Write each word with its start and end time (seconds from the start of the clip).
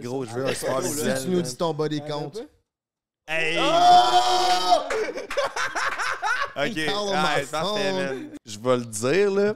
Gros, 0.00 0.24
je 0.24 0.30
veux 0.30 0.46
un 0.46 0.54
sport 0.54 0.82
Si 0.82 0.94
visuel. 0.94 1.22
tu 1.22 1.28
nous 1.30 1.42
dis 1.42 1.56
ton 1.56 1.74
body 1.74 2.00
count. 2.02 2.32
Hey! 3.26 3.58
Ok, 6.54 6.74
Call 6.74 6.94
on 6.94 7.12
ah, 7.14 7.38
parfait, 7.50 7.92
man. 7.92 8.30
Je 8.44 8.58
vais 8.58 8.76
le 8.76 8.84
dire, 8.84 9.30
là, 9.30 9.54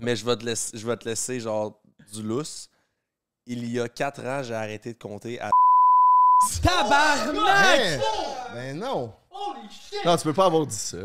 mais 0.00 0.16
je 0.16 0.26
vais, 0.26 0.36
te 0.36 0.44
laisser, 0.44 0.76
je 0.76 0.84
vais 0.84 0.96
te 0.96 1.08
laisser, 1.08 1.38
genre, 1.38 1.80
du 2.12 2.22
lousse. 2.22 2.68
Il 3.46 3.64
y 3.70 3.78
a 3.78 3.88
4 3.88 4.24
ans, 4.24 4.42
j'ai 4.42 4.54
arrêté 4.54 4.92
de 4.92 4.98
compter 4.98 5.40
à. 5.40 5.50
Tabarnak! 6.62 7.80
Hein? 7.80 8.00
Ben 8.52 8.78
non. 8.78 9.12
Non, 10.04 10.16
tu 10.16 10.24
peux 10.24 10.32
pas 10.32 10.46
avoir 10.46 10.66
dit 10.66 10.74
ça. 10.74 10.98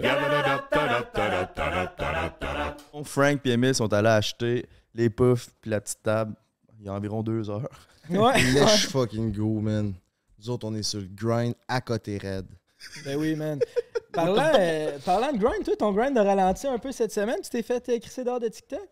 Frank 3.04 3.41
et 3.46 3.52
Emile 3.52 3.75
sont 3.75 3.91
allés 3.93 4.09
acheter 4.09 4.68
les 4.96 5.09
puffs 5.09 5.50
puis 5.62 5.70
la 5.70 5.82
petite 5.82 6.02
table 6.02 6.36
il 6.80 6.88
y 6.88 6.89
a 6.89 6.93
environ 6.93 7.21
deux 7.21 7.50
heures. 7.50 7.70
Ouais. 8.09 8.41
Let's 8.54 8.86
fucking 8.88 9.31
go, 9.31 9.59
man. 9.59 9.93
Nous 10.39 10.50
autres, 10.50 10.68
on 10.68 10.73
est 10.75 10.83
sur 10.83 11.00
le 11.00 11.07
grind 11.07 11.54
à 11.68 11.82
côté 11.82 12.18
raide. 12.18 12.47
Ben 13.05 13.15
oui, 13.18 13.36
man. 13.36 13.60
Parlant, 14.11 14.51
euh, 14.60 15.00
parlant 15.05 15.32
de 15.32 15.37
grind, 15.37 15.64
toi, 15.64 15.75
ton 15.77 15.93
grind 15.93 16.18
a 16.18 16.24
ralenti 16.24 16.68
un 16.68 16.77
peu 16.77 16.91
cette 16.91 17.14
semaine. 17.14 17.37
Tu 17.41 17.50
t'es 17.50 17.61
fait 17.64 17.87
euh, 17.87 17.97
crisser 18.00 18.25
dehors 18.25 18.41
de 18.41 18.50
TikTok? 18.50 18.89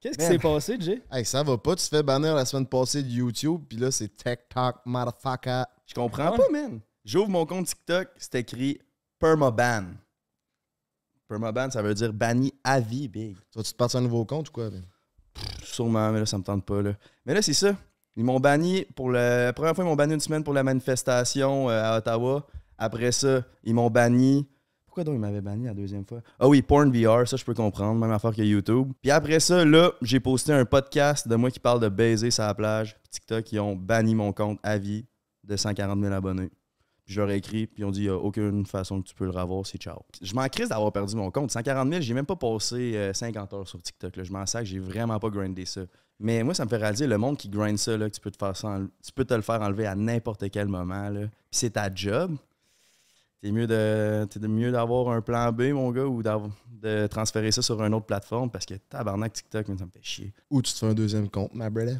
Qu'est-ce 0.00 0.16
qui 0.18 0.24
s'est 0.24 0.38
passé, 0.38 0.76
Jay? 0.78 1.02
Hey, 1.10 1.24
ça 1.24 1.42
va 1.42 1.58
pas. 1.58 1.74
Tu 1.74 1.84
te 1.88 1.96
fais 1.96 2.02
bannir 2.04 2.34
la 2.36 2.44
semaine 2.44 2.66
passée 2.66 3.02
de 3.02 3.08
YouTube, 3.08 3.62
puis 3.68 3.78
là, 3.78 3.90
c'est 3.90 4.08
TikTok, 4.14 4.76
motherfucker. 4.84 5.64
Je 5.86 5.94
comprends 5.94 6.30
Ouais. 6.32 6.36
pas, 6.38 6.48
man. 6.50 6.80
J'ouvre 7.04 7.30
mon 7.30 7.46
compte 7.46 7.66
TikTok, 7.66 8.08
c'est 8.16 8.36
écrit 8.36 8.78
permaban. 9.18 9.86
Permaban, 11.28 11.70
ça 11.70 11.82
veut 11.82 11.94
dire 11.94 12.12
banni 12.12 12.52
à 12.62 12.78
vie, 12.78 13.08
big. 13.08 13.36
Tu 13.50 13.58
vas-tu 13.58 13.72
te 13.72 13.76
partir 13.76 13.98
un 14.00 14.02
nouveau 14.02 14.24
compte 14.24 14.48
ou 14.50 14.52
quoi, 14.52 14.70
man? 14.70 14.84
Sûrement, 15.64 16.12
mais 16.12 16.20
là, 16.20 16.26
ça 16.26 16.38
me 16.38 16.44
tente 16.44 16.64
pas. 16.64 16.82
Là. 16.82 16.92
Mais 17.24 17.34
là, 17.34 17.42
c'est 17.42 17.54
ça. 17.54 17.74
Ils 18.16 18.24
m'ont 18.24 18.40
banni 18.40 18.84
pour 18.94 19.10
le. 19.10 19.46
La 19.46 19.52
première 19.52 19.74
fois, 19.74 19.84
ils 19.84 19.88
m'ont 19.88 19.96
banni 19.96 20.14
une 20.14 20.20
semaine 20.20 20.44
pour 20.44 20.52
la 20.52 20.62
manifestation 20.62 21.70
euh, 21.70 21.82
à 21.82 21.98
Ottawa. 21.98 22.46
Après 22.78 23.12
ça, 23.12 23.42
ils 23.64 23.74
m'ont 23.74 23.90
banni. 23.90 24.46
Pourquoi 24.84 25.04
donc 25.04 25.14
ils 25.14 25.20
m'avaient 25.20 25.40
banni 25.40 25.64
la 25.64 25.72
deuxième 25.72 26.04
fois? 26.04 26.20
Ah 26.38 26.46
oui, 26.46 26.60
Porn 26.60 26.92
VR, 26.92 27.26
ça 27.26 27.38
je 27.38 27.44
peux 27.44 27.54
comprendre, 27.54 27.98
même 27.98 28.10
affaire 28.10 28.34
que 28.34 28.42
YouTube. 28.42 28.92
Puis 29.00 29.10
après 29.10 29.40
ça, 29.40 29.64
là, 29.64 29.92
j'ai 30.02 30.20
posté 30.20 30.52
un 30.52 30.66
podcast 30.66 31.26
de 31.26 31.34
moi 31.34 31.50
qui 31.50 31.60
parle 31.60 31.80
de 31.80 31.88
baiser 31.88 32.30
sur 32.30 32.44
la 32.44 32.54
plage. 32.54 32.96
TikTok, 33.10 33.50
ils 33.52 33.60
ont 33.60 33.74
banni 33.74 34.14
mon 34.14 34.34
compte 34.34 34.58
à 34.62 34.76
vie 34.76 35.06
de 35.44 35.56
140 35.56 35.98
000 35.98 36.12
abonnés. 36.12 36.50
Puis 37.04 37.14
je 37.14 37.20
leur 37.20 37.30
ai 37.30 37.36
écrit, 37.36 37.66
puis 37.66 37.82
ils 37.82 37.84
ont 37.86 37.90
dit, 37.90 38.00
il 38.00 38.04
n'y 38.04 38.08
a 38.10 38.16
aucune 38.16 38.66
façon 38.66 39.00
que 39.00 39.08
tu 39.08 39.14
peux 39.14 39.24
le 39.24 39.30
revoir, 39.30 39.66
c'est 39.66 39.78
ciao. 39.78 40.02
Je 40.20 40.34
m'en 40.34 40.46
crise 40.48 40.68
d'avoir 40.68 40.92
perdu 40.92 41.16
mon 41.16 41.30
compte. 41.30 41.50
140 41.50 41.88
000, 41.88 42.00
j'ai 42.02 42.14
même 42.14 42.26
pas 42.26 42.36
passé 42.36 42.92
euh, 42.94 43.12
50 43.12 43.52
heures 43.54 43.68
sur 43.68 43.80
TikTok. 43.80 44.22
Je 44.22 44.32
m'en 44.32 44.44
sac, 44.44 44.66
j'ai 44.66 44.78
vraiment 44.78 45.18
pas 45.18 45.30
grindé 45.30 45.64
ça. 45.64 45.80
Mais 46.22 46.42
moi, 46.44 46.54
ça 46.54 46.64
me 46.64 46.70
fait 46.70 46.76
réaliser 46.76 47.06
le 47.06 47.18
monde 47.18 47.36
qui 47.36 47.48
grind 47.48 47.76
ça, 47.76 47.96
là, 47.96 48.08
que 48.08 48.14
tu 48.14 48.20
peux 48.20 48.30
te 48.30 48.36
faire 48.36 48.56
ça 48.56 48.78
tu 49.04 49.12
peux 49.12 49.24
te 49.24 49.34
le 49.34 49.42
faire 49.42 49.60
enlever 49.60 49.86
à 49.86 49.94
n'importe 49.94 50.48
quel 50.50 50.68
moment. 50.68 51.10
Là. 51.10 51.20
Puis 51.20 51.28
c'est 51.50 51.70
ta 51.70 51.92
job. 51.92 52.36
T'es 53.40 53.50
mieux 53.50 53.66
de 53.66 54.46
mieux 54.46 54.70
d'avoir 54.70 55.08
un 55.08 55.20
plan 55.20 55.50
B, 55.50 55.72
mon 55.72 55.90
gars, 55.90 56.06
ou 56.06 56.22
de 56.22 57.06
transférer 57.08 57.50
ça 57.50 57.60
sur 57.60 57.82
une 57.82 57.92
autre 57.92 58.06
plateforme 58.06 58.50
parce 58.50 58.64
que 58.64 58.74
tabarnak 58.74 59.32
TikTok, 59.32 59.66
ça 59.66 59.84
me 59.84 59.90
fait 59.90 60.02
chier. 60.02 60.32
Ou 60.48 60.62
tu 60.62 60.72
te 60.72 60.78
fais 60.78 60.86
un 60.86 60.94
deuxième 60.94 61.28
compte, 61.28 61.52
ma 61.54 61.68
brother? 61.68 61.98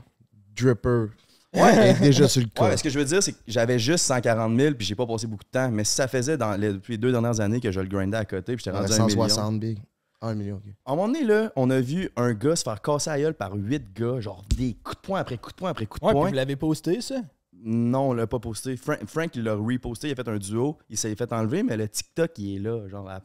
Dripper. 0.56 1.06
Ouais. 1.54 1.90
est 1.90 2.00
déjà 2.00 2.28
sur 2.28 2.40
le 2.40 2.62
Ouais, 2.62 2.70
mais 2.70 2.76
ce 2.76 2.82
que 2.82 2.90
je 2.90 2.98
veux 2.98 3.04
dire, 3.04 3.22
c'est 3.22 3.32
que 3.32 3.38
j'avais 3.46 3.78
juste 3.78 4.04
140 4.04 4.58
000 4.58 4.74
puis 4.74 4.86
j'ai 4.86 4.94
pas 4.94 5.06
passé 5.06 5.26
beaucoup 5.26 5.44
de 5.44 5.50
temps. 5.50 5.70
Mais 5.70 5.84
si 5.84 5.94
ça 5.94 6.08
faisait 6.08 6.36
dans 6.36 6.52
les, 6.52 6.72
depuis 6.72 6.92
les 6.92 6.98
deux 6.98 7.10
dernières 7.10 7.40
années 7.40 7.60
que 7.60 7.70
je 7.70 7.80
le 7.80 7.88
grindais 7.88 8.16
à 8.16 8.24
côté 8.24 8.54
puis 8.54 8.64
j'étais 8.64 8.76
rendu 8.76 8.92
à 8.92 9.02
un 9.02 9.06
million. 9.06 9.28
160 9.28 9.60
big. 9.60 9.78
1 10.22 10.34
million, 10.34 10.56
ok. 10.56 10.72
À 10.86 10.92
un 10.92 10.96
moment 10.96 11.08
donné, 11.08 11.24
là, 11.24 11.52
on 11.56 11.68
a 11.70 11.80
vu 11.80 12.08
un 12.16 12.32
gars 12.32 12.56
se 12.56 12.62
faire 12.62 12.80
casser 12.80 13.10
la 13.10 13.18
gueule 13.20 13.34
par 13.34 13.54
huit 13.54 13.92
gars, 13.94 14.20
genre 14.20 14.42
des 14.56 14.74
coups 14.82 14.96
de 14.96 15.06
poing 15.06 15.20
après 15.20 15.36
coups 15.38 15.54
de 15.54 15.58
poing 15.58 15.70
après 15.70 15.86
coups 15.86 16.00
de 16.00 16.06
Ouais, 16.06 16.12
puis 16.12 16.18
poing. 16.20 16.28
vous 16.28 16.34
l'avez 16.34 16.56
posté, 16.56 17.00
ça? 17.00 17.16
Non, 17.64 18.10
on 18.10 18.12
l'a 18.14 18.26
pas 18.26 18.38
posté. 18.40 18.76
Frank, 18.76 18.98
Frank, 19.06 19.34
il 19.36 19.42
l'a 19.44 19.54
reposté, 19.54 20.08
il 20.08 20.12
a 20.12 20.14
fait 20.14 20.28
un 20.28 20.38
duo, 20.38 20.78
il 20.88 20.96
s'est 20.96 21.14
fait 21.14 21.32
enlever, 21.32 21.62
mais 21.62 21.76
le 21.76 21.88
TikTok, 21.88 22.38
il 22.38 22.56
est 22.56 22.58
là, 22.60 22.88
genre 22.88 23.08
à 23.08 23.20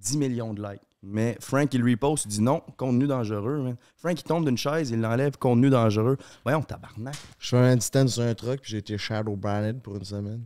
10 0.00 0.16
millions 0.18 0.52
de 0.54 0.62
likes. 0.62 0.82
Mais 1.02 1.38
Frank, 1.40 1.72
il 1.72 1.82
reposte, 1.82 2.26
il 2.26 2.28
dit 2.28 2.42
non, 2.42 2.60
contenu 2.76 3.06
dangereux, 3.06 3.62
man. 3.62 3.76
Frank, 3.96 4.20
il 4.20 4.22
tombe 4.22 4.44
d'une 4.44 4.58
chaise, 4.58 4.90
il 4.90 5.00
l'enlève, 5.00 5.38
contenu 5.38 5.70
dangereux. 5.70 6.18
Voyons, 6.44 6.60
tabarnak. 6.62 7.14
Je 7.38 7.48
fais 7.48 7.56
un 7.56 7.74
handstand 7.76 8.08
sur 8.08 8.22
un 8.22 8.34
truck, 8.34 8.60
puis 8.60 8.72
j'ai 8.72 8.78
été 8.78 8.98
shadow 8.98 9.34
branded 9.34 9.80
pour 9.80 9.96
une 9.96 10.04
semaine. 10.04 10.44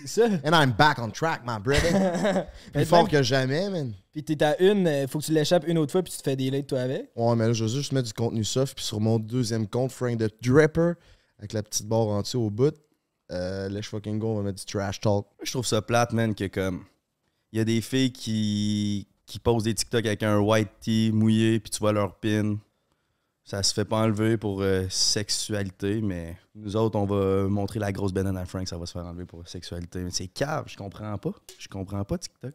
C'est 0.00 0.06
ça. 0.08 0.26
And 0.44 0.52
I'm 0.52 0.72
back 0.72 0.98
on 0.98 1.10
track, 1.10 1.42
my 1.46 1.58
brother. 1.62 1.92
Mais 2.74 2.82
Plus 2.82 2.84
fort 2.86 3.02
même- 3.04 3.08
que 3.10 3.22
jamais, 3.22 3.70
man. 3.70 3.92
Puis 4.12 4.22
t'es 4.24 4.42
à 4.42 4.60
une, 4.62 4.86
euh, 4.86 5.06
faut 5.06 5.18
que 5.18 5.24
tu 5.24 5.32
l'échappes 5.32 5.64
une 5.66 5.78
autre 5.78 5.92
fois, 5.92 6.02
puis 6.02 6.12
tu 6.12 6.18
te 6.18 6.22
fais 6.22 6.36
des 6.36 6.62
toi 6.64 6.80
avec. 6.80 7.10
Ouais, 7.16 7.36
mais 7.36 7.46
là, 7.48 7.52
je 7.52 7.64
veux 7.64 7.70
juste 7.70 7.92
mettre 7.92 8.06
du 8.08 8.14
contenu 8.14 8.44
soft, 8.44 8.74
puis 8.76 8.84
sur 8.84 9.00
mon 9.00 9.18
deuxième 9.18 9.66
compte, 9.68 9.92
Frank 9.92 10.16
de 10.16 10.30
Dripper, 10.42 10.92
avec 11.38 11.52
la 11.52 11.62
petite 11.62 11.86
barre 11.86 12.08
en 12.08 12.22
dessous 12.22 12.40
au 12.40 12.50
bout, 12.50 12.74
euh, 13.32 13.68
let's 13.68 13.86
fucking 13.86 14.18
go, 14.18 14.28
on 14.28 14.36
va 14.36 14.42
mettre 14.42 14.58
du 14.58 14.64
trash 14.64 15.00
talk. 15.00 15.26
Je 15.42 15.50
trouve 15.50 15.66
ça 15.66 15.82
plate, 15.82 16.12
man, 16.12 16.34
que 16.34 16.46
comme. 16.46 16.84
Il 17.52 17.58
y 17.58 17.60
a 17.62 17.64
des 17.64 17.80
filles 17.80 18.12
qui, 18.12 19.06
qui 19.26 19.38
posent 19.38 19.64
des 19.64 19.74
TikTok 19.74 20.04
avec 20.06 20.22
un 20.22 20.38
white 20.38 20.68
tee 20.80 21.10
mouillé, 21.12 21.60
puis 21.60 21.70
tu 21.70 21.78
vois 21.78 21.92
leur 21.92 22.14
pin. 22.18 22.56
Ça 23.46 23.62
se 23.62 23.72
fait 23.72 23.84
pas 23.84 23.98
enlever 24.02 24.36
pour 24.36 24.60
euh, 24.60 24.88
sexualité, 24.90 26.00
mais 26.00 26.36
nous 26.56 26.74
autres, 26.74 26.98
on 26.98 27.06
va 27.06 27.48
montrer 27.48 27.78
la 27.78 27.92
grosse 27.92 28.12
banane 28.12 28.36
à 28.36 28.44
Frank, 28.44 28.66
ça 28.66 28.76
va 28.76 28.86
se 28.86 28.92
faire 28.92 29.06
enlever 29.06 29.24
pour 29.24 29.46
sexualité. 29.46 30.00
Mais 30.00 30.10
c'est 30.10 30.26
cave, 30.26 30.64
je 30.66 30.76
comprends 30.76 31.16
pas. 31.16 31.30
Je 31.56 31.68
comprends 31.68 32.04
pas 32.04 32.18
TikTok. 32.18 32.52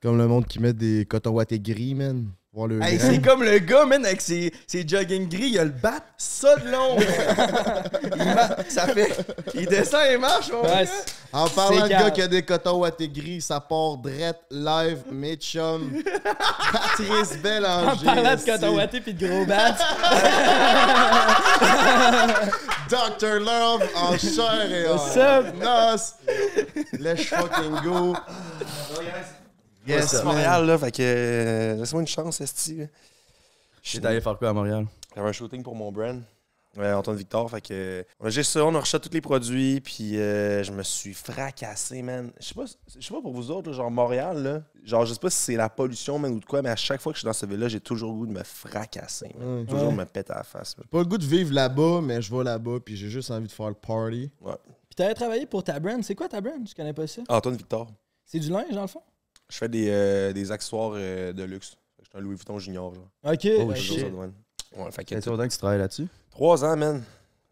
C'est 0.00 0.06
comme 0.08 0.18
le 0.18 0.28
monde 0.28 0.46
qui 0.46 0.60
met 0.60 0.72
des 0.72 1.04
cotons 1.06 1.30
wattés 1.32 1.58
gris, 1.58 1.92
man. 1.92 2.28
Voir 2.52 2.68
le 2.68 2.80
Hey, 2.80 3.00
c'est 3.00 3.20
comme 3.20 3.42
le 3.42 3.58
gars, 3.58 3.84
man, 3.84 4.06
avec 4.06 4.20
ses, 4.20 4.52
ses 4.64 4.86
jogging 4.86 5.28
gris, 5.28 5.48
il 5.48 5.58
a 5.58 5.64
le 5.64 5.72
bat, 5.72 6.04
ça 6.16 6.54
de 6.54 6.70
long. 6.70 6.96
il 8.14 8.70
ça 8.70 8.86
fait. 8.86 9.26
Il 9.54 9.66
descend 9.66 10.02
et 10.08 10.16
marche, 10.16 10.52
mon 10.52 10.62
gars. 10.62 10.84
En 11.32 11.48
parlant 11.48 11.82
de 11.82 11.88
grave. 11.88 12.04
gars 12.04 12.10
qui 12.12 12.22
a 12.22 12.28
des 12.28 12.42
cotons 12.42 12.78
wattés 12.78 13.08
gris, 13.08 13.40
ça 13.40 13.58
part 13.58 13.96
drette 13.96 14.38
live, 14.52 14.98
mes 15.10 15.34
chums. 15.34 15.90
Patrice 16.72 17.32
en 17.36 17.42
Bélanger. 17.42 18.04
parlant 18.04 18.36
de 18.36 18.44
coton 18.44 18.76
watté 18.76 19.00
puis 19.00 19.14
de 19.14 19.26
gros 19.26 19.46
bats. 19.46 19.76
Dr. 22.88 23.40
Love 23.40 23.82
en 23.96 24.16
chair 24.16 24.72
et 24.72 24.86
en 24.86 24.92
What's 24.92 25.16
up? 25.16 25.46
os. 25.60 26.14
Let's 27.00 27.24
fucking 27.24 27.80
go. 27.82 28.14
Yes, 29.88 30.06
ça? 30.10 30.24
Montréal, 30.24 30.66
là, 30.66 30.78
fait 30.78 30.90
que. 30.92 31.02
euh, 31.02 31.74
Laisse-moi 31.76 32.02
une 32.02 32.08
chance, 32.08 32.40
Esti. 32.40 32.80
J'étais 33.82 34.06
allé 34.06 34.20
faire 34.20 34.36
quoi 34.38 34.50
à 34.50 34.52
Montréal? 34.52 34.86
J'avais 35.14 35.28
un 35.28 35.32
shooting 35.32 35.62
pour 35.62 35.74
mon 35.74 35.90
brand. 35.90 36.22
Ouais, 36.76 36.92
Antoine 36.92 37.16
Victor, 37.16 37.50
fait 37.50 37.60
que. 37.60 37.68
euh, 37.72 38.02
On 38.20 38.26
a 38.26 38.30
juste 38.30 38.52
ça, 38.52 38.64
on 38.64 38.72
a 38.74 38.78
reçu 38.80 39.00
tous 39.00 39.10
les 39.12 39.20
produits, 39.22 39.80
puis 39.80 40.16
euh, 40.18 40.62
je 40.62 40.70
me 40.70 40.82
suis 40.84 41.14
fracassé, 41.14 42.02
man. 42.02 42.30
Je 42.38 42.46
sais 42.48 42.54
pas, 42.54 42.64
je 42.96 43.04
sais 43.04 43.12
pas 43.14 43.20
pour 43.20 43.32
vous 43.32 43.50
autres, 43.50 43.70
là, 43.70 43.76
genre 43.76 43.90
Montréal, 43.90 44.42
là. 44.42 44.62
Genre, 44.84 45.04
je 45.06 45.14
sais 45.14 45.18
pas 45.18 45.30
si 45.30 45.38
c'est 45.38 45.56
la 45.56 45.68
pollution, 45.70 46.18
man, 46.18 46.30
ou 46.32 46.38
de 46.40 46.44
quoi, 46.44 46.62
mais 46.62 46.68
à 46.68 46.76
chaque 46.76 47.00
fois 47.00 47.12
que 47.12 47.16
je 47.16 47.20
suis 47.20 47.26
dans 47.26 47.32
cette 47.32 47.48
ville-là, 47.50 47.66
j'ai 47.68 47.80
toujours 47.80 48.12
le 48.12 48.18
goût 48.18 48.26
de 48.26 48.32
me 48.32 48.44
fracasser, 48.44 49.34
man. 49.38 49.60
Ouais. 49.60 49.64
Toujours 49.66 49.88
Ouais. 49.88 49.94
me 49.94 50.04
péter 50.04 50.32
à 50.32 50.36
la 50.36 50.42
face, 50.44 50.76
man. 50.76 50.86
Pas 50.90 50.98
le 50.98 51.04
goût 51.06 51.18
de 51.18 51.24
vivre 51.24 51.52
là-bas, 51.52 52.00
mais 52.02 52.20
je 52.22 52.32
vais 52.32 52.44
là-bas, 52.44 52.78
puis 52.84 52.96
j'ai 52.96 53.08
juste 53.08 53.30
envie 53.30 53.48
de 53.48 53.52
faire 53.52 53.68
le 53.68 53.74
party. 53.74 54.30
Puis 54.40 54.94
t'avais 54.94 55.14
travaillé 55.14 55.46
pour 55.46 55.64
ta 55.64 55.80
brand. 55.80 56.04
C'est 56.04 56.14
quoi 56.14 56.28
ta 56.28 56.40
brand? 56.40 56.68
Je 56.68 56.74
connais 56.74 56.92
pas 56.92 57.06
ça. 57.08 57.22
Antoine 57.28 57.56
Victor. 57.56 57.90
C'est 58.24 58.38
du 58.38 58.50
linge, 58.50 58.70
dans 58.72 58.82
le 58.82 58.86
fond? 58.88 59.02
Je 59.50 59.56
fais 59.56 59.68
des, 59.68 59.88
euh, 59.90 60.32
des 60.32 60.50
accessoires 60.52 60.92
euh, 60.94 61.32
de 61.32 61.42
luxe. 61.44 61.76
Je 62.02 62.08
suis 62.08 62.18
un 62.18 62.20
Louis 62.20 62.34
Vuitton 62.36 62.58
junior, 62.58 62.94
genre. 62.94 63.08
Ok. 63.24 63.48
Oh, 63.58 63.74
shit. 63.74 64.00
Toujours 64.04 64.24
ça. 64.24 64.80
Ouais, 64.82 64.90
fait 64.90 65.04
que 65.04 65.14
Ça 65.14 65.20
fait 65.22 65.30
longtemps 65.30 65.46
que 65.48 65.52
tu 65.52 65.58
travailles 65.58 65.78
là-dessus? 65.78 66.06
Trois 66.30 66.64
ans, 66.64 66.76
man. 66.76 67.02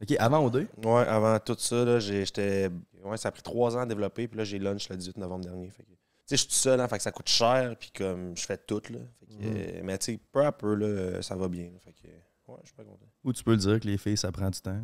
Ok, 0.02 0.14
avant 0.18 0.44
ou 0.44 0.50
deux? 0.50 0.66
Ouais, 0.84 1.06
avant 1.06 1.38
tout 1.38 1.56
ça, 1.58 1.84
là, 1.84 1.98
j'ai- 1.98 2.26
j'étais. 2.26 2.70
Ouais, 3.02 3.16
ça 3.16 3.28
a 3.28 3.32
pris 3.32 3.42
trois 3.42 3.74
ans 3.76 3.80
à 3.80 3.86
développer, 3.86 4.28
puis 4.28 4.36
là, 4.36 4.44
j'ai 4.44 4.58
lunch 4.58 4.88
le 4.90 4.96
18 4.96 5.16
novembre 5.16 5.44
dernier. 5.44 5.70
Fait 5.70 5.82
que- 5.84 5.88
Tu 5.88 5.94
sais, 6.26 6.36
je 6.36 6.40
suis 6.42 6.48
tout 6.48 6.54
seul, 6.54 6.80
hein, 6.80 6.88
fait 6.88 6.96
que 6.98 7.02
ça 7.04 7.12
coûte 7.12 7.28
cher, 7.28 7.74
puis 7.78 7.90
comme 7.96 8.36
je 8.36 8.44
fais 8.44 8.58
tout, 8.58 8.82
là. 8.90 8.98
Fait 9.20 9.26
que, 9.26 9.32
euh, 9.44 9.80
mais 9.84 9.96
tu 9.96 10.12
sais, 10.12 10.20
peu 10.32 10.44
à 10.44 10.50
peu, 10.52 10.74
là, 10.74 11.22
ça 11.22 11.34
va 11.36 11.48
bien. 11.48 11.64
là. 11.72 11.78
fait 11.84 11.92
que, 11.92 12.08
ouais, 12.08 12.58
je 12.62 12.66
suis 12.66 12.74
pas 12.76 12.82
content. 12.84 13.06
Ou 13.24 13.32
tu 13.32 13.42
peux 13.44 13.52
le 13.52 13.56
dire 13.58 13.80
que 13.80 13.86
les 13.86 13.96
filles, 13.96 14.16
ça 14.18 14.30
prend 14.32 14.50
du 14.50 14.60
temps. 14.60 14.80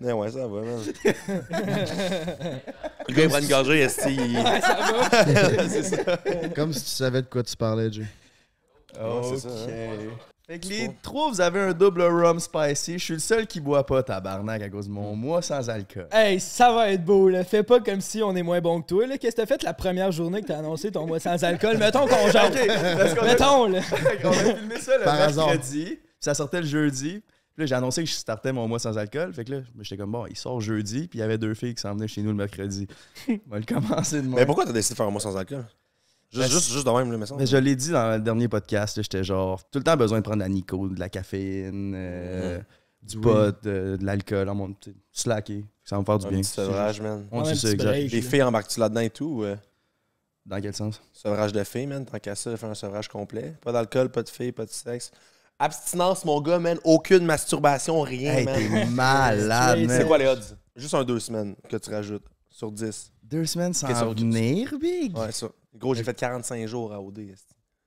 Mais 0.00 0.12
ouais, 0.12 0.30
ça 0.30 0.46
va, 0.46 0.60
man. 0.60 0.80
Le 3.08 3.14
gars, 3.14 3.22
il 3.24 3.28
prend 3.28 3.38
une 3.38 3.48
gorgée, 3.48 3.80
esti, 3.80 4.14
il- 4.14 4.38
C'est 5.70 5.82
ça. 5.82 6.18
Comme 6.54 6.72
si 6.74 6.82
tu 6.84 6.90
savais 6.90 7.22
de 7.22 7.26
quoi 7.26 7.42
tu 7.42 7.56
parlais, 7.56 7.90
Jay. 7.90 8.02
Ouais, 9.00 9.20
c'est 9.30 9.38
ça, 9.38 9.48
hein. 9.48 10.10
Fait 10.48 10.60
que 10.60 10.68
les 10.68 10.90
trois, 11.02 11.28
vous 11.30 11.40
avez 11.40 11.58
un 11.58 11.72
double 11.72 12.02
rum 12.02 12.38
spicy. 12.38 12.98
Je 13.00 13.04
suis 13.04 13.14
le 13.14 13.18
seul 13.20 13.48
qui 13.48 13.58
boit 13.60 13.84
pas, 13.84 14.04
tabarnak, 14.04 14.62
à 14.62 14.68
cause 14.68 14.86
de 14.86 14.92
mon 14.92 15.16
mois 15.16 15.42
sans 15.42 15.68
alcool. 15.68 16.06
Hey, 16.12 16.38
ça 16.38 16.72
va 16.72 16.92
être 16.92 17.04
beau, 17.04 17.28
là. 17.28 17.42
Fais 17.42 17.64
pas 17.64 17.80
comme 17.80 18.00
si 18.00 18.22
on 18.22 18.34
est 18.36 18.44
moins 18.44 18.60
bon 18.60 18.80
que 18.80 18.86
toi, 18.86 19.08
là. 19.08 19.18
Qu'est-ce 19.18 19.34
que 19.34 19.40
t'as 19.40 19.46
fait 19.46 19.64
la 19.64 19.74
première 19.74 20.12
journée 20.12 20.42
que 20.42 20.46
t'as 20.46 20.58
annoncé 20.58 20.92
ton 20.92 21.04
mois 21.04 21.18
sans 21.18 21.42
alcool? 21.42 21.78
Mettons 21.78 22.06
qu'on 22.06 22.14
a- 22.38 23.24
Mettons, 23.24 23.66
là. 23.66 23.80
on 24.24 24.28
a 24.30 24.32
filmé 24.54 24.76
ça 24.78 24.98
le 24.98 25.02
Par 25.04 25.20
hasard. 25.20 25.46
mercredi. 25.48 25.84
puis 25.96 25.98
Ça 26.20 26.32
sortait 26.34 26.60
le 26.60 26.66
jeudi. 26.68 27.22
Puis 27.54 27.62
là, 27.62 27.66
j'ai 27.66 27.74
annoncé 27.74 28.04
que 28.04 28.08
je 28.08 28.14
startais 28.14 28.52
mon 28.52 28.68
mois 28.68 28.78
sans 28.78 28.96
alcool. 28.98 29.32
Fait 29.34 29.44
que 29.44 29.50
là, 29.50 29.60
j'étais 29.80 29.96
comme, 29.96 30.12
bon, 30.12 30.26
il 30.26 30.36
sort 30.36 30.60
jeudi. 30.60 31.08
Puis 31.08 31.18
il 31.18 31.22
y 31.22 31.24
avait 31.24 31.38
deux 31.38 31.54
filles 31.54 31.74
qui 31.74 31.80
s'en 31.82 31.94
venaient 31.94 32.06
chez 32.06 32.22
nous 32.22 32.30
le 32.30 32.36
mercredi. 32.36 32.86
On 33.28 33.38
va 33.48 33.58
le 33.58 33.64
commencer 33.64 34.22
de 34.22 34.28
Mais 34.28 34.46
pourquoi 34.46 34.64
t'as 34.64 34.72
décidé 34.72 34.92
de 34.94 34.96
faire 34.98 35.06
un 35.06 35.10
mois 35.10 35.20
sans 35.20 35.36
alcool? 35.36 35.64
Juste, 36.32 36.50
juste, 36.52 36.72
juste 36.72 36.86
de 36.86 36.90
même, 36.90 37.10
là, 37.12 37.18
mais 37.18 37.26
ça. 37.26 37.34
Mais 37.38 37.46
je 37.46 37.56
l'ai 37.56 37.76
dit 37.76 37.90
dans 37.90 38.16
le 38.16 38.20
dernier 38.20 38.48
podcast, 38.48 39.00
j'étais 39.00 39.22
genre 39.24 39.62
tout 39.70 39.78
le 39.78 39.84
temps 39.84 39.96
besoin 39.96 40.18
de 40.18 40.22
prendre 40.22 40.38
de 40.38 40.42
la 40.42 40.48
nico, 40.48 40.88
de 40.88 40.98
la 40.98 41.08
caféine, 41.08 41.94
euh, 41.96 42.58
du 43.02 43.16
Oui. 43.16 43.22
pot, 43.22 43.62
de, 43.62 43.96
de 43.98 44.04
l'alcool, 44.04 44.48
en 44.48 44.54
mon 44.54 44.74
slacker. 45.12 45.64
Ça 45.84 45.96
va 45.96 46.00
me 46.00 46.04
faire 46.04 46.18
du 46.18 46.26
Un 46.26 46.30
bien. 46.30 46.40
petit 46.40 46.50
sevrage, 46.50 47.00
man. 47.00 47.26
On 47.30 47.42
Ouais, 47.44 47.52
dit 47.52 47.58
ça, 47.58 47.70
exact. 47.70 47.84
break. 47.88 48.10
Les 48.12 48.22
filles 48.22 48.42
embarquent-tu 48.42 48.80
là-dedans 48.80 49.00
et 49.00 49.10
tout? 49.10 49.24
ou, 49.38 49.44
euh, 49.44 49.56
Dans 50.44 50.60
quel 50.60 50.74
sens? 50.74 51.00
Sevrage 51.12 51.52
de 51.52 51.62
filles, 51.64 51.86
man. 51.86 52.04
Tant 52.04 52.18
qu'à 52.18 52.34
ça, 52.34 52.56
faire 52.56 52.70
un 52.70 52.74
sevrage 52.74 53.08
complet. 53.08 53.54
Pas 53.62 53.72
d'alcool, 53.72 54.08
pas 54.10 54.22
de 54.22 54.28
filles, 54.28 54.52
pas 54.52 54.64
de 54.64 54.70
sexe. 54.70 55.10
Abstinence, 55.58 56.24
mon 56.24 56.40
gars, 56.40 56.58
man. 56.58 56.78
Aucune 56.84 57.24
masturbation, 57.24 58.00
rien, 58.02 58.34
Hey, 58.34 58.44
man. 58.44 58.54
t'es 58.56 58.84
malade, 58.86 59.78
man. 59.86 59.96
C'est 60.00 60.06
quoi 60.06 60.18
les 60.18 60.26
odds? 60.26 60.56
Juste 60.74 60.94
un 60.94 61.04
deux 61.04 61.20
semaines 61.20 61.54
que 61.68 61.76
tu 61.76 61.88
rajoutes 61.90 62.26
sur 62.50 62.70
10. 62.70 63.12
Deux 63.22 63.44
semaines 63.46 63.72
sans 63.74 64.12
venir, 64.12 64.74
big? 64.78 65.16
Ouais, 65.16 65.32
ça. 65.32 65.48
Gros, 65.78 65.94
j'ai 65.94 66.04
fait 66.04 66.14
45 66.14 66.66
jours 66.66 66.92
à 66.92 67.00
OD. 67.00 67.34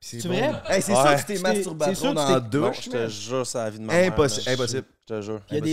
C'est 0.02 0.18
vrai? 0.26 0.50
Hey, 0.66 0.80
c'est 0.80 0.92
Ouais. 0.94 0.98
sûr 1.02 1.14
que 1.16 1.20
tu 1.20 1.26
t'es 1.26 1.36
C'est- 1.36 1.42
masturbé 1.42 1.92
trop 1.92 2.12
dans 2.14 2.26
c'est- 2.26 2.32
la 2.32 2.40
douche, 2.40 2.84
je 2.84 2.90
te 2.90 3.08
jure, 3.08 3.46
c'est 3.46 3.58
la 3.58 3.68
vie 3.68 3.78
de 3.80 3.84
ma 3.84 3.92
mère. 3.92 4.10
Impossible, 4.12 4.44
man. 4.46 4.54
impossible. 4.54 4.86
Je 5.02 5.14
te 5.14 5.20
jure. 5.20 5.40
T'es 5.46 5.60
tout 5.60 5.66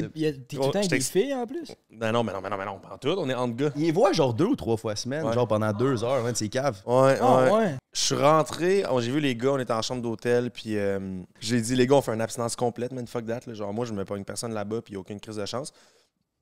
le 0.58 0.72
temps 0.72 0.80
avec 0.80 0.90
des 0.90 1.00
filles 1.00 1.34
en 1.34 1.48
plus? 1.48 1.72
Ben 1.90 2.12
non, 2.12 2.24
mais 2.26 2.34
non, 2.34 2.42
mais 2.42 2.50
non, 2.50 2.58
mais 2.58 2.66
non, 2.66 2.78
pas 2.78 2.90
en 2.96 2.98
tout. 2.98 3.08
On 3.18 3.30
est 3.30 3.34
entre 3.34 3.56
gars. 3.56 3.70
Il 3.78 3.84
les 3.84 3.92
voit 3.94 4.12
genre 4.12 4.34
deux 4.34 4.48
ou 4.48 4.56
trois 4.58 4.76
fois 4.76 4.98
semaine, 4.98 5.24
Ouais. 5.24 5.32
genre 5.34 5.48
pendant 5.48 5.72
deux 5.72 6.04
heures, 6.04 6.26
c'est 6.36 6.50
cave. 6.50 6.82
Ouais, 6.86 7.18
Ah 7.22 7.44
ouais. 7.46 7.52
ouais. 7.52 7.76
Je 7.94 8.02
suis 8.02 8.16
rentré, 8.16 8.84
oh, 8.92 9.00
j'ai 9.00 9.12
vu 9.12 9.22
les 9.22 9.34
gars, 9.34 9.52
on 9.54 9.60
était 9.60 9.72
en 9.72 9.82
chambre 9.82 10.02
d'hôtel, 10.02 10.52
puis 10.52 10.78
euh, 10.78 11.22
j'ai 11.40 11.62
dit, 11.62 11.76
les 11.78 11.88
gars, 11.88 11.96
on 11.96 12.02
fait 12.02 12.14
une 12.14 12.20
abstinence 12.22 12.58
complète, 12.58 12.92
man, 12.92 13.08
fuck 13.08 13.26
that. 13.28 13.40
là. 13.48 13.54
Genre, 13.54 13.72
moi, 13.74 13.86
je 13.86 13.94
me 13.94 14.00
mets 14.00 14.06
pas 14.06 14.18
une 14.18 14.26
personne 14.26 14.54
là-bas, 14.54 14.82
puis 14.82 14.94
il 14.94 14.98
a 14.98 15.00
aucune 15.00 15.22
crise 15.22 15.38
de 15.38 15.46
chance. 15.46 15.72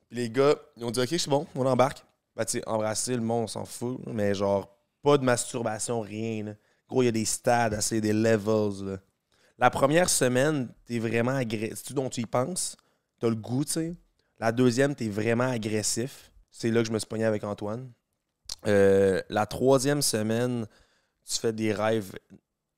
Puis 0.10 0.18
les 0.18 0.30
gars, 0.32 0.56
ils 0.76 0.84
ont 0.86 0.92
dit, 0.92 1.00
OK, 1.02 1.08
c'est 1.12 1.30
bon, 1.30 1.46
on 1.56 1.66
embarque. 1.68 2.04
Ben, 2.36 2.46
tu 2.46 2.54
sais, 2.60 2.64
embrasser 2.68 3.14
le 3.16 3.22
monde, 3.22 3.44
on 3.44 3.48
s'en 3.48 3.64
fout, 3.66 4.00
mais 4.08 4.34
genre, 4.34 4.75
pas 5.06 5.20
de 5.20 5.24
masturbation, 5.24 6.02
rien. 6.02 6.58
Gros, 6.90 7.04
il 7.04 7.06
y 7.06 7.10
a 7.10 7.12
des 7.12 7.26
stades, 7.26 7.76
assez, 7.76 8.02
des 8.02 8.12
levels. 8.12 9.00
La 9.60 9.70
première 9.70 10.10
semaine, 10.10 10.68
t'es 10.88 10.98
vraiment 10.98 11.36
agressif. 11.36 11.78
C'est-tu 11.78 11.94
dont 11.94 12.10
tu 12.10 12.22
y 12.22 12.26
penses? 12.26 12.76
T'as 13.20 13.30
le 13.30 13.36
goût, 13.36 13.64
tu 13.64 13.74
sais. 13.74 13.96
La 14.40 14.52
deuxième, 14.52 14.96
t'es 14.96 15.08
vraiment 15.08 15.48
agressif. 15.48 16.32
C'est 16.50 16.72
là 16.72 16.82
que 16.82 16.88
je 16.88 16.92
me 16.92 16.98
suis 16.98 17.08
pogné 17.08 17.24
avec 17.24 17.44
Antoine. 17.44 17.92
Euh, 18.66 19.22
la 19.30 19.46
troisième 19.46 20.02
semaine, 20.02 20.66
tu 21.24 21.38
fais 21.38 21.54
des 21.54 21.72
rêves 21.72 22.12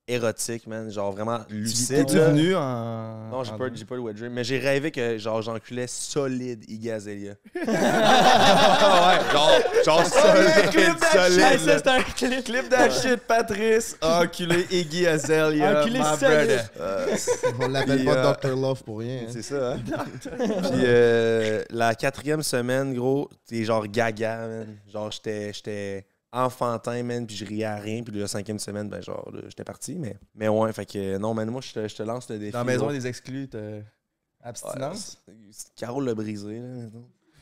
érotiques, 0.08 0.68
man. 0.68 0.90
Genre 0.92 1.12
vraiment 1.12 1.40
lucides. 1.50 2.06
T'es-tu 2.06 2.18
là. 2.18 2.30
venu 2.30 2.56
en. 2.56 3.30
Non, 3.30 3.44
j'ai 3.44 3.52
pas, 3.54 3.66
j'ai 3.74 3.86
pas 3.86 3.96
le 3.96 4.02
wet 4.02 4.14
dream, 4.14 4.32
mais 4.34 4.44
j'ai 4.44 4.60
rêvé 4.60 4.92
que 4.92 5.18
genre 5.18 5.42
j'enculais 5.42 5.88
solide 5.88 6.64
Iggy 6.70 6.92
Azalea. 6.92 7.34
ouais, 7.56 7.64
genre, 9.34 9.52
genre 9.86 10.06
solide, 10.06 10.70
clip 10.72 11.04
solide. 11.12 11.60
Ça, 11.60 11.78
c'est 11.78 11.88
un 11.88 12.02
clip. 12.02 12.44
Clip 12.46 12.70
de 12.70 12.92
shit, 12.92 13.20
Patrice. 13.28 13.98
Enculé 14.02 14.66
Iggy 14.72 15.08
Azalea. 15.08 15.82
Enculé 15.82 16.00
solide. 16.20 16.70
On 17.60 17.68
l'appelle 17.68 17.98
Puis, 17.98 18.06
pas 18.06 18.16
euh, 18.16 18.34
Dr. 18.34 18.56
Love 18.56 18.84
pour 18.84 19.00
rien. 19.00 19.22
hein. 19.24 19.30
C'est 19.30 19.42
ça, 19.42 19.74
hein? 19.74 19.80
Puis 20.24 20.82
euh, 20.86 21.64
la 21.70 21.96
quatrième 21.96 22.44
semaine, 22.44 22.94
gros, 22.94 23.30
t'es 23.48 23.64
genre 23.64 23.86
gaga, 23.88 24.48
man. 24.48 24.68
Genre, 24.92 25.12
j'étais 25.12 25.52
j'étais 25.54 26.06
enfantin, 26.32 27.04
man, 27.04 27.26
puis 27.26 27.36
je 27.36 27.46
riais 27.46 27.66
à 27.66 27.76
rien. 27.78 28.04
Puis 28.04 28.18
la 28.18 28.28
cinquième 28.28 28.60
semaine, 28.60 28.90
ben 28.90 29.02
genre, 29.02 29.32
j'étais 29.48 29.64
parti, 29.64 29.96
mais... 29.96 30.18
Mais 30.36 30.48
ouais, 30.48 30.72
fait 30.74 30.86
que 30.86 31.18
non, 31.18 31.34
man, 31.34 31.50
moi, 31.50 31.62
je 31.62 31.74
te, 31.74 31.88
je 31.88 31.96
te 31.96 32.04
lance 32.04 32.30
le 32.30 32.40
défi. 32.40 32.52
Dans 32.52 32.60
la 32.60 32.64
maison 32.66 32.90
des 32.90 33.08
exclus, 33.08 33.48
t'as 33.50 33.82
abstinence? 34.42 35.22
Ouais, 35.28 35.34
Carole 35.76 36.06
l'a 36.06 36.14
brisé, 36.16 36.60
là. 36.60 36.90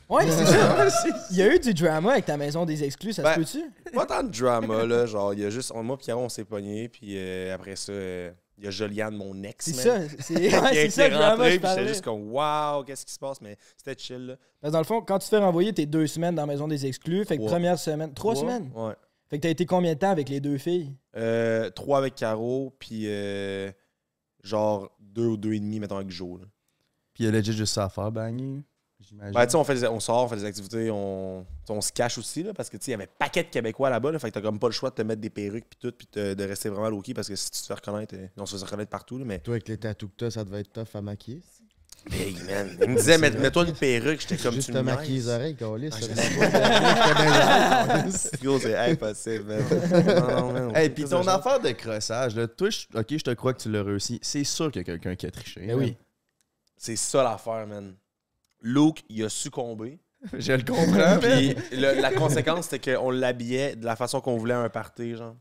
Ouais, 0.08 0.24
c'est 0.30 0.46
ça. 0.46 0.86
Il 1.30 1.36
y 1.36 1.42
a 1.42 1.52
eu 1.52 1.58
du 1.58 1.74
drama 1.74 2.12
avec 2.12 2.26
ta 2.26 2.36
maison 2.36 2.64
des 2.64 2.84
exclus, 2.84 3.12
ça 3.12 3.22
Ben, 3.22 3.34
se 3.34 3.58
peut-tu? 3.58 3.90
Pas 3.92 4.06
tant 4.06 4.22
de 4.22 4.30
drama, 4.30 4.84
là. 4.84 5.06
Genre, 5.06 5.34
il 5.34 5.40
y 5.40 5.44
a 5.44 5.50
juste... 5.50 5.74
Moi, 5.74 5.98
Pierre, 5.98 6.18
on 6.18 6.28
s'est 6.28 6.44
pognés, 6.44 6.88
puis 6.88 7.16
euh, 7.16 7.54
après 7.54 7.74
ça, 7.76 7.92
euh, 7.92 8.30
il 8.58 8.64
y 8.64 8.66
a 8.68 8.70
Joliane, 8.70 9.14
mon 9.16 9.42
ex, 9.42 9.66
C'est 9.66 9.72
ça. 9.74 9.98
C'est 10.18 10.34
ouais, 10.60 10.70
qui 10.70 10.76
c'est 10.76 10.90
ça 10.90 11.06
est 11.08 11.14
rentré, 11.14 11.58
puis 11.58 11.68
j'étais 11.68 11.88
juste 11.88 12.02
comme, 12.04 12.32
waouh, 12.32 12.84
qu'est-ce 12.84 13.04
qui 13.04 13.12
se 13.12 13.18
passe? 13.18 13.40
Mais 13.40 13.56
c'était 13.76 14.00
chill, 14.02 14.26
là. 14.26 14.36
Parce 14.60 14.70
que 14.70 14.72
dans 14.72 14.78
le 14.80 14.84
fond, 14.84 15.02
quand 15.02 15.18
tu 15.18 15.26
te 15.28 15.36
fais 15.36 15.42
renvoyer 15.42 15.72
tes 15.72 15.86
deux 15.86 16.06
semaines 16.06 16.34
dans 16.34 16.42
la 16.42 16.46
maison 16.52 16.66
des 16.68 16.86
exclus, 16.86 17.24
fait 17.24 17.36
que 17.36 17.42
Trois. 17.42 17.50
première 17.52 17.78
semaine. 17.78 18.14
Trois 18.14 18.34
Trois? 18.34 18.46
semaines? 18.46 18.70
Ouais. 18.74 18.94
Fait 19.28 19.38
que 19.38 19.42
t'as 19.42 19.50
été 19.50 19.66
combien 19.66 19.92
de 19.94 19.98
temps 19.98 20.10
avec 20.10 20.28
les 20.28 20.40
deux 20.40 20.56
filles? 20.56 20.94
Euh, 21.16 21.68
trois 21.70 21.98
avec 21.98 22.14
Caro, 22.14 22.74
puis 22.78 23.02
euh, 23.06 23.70
genre 24.42 24.90
deux 25.00 25.26
ou 25.26 25.36
deux 25.36 25.52
et 25.54 25.60
demi, 25.60 25.80
mettons, 25.80 25.96
avec 25.96 26.10
Joe. 26.10 26.40
là. 26.40 26.46
Puis 27.12 27.24
il 27.24 27.26
y 27.26 27.28
a 27.28 27.32
legit 27.32 27.52
juste 27.52 27.74
ça 27.74 27.84
à 27.84 27.88
faire, 27.88 28.12
bagner. 28.12 28.62
J'imagine. 29.08 29.32
Ben, 29.34 29.44
tu 29.46 29.50
sais, 29.52 29.56
on, 29.56 29.64
fait 29.64 29.74
des- 29.76 29.86
on 29.86 30.00
sort, 30.00 30.24
on 30.24 30.28
fait 30.28 30.36
des 30.36 30.44
activités, 30.44 30.90
on, 30.90 31.44
tu 31.60 31.66
sais, 31.66 31.72
on 31.72 31.80
se 31.80 31.92
cache 31.92 32.18
aussi, 32.18 32.42
là, 32.42 32.52
parce 32.54 32.68
que, 32.68 32.76
tu 32.76 32.84
sais, 32.84 32.90
il 32.90 32.92
y 32.92 32.94
avait 32.94 33.06
paquet 33.06 33.44
de 33.44 33.48
Québécois 33.48 33.90
là-bas, 33.90 34.12
là, 34.12 34.18
fait 34.18 34.28
que 34.30 34.34
t'as 34.34 34.40
comme 34.40 34.58
pas 34.58 34.66
le 34.68 34.72
choix 34.72 34.90
de 34.90 34.94
te 34.96 35.02
mettre 35.02 35.20
des 35.20 35.30
perruques, 35.30 35.66
puis 35.68 35.78
tout, 35.80 35.92
puis 35.96 36.06
te- 36.06 36.34
de 36.34 36.44
rester 36.44 36.68
vraiment 36.68 36.90
low-key, 36.90 37.14
parce 37.14 37.28
que 37.28 37.36
si 37.36 37.50
tu 37.50 37.60
te 37.60 37.66
fais 37.66 37.74
reconnaître, 37.74 38.14
euh, 38.16 38.26
on 38.36 38.46
se 38.46 38.56
fait 38.56 38.64
reconnaître 38.64 38.90
partout, 38.90 39.18
là, 39.18 39.24
mais... 39.24 39.38
Toi, 39.38 39.54
avec 39.54 39.68
les 39.68 39.78
tatous 39.78 40.10
que 40.10 40.14
t'as, 40.16 40.30
ça 40.30 40.44
devait 40.44 40.60
être 40.60 40.72
tough 40.72 40.94
à 40.94 41.02
maquiller. 41.02 41.42
Hey, 42.12 42.36
man, 42.46 42.76
il 42.82 42.90
me 42.90 42.96
disait, 42.96 43.18
mets- 43.30 43.30
mets-toi 43.30 43.64
une 43.66 43.74
perruque, 43.74 44.20
j'étais 44.20 44.36
comme 44.36 44.54
Juste 44.54 44.66
tu 44.68 44.72
te 44.72 44.78
me 44.78 44.82
maquiller 44.84 45.08
les 45.08 45.14
niaises. 45.24 45.28
oreilles, 45.28 45.56
Calis. 45.56 45.90
Ah, 45.92 45.98
je. 48.06 48.36
Gros, 48.44 48.58
c'est 48.60 48.76
impossible, 48.76 49.44
man. 49.44 49.64
Non, 50.06 50.40
non, 50.40 50.52
man, 50.52 50.76
Hey, 50.76 50.88
on 50.90 50.94
puis 50.94 51.04
ton 51.04 51.26
affaire 51.26 51.58
de 51.60 51.70
crossage, 51.72 52.36
là, 52.36 52.46
toi, 52.46 52.70
je- 52.70 52.86
ok, 52.94 53.06
je 53.10 53.16
te 53.24 53.30
crois 53.34 53.54
que 53.54 53.62
tu 53.62 53.70
l'as 53.70 53.82
réussi. 53.82 54.18
C'est 54.22 54.44
sûr 54.44 54.70
qu'il 54.70 54.80
y 54.80 54.82
a 54.82 54.84
quelqu'un 54.84 55.16
qui 55.16 55.26
a 55.26 55.30
triché. 55.30 55.66
Ben 55.66 55.74
oui. 55.76 55.96
C'est 56.76 56.96
ça 56.96 57.22
l'affaire, 57.24 57.66
man. 57.66 57.94
Luke, 58.62 59.04
il 59.08 59.24
a 59.24 59.28
succombé. 59.28 59.98
Je 60.38 60.52
le 60.52 60.62
comprends. 60.62 61.18
Puis 61.20 61.54
le- 61.72 62.00
la 62.00 62.10
conséquence, 62.12 62.68
c'était 62.68 62.94
qu'on 62.96 63.10
l'habillait 63.10 63.76
de 63.76 63.84
la 63.84 63.96
façon 63.96 64.20
qu'on 64.20 64.36
voulait 64.36 64.54
à 64.54 64.60
un 64.60 64.68
party, 64.68 65.14
genre. 65.16 65.36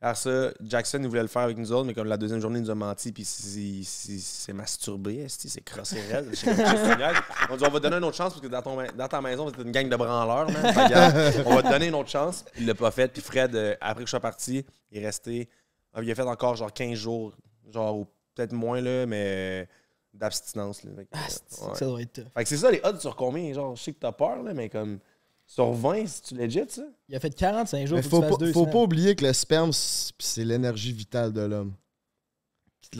Alors 0.00 0.16
ça, 0.16 0.50
Jackson, 0.60 0.98
il 1.00 1.08
voulait 1.08 1.22
le 1.22 1.26
faire 1.26 1.42
avec 1.42 1.56
nous 1.56 1.72
autres, 1.72 1.86
mais 1.86 1.94
comme 1.94 2.06
la 2.06 2.18
deuxième 2.18 2.38
journée, 2.38 2.58
il 2.58 2.62
nous 2.62 2.70
a 2.70 2.74
menti, 2.74 3.12
puis 3.12 3.22
il 3.56 3.78
il 3.80 3.84
s'est 3.84 4.52
masturbé, 4.52 5.16
esti, 5.20 5.48
c'est 5.48 5.62
crossé 5.62 5.98
raide. 6.12 6.28
J'étais 6.34 6.54
comme, 6.54 6.64
C'est 6.66 6.90
génial. 6.92 7.14
On 7.50 7.56
dit, 7.56 7.64
on 7.66 7.70
va 7.70 7.78
te 7.78 7.82
donner 7.82 7.96
une 7.96 8.04
autre 8.04 8.16
chance, 8.16 8.34
parce 8.34 8.40
que 8.42 8.46
dans, 8.46 8.60
ton 8.62 8.76
ma- 8.76 8.88
dans 8.92 9.08
ta 9.08 9.22
maison, 9.22 9.48
c'était 9.48 9.62
une 9.62 9.72
gang 9.72 9.88
de 9.88 9.96
branleurs, 9.96 10.50
man. 10.50 10.62
Fait 10.72 10.80
que, 10.80 10.84
regarde, 10.84 11.46
on 11.46 11.54
va 11.54 11.62
te 11.62 11.68
donner 11.70 11.86
une 11.86 11.94
autre 11.94 12.10
chance. 12.10 12.44
Puis 12.52 12.62
il 12.62 12.66
l'a 12.66 12.74
pas 12.74 12.90
fait. 12.90 13.08
Puis 13.10 13.22
Fred, 13.22 13.56
euh, 13.56 13.74
après 13.80 14.04
que 14.04 14.06
je 14.06 14.10
sois 14.10 14.20
parti, 14.20 14.64
il 14.92 14.98
est 15.02 15.06
resté... 15.06 15.48
ah, 15.94 16.00
Il 16.02 16.10
a 16.10 16.14
fait 16.14 16.22
encore 16.22 16.56
genre 16.56 16.72
15 16.72 16.92
jours, 16.98 17.34
genre, 17.72 17.96
ou 17.96 18.06
peut-être 18.34 18.52
moins, 18.52 18.82
là, 18.82 19.06
mais 19.06 19.66
d'abstinence. 20.18 20.82
là. 20.84 20.90
Fait 20.96 21.04
que, 21.04 21.08
Ah, 21.12 21.18
euh, 21.18 21.68
ouais. 21.68 21.74
ça 21.78 21.86
doit 21.86 22.02
être 22.02 22.12
tough. 22.12 22.24
Fait 22.36 22.42
que 22.42 22.48
c'est 22.48 22.56
ça, 22.56 22.70
les 22.70 22.80
odds 22.84 22.98
sur 23.00 23.16
combien? 23.16 23.52
Genre, 23.52 23.76
je 23.76 23.82
sais 23.82 23.92
que 23.92 23.98
t'as 24.00 24.12
peur, 24.12 24.42
là, 24.42 24.52
mais 24.54 24.68
comme 24.68 24.98
sur 25.46 25.72
20, 25.72 26.06
si 26.06 26.22
tu 26.22 26.34
legit, 26.34 26.62
ça? 26.68 26.82
Il 27.08 27.14
a 27.16 27.20
fait 27.20 27.30
45 27.34 27.86
jours, 27.86 27.96
Mais 27.96 28.02
faut, 28.02 28.20
pas, 28.20 28.52
faut 28.52 28.66
pas 28.66 28.78
oublier 28.82 29.14
que 29.14 29.24
le 29.24 29.32
sperme, 29.32 29.70
c'est 29.72 30.44
l'énergie 30.44 30.92
vitale 30.92 31.32
de 31.32 31.42
l'homme. 31.42 31.72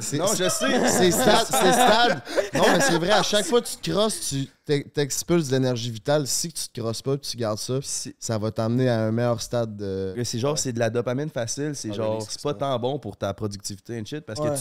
C'est- 0.01 0.19
Non, 0.19 0.27
je 0.27 0.49
sais. 0.49 0.89
C'est 0.89 1.11
stable, 1.13 1.47
c'est 1.49 1.73
stable. 1.73 2.23
Non, 2.55 2.65
mais 2.73 2.81
c'est 2.81 2.99
vrai, 2.99 3.13
à 3.13 3.23
chaque 3.23 3.47
fois 3.47 3.63
que 3.63 3.69
tu 3.69 3.77
te 3.77 3.91
crosses, 3.91 4.29
tu 4.29 4.49
t'ex- 4.65 4.93
t'expulses 4.93 5.47
de 5.49 5.53
l'énergie 5.53 5.91
vitale. 5.93 6.27
Si 6.27 6.53
tu 6.53 6.69
te 6.69 6.81
crosses 6.81 7.03
pas, 7.03 7.17
tu 7.17 7.37
gardes 7.37 7.59
ça, 7.59 7.79
ça 8.19 8.37
va 8.37 8.51
t'amener 8.51 8.89
à 8.89 9.03
un 9.07 9.13
meilleur 9.13 9.41
stade 9.41 9.77
de. 9.77 10.13
C'est 10.25 10.41
genre, 10.41 10.59
c'est 10.59 10.73
de 10.73 10.81
la 10.81 10.91
dopamine 10.91 11.31
facile. 11.31 11.73
C'est 11.77 11.91
Ah, 11.91 11.95
genre, 11.95 12.23
c'est 12.29 12.43
pas 12.43 12.53
tant 12.55 12.79
bon 12.81 12.99
pour 12.99 13.17
ta 13.17 13.33
productivité 13.33 13.97
et 13.97 14.05
shit 14.05 14.21
parce 14.23 14.41
que 14.41 14.57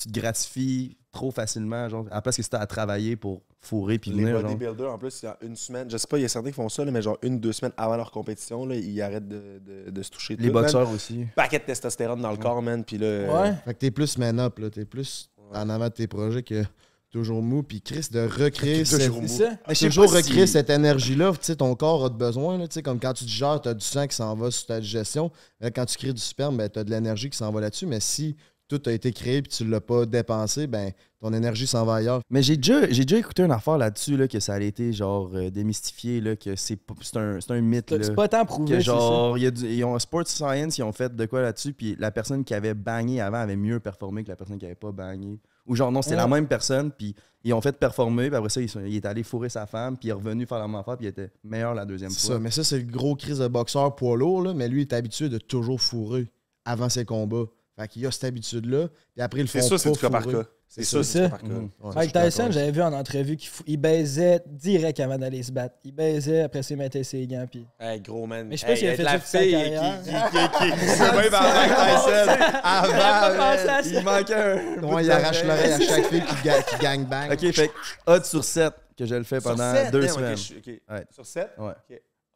tu 0.00 0.08
te 0.08 0.18
gratifies 0.20 0.96
trop 1.12 1.30
facilement. 1.30 1.88
Genre, 1.88 2.06
à 2.10 2.16
la 2.16 2.22
place 2.22 2.36
que 2.36 2.42
t'as 2.42 2.58
à 2.58 2.66
travailler 2.66 3.16
pour 3.16 3.42
fourrer 3.60 3.98
puis 3.98 4.10
Les 4.10 4.18
venir. 4.24 4.34
Genre. 4.40 4.42
bodybuilders, 4.42 4.92
en 4.92 4.98
plus, 4.98 5.22
il 5.22 5.26
y 5.26 5.28
a 5.28 5.36
une 5.42 5.56
semaine, 5.56 5.90
je 5.90 5.96
sais 5.96 6.06
pas, 6.06 6.18
il 6.18 6.22
y 6.22 6.24
a 6.24 6.28
certains 6.28 6.48
qui 6.48 6.54
font 6.54 6.68
ça, 6.68 6.84
là, 6.84 6.90
mais 6.90 7.02
genre 7.02 7.18
une, 7.22 7.40
deux 7.40 7.52
semaines 7.52 7.72
avant 7.76 7.96
leur 7.96 8.10
compétition, 8.10 8.64
là, 8.66 8.76
ils 8.76 9.02
arrêtent 9.02 9.26
de, 9.28 9.60
de- 9.64 9.90
de 9.90 10.02
se 10.02 10.10
toucher. 10.10 10.36
Les 10.36 10.48
tout, 10.48 10.54
man. 10.54 10.62
boxeurs 10.62 10.90
aussi. 10.90 11.26
Paquet 11.34 11.58
de 11.58 11.64
testostérone 11.64 12.20
dans 12.20 12.30
le 12.30 12.36
corps, 12.36 12.62
man, 12.62 12.84
puis 12.84 12.98
là... 12.98 13.42
Ouais. 13.42 13.54
Fait 13.64 13.74
que 13.74 13.78
t'es 13.78 13.90
plus 13.90 14.16
man-up, 14.18 14.58
là. 14.58 14.70
T'es 14.70 14.84
plus 14.84 15.30
en 15.52 15.68
avant 15.70 15.86
de 15.86 15.92
tes 15.92 16.06
projets 16.06 16.42
que 16.42 16.62
toujours 17.10 17.40
mou. 17.42 17.62
Puis 17.62 17.80
Chris, 17.80 18.06
de 18.12 18.20
recréer 18.20 18.84
cette, 18.84 19.00
sais 19.00 19.86
toujours 19.88 20.12
recréer 20.12 20.46
si- 20.46 20.52
cette 20.52 20.68
énergie-là. 20.70 21.32
Tu 21.32 21.38
sais, 21.40 21.56
ton 21.56 21.74
corps 21.74 22.04
a 22.04 22.08
de 22.10 22.14
besoin. 22.16 22.58
Là, 22.58 22.68
tu 22.68 22.74
sais, 22.74 22.82
comme 22.82 23.00
quand 23.00 23.14
tu 23.14 23.24
digères, 23.24 23.60
tu 23.62 23.70
as 23.70 23.74
du 23.74 23.84
sang 23.84 24.06
qui 24.06 24.14
s'en 24.14 24.34
va 24.36 24.50
sur 24.50 24.66
ta 24.66 24.78
digestion. 24.78 25.30
Là, 25.58 25.70
quand 25.70 25.86
tu 25.86 25.96
crées 25.96 26.12
du 26.12 26.20
sperme, 26.20 26.58
ben, 26.58 26.68
tu 26.68 26.78
as 26.78 26.84
de 26.84 26.90
l'énergie 26.90 27.30
qui 27.30 27.38
s'en 27.38 27.50
va 27.50 27.62
là-dessus. 27.62 27.86
Mais 27.86 28.00
si 28.00 28.36
tout 28.68 28.80
a 28.86 28.92
été 28.92 29.12
créé 29.12 29.38
et 29.38 29.42
tu 29.42 29.64
l'as 29.66 29.80
pas 29.80 30.04
dépensé, 30.06 30.66
ben, 30.66 30.92
ton 31.20 31.32
énergie 31.32 31.66
s'en 31.66 31.84
va 31.84 31.94
ailleurs. 31.96 32.20
Mais 32.30 32.42
j'ai 32.42 32.56
déjà, 32.56 32.88
j'ai 32.90 33.04
déjà 33.04 33.18
écouté 33.18 33.42
une 33.42 33.50
affaire 33.50 33.78
là-dessus, 33.78 34.16
là, 34.16 34.28
que 34.28 34.38
ça 34.40 34.54
a 34.54 34.60
été 34.60 34.92
genre 34.92 35.30
euh, 35.34 35.50
démystifié, 35.50 36.20
là, 36.20 36.36
que 36.36 36.54
c'est, 36.54 36.78
un, 37.16 37.40
c'est 37.40 37.50
un 37.50 37.60
mythe. 37.60 37.90
Là. 37.90 37.98
C'est 38.02 38.14
pas 38.14 38.28
tant 38.28 38.44
prouvé, 38.44 38.76
Que 38.76 38.80
c'est 38.80 38.86
ça. 38.90 38.92
genre, 38.96 39.36
il 39.38 39.44
y 39.44 39.46
a 39.46 39.50
du- 39.50 39.66
ils 39.66 39.84
ont 39.84 39.98
Sports 39.98 40.28
Science, 40.28 40.78
ils 40.78 40.82
ont 40.82 40.92
fait 40.92 41.14
de 41.16 41.26
quoi 41.26 41.42
là-dessus, 41.42 41.72
puis 41.72 41.96
la 41.98 42.10
personne 42.10 42.44
qui 42.44 42.54
avait 42.54 42.74
bagné 42.74 43.20
avant 43.20 43.38
avait 43.38 43.56
mieux 43.56 43.80
performé 43.80 44.22
que 44.22 44.28
la 44.28 44.36
personne 44.36 44.58
qui 44.58 44.66
avait 44.66 44.74
pas 44.74 44.92
bagné. 44.92 45.38
Ou 45.66 45.74
genre, 45.74 45.90
non, 45.92 46.00
c'était 46.00 46.16
la 46.16 46.26
même 46.28 46.46
personne, 46.46 46.90
puis 46.90 47.14
ils 47.44 47.52
ont 47.52 47.60
fait 47.60 47.76
performer, 47.78 48.28
puis 48.28 48.36
après 48.36 48.48
ça, 48.48 48.60
ils 48.60 48.68
sont- 48.70 48.80
il 48.86 48.94
est 48.96 49.04
allé 49.04 49.22
fourrer 49.22 49.48
sa 49.50 49.66
femme, 49.66 49.96
puis 49.98 50.08
il 50.08 50.10
est 50.10 50.14
revenu 50.14 50.46
faire 50.46 50.58
la 50.58 50.66
même 50.66 50.76
affaire, 50.76 50.96
puis 50.96 51.06
il 51.06 51.10
était 51.10 51.30
meilleur 51.44 51.74
la 51.74 51.84
deuxième 51.84 52.10
C'est 52.10 52.26
fois. 52.26 52.36
ça. 52.36 52.40
Mais 52.40 52.50
ça, 52.50 52.64
c'est 52.64 52.78
le 52.78 52.84
gros 52.90 53.16
crise 53.16 53.38
de 53.38 53.48
boxeur 53.48 53.94
poids 53.96 54.16
lourd. 54.16 54.42
Là, 54.42 54.54
mais 54.54 54.68
lui, 54.68 54.78
il 54.82 54.88
est 54.88 54.92
habitué 54.94 55.28
de 55.28 55.38
toujours 55.38 55.80
fourrer 55.80 56.26
avant 56.64 56.88
ses 56.88 57.04
combats. 57.04 57.44
Fait 57.78 57.86
qu'il 57.88 58.02
y 58.02 58.06
a 58.06 58.10
cette 58.10 58.24
habitude-là. 58.24 58.88
Puis 59.14 59.22
après, 59.22 59.40
ils 59.40 59.42
le 59.44 59.48
C'est 59.48 59.60
font 59.60 59.78
c'est 59.78 59.88
pas 59.88 59.94
du 59.94 59.98
cas 60.00 60.10
par 60.10 60.26
cas. 60.26 60.42
C'est 60.70 60.82
C'est 60.84 61.02
ça. 61.02 61.04
c'est 61.04 61.22
du 61.22 61.24
cas 61.24 61.30
par 61.30 61.40
cas. 61.42 61.46
Ouais, 61.48 61.94
Mike 61.94 62.12
Tyson, 62.12 62.30
ça. 62.30 62.50
j'avais 62.50 62.70
vu 62.72 62.82
en 62.82 62.92
entrevue 62.92 63.36
qu'il 63.36 63.48
fou- 63.48 63.62
il 63.66 63.76
baisait 63.76 64.40
direct 64.46 64.98
avant 65.00 65.16
d'aller 65.16 65.42
se 65.42 65.52
battre. 65.52 65.76
Il 65.84 65.92
baisait, 65.92 66.42
après 66.42 66.62
ça, 66.62 66.74
il 66.74 66.76
mettait 66.78 67.04
ses 67.04 67.26
gants. 67.26 67.46
Puis... 67.50 67.66
Hey, 67.78 68.00
gros 68.00 68.26
man. 68.26 68.48
Mais 68.48 68.56
je 68.56 68.60
sais 68.62 68.66
pas 68.66 68.72
Hey, 68.72 68.78
s'il 68.78 68.88
a 68.88 68.94
fait 68.96 69.02
la 69.04 69.10
ça 69.12 69.18
toute 69.18 69.26
sa 69.28 69.38
fille 69.38 69.50
carrière. 69.52 70.02
qui, 70.02 70.10
qui, 70.10 70.16
qui, 70.16 70.72
qui, 70.72 70.80
qui 70.80 70.88
se 70.88 71.16
met 71.16 71.30
par 71.30 71.54
Mike 71.54 71.72
Tyson 71.76 72.58
avant. 72.64 73.64
ça. 73.64 73.80
Il 73.82 74.02
manquait 74.04 74.34
un. 74.34 74.80
Comment 74.80 74.98
il 74.98 75.10
arrache 75.10 75.44
l'oreille. 75.44 75.72
à 75.72 75.80
chaque 75.80 76.06
fille 76.06 76.22
qui, 76.24 76.34
ga- 76.44 76.62
qui 76.62 76.76
gangbang. 76.84 77.32
Ok, 77.32 77.52
fait 77.52 77.68
que 77.68 77.72
odd 78.06 78.24
sur 78.24 78.42
7 78.44 78.72
que 78.98 79.06
je 79.06 79.14
le 79.14 79.22
fais 79.24 79.40
pendant 79.40 79.72
deux 79.92 80.08
semaines. 80.08 80.36
Sur 80.36 81.24
7? 81.24 81.50
Ouais. 81.58 81.74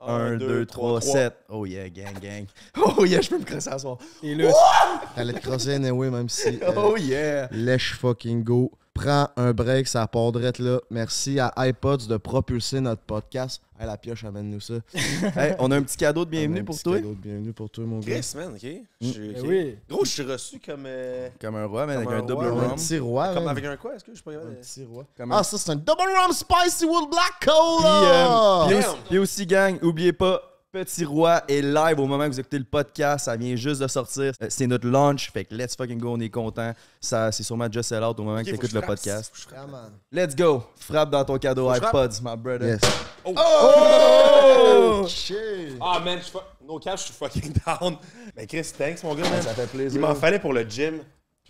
Ok. 0.02 0.11
1, 0.11 0.37
2, 0.38 0.66
3, 0.66 1.00
7. 1.00 1.35
Oh 1.49 1.64
yeah, 1.64 1.88
gang, 1.88 2.14
gang. 2.21 2.47
Oh 2.99 3.04
yeah, 3.04 3.21
je 3.21 3.30
peux 3.30 3.38
me 3.38 3.44
crosser 3.44 3.71
à 3.71 3.78
soir. 3.78 3.99
Et 4.23 4.35
là, 4.35 4.50
T'allais 5.14 5.32
te 5.35 5.40
crosser 5.40 5.75
anyway, 5.75 6.11
même 6.11 6.28
si. 6.28 6.49
euh, 6.62 6.73
Oh 6.76 6.97
yeah. 6.97 7.49
Lèche 7.52 7.94
fucking 7.94 8.42
go. 8.42 8.73
Prends 8.94 9.28
un 9.38 9.52
break, 9.52 9.88
ça 9.88 10.06
part 10.06 10.32
là. 10.32 10.78
Merci 10.90 11.40
à 11.40 11.50
iPods 11.56 12.06
de 12.08 12.18
propulser 12.18 12.78
notre 12.78 13.00
podcast. 13.02 13.62
Hey, 13.80 13.87
la 13.87 13.96
pioche, 13.96 14.22
amène-nous 14.22 14.61
ça. 14.61 14.75
Hey, 15.34 15.54
on 15.58 15.70
a 15.70 15.76
un 15.76 15.82
petit 15.82 15.96
cadeau 15.96 16.26
de 16.26 16.30
bienvenue 16.30 16.61
Un 16.61 16.64
pour 16.64 16.75
petit 16.75 16.84
toi. 16.84 16.96
cadeau 16.96 17.14
de 17.14 17.14
Bienvenue 17.14 17.52
pour 17.54 17.70
toi, 17.70 17.84
mon 17.84 18.00
gars. 18.00 18.20
Chris, 18.20 18.32
man, 18.37 18.52
ok. 18.54 18.70
Je 19.00 19.30
ok. 19.40 19.46
oui. 19.49 19.78
Gros, 19.88 20.04
je 20.04 20.11
suis 20.11 20.22
reçu 20.22 20.61
comme. 20.61 20.84
euh, 20.87 21.30
Comme 21.40 21.56
un 21.56 21.64
roi, 21.64 21.87
mais 21.87 21.94
avec 21.94 22.08
un 22.08 22.18
un 22.18 22.22
double 22.22 22.46
roi, 22.49 22.62
Un 22.64 22.68
rum. 22.68 22.75
petit 22.76 22.99
roi. 22.99 23.28
Comme 23.28 23.44
man. 23.44 23.49
avec 23.49 23.64
un 23.64 23.76
quoi 23.78 23.94
Est-ce 23.96 24.04
que 24.04 24.14
je 24.14 24.22
pas 24.22 24.32
Un 24.32 24.54
petit 24.61 24.84
roi. 24.84 25.04
Comme 25.16 25.32
Ah, 25.32 25.38
un- 25.38 25.42
ça, 25.42 25.56
c'est 25.56 25.70
un 25.70 25.76
double 25.76 26.02
rum 26.22 26.32
spicy 26.32 26.84
with 26.84 27.11
black 27.11 27.40
cola. 27.46 28.66
euh, 28.66 28.66
puis 28.68 28.87
puis 29.08 29.18
aussi, 29.18 29.46
gang, 29.46 29.78
oubliez 29.82 30.12
pas, 30.12 30.40
Petit 30.73 31.05
Roi 31.05 31.43
est 31.49 31.61
live 31.61 31.99
au 32.00 32.07
moment 32.07 32.25
que 32.25 32.31
vous 32.33 32.41
écoutez 32.41 32.59
le 32.59 32.64
podcast. 32.64 33.26
Ça 33.26 33.37
vient 33.37 33.55
juste 33.57 33.83
de 33.83 33.87
sortir. 33.88 34.33
Euh, 34.43 34.47
C'est 34.49 34.67
notre 34.67 34.88
launch. 34.88 35.31
Fait 35.31 35.45
que 35.45 35.55
let's 35.55 35.76
fucking 35.76 35.99
go, 35.99 36.14
on 36.14 36.21
est 36.21 36.31
content. 36.31 36.73
Ça, 36.99 37.31
c'est 37.31 37.43
sûrement 37.43 37.71
just 37.71 37.91
sell 37.91 38.02
out 38.02 38.19
au 38.19 38.23
moment 38.23 38.38
Ok, 38.38 38.45
que 38.47 38.49
tu 38.50 38.55
écoutes 38.55 38.73
le 38.73 38.81
frappe. 38.81 38.87
podcast. 38.97 39.31
Let's 40.11 40.35
go. 40.35 40.64
Frappe 40.76 41.11
dans 41.11 41.26
ton 41.26 41.37
cadeau 41.37 41.71
iPods, 41.71 42.23
my 42.23 42.35
brother. 42.38 42.69
Yes. 42.69 42.81
Oh! 43.23 45.05
Shit. 45.07 45.76
Ah, 45.79 46.00
man, 46.02 46.19
je 46.21 46.25
suis 46.25 46.38
no 46.67 46.79
cap, 46.79 46.97
je 46.97 47.02
suis 47.02 47.12
fucking 47.12 47.52
down. 47.67 47.99
Mais 48.35 48.47
Chris, 48.47 48.73
thanks, 48.76 49.02
mon 49.05 49.14
gars, 49.14 49.29
man. 49.29 49.43
Ça 49.43 49.52
fait 49.52 49.64
Il 49.64 49.69
plaisir. 49.69 50.00
m'en 50.00 50.14
fallait 50.14 50.38
pour 50.38 50.55
le 50.55 50.62
gym. 50.62 51.00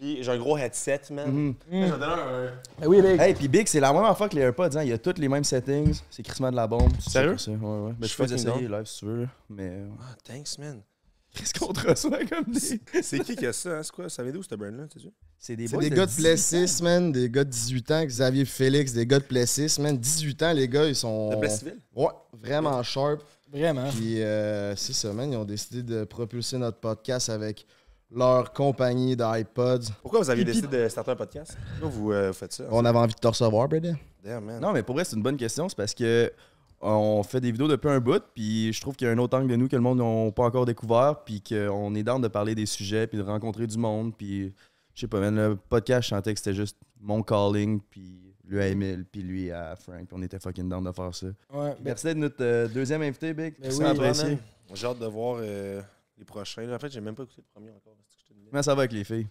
Puis 0.03 0.19
j'ai 0.21 0.33
un 0.33 0.37
gros 0.39 0.59
headset, 0.59 1.01
man. 1.13 1.55
Donner 1.71 1.87
un. 1.93 2.51
Ben 2.81 2.87
oui, 2.89 3.01
Big. 3.01 3.21
Hey, 3.21 3.35
puis 3.35 3.47
Big, 3.47 3.69
c'est 3.69 3.79
la 3.79 3.93
même 3.93 4.03
affaire 4.03 4.29
que 4.29 4.35
les 4.35 4.43
AirPods. 4.43 4.77
Hein. 4.77 4.83
Il 4.83 4.89
y 4.89 4.93
a 4.93 4.99
tous 4.99 5.15
les 5.17 5.29
mêmes 5.29 5.45
settings. 5.45 6.01
C'est 6.11 6.25
crissement 6.25 6.51
de 6.51 6.57
la 6.57 6.67
bombe. 6.67 6.91
Sérieux? 6.99 7.39
ça. 7.39 7.53
Ouais, 7.53 7.57
ouais. 7.59 7.93
Mais 8.01 8.09
je 8.09 8.17
peux 8.17 8.25
essayer 8.25 8.67
live 8.69 8.85
si 8.85 8.99
tu 8.99 9.05
veux. 9.05 9.21
là. 9.23 9.29
Mais. 9.49 9.69
euh, 9.71 9.87
Ah, 10.01 10.17
thanks, 10.25 10.59
man. 10.59 10.81
Qu'est-ce 11.33 11.55
qu'on 11.55 11.73
te 11.73 11.87
reçoit 11.89 12.19
comme 12.25 12.53
des. 12.53 12.81
C'est 13.01 13.21
qui 13.21 13.37
qui 13.37 13.47
a 13.47 13.53
ça, 13.53 13.79
hein? 13.79 13.83
C'est 13.85 13.93
quoi? 13.93 14.09
Ça 14.09 14.25
vient 14.25 14.33
d'où, 14.33 14.43
ce 14.43 14.55
brand-là? 14.57 14.87
C'est 15.39 15.55
des 15.55 15.69
des 15.69 15.91
gars 15.91 16.05
de 16.07 16.11
10 16.11 16.17
Plessis, 16.17 16.83
man. 16.83 17.13
Des 17.13 17.31
gars 17.31 17.45
de 17.45 17.51
18 17.51 17.91
ans. 17.93 18.05
Xavier 18.05 18.45
Félix, 18.45 18.93
des 18.93 19.07
gars 19.07 19.21
de 19.21 19.25
Plessis, 19.25 19.81
man. 19.81 19.97
18 19.97 20.43
ans, 20.43 20.53
les 20.53 20.67
gars, 20.69 20.85
ils 20.89 20.97
sont. 20.97 21.31
De 21.31 21.37
Plessisville? 21.37 21.79
Ouais, 21.95 22.09
vraiment 22.43 22.83
sharp. 22.83 23.23
Vraiment. 23.53 23.89
Puis 23.91 24.21
euh, 24.21 24.75
c'est 24.75 24.95
ça, 24.95 25.13
man. 25.13 25.31
Ils 25.31 25.37
ont 25.37 25.45
décidé 25.45 25.85
de 25.85 26.03
propulser 26.03 26.59
notre 26.59 26.79
podcast 26.79 27.29
avec 27.31 27.65
leur 28.15 28.53
compagnie 28.53 29.17
d'iPods. 29.17 29.93
Pourquoi 30.03 30.21
vous 30.21 30.31
avez 30.31 30.45
décidé 30.45 30.67
de 30.67 30.89
starter 30.89 31.13
un 31.13 31.17
podcast? 31.17 31.57
Pourquoi 31.81 31.89
vous, 31.89 32.13
euh, 32.13 32.29
vous 32.29 32.35
faites 32.35 32.53
ça? 32.53 32.65
On 32.71 32.85
avait 32.85 32.99
envie 32.99 33.15
de 33.15 33.19
te 33.19 33.29
recevoir. 33.29 33.69
Damn, 33.69 34.45
man. 34.45 34.61
Non, 34.61 34.73
mais 34.73 34.83
pour 34.83 34.95
vrai, 34.95 35.05
c'est 35.05 35.17
une 35.17 35.23
bonne 35.23 35.37
question. 35.37 35.69
C'est 35.69 35.77
parce 35.77 35.95
que 35.95 36.33
on 36.83 37.23
fait 37.23 37.41
des 37.41 37.53
vidéos 37.53 37.69
depuis 37.69 37.89
un 37.89 38.01
bout, 38.01 38.23
puis 38.35 38.73
je 38.73 38.81
trouve 38.81 38.97
qu'il 38.97 39.07
y 39.07 39.11
a 39.11 39.13
un 39.13 39.19
autre 39.19 39.39
angle 39.39 39.49
de 39.49 39.57
nous 39.57 39.69
que 39.69 39.77
le 39.77 39.83
monde 39.83 39.99
n'a 39.99 40.33
pas 40.33 40.43
encore 40.43 40.67
découvert, 40.67 41.23
puis 41.25 41.41
qu'on 41.41 41.95
est 41.95 42.03
dans 42.03 42.19
de 42.19 42.27
parler 42.27 42.57
des 42.57 42.67
sujets, 42.67 43.07
puis 43.07 43.19
de 43.19 43.23
rencontrer 43.23 43.69
du 43.69 43.79
monde, 43.79 44.17
puis 44.17 44.53
je 44.95 45.01
sais 45.01 45.07
pas, 45.07 45.21
man, 45.21 45.37
le 45.37 45.57
podcast, 45.57 46.09
je 46.09 46.09
sentais 46.09 46.35
que 46.35 46.41
c'était 46.41 46.55
juste 46.55 46.77
mon 47.01 47.23
calling, 47.23 47.81
puis 47.89 48.35
lui 48.45 48.61
à 48.61 48.67
Emile, 48.67 49.05
puis 49.11 49.23
lui 49.23 49.51
à 49.53 49.77
Frank, 49.77 50.07
puis 50.09 50.17
on 50.19 50.23
était 50.23 50.41
fucking 50.41 50.69
down 50.69 50.83
de 50.83 50.91
faire 50.91 51.15
ça. 51.15 51.27
Ouais, 51.27 51.71
ben, 51.71 51.77
Merci 51.85 52.07
d'être 52.07 52.17
notre 52.17 52.43
euh, 52.45 52.67
deuxième 52.67 53.03
invité, 53.03 53.33
Big. 53.33 53.55
Ben 53.61 53.71
oui. 53.71 54.39
J'ai 54.75 54.87
hâte 54.87 54.99
de 54.99 55.07
voir 55.07 55.37
euh, 55.41 55.81
les 56.19 56.25
prochains. 56.25 56.73
En 56.73 56.79
fait, 56.79 56.91
j'ai 56.91 57.01
même 57.01 57.15
pas 57.15 57.23
écouté 57.25 57.43
le 57.43 57.53
premier 57.53 57.71
encore. 57.71 57.95
Comment 58.51 58.63
ça 58.63 58.75
va 58.75 58.81
avec 58.83 58.93
les 58.93 59.05
filles? 59.05 59.29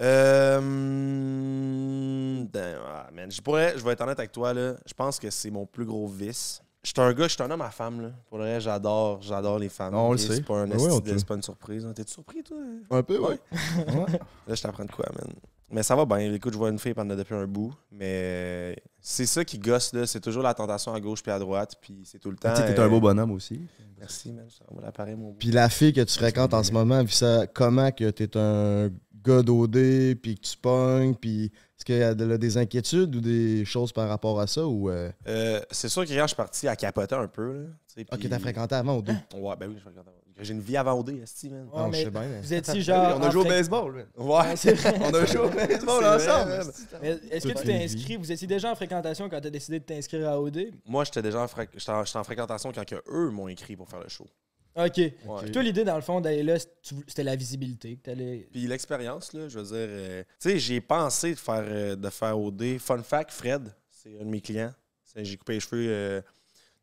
Euh. 0.00 0.58
hum, 0.58 2.46
damn, 2.48 2.80
ah, 2.86 3.08
man. 3.12 3.30
Je 3.30 3.40
pourrais, 3.40 3.78
je 3.78 3.84
vais 3.84 3.92
être 3.92 4.00
honnête 4.00 4.18
avec 4.18 4.32
toi, 4.32 4.52
là. 4.52 4.74
Je 4.86 4.94
pense 4.94 5.18
que 5.18 5.30
c'est 5.30 5.50
mon 5.50 5.66
plus 5.66 5.84
gros 5.84 6.06
vice. 6.06 6.60
Je 6.82 6.90
suis 6.90 7.00
un 7.00 7.12
gars, 7.14 7.28
je 7.28 7.32
suis 7.34 7.42
un 7.42 7.50
homme 7.50 7.62
à 7.62 7.70
femme, 7.70 8.02
là. 8.02 8.10
Pour 8.28 8.38
le 8.38 8.44
reste, 8.44 8.64
j'adore, 8.64 9.22
j'adore 9.22 9.58
les 9.58 9.70
femmes. 9.70 9.94
Non, 9.94 10.08
on 10.08 10.12
le 10.12 10.18
sait. 10.18 10.36
C'est 10.36 10.42
pas, 10.42 10.60
un 10.60 10.70
ouais, 10.70 11.00
de- 11.00 11.24
pas 11.24 11.34
une 11.34 11.42
surprise. 11.42 11.86
hein. 11.86 11.92
T'es-tu 11.94 12.12
surpris, 12.12 12.42
toi? 12.42 12.58
Un 12.90 13.02
peu, 13.02 13.18
ouais. 13.18 13.38
ouais. 13.76 14.20
Là, 14.46 14.54
je 14.54 14.62
t'apprends 14.62 14.84
de 14.84 14.90
quoi, 14.92 15.06
man? 15.14 15.32
Mais 15.70 15.82
ça 15.82 15.96
va 15.96 16.04
bien. 16.04 16.32
Écoute, 16.32 16.52
je 16.52 16.58
vois 16.58 16.70
une 16.70 16.78
fille 16.78 16.94
pendant 16.94 17.16
depuis 17.16 17.34
un 17.34 17.46
bout. 17.46 17.74
Mais 17.90 18.76
c'est 19.00 19.26
ça 19.26 19.44
qui 19.44 19.58
gosse, 19.58 19.92
là. 19.92 20.06
C'est 20.06 20.20
toujours 20.20 20.42
la 20.42 20.54
tentation 20.54 20.92
à 20.94 21.00
gauche 21.00 21.22
puis 21.22 21.32
à 21.32 21.38
droite. 21.38 21.74
Puis 21.80 22.02
c'est 22.04 22.18
tout 22.18 22.30
le 22.30 22.36
temps. 22.36 22.52
Tu 22.54 22.60
sais, 22.60 22.74
t'es 22.74 22.80
euh, 22.80 22.84
un 22.84 22.88
beau 22.88 23.00
bonhomme 23.00 23.32
aussi. 23.32 23.60
Merci, 23.98 24.32
man. 24.32 24.46
Ça 24.50 24.64
va 24.70 24.82
l'appareil, 24.82 25.16
mon. 25.16 25.32
Puis 25.32 25.50
la 25.50 25.68
fille 25.68 25.92
que 25.92 26.02
tu 26.02 26.14
fréquentes 26.18 26.54
en 26.54 26.62
ce 26.62 26.70
moment, 26.72 27.02
vu 27.02 27.10
ça, 27.10 27.46
comment 27.46 27.90
que 27.90 28.10
t'es 28.10 28.36
un 28.36 28.90
gars 29.24 29.42
d'OD, 29.42 30.16
puis 30.22 30.34
que 30.34 30.40
tu 30.46 30.56
pognes, 30.58 31.14
puis 31.14 31.44
est-ce 31.46 31.84
qu'il 31.86 31.96
y 31.96 32.02
a 32.02 32.14
de- 32.14 32.36
des 32.36 32.58
inquiétudes 32.58 33.16
ou 33.16 33.20
des 33.22 33.64
choses 33.64 33.90
par 33.90 34.06
rapport 34.08 34.38
à 34.38 34.46
ça 34.46 34.66
ou 34.66 34.90
euh, 34.90 35.10
Euh, 35.26 35.60
c'est 35.70 35.88
sûr 35.88 36.04
que 36.04 36.10
quand 36.10 36.22
je 36.22 36.26
suis 36.26 36.36
parti 36.36 36.68
à 36.68 36.76
capoter 36.76 37.14
un 37.14 37.26
peu, 37.26 37.52
là. 37.96 38.04
Ok, 38.12 38.28
t'as 38.28 38.38
fréquenté 38.38 38.74
avant 38.74 38.98
OD. 38.98 39.08
Ouais, 39.34 39.56
ben 39.58 39.68
oui, 39.68 39.76
je 39.76 39.80
fréquente 39.80 40.06
avant. 40.06 40.16
J'ai 40.40 40.52
une 40.52 40.60
vie 40.60 40.76
avant 40.76 40.98
OD, 40.98 41.10
esti, 41.22 41.48
man. 41.48 41.68
ouais, 41.72 41.78
Non, 41.80 41.86
je 41.86 41.90
mais 41.92 42.04
sais 42.04 42.10
bien, 42.10 42.20
mais- 42.28 42.40
vous 42.40 42.52
étiez 42.54 42.80
genre. 42.82 43.18
on 43.18 43.22
a 43.22 43.30
joué 43.30 43.40
au 43.42 43.44
baseball, 43.44 43.92
man. 43.92 44.06
Ouais. 44.16 44.56
c'est 44.56 44.72
vrai. 44.74 44.94
On 45.00 45.14
a 45.14 45.24
joué 45.26 45.38
au 45.38 45.48
baseball 45.48 46.02
C'est 46.02 46.26
vrai, 46.26 46.30
ensemble. 46.32 46.50
man. 46.50 46.66
man. 46.66 46.72
Mais 47.02 47.08
Est-ce 47.30 47.46
que 47.46 47.52
Toute 47.52 47.60
tu 47.62 47.66
t'es 47.68 47.78
vie. 47.78 47.84
inscrit 47.84 48.16
Vous 48.16 48.32
étiez 48.32 48.46
déjà 48.48 48.70
en 48.72 48.74
fréquentation 48.74 49.28
quand 49.28 49.40
tu 49.40 49.46
as 49.46 49.50
décidé 49.50 49.78
de 49.78 49.84
t'inscrire 49.84 50.28
à 50.28 50.40
OD 50.40 50.72
Moi, 50.86 51.04
j'étais 51.04 51.22
déjà 51.22 51.40
en, 51.42 51.46
j'étais 51.46 51.90
en, 51.92 52.04
j'étais 52.04 52.18
en 52.18 52.24
fréquentation 52.24 52.72
quand 52.72 52.84
que 52.84 52.96
eux 53.08 53.30
m'ont 53.30 53.46
écrit 53.48 53.76
pour 53.76 53.88
faire 53.88 54.00
le 54.00 54.08
show. 54.08 54.26
Ok. 54.76 54.96
Ouais. 54.96 55.12
Puis 55.42 55.52
toi, 55.52 55.62
l'idée, 55.62 55.84
dans 55.84 55.94
le 55.94 56.02
fond, 56.02 56.20
d'aller 56.20 56.42
là, 56.42 56.58
tu- 56.82 56.96
c'était 57.06 57.22
la 57.22 57.36
visibilité. 57.36 57.94
que 57.96 58.02
t'allais- 58.02 58.48
Puis 58.50 58.66
l'expérience, 58.66 59.32
là, 59.32 59.48
je 59.48 59.56
veux 59.60 59.64
dire, 59.66 59.72
euh, 59.76 60.24
tu 60.40 60.50
sais, 60.50 60.58
j'ai 60.58 60.80
pensé 60.80 61.30
de 61.34 61.38
faire, 61.38 61.62
euh, 61.64 61.94
de 61.94 62.10
faire 62.10 62.36
OD. 62.36 62.78
Fun 62.80 63.00
fact, 63.04 63.30
Fred, 63.30 63.72
c'est 63.88 64.18
un 64.20 64.24
de 64.24 64.30
mes 64.30 64.40
clients. 64.40 64.72
C'est- 65.04 65.24
J'ai 65.24 65.36
coupé 65.36 65.52
les 65.52 65.60
cheveux 65.60 65.86
euh, 65.88 66.20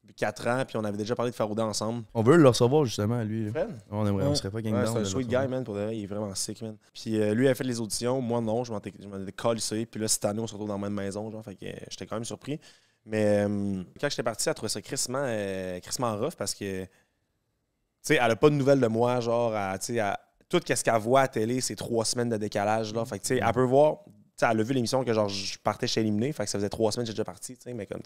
depuis 0.04 0.16
4 0.16 0.48
ans, 0.48 0.64
puis 0.68 0.78
on 0.78 0.84
avait 0.84 0.98
déjà 0.98 1.16
parlé 1.16 1.32
de 1.32 1.36
faire 1.36 1.50
OD 1.50 1.60
ensemble. 1.60 2.04
On 2.14 2.24
veut 2.24 2.38
le 2.38 2.48
recevoir 2.48 2.86
justement, 2.86 3.22
lui. 3.24 3.50
Fred? 3.50 3.70
On 3.90 4.06
aimerait, 4.06 4.26
on 4.26 4.36
serait 4.36 4.50
pas 4.50 4.62
gang 4.62 4.74
Ouais, 4.74 4.86
c'est 4.86 4.98
un 4.98 5.00
de 5.00 5.06
sweet 5.06 5.28
guy, 5.28 5.48
man, 5.48 5.64
pour 5.64 5.76
de 5.76 5.82
vrai, 5.82 5.98
il 5.98 6.04
est 6.04 6.08
vraiment 6.08 6.34
sick, 6.36 6.62
man. 6.62 6.76
Puis 6.94 7.22
euh, 7.22 7.34
lui, 7.34 7.46
il 7.46 7.50
a 7.50 7.56
fait 7.56 7.64
les 7.64 7.80
auditions, 7.80 8.22
moi 8.22 8.42
non, 8.42 8.64
je 8.64 8.72
m'en 8.72 8.80
étais 8.80 8.94
je 9.00 9.08
m'en 9.08 9.20
étais 9.22 9.32
calissé. 9.32 9.86
Puis 9.86 10.00
là, 10.00 10.08
cette 10.08 10.26
année, 10.26 10.40
on 10.40 10.48
se 10.48 10.54
retrouve 10.54 10.70
dans 10.70 10.78
la 10.78 10.90
même 10.90 10.94
maison, 10.94 11.30
genre, 11.30 11.44
fait 11.44 11.56
que 11.56 11.66
euh, 11.66 11.74
j'étais 11.90 12.06
quand 12.06 12.16
même 12.16 12.26
surpris. 12.26 12.60
Mais 13.06 13.46
euh, 13.48 13.84
quand 14.00 14.10
j'étais 14.10 14.24
parti, 14.24 14.48
elle 14.48 14.56
trouvait 14.56 14.70
ça 14.70 14.82
crissement, 14.82 15.24
euh, 15.24 15.80
crissement 15.80 16.16
rough 16.18 16.36
parce 16.36 16.54
que, 16.54 16.84
tu 16.84 16.90
sais, 18.02 18.20
elle 18.22 18.32
a 18.32 18.36
pas 18.36 18.50
de 18.50 18.56
nouvelles 18.56 18.80
de 18.80 18.88
moi, 18.88 19.20
genre, 19.20 19.54
tu 19.80 19.96
sais, 19.96 20.14
tout 20.50 20.60
ce 20.68 20.84
qu'elle 20.84 20.96
voit 20.96 21.22
à 21.22 21.24
la 21.24 21.28
télé, 21.30 21.62
c'est 21.62 21.76
trois 21.76 22.06
semaines 22.06 22.30
de 22.30 22.38
décalage, 22.38 22.94
là. 22.94 23.06
Fait 23.06 23.18
que, 23.18 23.24
tu 23.24 23.36
sais, 23.36 23.42
elle 23.44 23.54
peut 23.54 23.64
voir, 23.64 24.04
elle 24.44 24.60
a 24.60 24.64
vu 24.64 24.74
l'émission 24.74 25.04
que, 25.04 25.14
genre, 25.14 25.30
je 25.30 25.58
partais 25.60 25.88
chez 25.88 26.02
éliminé, 26.02 26.32
fait 26.34 26.46
que 26.46 26.50
ça 26.50 26.58
faisait 26.58 26.70
trois 26.70 26.92
semaines 26.92 27.06
que 27.06 27.12
j'étais 27.12 27.22
déjà 27.22 27.26
parti, 27.26 27.58
mais 27.74 27.86
comme, 27.86 28.02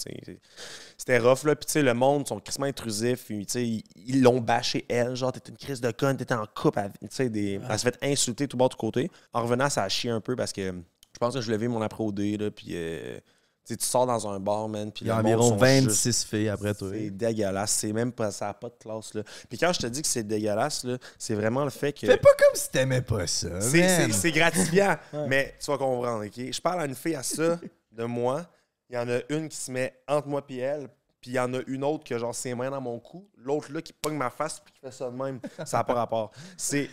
c'était 0.98 1.18
rough, 1.20 1.44
là. 1.46 1.56
Puis, 1.56 1.65
tu 1.65 1.74
sais, 1.74 1.82
le 1.84 1.94
monde 1.94 2.27
sont 2.27 2.39
crissement 2.39 2.65
intrusifs, 2.65 3.25
puis, 3.25 3.46
tu 3.46 3.51
sais, 3.54 3.68
ils- 3.68 4.22
l'ont 4.24 4.42
bâché, 4.42 4.86
elle, 4.89 5.15
genre, 5.15 5.32
t'étais 5.32 5.51
une 5.51 5.58
crise 5.58 5.82
de 5.82 5.92
conne, 5.92 6.18
t'étais 6.18 6.34
en 6.34 6.46
couple, 6.46 6.80
sais, 7.10 7.30
des... 7.30 7.60
elle 7.70 7.80
s'est 7.80 7.92
fait 7.92 7.98
insulter 8.04 8.48
tout 8.48 8.58
bas, 8.58 8.68
tout 8.70 8.77
côté. 8.77 9.10
En 9.34 9.44
revenant, 9.44 9.70
ça 9.70 9.84
a 9.84 9.89
chié 9.89 10.10
un 10.10 10.22
peu 10.22 10.36
parce 10.36 10.51
que 10.54 10.62
je 10.72 11.20
pense 11.20 11.34
que 11.34 11.42
je 11.42 11.51
levais 11.51 11.68
mon 11.68 11.82
après-OD, 11.82 12.20
là, 12.39 12.51
puis, 12.51 12.68
euh, 12.72 13.18
tu 13.65 13.75
sors 13.86 14.05
dans 14.05 14.27
un 14.27 14.39
bar, 14.39 14.69
man, 14.69 14.91
puis 14.91 15.05
Il 15.05 15.07
y 15.07 15.12
a 15.12 15.17
environ 15.17 15.50
sont 15.50 15.55
26 15.57 16.03
juste- 16.03 16.29
filles 16.29 16.50
après 16.50 16.74
toi. 16.75 16.89
c'est 16.93 17.10
dégueulasse. 17.10 17.72
C'est 17.72 17.91
même 17.93 18.12
pas, 18.12 18.29
ça 18.31 18.45
n'a 18.45 18.53
pas 18.53 18.69
de 18.69 18.75
classe. 18.79 19.13
Là. 19.15 19.24
Puis 19.50 19.57
quand 19.57 19.74
je 19.74 19.79
te 19.79 19.88
dis 19.88 20.01
que 20.01 20.07
c'est 20.07 20.24
dégueulasse, 20.24 20.86
c'est 21.17 21.34
vraiment 21.36 21.63
le 21.63 21.72
fait 21.72 21.91
que. 21.91 22.05
Fais 22.05 22.17
pas 22.17 22.29
comme 22.38 22.55
si 22.55 22.69
t'aimais 22.69 23.01
pas 23.01 23.25
ça. 23.25 23.60
C'est- 23.62 24.31
gratifiant, 24.31 24.95
Ouais. 25.13 25.27
mais 25.27 25.55
tu 25.60 25.72
vas 25.72 25.77
comprendre, 25.77 26.25
OK? 26.25 26.34
Je 26.51 26.62
parle 26.62 26.81
à 26.81 26.86
une 26.86 26.95
fille 26.95 27.15
à 27.15 27.24
ça, 27.24 27.60
de 27.91 28.03
moi. 28.03 28.45
Il 28.89 28.95
y 28.95 29.00
en 29.00 29.10
a 29.10 29.17
une 29.29 29.50
qui 29.50 29.57
se 29.57 29.72
met 29.72 29.93
entre 30.07 30.27
moi 30.27 30.43
et 30.50 30.57
elle, 30.57 30.88
puis 31.25 31.32
il 31.32 31.38
y 31.38 31.39
en 31.39 31.51
a 31.55 31.60
une 31.65 31.84
autre 31.84 32.03
qui 32.03 32.13
a 32.13 32.20
genre 32.20 32.36
ses 32.36 32.53
mains 32.53 32.70
dans 32.70 32.79
mon 32.79 33.00
cou, 33.00 33.27
l'autre 33.36 33.72
là 33.72 33.82
qui 33.82 33.94
pogne 33.94 34.15
ma 34.15 34.29
face 34.29 34.60
puis 34.60 34.72
qui 34.72 34.79
fait 34.79 34.91
ça 34.91 35.10
de 35.10 35.15
même. 35.15 35.39
Ça 35.65 35.77
n'a 35.77 35.84
pas 35.84 35.94
rapport. 35.96 36.32
C'est 36.55 36.88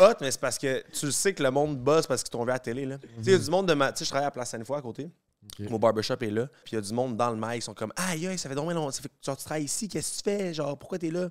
hot, 0.00 0.12
mais 0.20 0.30
c'est 0.30 0.40
parce 0.40 0.56
que 0.56 0.84
tu 0.92 1.06
le 1.06 1.12
sais 1.12 1.34
que 1.34 1.42
le 1.42 1.50
monde 1.50 1.76
buzz 1.76 2.06
parce 2.06 2.22
qu'ils 2.22 2.30
t'ont 2.30 2.44
vu 2.44 2.50
à 2.50 2.54
la 2.54 2.58
télé. 2.60 2.86
là. 2.86 2.98
Tu 2.98 3.08
sais, 3.08 3.14
il 3.24 3.32
y 3.32 3.34
a 3.34 3.38
du 3.38 3.50
monde 3.50 3.66
de 3.66 3.74
ma. 3.74 3.90
Tu 3.90 3.98
sais, 3.98 4.04
je 4.04 4.10
travaille 4.10 4.28
à 4.28 4.30
Place 4.30 4.50
Sainte-Foy 4.50 4.78
à 4.78 4.82
côté. 4.82 5.10
Mon 5.58 5.78
barbershop 5.80 6.14
est 6.20 6.30
là. 6.30 6.46
Puis 6.64 6.72
il 6.72 6.74
y 6.76 6.78
a 6.78 6.80
du 6.80 6.92
monde 6.92 7.16
dans 7.16 7.30
le 7.30 7.36
mic. 7.36 7.56
Ils 7.56 7.62
sont 7.62 7.74
comme 7.74 7.92
Aïe, 7.96 8.28
aïe, 8.28 8.38
ça 8.38 8.48
fait 8.48 8.54
bien 8.54 8.64
longtemps. 8.64 8.92
Ça 8.92 9.02
fait 9.02 9.08
que 9.08 9.14
genre, 9.20 9.36
tu 9.36 9.44
travailles 9.44 9.64
ici. 9.64 9.88
Qu'est-ce 9.88 10.22
que 10.22 10.30
tu 10.30 10.36
fais? 10.38 10.54
Genre, 10.54 10.78
pourquoi 10.78 10.98
t'es 10.98 11.10
là? 11.10 11.28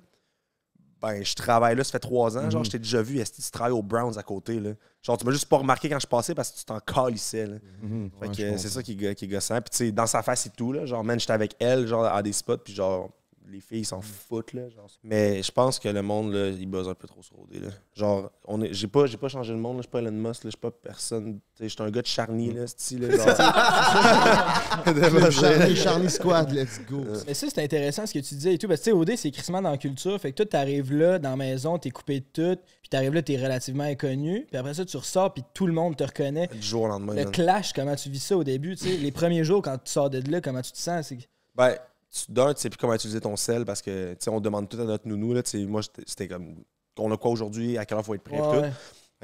Ben, 1.04 1.24
je 1.24 1.34
travaille 1.34 1.76
là, 1.76 1.84
ça 1.84 1.92
fait 1.92 1.98
trois 1.98 2.36
ans. 2.38 2.48
Genre, 2.50 2.60
Mhm. 2.60 2.64
je 2.66 2.70
t'ai 2.70 2.78
déjà 2.78 3.02
vu. 3.02 3.18
Est-ce 3.18 3.32
que 3.32 3.42
tu 3.42 3.50
travailles 3.50 3.72
aux 3.72 3.82
Browns 3.82 4.16
à 4.18 4.22
côté? 4.22 4.58
Là? 4.60 4.70
Genre, 5.02 5.18
tu 5.18 5.26
m'as 5.26 5.32
juste 5.32 5.46
pas 5.48 5.58
remarqué 5.58 5.88
quand 5.88 5.98
je 5.98 6.06
passais 6.06 6.34
parce 6.34 6.50
que 6.50 6.58
tu 6.58 6.64
t'en 6.64 6.80
calissais. 6.80 7.46
Là. 7.46 7.56
Mhm. 7.82 8.10
Ouais, 8.22 8.28
c'est 8.58 8.68
ça 8.68 8.82
qui, 8.82 8.92
est 9.04 9.14
qui 9.14 9.24
est 9.26 9.28
gossant. 9.28 9.60
Puis, 9.60 9.70
tu 9.70 9.76
sais, 9.76 9.92
dans 9.92 10.06
sa 10.06 10.22
face 10.22 10.46
et 10.46 10.50
tout, 10.50 10.72
là, 10.72 10.86
genre, 10.86 11.04
man, 11.04 11.20
j'étais 11.20 11.32
avec 11.32 11.54
elle, 11.60 11.86
genre, 11.86 12.04
à 12.06 12.22
des 12.22 12.32
spots, 12.32 12.58
puis 12.58 12.72
genre, 12.74 13.10
les 13.50 13.60
filles 13.60 13.80
ils 13.80 13.86
s'en 13.86 14.00
foutent 14.00 14.52
là. 14.52 14.68
Genre. 14.70 14.88
Mais 15.02 15.42
je 15.42 15.52
pense 15.52 15.78
que 15.78 15.88
le 15.88 16.02
monde 16.02 16.32
là, 16.32 16.48
il 16.48 16.66
buzz 16.66 16.88
un 16.88 16.94
peu 16.94 17.06
trop 17.06 17.22
sur 17.22 17.38
OD 17.40 17.62
là. 17.62 17.68
Genre, 17.94 18.30
on 18.46 18.62
est, 18.62 18.72
j'ai 18.72 18.88
pas, 18.88 19.06
j'ai 19.06 19.16
pas 19.16 19.28
changé 19.28 19.52
le 19.52 19.58
monde, 19.58 19.76
là, 19.76 19.82
je 19.82 19.82
suis 19.82 19.90
pas 19.90 20.00
Elon 20.00 20.12
Musk, 20.12 20.44
là, 20.44 20.50
je 20.50 20.50
suis 20.50 20.60
pas 20.60 20.70
personne. 20.70 21.34
Tu 21.34 21.40
sais, 21.56 21.64
Je 21.64 21.74
suis 21.74 21.82
un 21.82 21.90
gars 21.90 22.02
de 22.02 22.06
Charny 22.06 22.52
là, 22.52 22.66
style 22.66 23.10
genre. 23.10 23.26
Charny, 25.30 25.76
Charny 25.76 26.10
Squad, 26.10 26.52
let's 26.52 26.80
go. 26.88 27.04
Mais 27.26 27.34
ça, 27.34 27.46
c'est 27.52 27.62
intéressant 27.62 28.06
ce 28.06 28.14
que 28.14 28.20
tu 28.20 28.34
disais 28.34 28.54
et 28.54 28.58
tout. 28.58 28.68
Parce 28.68 28.80
que, 28.80 28.84
tu 28.84 28.90
sais, 28.90 28.96
OD, 28.96 29.16
c'est 29.16 29.30
crissement 29.30 29.62
dans 29.62 29.70
la 29.70 29.78
culture. 29.78 30.18
Fait 30.20 30.32
que 30.32 30.36
toi, 30.36 30.46
t'arrives 30.46 30.92
là, 30.92 31.18
dans 31.18 31.30
la 31.30 31.36
maison, 31.36 31.78
t'es 31.78 31.90
coupé 31.90 32.20
de 32.20 32.26
tout. 32.32 32.60
Puis 32.80 32.88
t'arrives 32.90 33.14
là, 33.14 33.22
t'es 33.22 33.36
relativement 33.36 33.84
inconnu. 33.84 34.46
Puis 34.50 34.56
après 34.56 34.74
ça, 34.74 34.84
tu 34.84 34.96
ressors, 34.96 35.32
puis 35.32 35.42
tout 35.54 35.66
le 35.66 35.72
monde 35.72 35.96
te 35.96 36.04
reconnaît. 36.04 36.48
du 36.48 36.62
jour 36.62 36.82
au 36.82 36.88
lendemain. 36.88 37.14
Le 37.14 37.24
man. 37.24 37.32
clash, 37.32 37.72
comment 37.72 37.94
tu 37.94 38.10
vis 38.10 38.20
ça 38.20 38.36
au 38.36 38.44
début, 38.44 38.76
tu 38.76 38.88
sais, 38.88 38.96
les 38.96 39.12
premiers 39.12 39.44
jours 39.44 39.62
quand 39.62 39.76
tu 39.76 39.90
sors 39.90 40.10
de 40.10 40.22
là, 40.30 40.40
comment 40.40 40.62
tu 40.62 40.72
te 40.72 40.78
sens? 40.78 41.08
C'est... 41.08 41.18
Ben, 41.54 41.76
tu, 42.14 42.30
d'un, 42.32 42.54
tu 42.54 42.60
sais 42.60 42.70
plus 42.70 42.76
comment 42.78 42.94
utiliser 42.94 43.20
ton 43.20 43.34
sel 43.36 43.64
parce 43.64 43.82
que, 43.82 44.12
tu 44.12 44.18
sais, 44.20 44.30
on 44.30 44.40
demande 44.40 44.68
tout 44.68 44.80
à 44.80 44.84
notre 44.84 45.08
nounou, 45.08 45.34
là, 45.34 45.42
tu 45.42 45.50
sais, 45.50 45.64
moi, 45.64 45.80
c'était 46.06 46.28
comme, 46.28 46.62
on 46.98 47.10
a 47.10 47.16
quoi 47.16 47.30
aujourd'hui, 47.32 47.76
à 47.76 47.84
quelle 47.84 47.98
heure 47.98 48.04
faut 48.04 48.14
être 48.14 48.22
prêt, 48.22 48.40
Ouais, 48.40 48.56
tout. 48.56 48.62
ouais. 48.62 48.72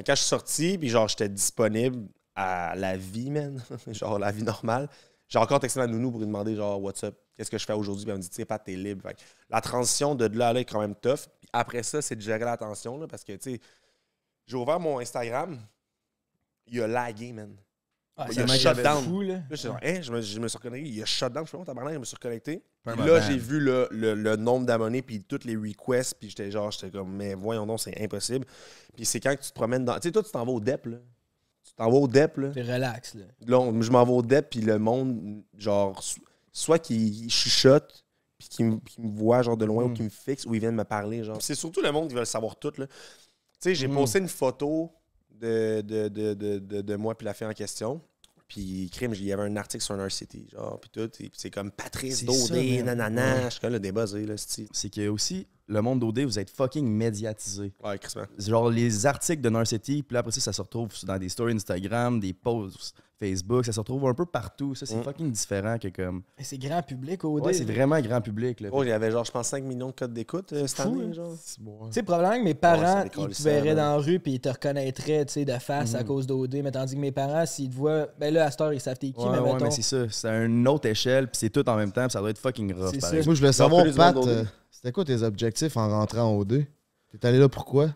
Quand 0.04 0.14
je 0.14 0.20
suis 0.20 0.28
sorti, 0.28 0.78
puis 0.78 0.88
genre, 0.88 1.06
j'étais 1.08 1.28
disponible 1.28 2.08
à 2.34 2.74
la 2.74 2.96
vie, 2.96 3.30
man, 3.30 3.62
genre 3.92 4.18
la 4.18 4.32
vie 4.32 4.42
normale, 4.42 4.88
j'ai 5.28 5.38
encore 5.38 5.60
texté 5.60 5.78
ma 5.78 5.86
nounou 5.86 6.10
pour 6.10 6.18
lui 6.20 6.26
demander, 6.26 6.56
genre, 6.56 6.82
what's 6.82 7.04
up, 7.04 7.16
qu'est-ce 7.36 7.50
que 7.50 7.58
je 7.58 7.64
fais 7.64 7.74
aujourd'hui, 7.74 8.04
puis 8.04 8.10
elle 8.10 8.16
me 8.18 8.22
dit, 8.22 8.28
tu 8.30 8.34
sais, 8.36 8.44
pas, 8.44 8.58
t'es 8.58 8.74
libre. 8.74 9.02
Fait 9.08 9.14
que 9.14 9.20
la 9.48 9.60
transition 9.60 10.14
de 10.16 10.26
là 10.36 10.48
à 10.48 10.52
là 10.52 10.60
est 10.60 10.64
quand 10.64 10.80
même 10.80 10.94
tough. 10.96 11.28
Puis 11.38 11.48
après 11.52 11.82
ça, 11.84 12.02
c'est 12.02 12.16
de 12.16 12.20
gérer 12.20 12.44
l'attention, 12.44 12.98
là, 12.98 13.06
parce 13.06 13.22
que, 13.22 13.32
tu 13.32 13.52
sais, 13.52 13.60
j'ai 14.46 14.56
ouvert 14.56 14.80
mon 14.80 14.98
Instagram, 14.98 15.60
il 16.66 16.80
a 16.82 16.86
lagué, 16.88 17.32
man. 17.32 17.54
Ah, 18.16 18.26
Il 18.32 18.40
a 18.40 18.46
m'a 18.46 18.58
shut 18.58 18.82
down. 18.82 19.04
fou, 19.04 19.20
là. 19.22 19.34
Là, 19.34 19.42
j'étais 19.50 19.68
genre, 19.68 19.78
hein, 19.82 20.02
je 20.02 20.12
me, 20.12 20.20
je 20.20 20.38
me 20.40 20.48
suis 20.48 20.58
reconnecté. 20.58 20.88
Il 20.90 21.02
a 21.02 21.06
shut 21.06 21.32
down. 21.32 21.46
Je 21.46 21.50
fais, 21.50 21.56
oh, 21.56 21.64
tabarnak, 21.64 21.94
je 21.94 21.98
me 21.98 22.04
suis 22.04 22.16
reconnecté. 22.16 22.62
Puis 22.84 22.96
là, 23.06 23.20
j'ai 23.20 23.36
vu 23.36 23.60
le, 23.60 23.86
le- 23.90 24.14
le 24.14 24.36
nombre 24.36 24.64
d'abonnés, 24.66 25.02
puis 25.02 25.22
toutes 25.22 25.44
les 25.44 25.54
requests, 25.56 26.14
puis 26.18 26.30
j'étais 26.30 26.50
genre, 26.50 26.70
j'étais 26.70 26.90
comme, 26.90 27.12
mais 27.14 27.34
voyons 27.34 27.66
donc, 27.66 27.80
c'est 27.80 28.00
impossible. 28.02 28.46
Puis 28.96 29.04
c'est 29.04 29.20
quand 29.20 29.36
que 29.36 29.42
tu 29.42 29.50
te 29.50 29.54
promènes 29.54 29.84
dans. 29.84 29.94
Tu 29.96 30.08
sais, 30.08 30.12
toi, 30.12 30.22
tu 30.22 30.30
t'en 30.30 30.44
vas 30.44 30.52
au 30.52 30.60
DEP, 30.60 30.86
là. 30.86 30.96
Tu 31.62 31.74
t'en 31.74 31.90
vas 31.90 31.96
au 31.98 32.08
DEP, 32.08 32.36
là. 32.38 32.48
T'es 32.50 32.62
relax, 32.62 33.14
là. 33.14 33.24
Là, 33.46 33.60
on- 33.60 33.82
je 33.82 33.90
m'en 33.90 34.04
vais 34.04 34.12
au 34.12 34.22
DEP, 34.22 34.48
puis 34.50 34.60
le 34.62 34.78
monde, 34.78 35.42
genre, 35.58 36.02
so- 36.02 36.20
soit 36.52 36.78
qu'il 36.78 37.30
chuchote, 37.30 38.04
puis 38.38 38.48
qu'il 38.48 38.64
me, 38.66 38.76
qu'il 38.78 39.04
me 39.04 39.10
voit, 39.10 39.42
genre, 39.42 39.58
de 39.58 39.66
loin, 39.66 39.84
Mm. 39.84 39.90
ou 39.90 39.92
qu'il 39.94 40.04
me 40.06 40.10
fixe, 40.10 40.46
ou 40.46 40.54
il 40.54 40.60
vient 40.60 40.72
de 40.72 40.76
me 40.76 40.84
parler, 40.84 41.22
genre. 41.22 41.40
C'est 41.42 41.54
surtout 41.54 41.82
le 41.82 41.92
monde 41.92 42.08
qui 42.08 42.14
veut 42.14 42.20
le 42.20 42.24
savoir 42.26 42.56
tout, 42.56 42.72
là. 42.78 42.86
Tu 42.86 42.94
sais, 43.60 43.74
j'ai 43.74 43.88
Mm. 43.88 43.94
posté 43.94 44.18
une 44.20 44.28
photo 44.28 44.90
de, 45.30 45.82
de, 45.82 46.08
de, 46.08 46.32
de, 46.34 46.58
de, 46.58 46.80
de 46.80 46.96
moi, 46.96 47.14
puis 47.16 47.26
la 47.26 47.34
fille 47.34 47.46
en 47.46 47.52
question. 47.52 48.00
Puis, 48.50 48.90
crime, 48.92 49.14
il 49.14 49.22
y 49.22 49.32
avait 49.32 49.44
un 49.44 49.56
article 49.56 49.84
sur 49.84 50.10
City, 50.10 50.44
genre, 50.52 50.80
puis 50.80 50.90
tout. 50.92 51.04
Et 51.22 51.28
puis 51.28 51.30
c'est 51.34 51.52
comme 51.52 51.70
Patrice 51.70 52.24
Daudé, 52.24 52.82
nanana. 52.82 53.48
Je 53.48 53.54
suis 53.54 53.68
là, 53.68 53.78
débuzzé, 53.78 54.26
là, 54.26 54.34
c'est 54.36 54.66
C'est 54.72 54.90
que 54.90 55.06
aussi, 55.08 55.46
le 55.70 55.82
monde 55.82 56.00
d'OD, 56.00 56.20
vous 56.20 56.38
êtes 56.38 56.50
fucking 56.50 56.86
médiatisé. 56.86 57.72
Ouais, 57.84 57.98
Chris, 57.98 58.14
Genre 58.38 58.70
les 58.70 59.06
articles 59.06 59.40
de 59.40 59.48
Narcity, 59.48 60.02
puis 60.02 60.14
là 60.14 60.20
après 60.20 60.32
ça, 60.32 60.40
ça 60.40 60.52
se 60.52 60.60
retrouve 60.60 60.88
dans 61.04 61.18
des 61.18 61.28
stories 61.28 61.54
Instagram, 61.54 62.18
des 62.20 62.32
posts 62.32 62.94
Facebook, 63.18 63.66
ça 63.66 63.72
se 63.72 63.78
retrouve 63.78 64.06
un 64.06 64.14
peu 64.14 64.24
partout. 64.24 64.74
Ça, 64.74 64.86
c'est 64.86 64.96
Mm. 64.96 65.02
fucking 65.02 65.30
différent 65.30 65.76
que 65.78 65.88
comme. 65.88 66.22
C'est 66.38 66.56
grand 66.56 66.82
public, 66.82 67.22
OD. 67.22 67.44
Ouais, 67.44 67.52
c'est 67.52 67.70
vraiment 67.70 68.00
grand 68.00 68.22
public. 68.22 68.60
Là. 68.60 68.70
Oh, 68.72 68.82
il 68.82 68.88
y 68.88 68.92
avait 68.92 69.10
genre, 69.10 69.26
je 69.26 69.30
pense, 69.30 69.48
5 69.48 69.62
millions 69.62 69.88
de 69.88 69.92
codes 69.92 70.14
d'écoute 70.14 70.50
euh, 70.54 70.66
cette 70.66 70.80
fou, 70.86 70.88
année, 70.94 71.18
hein. 71.18 71.34
bon, 71.60 71.78
hein. 71.82 71.86
Tu 71.88 71.92
sais, 71.92 72.02
probablement 72.02 72.38
que 72.38 72.44
mes 72.44 72.50
Ouais, 72.50 72.54
parents, 72.54 73.04
c'est 73.14 73.20
ils 73.20 73.36
te 73.36 73.42
verraient 73.42 73.74
dans 73.74 73.96
la 73.96 73.96
rue 73.98 74.20
puis 74.20 74.32
ils 74.32 74.40
te 74.40 74.48
reconnaîtraient, 74.48 75.26
tu 75.26 75.34
sais, 75.34 75.44
de 75.44 75.52
face 75.58 75.94
à 75.94 76.00
Mhm. 76.00 76.06
cause 76.06 76.26
d'OD. 76.26 76.62
Mais 76.64 76.70
tandis 76.70 76.94
que 76.94 77.00
mes 77.00 77.12
parents, 77.12 77.44
s'ils 77.44 77.68
te 77.68 77.74
voient, 77.74 78.08
ben 78.18 78.32
là, 78.32 78.46
à 78.46 78.50
cette 78.50 78.62
heure, 78.62 78.72
ils 78.72 78.80
savent 78.80 78.96
t'es 78.98 79.10
qui, 79.10 79.20
Ouais, 79.20 79.30
mais 79.32 79.38
ouais, 79.38 79.52
mettons. 79.52 79.64
mais 79.66 79.70
c'est 79.70 79.82
ça. 79.82 80.08
C'est 80.08 80.28
à 80.28 80.42
une 80.42 80.66
autre 80.66 80.88
échelle, 80.88 81.26
puis 81.28 81.36
c'est 81.36 81.50
tout 81.50 81.68
en 81.68 81.76
même 81.76 81.92
temps, 81.92 82.04
puis 82.04 82.12
ça 82.12 82.20
doit 82.20 82.30
être 82.30 82.38
fucking 82.38 82.72
rough. 82.72 82.94
Moi, 82.94 83.34
je 83.34 83.38
voulais 83.38 83.52
savoir, 83.52 83.84
Pat, 83.94 84.16
euh, 84.16 84.44
c'était 84.80 84.92
quoi 84.92 85.04
tes 85.04 85.22
objectifs 85.22 85.76
en 85.76 85.90
rentrant 85.90 86.34
au 86.34 86.44
2? 86.46 86.64
T'es 87.10 87.26
allé 87.26 87.38
là 87.38 87.50
pourquoi? 87.50 87.90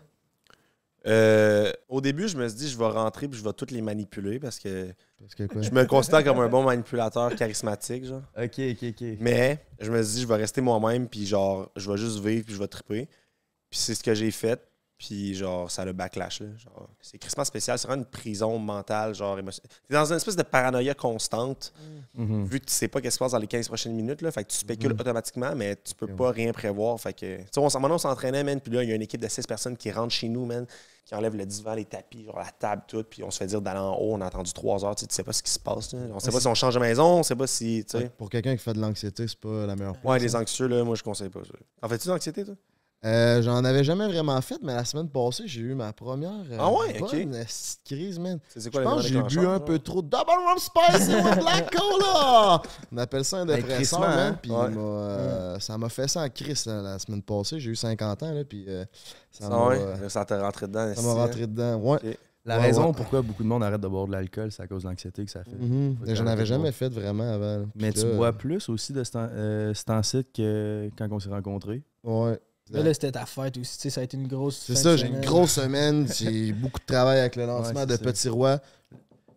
Euh, 1.07 1.71
au 1.89 1.99
début, 1.99 2.27
je 2.27 2.37
me 2.37 2.47
suis 2.47 2.57
dit, 2.59 2.69
je 2.69 2.77
vais 2.77 2.85
rentrer 2.87 3.27
puis 3.27 3.39
je 3.39 3.43
vais 3.43 3.53
toutes 3.53 3.71
les 3.71 3.81
manipuler 3.81 4.37
parce 4.39 4.59
que 4.59 4.91
Parce 5.19 5.33
que 5.33 5.43
quoi? 5.47 5.61
je 5.63 5.71
me 5.71 5.85
considère 5.85 6.23
comme 6.23 6.39
un 6.39 6.47
bon 6.47 6.63
manipulateur 6.63 7.35
charismatique, 7.35 8.05
genre. 8.05 8.21
Ok, 8.37 8.59
ok, 8.59 8.83
ok. 8.89 9.03
Mais 9.19 9.65
je 9.79 9.91
me 9.91 10.03
suis 10.03 10.15
dit, 10.15 10.21
je 10.21 10.27
vais 10.27 10.35
rester 10.35 10.61
moi-même, 10.61 11.07
puis 11.07 11.25
genre, 11.25 11.71
je 11.75 11.89
vais 11.91 11.97
juste 11.97 12.19
vivre, 12.23 12.45
puis 12.45 12.53
je 12.53 12.59
vais 12.59 12.67
triper. 12.67 13.07
Puis 13.71 13.79
c'est 13.79 13.95
ce 13.95 14.03
que 14.03 14.13
j'ai 14.13 14.29
fait, 14.31 14.59
puis 14.97 15.35
genre, 15.35 15.69
ça 15.69 15.81
a 15.81 15.85
le 15.85 15.93
backlash, 15.93 16.39
là. 16.41 16.47
Genre, 16.57 16.89
c'est 17.01 17.17
crissement 17.17 17.43
spécial, 17.43 17.77
c'est 17.77 17.87
vraiment 17.87 18.03
une 18.03 18.09
prison 18.09 18.57
mentale, 18.57 19.13
genre, 19.13 19.37
émotionnelle. 19.37 19.69
T'es 19.87 19.93
dans 19.93 20.05
une 20.05 20.15
espèce 20.17 20.35
de 20.37 20.43
paranoïa 20.43 20.93
constante, 20.93 21.73
Mhm. 22.15 22.45
vu 22.45 22.59
que 22.61 22.65
tu 22.65 22.73
sais 22.73 22.87
pas 22.87 23.01
qu'est-ce 23.01 23.15
qui 23.15 23.19
se 23.19 23.23
passe 23.23 23.31
dans 23.33 23.37
les 23.39 23.47
15 23.47 23.67
prochaines 23.67 23.93
minutes, 23.93 24.21
là. 24.21 24.31
Fait 24.31 24.43
que 24.43 24.49
tu 24.51 24.57
spécules 24.57 24.93
Mhm. 24.93 24.99
automatiquement, 25.01 25.53
mais 25.55 25.75
tu 25.75 25.93
peux 25.95 26.07
pas 26.07 26.31
rien 26.31 26.51
prévoir. 26.53 26.99
Fait 26.99 27.13
que, 27.13 27.37
tu 27.37 27.43
sais, 27.51 27.59
on 27.59 27.69
s'en 27.69 27.79
maintenant, 27.81 27.95
on 27.95 27.99
s'entraînait, 27.99 28.43
man, 28.43 28.61
puis 28.61 28.71
là, 28.73 28.83
il 28.83 28.89
y 28.89 28.91
a 28.91 28.95
une 28.95 29.01
équipe 29.01 29.21
de 29.21 29.27
6 29.27 29.45
personnes 29.45 29.75
qui 29.75 29.91
rentrent 29.91 30.13
chez 30.13 30.29
nous, 30.29 30.45
man, 30.45 30.65
qui 31.03 31.13
enlèvent 31.13 31.35
le 31.35 31.45
divan, 31.45 31.75
les 31.75 31.85
tapis, 31.85 32.23
genre 32.25 32.39
la 32.39 32.49
table, 32.49 32.81
tout, 32.87 33.03
puis 33.03 33.21
on 33.23 33.29
se 33.29 33.37
fait 33.37 33.45
dire 33.47 33.61
d'aller 33.61 33.79
en 33.79 33.93
haut, 33.95 34.13
on 34.15 34.21
a 34.21 34.25
attendu 34.27 34.51
3 34.53 34.83
heures, 34.85 34.95
tu 34.95 35.01
sais, 35.01 35.07
tu 35.07 35.13
sais 35.13 35.23
pas 35.23 35.33
ce 35.33 35.43
qui 35.43 35.51
se 35.51 35.59
passe, 35.59 35.93
là. 35.93 35.99
On 36.13 36.19
sait 36.19 36.27
Ouais, 36.29 36.33
pas 36.33 36.39
si 36.39 36.47
on 36.47 36.55
change 36.55 36.73
de 36.73 36.79
maison, 36.79 37.19
on 37.19 37.23
sait 37.23 37.35
pas 37.35 37.45
si, 37.47 37.85
tu 37.87 37.99
sais. 37.99 38.09
Pour 38.17 38.29
quelqu'un 38.29 38.55
qui 38.55 38.63
fait 38.63 38.73
de 38.73 38.79
l'anxiété, 38.79 39.27
c'est 39.27 39.37
pas 39.39 39.65
la 39.67 39.75
meilleure 39.75 39.93
Ouais, 40.03 40.17
place, 40.17 40.21
les 40.23 40.35
hein. 40.35 40.41
anxieux, 40.41 40.67
là, 40.67 40.83
moi, 40.83 40.95
je 40.95 41.03
conseille 41.03 41.29
pas 41.29 41.43
ça. 41.43 41.51
En 41.83 41.89
fais-tu 41.89 42.07
de 42.07 42.13
l'anxiété, 42.13 42.43
toi? 42.45 42.55
Euh, 43.05 43.41
J'en 43.43 43.63
avais 43.63 43.83
jamais 43.83 44.07
vraiment 44.07 44.41
fait, 44.41 44.57
mais 44.63 44.73
la 44.73 44.83
semaine 44.83 45.07
passée, 45.09 45.43
j'ai 45.45 45.61
eu 45.61 45.75
ma 45.75 45.93
première 45.93 46.31
euh, 46.51 46.57
Ah 46.59 46.71
ouais, 46.71 46.99
bonne 46.99 47.09
crise, 47.85 48.17
man. 48.19 48.39
Je 48.55 48.67
pense 48.69 49.03
que 49.03 49.07
j'ai 49.07 49.21
bu 49.21 49.45
un 49.45 49.59
peu 49.59 49.77
trop 49.77 50.01
de 50.01 50.07
Double 50.09 50.23
Rum 50.27 50.57
Spicy 50.57 51.13
with 51.15 51.39
Black 51.39 51.71
Cola! 51.75 52.61
On 52.91 52.97
appelle 52.97 53.23
ça 53.23 53.37
un 53.37 53.45
Ben, 53.45 53.57
dépresseur, 53.57 53.99
man. 53.99 54.19
hein? 54.33 54.39
Puis 54.41 54.51
Ouais. 54.51 54.69
euh, 54.75 55.59
ça 55.59 55.77
m'a 55.77 55.89
fait 55.89 56.07
ça 56.07 56.21
en 56.23 56.29
crise 56.29 56.65
la 56.65 56.97
semaine 56.97 57.21
passée. 57.21 57.59
J'ai 57.59 57.71
eu 57.71 57.75
50 57.75 58.23
ans, 58.23 58.31
là, 58.31 58.43
puis 58.43 58.65
euh, 58.67 58.85
ça 59.31 59.45
Ah 59.47 59.49
m'a 59.49 59.67
ouais? 59.67 60.09
Ça 60.09 60.25
t'a 60.25 60.41
rentré 60.41 60.67
dedans. 60.67 60.91
ça 60.95 61.01
m'a 61.03 61.13
rentré 61.13 61.45
dedans. 61.47 61.75
Ouais. 61.77 62.17
La 62.47 62.57
Ouais, 62.57 62.63
raison 62.67 62.87
ouais. 62.87 62.93
pourquoi 62.95 63.21
beaucoup 63.23 63.41
de 63.43 63.47
monde 63.47 63.63
arrête 63.63 63.81
de 63.81 63.87
boire 63.87 64.05
de 64.07 64.11
l'alcool, 64.11 64.51
c'est 64.51 64.61
à 64.61 64.67
cause 64.67 64.83
de 64.83 64.87
l'anxiété 64.89 65.25
que 65.25 65.31
ça 65.31 65.43
fait. 65.43 65.55
Mhm. 65.55 65.97
J'en 66.07 66.27
avais 66.27 66.45
jamais 66.45 66.71
fait 66.71 66.89
vraiment 66.89 67.31
avant. 67.33 67.65
Mais 67.75 67.91
tu 67.91 68.05
bois 68.15 68.33
plus 68.33 68.67
aussi 68.69 68.93
de 68.93 69.01
euh, 69.15 69.73
ce 69.73 69.83
temps-ci 69.83 70.23
que 70.31 70.89
quand 70.97 71.07
on 71.11 71.19
s'est 71.19 71.29
rencontrés? 71.29 71.81
Ouais. 72.03 72.39
Là, 72.71 72.81
là, 72.81 72.93
c'était 72.93 73.11
ta 73.11 73.25
fête 73.27 73.57
aussi, 73.57 73.75
tu 73.77 73.81
sais, 73.83 73.89
ça 73.91 74.01
a 74.01 74.03
été 74.03 74.17
une 74.17 74.27
grosse. 74.27 74.63
C'est 74.65 74.75
ça, 74.75 74.97
j'ai 74.97 75.07
une 75.07 75.21
grosse 75.21 75.51
semaine. 75.53 76.07
J'ai 76.11 76.51
beaucoup 76.53 76.79
de 76.79 76.85
travail 76.85 77.19
avec 77.19 77.35
le 77.35 77.45
lancement 77.45 77.81
Ouais, 77.81 77.85
de 77.85 77.91
ça. 77.95 77.97
Petit 78.03 78.27
Roi. 78.29 78.59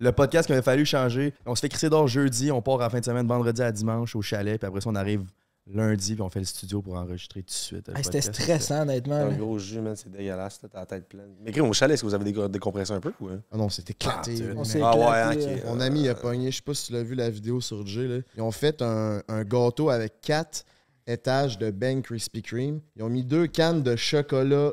Le 0.00 0.12
podcast 0.12 0.46
qu'il 0.46 0.54
a 0.54 0.62
fallu 0.62 0.86
changer. 0.86 1.34
On 1.44 1.54
se 1.54 1.60
fait 1.60 1.68
crisser 1.68 1.90
d'or 1.90 2.06
jeudi, 2.08 2.50
on 2.52 2.62
part 2.62 2.76
à 2.76 2.84
la 2.84 2.90
fin 2.90 3.00
de 3.00 3.04
semaine, 3.04 3.26
vendredi 3.26 3.60
à 3.62 3.70
dimanche 3.72 4.14
au 4.16 4.22
chalet, 4.22 4.58
puis 4.58 4.66
après 4.66 4.80
ça, 4.80 4.88
on 4.90 4.94
arrive 4.94 5.24
lundi, 5.70 6.14
puis 6.14 6.22
on 6.22 6.30
fait 6.30 6.38
le 6.38 6.46
studio 6.46 6.80
pour 6.80 6.94
enregistrer 6.94 7.40
tout 7.40 7.48
de 7.48 7.50
suite. 7.52 7.90
C'était 8.02 8.22
stressant, 8.22 8.82
honnêtement. 8.82 9.16
Un 9.16 9.32
gros 9.36 9.58
jus, 9.58 9.80
man, 9.80 9.94
c'est 9.96 10.10
dégueulasse, 10.10 10.60
là, 10.62 10.68
t'as 10.72 10.78
la 10.80 10.86
tête 10.86 11.08
pleine. 11.08 11.28
Mais 11.44 11.50
gris, 11.50 11.60
au 11.60 11.72
chalet, 11.74 11.92
est-ce 11.94 12.02
que 12.02 12.06
vous 12.06 12.14
avez 12.14 12.24
déco- 12.32 12.48
décompressé 12.48 12.92
un 12.92 13.00
peu 13.00 13.12
ou 13.20 13.28
hein? 13.28 13.40
Ah 13.52 13.58
non, 13.58 13.68
c'était 13.68 13.92
éclaté. 13.92 14.36
Ah. 14.48 14.54
On 14.56 14.64
s'est 14.64 14.80
Ah 14.82 14.96
ouais. 14.96 15.62
Mon 15.66 15.80
ami 15.80 16.02
il 16.04 16.08
a 16.08 16.14
pogné, 16.14 16.50
je 16.50 16.56
sais 16.56 16.62
pas 16.62 16.72
si 16.72 16.86
tu 16.86 16.92
l'as 16.94 17.02
vu 17.02 17.14
la 17.14 17.28
vidéo 17.28 17.60
sur 17.60 17.84
Jay, 17.86 18.06
là. 18.08 18.18
Ils 18.36 18.42
ont 18.42 18.50
fait 18.52 18.80
un, 18.80 19.20
un 19.28 19.44
gâteau 19.44 19.90
avec 19.90 20.20
quatre 20.22 20.64
étages 21.08 21.58
de 21.58 21.70
Ben 21.70 22.02
Krispy 22.02 22.42
Kreme. 22.42 22.80
Ils 22.96 23.02
ont 23.02 23.08
mis 23.08 23.24
deux 23.24 23.46
cannes 23.48 23.82
de 23.82 23.96
chocolat 23.96 24.72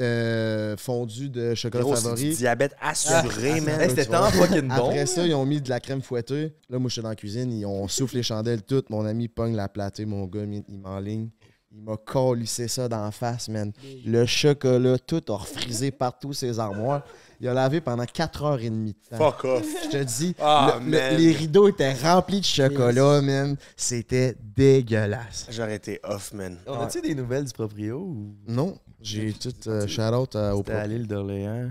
euh, 0.00 0.76
fondu 0.76 1.28
de 1.28 1.54
chocolat 1.56 1.82
Gros, 1.82 1.96
c'est 1.96 2.02
du 2.02 2.08
favori. 2.10 2.36
diabète 2.36 2.76
assuré, 2.80 3.54
Ah, 3.56 3.60
man. 3.60 3.80
Hey, 3.80 3.90
c'était 3.90 4.04
Tu 4.04 4.08
vois. 4.10 4.18
tant 4.18 4.30
fucking 4.30 4.68
bon. 4.68 4.74
Après 4.90 5.06
ça, 5.06 5.26
ils 5.26 5.34
ont 5.34 5.44
mis 5.44 5.60
de 5.60 5.68
la 5.68 5.80
crème 5.80 6.02
fouettée. 6.02 6.54
Là, 6.70 6.78
moi, 6.78 6.88
j'étais 6.88 7.02
dans 7.02 7.08
la 7.08 7.16
cuisine. 7.16 7.50
Ils 7.52 7.66
ont 7.66 7.88
soufflé 7.88 8.18
les 8.20 8.22
chandelles 8.22 8.62
toutes. 8.62 8.90
Mon 8.90 9.04
ami 9.04 9.26
pogne 9.26 9.56
la 9.56 9.68
platée. 9.68 10.06
Mon 10.06 10.26
gars, 10.26 10.44
il 10.44 10.78
m'enligne. 10.78 11.30
Il 11.70 11.82
m'a 11.82 11.96
collissé 11.98 12.66
ça 12.66 12.88
d'en 12.88 13.10
face, 13.10 13.48
man. 13.48 13.72
Le 14.06 14.24
chocolat, 14.24 14.98
tout 14.98 15.22
a 15.28 15.34
refrisé 15.36 15.90
partout 15.90 16.32
ses 16.32 16.58
armoires. 16.58 17.02
Il 17.40 17.46
a 17.48 17.52
lavé 17.54 17.80
pendant 17.82 18.04
4h30 18.04 18.86
de 18.86 18.92
temps. 19.10 19.18
Fuck 19.32 19.44
off. 19.44 19.66
Je 19.84 19.90
te 19.98 20.02
dis, 20.02 20.34
Ah, 20.40 20.78
le- 20.80 20.84
le- 20.86 20.90
man. 20.90 21.16
les 21.16 21.32
rideaux 21.32 21.68
étaient 21.68 21.92
remplis 21.92 22.40
de 22.40 22.44
chocolat, 22.46 23.20
man. 23.20 23.56
C'était 23.76 24.34
dégueulasse. 24.56 25.46
J'aurais 25.50 25.76
été 25.76 26.00
off, 26.04 26.32
man. 26.32 26.58
On 26.66 26.80
a-tu 26.80 27.00
des 27.02 27.14
nouvelles 27.14 27.44
du 27.44 27.52
proprio 27.52 27.98
ou? 28.00 28.34
Non, 28.48 28.76
j'ai 29.02 29.32
tout 29.34 29.52
euh, 29.68 29.86
shout-out 29.86 30.34
à- 30.36 30.54
au 30.56 30.58
c'était 30.58 30.72
à 30.72 30.86
l'île 30.86 31.06
d'Orléans? 31.06 31.70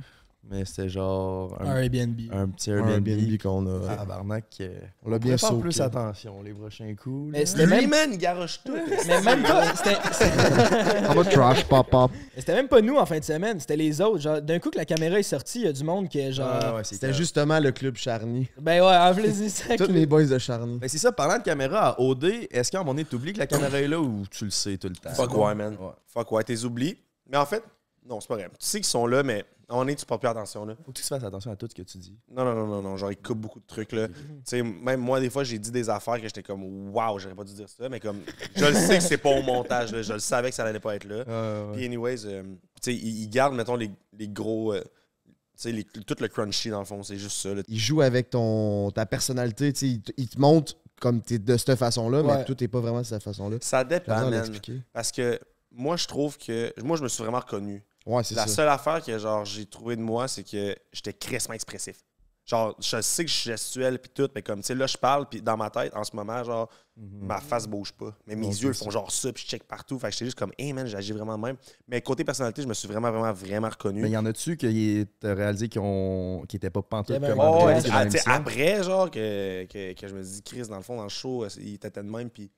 Mais 0.49 0.63
c'était 0.65 0.87
genre 0.87 1.57
Un 1.61 1.65
un, 1.71 1.81
Airbnb. 1.81 2.19
un 2.31 2.47
petit 2.47 2.69
Airbnb. 2.71 3.07
Airbnb 3.07 3.41
qu'on 3.41 3.65
a. 3.67 3.95
Tabarnak. 3.97 4.45
euh, 4.61 4.79
On 5.03 5.09
l'a 5.09 5.17
on 5.17 5.19
bien 5.19 5.37
sauvé. 5.37 5.61
plus 5.61 5.81
attention 5.81 6.41
les 6.41 6.53
prochains 6.53 6.95
coups. 6.95 7.33
là. 7.33 7.39
Mais 7.39 7.45
c'était 7.45 7.65
même, 7.67 7.89
man, 7.89 8.15
garoche 8.17 8.61
tout. 8.63 8.73
mais 9.07 9.21
même 9.21 9.43
pas. 9.43 9.75
C'était 9.75 9.97
c'était- 10.11 11.07
On 11.09 11.13
va 11.15 11.25
trash 11.25 11.65
pop-up. 11.65 12.11
c'était 12.35 12.53
même 12.55 12.67
pas 12.69 12.81
nous 12.81 12.95
en 12.95 13.05
fin 13.05 13.19
de 13.19 13.23
semaine, 13.25 13.59
c'était 13.59 13.75
les 13.75 13.99
autres. 13.99 14.19
Genre, 14.19 14.41
d'un 14.41 14.59
coup 14.59 14.69
que 14.69 14.77
la 14.77 14.85
caméra 14.85 15.19
est 15.19 15.23
sortie, 15.23 15.59
il 15.59 15.65
y 15.65 15.69
a 15.69 15.73
du 15.73 15.83
monde 15.83 16.07
qui 16.07 16.19
est 16.19 16.31
genre. 16.31 16.47
Ah, 16.49 16.75
ouais, 16.75 16.83
c'est 16.83 16.95
C'était 16.95 17.13
justement 17.13 17.59
le 17.59 17.71
club 17.71 17.95
Charny. 17.97 18.47
Ben 18.59 18.81
ouais, 18.81 18.97
en 18.97 19.13
plus, 19.13 19.33
c'est 19.33 19.49
ça. 19.49 19.75
Tous 19.77 19.91
mes 19.91 20.05
boys 20.05 20.25
de 20.25 20.37
Charny. 20.37 20.77
Mais 20.81 20.87
c'est 20.87 20.97
ça, 20.97 21.11
parlant 21.11 21.37
de 21.39 21.43
caméra 21.43 21.89
à 21.89 21.99
OD, 22.01 22.47
est-ce 22.51 22.71
qu'à 22.71 22.77
un 22.77 22.81
moment 22.81 22.93
donné, 22.93 23.03
t'oublies 23.05 23.33
que 23.33 23.39
la 23.39 23.47
caméra 23.47 23.79
est 23.79 23.87
là 23.87 23.99
ou 23.99 24.23
tu 24.31 24.45
le 24.45 24.51
sais 24.51 24.77
tout 24.77 24.87
le 24.87 24.95
temps? 24.95 25.13
Fuck 25.13 25.35
ouais, 25.37 25.55
man. 25.55 25.75
Ouais. 25.79 25.91
Fuck 26.07 26.31
ouais, 26.31 26.43
t'es 26.43 26.63
oublié. 26.63 26.97
Mais 27.29 27.37
en 27.37 27.45
fait, 27.45 27.61
Non, 28.07 28.19
c'est 28.21 28.27
pas 28.27 28.35
vrai. 28.35 28.45
Tu 28.49 28.55
sais 28.59 28.77
qu'ils 28.79 28.87
sont 28.87 29.05
là, 29.07 29.21
mais 29.23 29.43
moment 29.69 29.81
donné, 29.81 29.95
tu 29.95 30.05
portes 30.05 30.21
plus 30.21 30.29
attention. 30.29 30.65
Là. 30.65 30.75
Faut 30.85 30.91
que 30.93 30.97
tu 30.97 31.03
fasses 31.03 31.23
attention 31.23 31.51
à 31.51 31.55
tout 31.57 31.67
ce 31.69 31.75
que 31.75 31.81
tu 31.81 31.97
dis. 31.97 32.17
Non, 32.31 32.45
non, 32.45 32.55
non, 32.55 32.67
non, 32.67 32.81
non. 32.81 32.95
Genre, 32.97 33.11
ils 33.11 33.17
coupent 33.17 33.39
beaucoup 33.41 33.59
de 33.59 33.65
trucs, 33.65 33.91
là. 33.91 34.07
Tu 34.07 34.13
sais, 34.45 34.63
même 34.63 35.01
moi, 35.01 35.19
des 35.19 35.29
fois, 35.29 35.43
j'ai 35.43 35.59
dit 35.59 35.71
des 35.71 35.89
affaires 35.89 36.15
que 36.15 36.21
j'étais 36.23 36.43
comme, 36.43 36.89
waouh, 36.95 37.19
j'aurais 37.19 37.35
pas 37.35 37.43
dû 37.43 37.53
dire 37.53 37.67
ça, 37.67 37.89
mais 37.89 37.99
comme, 37.99 38.21
je 38.55 38.63
le 38.65 38.73
sais 38.73 38.97
que 38.99 39.03
c'est 39.03 39.17
pas 39.17 39.29
au 39.37 39.41
montage, 39.41 39.91
là. 39.91 40.01
Je 40.01 40.13
le 40.13 40.19
savais 40.19 40.49
que 40.51 40.55
ça 40.55 40.63
allait 40.63 40.79
pas 40.79 40.95
être 40.95 41.03
là. 41.03 41.25
Puis, 41.73 41.83
anyways, 41.85 42.25
euh, 42.25 42.43
tu 42.43 42.49
sais, 42.81 42.93
ils, 42.95 43.23
ils 43.23 43.29
gardent, 43.29 43.55
mettons, 43.55 43.75
les, 43.75 43.91
les 44.17 44.27
gros. 44.29 44.73
euh, 44.73 44.81
tu 44.81 45.33
sais, 45.63 45.71
les- 45.73 45.83
tout 45.83 46.15
le 46.19 46.27
crunchy, 46.29 46.69
dans 46.69 46.79
le 46.79 46.85
fond, 46.85 47.03
c'est 47.03 47.17
juste 47.17 47.37
ça, 47.41 47.53
là. 47.53 47.63
Il 47.67 47.79
joue 47.79 48.01
avec 48.01 48.29
ton, 48.29 48.91
ta 48.91 49.05
personnalité. 49.05 49.73
tu 49.73 49.79
sais, 49.79 49.87
Il, 49.87 50.01
te- 50.01 50.11
il 50.15 50.29
te 50.29 50.39
montre 50.39 50.75
comme 51.01 51.21
t'es 51.21 51.39
de 51.39 51.57
cette 51.57 51.75
façon-là, 51.75 52.21
Ouais. 52.21 52.37
mais 52.37 52.45
tout 52.45 52.55
n'est 52.61 52.67
pas 52.67 52.79
vraiment 52.79 53.01
de 53.01 53.05
cette 53.05 53.23
façon-là. 53.23 53.57
Ça 53.61 53.83
dépend, 53.83 54.29
man. 54.29 54.49
Parce 54.93 55.11
que 55.11 55.39
moi, 55.71 55.97
je 55.97 56.07
trouve 56.07 56.37
que. 56.37 56.73
Moi, 56.81 56.95
je 56.95 57.03
me 57.03 57.07
suis 57.09 57.21
vraiment 57.21 57.39
reconnu. 57.39 57.83
Ouais, 58.07 58.23
c'est 58.23 58.35
La 58.35 58.47
ça. 58.47 58.53
seule 58.55 58.69
affaire 58.69 59.03
que 59.03 59.17
genre 59.19 59.43
j'ai 59.45 59.65
trouvé 59.65 59.95
de 59.95 60.01
moi, 60.01 60.27
c'est 60.27 60.43
que 60.43 60.75
j'étais 60.93 61.13
crissement 61.13 61.53
expressif. 61.53 61.97
Genre, 62.45 62.77
je 62.79 63.01
sais 63.01 63.25
que 63.25 63.29
je 63.29 63.35
suis 63.35 63.49
gestuel 63.49 63.99
puis 63.99 64.09
tout, 64.15 64.29
mais 64.33 64.41
comme, 64.41 64.61
tu 64.61 64.67
sais, 64.67 64.75
là, 64.75 64.87
je 64.87 64.95
parle, 64.95 65.27
puis 65.27 65.41
dans 65.41 65.57
ma 65.57 65.69
tête, 65.69 65.93
en 65.93 66.05
ce 66.05 66.15
moment, 66.15 66.41
genre, 66.45 66.69
ma 66.95 67.41
face 67.41 67.67
bouge 67.67 67.91
pas. 67.91 68.15
Mais 68.25 68.37
mes 68.37 68.47
yeux 68.47 68.71
font 68.71 68.89
genre 68.89 69.11
ça, 69.11 69.33
puis 69.33 69.43
je 69.43 69.49
check 69.49 69.63
partout. 69.65 69.99
Fait 69.99 70.07
que 70.07 70.13
j'étais 70.13 70.23
juste 70.25 70.39
comme, 70.39 70.53
hey 70.57 70.71
man, 70.71 70.87
j'agis 70.87 71.11
vraiment 71.11 71.37
de 71.37 71.43
même. 71.43 71.57
Mais 71.89 71.99
côté 72.01 72.23
personnalité, 72.23 72.61
je 72.61 72.67
me 72.67 72.73
suis 72.73 72.87
vraiment, 72.87 73.11
vraiment, 73.11 73.33
vraiment 73.33 73.67
reconnu. 73.67 74.01
Mais 74.01 74.11
y 74.11 74.15
en 74.15 74.25
a-tu 74.25 74.55
qui 74.55 75.05
t'as 75.19 75.33
réalisé 75.33 75.67
qu'ils 75.67 75.81
ont... 75.81 76.45
qui 76.47 76.55
étaient 76.55 76.69
pas 76.69 76.81
pantoute 76.81 77.17
Il 77.21 77.27
comme 77.27 77.37
Oh, 77.37 77.65
ouais, 77.65 77.81
après, 78.27 78.81
genre, 78.81 79.11
que, 79.11 79.65
que, 79.65 79.91
que 79.99 80.07
je 80.07 80.15
me 80.15 80.23
dis, 80.23 80.41
Chris, 80.41 80.69
dans 80.69 80.77
le 80.77 80.83
fond, 80.83 80.95
dans 80.95 81.03
le 81.03 81.09
show, 81.09 81.43
euh, 81.43 81.49
il 81.59 81.73
était 81.73 81.91
de 81.91 82.01
même, 82.01 82.29
puis 82.29 82.49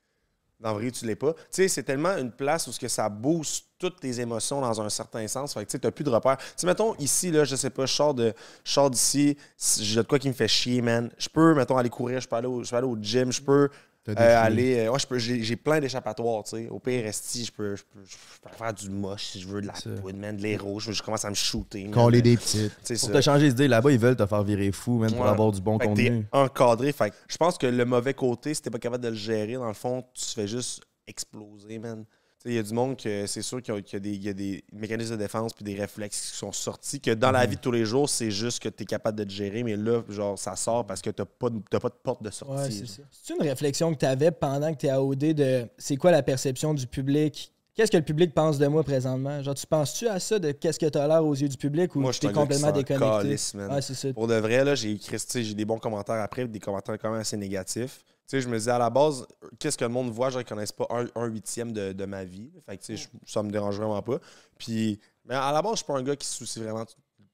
dans 0.60 0.74
vrai, 0.74 0.92
tu 0.92 1.06
l'es 1.06 1.16
pas. 1.16 1.34
Tu 1.34 1.42
sais, 1.52 1.68
c'est 1.68 1.84
tellement 1.84 2.18
une 2.18 2.32
place 2.32 2.68
où 2.68 2.72
ce 2.72 2.80
que 2.80 2.90
ça 2.90 3.08
booste 3.08 3.66
toutes 3.80 4.00
tes 4.02 4.20
émotions 4.20 4.60
dans 4.60 4.82
un 4.82 4.90
certain 4.90 5.26
sens. 5.28 5.54
Fait 5.54 5.66
que 5.66 5.72
tu 5.72 5.80
t'as 5.80 5.92
plus 5.92 6.04
de 6.04 6.10
repères. 6.10 6.38
Tu 6.38 6.46
sais, 6.58 6.68
mettons, 6.68 6.96
ici, 6.96 7.32
là, 7.32 7.46
je 7.46 7.56
sais 7.56 7.70
pas, 7.70 7.86
je 7.86 7.94
sors 7.94 8.14
de, 8.14 8.34
je 8.66 8.72
sors 8.72 8.90
d'ici, 8.90 9.38
j'ai 9.80 9.96
de 9.96 10.08
quoi 10.08 10.20
qui 10.20 10.28
me 10.28 10.34
fait 10.34 10.50
chier, 10.50 10.82
man. 10.82 11.10
Je 11.18 11.30
peux, 11.30 11.54
mettons, 11.56 11.78
aller 11.78 11.90
courir, 11.90 12.20
je 12.20 12.28
peux 12.28 12.36
aller 12.36 12.48
au, 12.48 12.62
je 12.62 12.70
peux 12.70 12.76
aller 12.76 12.88
au 12.88 12.98
gym, 13.00 13.32
je 13.32 13.42
peux. 13.42 13.70
Aller. 14.08 14.80
euh, 14.80 14.92
ouais, 14.92 15.00
je 15.00 15.08
peux, 15.08 15.18
j'ai, 15.20 15.44
j'ai 15.44 15.56
plein 15.56 15.80
d'échappatoires, 15.80 16.44
tu 16.44 16.52
sais. 16.58 16.70
Au 16.70 16.80
pire, 16.80 17.04
resti, 17.04 17.46
je 17.46 17.52
peux, 17.52 17.76
je, 17.76 17.84
peux, 17.84 18.00
je 18.04 18.16
peux 18.42 18.56
faire 18.56 18.74
du 18.74 18.90
moche 18.90 19.26
si 19.28 19.42
je 19.42 19.48
veux, 19.48 19.62
de 19.62 19.68
la 19.68 19.74
poudre, 19.74 20.18
man, 20.18 20.36
de 20.36 20.42
l'héros. 20.42 20.80
Je, 20.80 20.92
je 20.92 21.04
commence 21.04 21.26
à 21.26 21.30
me 21.30 21.36
shooter. 21.36 21.90
Coller 21.92 22.22
des 22.22 22.38
petites. 22.38 22.74
Pour 22.76 22.98
ça. 22.98 23.12
te 23.12 23.22
changer 23.22 23.50
d'idée, 23.50 23.68
là-bas, 23.68 23.92
ils 23.92 24.00
veulent 24.00 24.16
te 24.16 24.26
faire 24.26 24.44
virer 24.44 24.72
fou, 24.72 25.00
même 25.00 25.14
pour 25.14 25.26
avoir 25.28 25.52
du 25.52 25.62
bon 25.62 25.78
Fait 25.80 25.88
que 25.88 25.94
t'es 25.94 26.08
contenu. 26.10 26.28
encadré. 26.32 26.92
Fait 26.92 27.14
je 27.28 27.38
pense 27.38 27.58
que 27.58 27.68
le 27.68 27.86
mauvais 27.86 28.14
côté, 28.14 28.54
si 28.54 28.62
t'es 28.62 28.70
pas 28.70 28.80
capable 28.80 29.04
de 29.04 29.10
le 29.10 29.16
gérer, 29.16 29.54
dans 29.54 29.68
le 29.68 29.74
fond, 29.74 30.04
tu 30.14 30.24
te 30.26 30.32
fais 30.32 30.48
juste 30.48 30.82
exploser, 31.08 31.80
man. 31.80 32.06
Il 32.46 32.54
y 32.54 32.58
a 32.58 32.64
du 32.64 32.74
monde 32.74 32.96
que 32.96 33.26
c'est 33.28 33.42
sûr 33.42 33.62
qu'il 33.62 33.74
y 33.74 33.78
a, 33.78 33.98
y 33.98 34.00
des, 34.00 34.10
il 34.12 34.24
y 34.24 34.30
a 34.30 34.34
des 34.34 34.64
mécanismes 34.72 35.12
de 35.12 35.18
défense 35.18 35.52
puis 35.54 35.66
des 35.66 35.76
réflexes 35.76 36.32
qui 36.32 36.38
sont 36.38 36.54
sortis, 36.54 37.02
que 37.02 37.12
dans 37.12 37.32
la 37.32 37.46
vie 37.46 37.58
de 37.58 37.62
tous 37.62 37.72
les 37.72 37.84
jours, 37.84 38.10
c'est 38.10 38.32
juste 38.32 38.60
que 38.64 38.70
tu 38.70 38.84
es 38.84 38.86
capable 38.86 39.18
de 39.20 39.26
te 39.26 39.30
gérer, 39.32 39.62
mais 39.64 39.76
là, 39.76 40.04
genre, 40.08 40.40
ça 40.40 40.56
sort 40.56 40.86
parce 40.88 41.02
que 41.02 41.10
t'as 41.10 41.26
pas, 41.26 41.50
de- 41.50 41.60
t'as 41.70 41.80
pas 41.82 41.90
de 41.90 41.96
porte 42.02 42.24
de 42.24 42.30
sortie. 42.30 42.80
Ouais, 42.82 42.88
c'est 43.12 43.34
une 43.34 43.42
réflexion 43.42 43.94
que 43.94 44.00
tu 44.00 44.06
avais 44.06 44.32
pendant 44.32 44.74
que 44.74 44.80
tu 44.80 44.86
es 44.86 44.90
à 44.90 45.04
OD 45.04 45.34
de 45.34 45.68
c'est 45.78 45.98
quoi 45.98 46.12
la 46.12 46.24
perception 46.24 46.74
du 46.74 46.88
public? 46.88 47.52
Qu'est-ce 47.76 47.92
que 47.92 47.98
le 47.98 48.04
public 48.04 48.34
pense 48.34 48.58
de 48.58 48.68
moi 48.68 48.84
présentement? 48.84 49.42
Genre, 49.44 49.56
tu 49.56 49.66
penses-tu 49.68 50.08
à 50.08 50.20
ça 50.20 50.40
de 50.40 50.52
qu'est-ce 50.52 50.80
que 50.80 50.86
tu 50.86 50.98
as 50.98 51.08
l'air 51.08 51.24
aux 51.24 51.36
yeux 51.36 51.48
du 51.50 51.56
public 51.58 51.96
ou 51.96 52.00
Moi, 52.02 52.12
je 52.14 52.20
tu 52.20 52.28
suis 52.28 52.36
es 52.36 52.38
un 52.38 52.46
gars 52.46 52.48
qui 52.56 52.62
complètement 52.62 52.78
déconnecté? 52.78 53.22
calisse, 53.24 53.54
man. 53.54 53.72
Ouais, 53.74 53.82
ça. 53.82 54.14
Pour 54.14 54.28
de 54.28 54.34
vrai, 54.36 54.64
là, 54.66 54.76
j'ai 54.76 54.98
tu 54.98 55.44
j'ai 55.44 55.54
des 55.54 55.66
bons 55.66 55.78
commentaires 55.78 56.22
après, 56.22 56.46
des 56.48 56.60
commentaires 56.60 56.98
quand 56.98 57.12
même 57.12 57.22
assez 57.22 57.38
négatifs. 57.38 58.04
Tu 58.30 58.36
sais, 58.38 58.42
je 58.42 58.48
me 58.48 58.60
dis 58.60 58.70
à 58.70 58.78
la 58.78 58.92
base, 58.92 59.26
qu'est-ce 59.58 59.76
que 59.76 59.84
le 59.86 59.90
monde 59.90 60.12
voit, 60.12 60.30
genre, 60.30 60.42
ils 60.42 60.46
connaissent 60.46 60.72
pas 60.72 60.86
un, 60.92 61.08
un 61.16 61.26
huitième 61.26 61.72
de, 61.74 61.94
de 61.94 62.06
ma 62.06 62.24
vie. 62.24 62.52
Fait 62.68 62.78
que, 62.78 62.84
tu 62.84 62.96
sais, 62.96 63.10
je- 63.26 63.32
ça 63.32 63.42
me 63.42 63.50
dérange 63.50 63.78
vraiment 63.78 64.02
pas. 64.04 64.20
Puis, 64.60 65.00
mais 65.26 65.34
à 65.34 65.52
la 65.52 65.62
base, 65.64 65.72
je 65.74 65.78
suis 65.78 65.86
pas 65.86 65.98
un 65.98 66.04
gars 66.04 66.16
qui 66.16 66.28
se 66.28 66.36
soucie 66.38 66.60
vraiment 66.60 66.86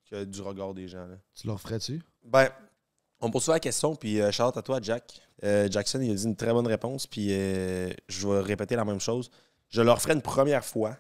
que 0.10 0.24
du 0.24 0.42
regard 0.42 0.74
des 0.74 0.88
gens. 0.88 1.06
là. 1.06 1.16
Tu 1.34 1.48
leur 1.48 1.60
ferais-tu? 1.60 2.02
Ben, 2.24 2.48
on 3.20 3.28
me 3.28 3.32
pose 3.34 3.44
souvent 3.44 3.56
la 3.56 3.60
question, 3.60 3.94
puis 3.96 4.22
euh, 4.22 4.30
out 4.40 4.56
à 4.56 4.62
toi, 4.62 4.80
Jack. 4.82 5.20
Euh, 5.44 5.68
Jackson, 5.70 6.00
il 6.00 6.12
a 6.12 6.14
dit 6.16 6.24
une 6.24 6.36
très 6.38 6.54
bonne 6.54 6.68
réponse, 6.68 7.08
puis 7.08 7.28
euh, 7.32 7.92
je 8.08 8.28
vais 8.28 8.40
répéter 8.40 8.78
la 8.78 8.86
même 8.86 9.02
chose. 9.02 9.30
Je 9.68 9.82
leur 9.82 10.02
ferai 10.02 10.14
une 10.14 10.22
première 10.22 10.64
fois, 10.64 10.96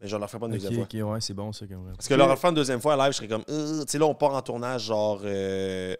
mais 0.00 0.06
je 0.06 0.16
leur 0.16 0.28
ferai 0.30 0.38
pas 0.38 0.46
une 0.46 0.52
deuxième 0.52 0.72
fois. 1.00 1.12
ouais, 1.14 1.20
c'est 1.20 1.34
bon 1.34 1.52
ça. 1.52 1.66
Comme... 1.66 1.92
Parce 1.96 2.06
que 2.06 2.14
leur 2.14 2.28
le 2.28 2.36
faire 2.36 2.50
une 2.50 2.56
deuxième 2.56 2.80
fois 2.80 2.96
live, 2.96 3.10
je 3.12 3.16
serais 3.16 3.28
comme, 3.28 3.44
Euh, 3.48 3.80
tu 3.84 3.90
sais, 3.90 3.98
là, 3.98 4.06
on 4.06 4.14
part 4.14 4.34
en 4.34 4.42
tournage 4.42 4.82
genre 4.84 5.20
euh, 5.24 5.96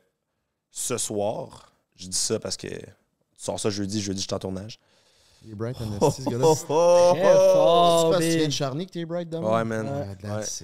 ce 0.70 0.99
soir. 0.99 1.73
Je 1.97 2.07
dis 2.07 2.16
ça 2.16 2.38
parce 2.38 2.57
que 2.57 2.68
sors 3.44 3.61
ça 3.61 3.70
jeudi, 3.70 4.00
jeudi, 4.00 4.20
je 4.22 4.26
suis 4.26 4.35
en 4.35 4.38
tournage. 4.38 4.78
Il 5.46 5.52
est 5.52 5.54
bright, 5.57 5.76
Oh, 5.78 6.07
en 6.07 6.09
esti, 6.09 6.22
ce 6.22 6.30
gars-là. 6.30 6.44
oh, 6.48 6.54
C'est 6.54 6.64
oh, 6.70 7.12
oh. 7.14 7.52
fort, 7.52 8.11
parce 8.12 8.24
que 8.24 8.30
tu 8.30 8.38
viens 8.38 8.46
de 8.46 8.52
Charny 8.52 8.87
que 8.87 8.92
t'es 8.92 9.04
bright 9.04 9.28
demain? 9.28 9.57
Ouais, 9.57 9.64
man. 9.64 10.16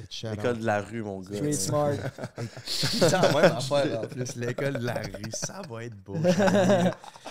Shout 0.09 0.29
L'école 0.31 0.59
de 0.59 0.65
la 0.65 0.81
rue, 0.81 1.03
mon 1.03 1.21
gars. 1.21 1.37
Street 1.37 1.53
smart. 1.53 1.93
C'est 2.65 3.13
affaire 3.13 3.59
en 4.03 4.07
plus. 4.07 4.37
L'école 4.37 4.79
de 4.79 4.87
la 4.87 4.95
rue, 4.95 5.31
ça 5.35 5.61
va 5.69 5.85
être 5.85 5.97
beau. 6.03 6.17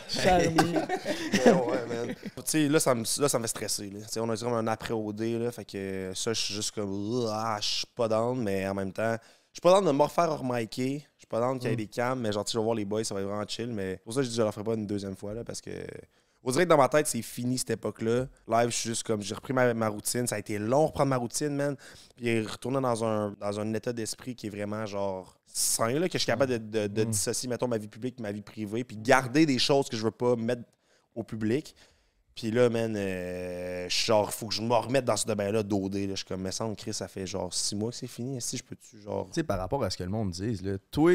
Charmy. 0.09 0.57
Ouais, 0.59 1.51
ouais, 1.51 1.85
man. 1.88 2.15
Tu 2.23 2.41
sais, 2.45 2.67
là, 2.67 2.79
ça 2.79 2.93
me, 2.93 3.03
là, 3.19 3.27
ça 3.27 3.39
me 3.39 3.43
fait 3.43 3.47
stresser. 3.47 3.89
Là. 3.89 4.21
On 4.21 4.29
a 4.29 4.38
comme 4.38 4.53
un 4.53 4.67
après-OD, 4.67 5.21
là. 5.41 5.51
Fait 5.51 5.65
que 5.65 6.12
ça, 6.13 6.33
je 6.33 6.39
suis 6.39 6.53
juste 6.53 6.71
comme, 6.75 7.25
ah, 7.31 7.57
je 7.59 7.67
suis 7.67 7.88
pas 7.95 8.07
down, 8.07 8.39
mais 8.43 8.67
en 8.67 8.75
même 8.75 8.93
temps, 8.93 9.13
je 9.51 9.55
suis 9.55 9.62
pas 9.62 9.71
down 9.71 9.85
de 9.85 9.91
me 9.91 10.03
refaire 10.03 10.38
remiker. 10.38 11.01
Pas 11.29 11.39
down 11.39 11.59
qu'il 11.59 11.69
y 11.69 11.73
ait 11.73 11.75
des 11.75 11.87
cams, 11.87 12.19
mais 12.19 12.31
genre, 12.31 12.43
tu 12.43 12.57
vais 12.57 12.63
voir 12.63 12.75
les 12.75 12.85
boys, 12.85 13.03
ça 13.03 13.13
va 13.13 13.21
être 13.21 13.27
vraiment 13.27 13.45
chill. 13.47 13.67
Mais 13.71 13.97
pour 14.03 14.13
ça, 14.13 14.21
je 14.23 14.29
dis, 14.29 14.35
je 14.35 14.41
le 14.41 14.51
ferai 14.51 14.63
pas 14.63 14.73
une 14.73 14.87
deuxième 14.87 15.15
fois, 15.15 15.33
là, 15.33 15.43
parce 15.43 15.61
que. 15.61 15.69
On 16.41 16.51
dirait 16.51 16.63
que 16.63 16.69
dans 16.69 16.77
ma 16.77 16.87
tête, 16.87 17.05
c'est 17.05 17.21
fini 17.21 17.57
cette 17.57 17.71
époque-là. 17.71 18.27
Live, 18.47 18.69
je 18.69 18.75
suis 18.75 18.89
juste 18.89 19.03
comme, 19.03 19.21
j'ai 19.21 19.35
repris 19.35 19.51
ma, 19.51 19.73
ma 19.73 19.89
routine. 19.89 20.25
Ça 20.25 20.35
a 20.35 20.39
été 20.39 20.57
long 20.57 20.83
de 20.83 20.87
reprendre 20.87 21.09
ma 21.09 21.17
routine, 21.17 21.53
man. 21.53 21.75
Puis 22.15 22.41
retourner 22.47 22.79
dans 22.79 23.03
un, 23.03 23.35
dans 23.41 23.59
un 23.59 23.73
état 23.73 23.91
d'esprit 23.91 24.35
qui 24.35 24.47
est 24.47 24.49
vraiment 24.49 24.85
genre 24.85 25.37
sain, 25.45 25.99
là, 25.99 26.07
que 26.07 26.13
je 26.13 26.19
suis 26.19 26.27
capable 26.27 26.53
de, 26.53 26.57
de- 26.57 26.87
de 26.87 27.03
Mm. 27.03 27.09
dissocier, 27.09 27.49
mettons, 27.49 27.67
ma 27.67 27.77
vie 27.77 27.89
publique 27.89 28.15
et 28.19 28.21
ma 28.21 28.31
vie 28.31 28.41
privée, 28.41 28.85
puis 28.85 28.95
garder 28.95 29.45
des 29.45 29.59
choses 29.59 29.89
que 29.89 29.97
je 29.97 30.03
veux 30.03 30.11
pas 30.11 30.37
mettre 30.37 30.61
au 31.13 31.23
public. 31.23 31.75
Puis 32.39 32.52
là, 32.52 32.69
man, 32.69 32.95
euh, 32.95 33.89
genre, 33.89 34.34
faut 34.34 34.47
que 34.47 34.54
je 34.54 34.62
me 34.62 34.73
remette 34.73 35.04
dans 35.04 35.17
ce 35.17 35.25
domaine-là 35.25 35.62
d'OD. 35.62 35.97
Je 36.10 36.15
suis 36.15 36.25
comme, 36.25 36.41
me 36.41 36.52
semble, 36.52 36.78
Chris, 36.78 36.93
ça 36.93 37.10
fait 37.10 37.28
genre 37.28 37.54
six 37.54 37.75
mois 37.75 37.89
que 37.89 37.97
c'est 37.97 38.08
fini. 38.08 38.39
Si 38.39 38.56
je 38.56 38.63
peux-tu, 38.63 39.02
genre. 39.02 39.25
Tu 39.25 39.34
sais, 39.34 39.43
par 39.43 39.60
rapport 39.60 39.84
à 39.84 39.89
ce 39.89 39.97
que 39.97 40.04
le 40.04 40.10
monde 40.10 40.32
dise, 40.32 40.62
là, 40.62 40.78
toi, 40.89 41.12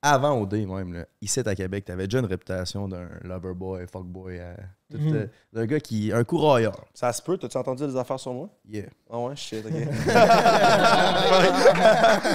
avant 0.00 0.40
OD 0.40 0.54
même, 0.66 0.92
là, 0.92 1.06
ici 1.20 1.40
à 1.44 1.54
Québec, 1.56 1.84
t'avais 1.84 2.04
déjà 2.06 2.20
une 2.20 2.26
réputation 2.26 2.86
d'un 2.88 3.08
lover 3.24 3.54
boy, 3.54 3.84
fuck 3.90 4.06
boy, 4.06 4.38
euh, 4.38 4.54
tout, 4.90 4.96
Mhm. 4.98 5.14
euh, 5.16 5.26
d'un 5.52 5.66
gars 5.66 5.80
qui. 5.80 6.12
un 6.12 6.22
courailleur. 6.24 6.86
Ça 6.94 7.12
se 7.12 7.20
peut, 7.20 7.36
t'as-tu 7.36 7.56
entendu 7.58 7.84
des 7.86 7.96
affaires 7.96 8.20
sur 8.20 8.32
moi? 8.32 8.48
Yeah. 8.68 8.84
Ah 9.10 9.18
ouais, 9.18 9.34
shit, 9.36 9.64
ok. 9.66 9.72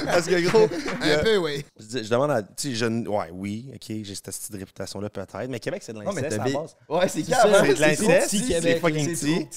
Parce 0.06 0.26
que 0.26 0.40
gros, 0.48 0.68
Un 1.02 1.22
peu, 1.22 1.36
oui. 1.38 1.64
je, 1.78 2.08
demande 2.08 2.30
à. 2.30 2.42
Tu 2.42 2.70
sais, 2.70 2.74
je. 2.74 3.08
Ouais, 3.08 3.30
oui, 3.32 3.70
ok, 3.74 3.80
j'ai 4.02 4.14
cette 4.14 4.24
petite 4.26 4.54
réputation-là 4.54 5.10
peut-être. 5.10 5.48
Mais 5.48 5.58
Québec, 5.60 5.82
c'est 5.84 5.92
de 5.92 5.98
Non, 5.98 6.12
mais 6.12 6.22
l'inceste 6.22 6.40
à 6.40 6.44
la 6.46 6.52
base. 6.52 6.76
Ouais, 6.88 7.08
c'est 7.08 7.22
ça, 7.24 7.42
hein, 7.46 7.62
C'est 7.64 7.74
de 7.74 7.80
l'inceste, 7.80 8.28
c'est 8.30 8.46
Québec, 8.46 8.80
fucking 8.80 9.06
petit. 9.08 9.48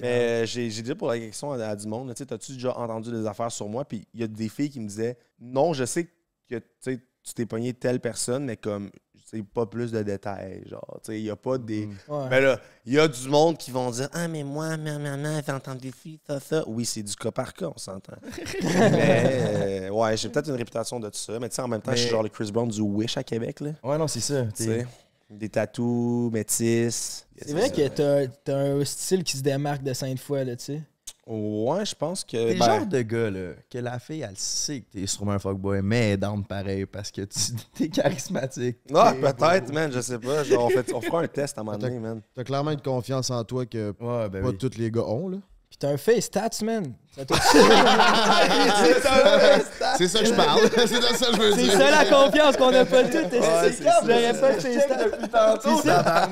Mais 0.00 0.06
euh, 0.42 0.46
j'ai 0.46 0.70
j'ai 0.70 0.82
dit 0.82 0.94
pour 0.94 1.08
la 1.08 1.18
question 1.18 1.52
à, 1.52 1.64
à 1.64 1.76
du 1.76 1.86
monde, 1.86 2.08
tu 2.14 2.18
sais, 2.18 2.26
t'as-tu 2.26 2.52
déjà 2.52 2.76
entendu 2.76 3.10
des 3.10 3.26
affaires 3.26 3.52
sur 3.52 3.68
moi? 3.68 3.84
Puis 3.84 4.06
il 4.14 4.20
y 4.20 4.24
a 4.24 4.26
des 4.26 4.48
filles 4.48 4.70
qui 4.70 4.80
me 4.80 4.88
disaient 4.88 5.16
Non, 5.40 5.72
je 5.72 5.84
sais 5.84 6.04
que 6.48 6.56
tu 6.56 6.62
sais, 6.80 7.00
tu 7.26 7.34
t'es 7.34 7.44
pogné 7.46 7.74
telle 7.74 7.98
personne, 8.00 8.44
mais 8.44 8.56
comme, 8.56 8.90
tu 9.14 9.38
sais, 9.38 9.42
pas 9.42 9.66
plus 9.66 9.90
de 9.90 10.00
détails. 10.02 10.62
Genre, 10.68 11.00
tu 11.04 11.12
sais, 11.12 11.18
il 11.18 11.24
n'y 11.24 11.30
a 11.30 11.34
pas 11.36 11.58
des. 11.58 11.86
Mm. 11.86 11.96
Ouais. 12.08 12.28
Mais 12.30 12.40
là, 12.40 12.60
il 12.84 12.92
y 12.94 12.98
a 13.00 13.08
du 13.08 13.28
monde 13.28 13.58
qui 13.58 13.72
vont 13.72 13.90
dire 13.90 14.08
Ah, 14.12 14.28
mais 14.28 14.44
moi, 14.44 14.76
ma 14.76 14.96
maman, 14.98 15.40
j'ai 15.44 15.52
entendu 15.52 15.90
ci, 16.00 16.20
ça, 16.24 16.38
ça. 16.38 16.62
Oui, 16.68 16.84
c'est 16.84 17.02
du 17.02 17.14
cas 17.16 17.32
par 17.32 17.52
cas, 17.52 17.66
on 17.74 17.78
s'entend. 17.78 18.14
mais, 18.62 19.86
euh, 19.86 19.90
ouais, 19.90 20.16
j'ai 20.16 20.28
peut-être 20.28 20.48
une 20.48 20.54
réputation 20.56 21.00
de 21.00 21.08
tout 21.08 21.18
ça. 21.18 21.38
Mais 21.40 21.48
tu 21.48 21.56
sais, 21.56 21.62
en 21.62 21.68
même 21.68 21.82
temps, 21.82 21.90
je 21.92 21.96
suis 22.02 22.10
genre 22.10 22.22
le 22.22 22.28
Chris 22.28 22.52
Brown 22.52 22.68
du 22.68 22.80
Wish 22.80 23.16
à 23.16 23.24
Québec, 23.24 23.60
là. 23.60 23.70
Ouais, 23.82 23.98
non, 23.98 24.06
c'est 24.06 24.20
ça. 24.20 24.44
Tu 24.44 24.52
t'es- 24.52 24.64
sais, 24.64 24.86
des 25.28 25.48
tatous, 25.48 26.30
métis. 26.32 27.26
C'est 27.42 27.52
vrai 27.52 27.70
que 27.70 27.88
t'as 27.88 28.28
t'as 28.44 28.56
un 28.56 28.84
style 28.84 29.24
qui 29.24 29.36
se 29.36 29.42
démarque 29.42 29.82
de 29.82 29.92
Sainte-Foy, 29.92 30.44
là, 30.44 30.54
tu 30.54 30.64
sais. 30.66 30.82
Ouais, 31.26 31.84
je 31.84 31.94
pense 31.94 32.22
que. 32.22 32.30
T'es 32.36 32.52
le 32.54 32.58
ben, 32.60 32.64
genre 32.66 32.86
de 32.86 33.02
gars, 33.02 33.30
là, 33.30 33.54
que 33.68 33.78
la 33.78 33.98
fille, 33.98 34.20
elle 34.20 34.36
sait 34.36 34.80
que 34.82 34.92
t'es 34.92 35.06
sûrement 35.06 35.32
un 35.32 35.38
fuckboy, 35.40 35.82
mais 35.82 36.10
elle 36.10 36.20
down 36.20 36.44
pareil 36.44 36.86
parce 36.86 37.10
que 37.10 37.22
tu 37.22 37.38
t'es 37.74 37.88
charismatique. 37.88 38.78
Ah, 38.94 39.12
peut-être, 39.20 39.72
man, 39.72 39.90
je 39.90 40.00
sais 40.00 40.18
pas. 40.20 40.44
Genre, 40.44 40.64
on, 40.64 40.70
fait, 40.70 40.92
on 40.94 41.00
fera 41.00 41.22
un 41.22 41.26
test 41.26 41.58
à 41.58 41.62
un 41.62 41.64
moment 41.64 41.78
donné, 41.78 41.98
man. 41.98 42.20
T'as 42.34 42.44
clairement 42.44 42.70
une 42.70 42.80
confiance 42.80 43.30
en 43.30 43.42
toi 43.42 43.66
que 43.66 43.92
Ouais, 44.00 44.28
ben 44.28 44.42
pas 44.42 44.50
oui. 44.50 44.56
tous 44.56 44.78
les 44.78 44.90
gars 44.90 45.02
ont, 45.04 45.28
là. 45.28 45.38
Puis 45.78 45.86
t'as 45.86 45.92
un 45.92 45.98
face 45.98 46.30
tats, 46.30 46.48
man. 46.62 46.94
C'est 49.98 50.08
ça 50.08 50.20
que 50.20 50.26
je 50.26 50.32
parle. 50.32 50.60
c'est 50.70 50.86
ça 50.86 51.26
que 51.26 51.36
je 51.36 51.40
veux 51.40 51.52
C'est 51.52 51.62
dire. 51.64 51.72
ça 51.72 51.90
la 51.90 52.04
confiance 52.06 52.56
qu'on 52.56 52.72
a 52.72 52.84
pas 52.86 53.04
tout. 53.04 53.10
C'est 53.30 53.30
c'est 53.30 53.84
ça. 53.84 53.92
ça. 53.92 54.00
J'aurais 54.02 54.40
pas 54.40 54.52
de 54.54 54.60
face 54.60 54.86
tats. 55.30 55.58
C'est 55.62 55.82
ça. 55.86 56.28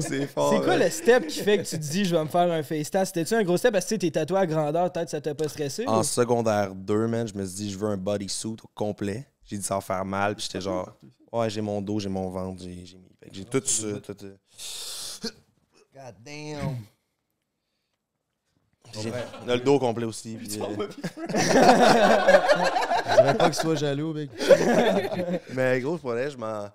C'est 0.00 0.26
fort. 0.28 0.52
C'est 0.52 0.60
quoi 0.64 0.76
le 0.76 0.88
step 0.90 1.26
qui 1.26 1.40
fait 1.40 1.58
que 1.58 1.62
tu 1.64 1.76
te 1.76 1.82
dis 1.82 2.04
je 2.04 2.14
vais 2.14 2.22
me 2.22 2.28
faire 2.28 2.52
un 2.52 2.62
face 2.62 2.88
tat? 2.90 3.04
C'était-tu 3.04 3.34
un 3.34 3.42
gros 3.42 3.56
step? 3.56 3.72
Parce 3.72 3.84
que 3.86 3.88
tu 3.90 3.94
sais, 3.94 3.98
t'es 3.98 4.10
tatoué 4.12 4.38
à 4.38 4.46
grandeur, 4.46 4.92
peut-être 4.92 5.10
ça 5.10 5.20
t'a 5.20 5.34
pas 5.34 5.48
stressé? 5.48 5.84
En 5.88 6.04
secondaire 6.04 6.72
2, 6.74 7.06
man, 7.08 7.26
je 7.26 7.34
me 7.34 7.44
suis 7.44 7.56
dit, 7.56 7.72
je 7.72 7.78
veux 7.78 7.88
un 7.88 7.96
bodysuit 7.96 8.50
au 8.62 8.68
complet. 8.74 9.26
J'ai 9.44 9.56
dit, 9.56 9.64
ça 9.64 9.74
va 9.74 9.80
faire 9.80 10.04
mal. 10.04 10.36
Puis 10.36 10.44
j'étais 10.46 10.60
genre, 10.60 10.88
ouais, 11.32 11.50
j'ai 11.50 11.60
mon 11.60 11.80
dos, 11.82 11.98
j'ai 11.98 12.08
mon 12.08 12.28
ventre, 12.30 12.62
j'ai 12.62 12.84
j'ai 13.32 13.44
tout 13.44 13.60
ça. 13.64 13.86
tout, 14.04 14.16
euh. 14.24 14.36
God 15.94 16.14
damn. 16.24 16.76
On 19.44 19.48
a 19.48 19.54
le 19.56 19.60
dos 19.62 19.78
complet 19.78 20.04
aussi. 20.06 20.36
puis, 20.36 20.48
euh, 20.60 20.86
Je 21.28 23.16
dirais 23.22 23.34
pas 23.36 23.50
que 23.50 23.54
tu 23.54 23.60
sois 23.60 23.74
jaloux, 23.74 24.12
Big. 24.12 24.30
mais 25.54 25.80
gros, 25.80 25.98
pour 25.98 26.10
vrai, 26.10 26.30
je 26.30 26.36
m'en. 26.36 26.68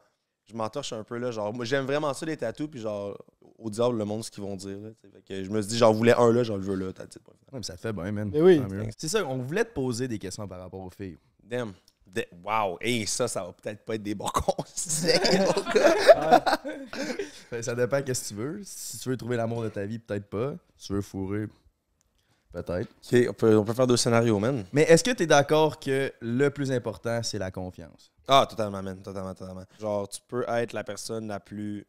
Je 0.46 0.54
m'entorche 0.58 0.92
un 0.92 1.06
peu 1.06 1.18
là, 1.18 1.32
genre 1.32 1.54
moi 1.54 1.64
j'aime 1.64 1.86
vraiment 1.86 2.14
ça 2.14 2.26
les 2.26 2.36
tatous 2.36 2.68
puis 2.70 2.82
genre 2.82 3.18
au 3.58 3.70
diable 3.70 3.98
le 3.98 4.04
monde 4.04 4.26
ce 4.26 4.30
qu'ils 4.30 4.44
vont 4.44 4.58
dire 4.58 4.78
là, 4.78 4.90
tu 4.90 5.08
sais. 5.08 5.14
Fait 5.14 5.22
que 5.22 5.42
je 5.46 5.50
me 5.50 5.62
suis 5.62 5.70
dit 5.72 5.78
j'en 5.78 5.94
voulais 5.94 6.14
un 6.18 6.34
là, 6.34 6.44
j'en 6.44 6.58
veux 6.58 6.76
là, 6.76 6.92
t'as 6.92 7.06
dit. 7.06 7.18
Ouais, 7.26 7.60
mais 7.60 7.64
ça 7.64 7.76
te 7.76 7.80
fait 7.80 7.94
bien, 7.94 8.12
man. 8.12 8.30
Mais 8.32 8.42
oui. 8.42 8.62
C'est 8.98 9.08
ça, 9.08 9.26
on 9.26 9.38
voulait 9.38 9.64
te 9.64 9.72
poser 9.74 10.10
des 10.10 10.20
questions 10.20 10.46
par 10.46 10.60
rapport 10.60 10.82
aux 10.82 10.90
filles. 10.90 11.18
Damn. 11.42 11.72
Da- 12.06 12.24
Wow, 12.44 12.78
hey, 12.82 13.08
ça 13.08 13.30
ça 13.30 13.42
va 13.46 13.54
peut-être 13.54 13.86
pas 13.86 13.96
être 13.96 14.04
des 14.04 14.16
bons 14.16 14.28
conseils. 14.34 15.18
mon 15.40 15.72
gars. 15.74 16.44
Ben, 17.50 17.64
ça 17.64 17.74
dépend 17.74 18.02
qu'est-ce 18.02 18.24
que 18.24 18.28
tu 18.28 18.34
veux. 18.36 18.60
Si 18.66 18.98
tu 19.00 19.10
veux 19.10 19.18
trouver 19.18 19.38
l'amour 19.38 19.64
de 19.64 19.70
ta 19.70 19.86
vie, 19.86 19.98
peut-être 19.98 20.28
pas. 20.30 20.56
Si 20.76 20.88
tu 20.88 20.94
veux 20.94 21.02
fourrer, 21.02 21.48
peut-être. 22.54 22.88
OK, 22.90 23.28
on 23.30 23.34
peut, 23.34 23.58
on 23.58 23.66
peut 23.66 23.74
faire 23.74 23.88
deux 23.88 23.98
scénarios, 23.98 24.40
man. 24.40 24.64
Mais 24.72 24.84
est-ce 24.84 25.04
que 25.04 25.12
tu 25.12 25.24
es 25.24 25.28
d'accord 25.28 25.80
que 25.80 26.14
le 26.22 26.50
plus 26.50 26.72
important, 26.72 27.22
c'est 27.24 27.40
la 27.40 27.52
confiance? 27.52 28.12
Ah, 28.28 28.46
totalement, 28.50 28.82
man. 28.82 29.02
Totalement, 29.02 29.34
totalement. 29.34 29.64
Genre, 29.80 30.08
tu 30.08 30.22
peux 30.28 30.46
être 30.48 30.74
la 30.74 30.84
personne 30.84 31.28
la 31.28 31.40
plus 31.40 31.86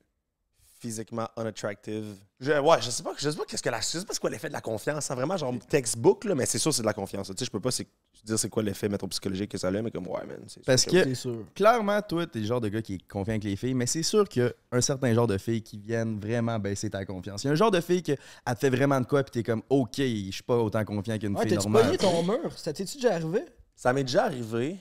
physiquement 0.88 1.26
unattractive. 1.38 2.14
Je, 2.40 2.52
ouais, 2.60 2.76
je 2.82 2.90
sais 2.90 3.02
pas, 3.02 3.14
je 3.16 3.30
sais 3.30 3.36
pas 3.36 3.44
qu'est-ce 3.46 3.62
que 3.62 3.70
la, 3.70 3.80
je 3.80 3.86
sais 3.86 4.04
pas 4.04 4.12
c'est 4.12 4.20
quoi 4.20 4.28
l'effet 4.28 4.48
de 4.48 4.52
la 4.52 4.60
confiance. 4.60 5.06
C'est 5.06 5.14
vraiment 5.14 5.36
genre 5.38 5.54
textbook, 5.66 6.24
là, 6.26 6.34
mais 6.34 6.44
c'est 6.44 6.58
sûr 6.58 6.74
c'est 6.74 6.82
de 6.82 6.86
la 6.86 6.92
confiance. 6.92 7.28
Tu 7.28 7.34
sais, 7.38 7.44
je 7.46 7.50
peux 7.50 7.58
pas 7.60 7.70
dire 7.70 8.38
c'est 8.38 8.50
quoi 8.50 8.62
l'effet, 8.62 8.86
mettons, 8.90 9.08
psychologique 9.08 9.50
que 9.50 9.56
ça 9.56 9.68
a, 9.68 9.70
mais 9.70 9.90
comme, 9.90 10.06
ouais, 10.08 10.26
man. 10.26 10.36
c'est 10.46 10.52
sûr 10.54 10.62
Parce 10.66 10.84
que- 10.84 10.90
que 10.90 11.04
C'est 11.04 11.14
sûr. 11.14 11.46
clairement, 11.54 12.02
toi, 12.02 12.26
t'es 12.26 12.40
le 12.40 12.44
genre 12.44 12.60
de 12.60 12.68
gars 12.68 12.82
qui 12.82 12.94
est 12.96 13.08
confiant 13.08 13.32
avec 13.32 13.44
les 13.44 13.56
filles, 13.56 13.72
mais 13.72 13.86
c'est 13.86 14.02
sûr 14.02 14.28
qu'il 14.28 14.42
y 14.42 14.46
a 14.46 14.52
un 14.72 14.80
certain 14.82 15.14
genre 15.14 15.26
de 15.26 15.38
filles 15.38 15.62
qui 15.62 15.78
viennent 15.78 16.20
vraiment 16.20 16.58
baisser 16.58 16.90
ta 16.90 17.02
confiance. 17.06 17.44
Il 17.44 17.46
y 17.46 17.50
a 17.50 17.52
un 17.52 17.56
genre 17.56 17.70
de 17.70 17.80
fille 17.80 18.02
que 18.02 18.12
elle 18.12 18.54
te 18.54 18.58
fait 18.60 18.70
vraiment 18.70 19.00
de 19.00 19.06
quoi, 19.06 19.22
puis 19.24 19.30
t'es 19.32 19.42
comme, 19.42 19.62
OK, 19.70 19.96
je 19.96 20.30
suis 20.30 20.42
pas 20.42 20.58
autant 20.58 20.84
confiant 20.84 21.16
qu'une 21.18 21.34
Ouais, 21.34 21.42
fille 21.46 21.52
t'as-tu 21.56 21.68
normale. 21.70 21.84
pogné 21.84 21.96
ton 21.98 22.22
mur? 22.22 22.58
Ça 22.58 22.74
t'es-tu 22.74 22.96
déjà 22.98 23.14
arrivé? 23.14 23.40
Ça 23.74 23.92
m'est 23.94 24.04
déjà 24.04 24.24
arrivé, 24.24 24.76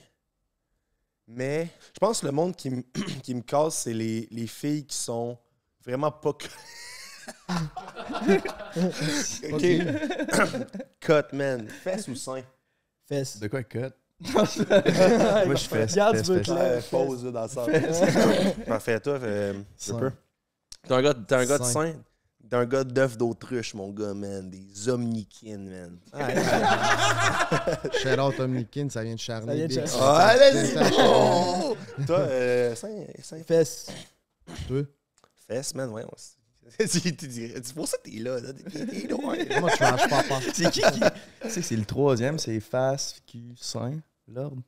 mais 1.26 1.68
je 1.94 1.98
pense 1.98 2.20
que 2.20 2.26
le 2.26 2.32
monde 2.32 2.54
qui, 2.54 2.68
me- 2.70 2.82
qui 3.22 3.34
me 3.34 3.40
casse, 3.40 3.78
c'est 3.84 3.94
les, 3.94 4.28
les 4.30 4.46
filles 4.46 4.84
qui 4.86 4.96
sont 4.96 5.38
vraiment 5.84 6.10
pas. 6.10 6.30
ok. 9.52 9.62
Cut, 11.00 11.32
man. 11.32 11.68
Fesse 11.68 12.08
ou 12.08 12.14
sein? 12.14 12.42
Fesse. 13.06 13.38
De 13.38 13.48
quoi 13.48 13.62
cut? 13.62 13.92
Moi, 14.32 14.44
je 14.44 15.68
fais 15.68 15.84
Regarde, 15.86 16.22
tu 16.22 16.32
veux 16.32 16.42
Fesse. 16.42 16.86
pause 16.86 17.24
là, 17.24 17.30
dans 17.30 17.48
ça. 17.48 17.66
Parfait, 18.66 19.00
toi, 19.00 19.18
euh, 19.22 19.54
un 19.90 19.98
peu. 19.98 20.10
T'es 20.86 20.94
un 20.94 21.02
gars, 21.02 21.14
t'es 21.14 21.34
un 21.34 21.44
gars 21.44 21.58
de 21.58 21.64
Sein. 21.64 21.94
T'es 22.48 22.56
un 22.56 22.66
gars 22.66 22.84
d'œufs 22.84 23.16
d'autruche, 23.16 23.74
mon 23.74 23.90
gars, 23.90 24.14
man. 24.14 24.48
Des 24.50 24.88
omnikins, 24.88 25.58
man. 25.58 25.98
Shout 28.02 28.20
out 28.20 28.38
Omnikin, 28.38 28.88
ça 28.90 29.02
vient 29.02 29.14
de 29.14 29.18
Charny. 29.20 29.46
Ça 29.46 29.54
vient 29.54 29.66
de 29.66 29.74
Big. 29.74 29.86
Charny. 29.86 30.00
Ah, 30.00 30.26
allez-y! 30.28 30.66
C'est 30.68 30.78
un! 30.78 32.04
Toi, 32.06 32.18
euh, 32.18 32.74
sein, 32.74 33.06
sein, 33.22 33.42
Fesse. 33.44 33.86
Toi? 34.68 34.82
Fesse, 35.46 35.74
man, 35.74 35.90
ouais. 35.90 36.04
on 36.04 36.14
C'est 36.86 37.74
pour 37.74 37.86
ça 37.86 37.98
que 37.98 38.08
t'es 38.10 38.18
là. 38.18 38.40
là. 38.40 38.52
T'es- 38.54 39.06
loin. 39.06 39.36
Moi, 39.60 39.70
je 39.78 39.84
mange 39.84 40.08
pas 40.08 40.22
pas. 40.22 40.40
C'est 40.52 40.70
qui 40.70 40.80
qui? 40.80 41.00
Tu 41.42 41.50
sais, 41.50 41.60
c'est 41.62 41.76
le 41.76 41.84
troisième, 41.84 42.38
c'est 42.38 42.58
face, 42.60 43.16
Q, 43.26 43.52
sein, 43.56 44.00
l'ordre. 44.26 44.62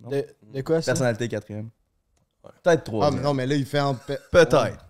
De, 0.00 0.26
de 0.52 0.62
quoi 0.62 0.82
ça? 0.82 0.92
Personnalité 0.92 1.28
quatrième. 1.28 1.70
Peut-être 2.42 2.66
Ah, 2.66 2.76
troisième. 2.78 3.20
mais 3.20 3.22
non, 3.22 3.34
mais 3.34 3.46
là, 3.46 3.54
il 3.54 3.64
fait 3.66 3.78
en 3.80 3.94
paix. 3.94 4.18
Peut-être. 4.32 4.84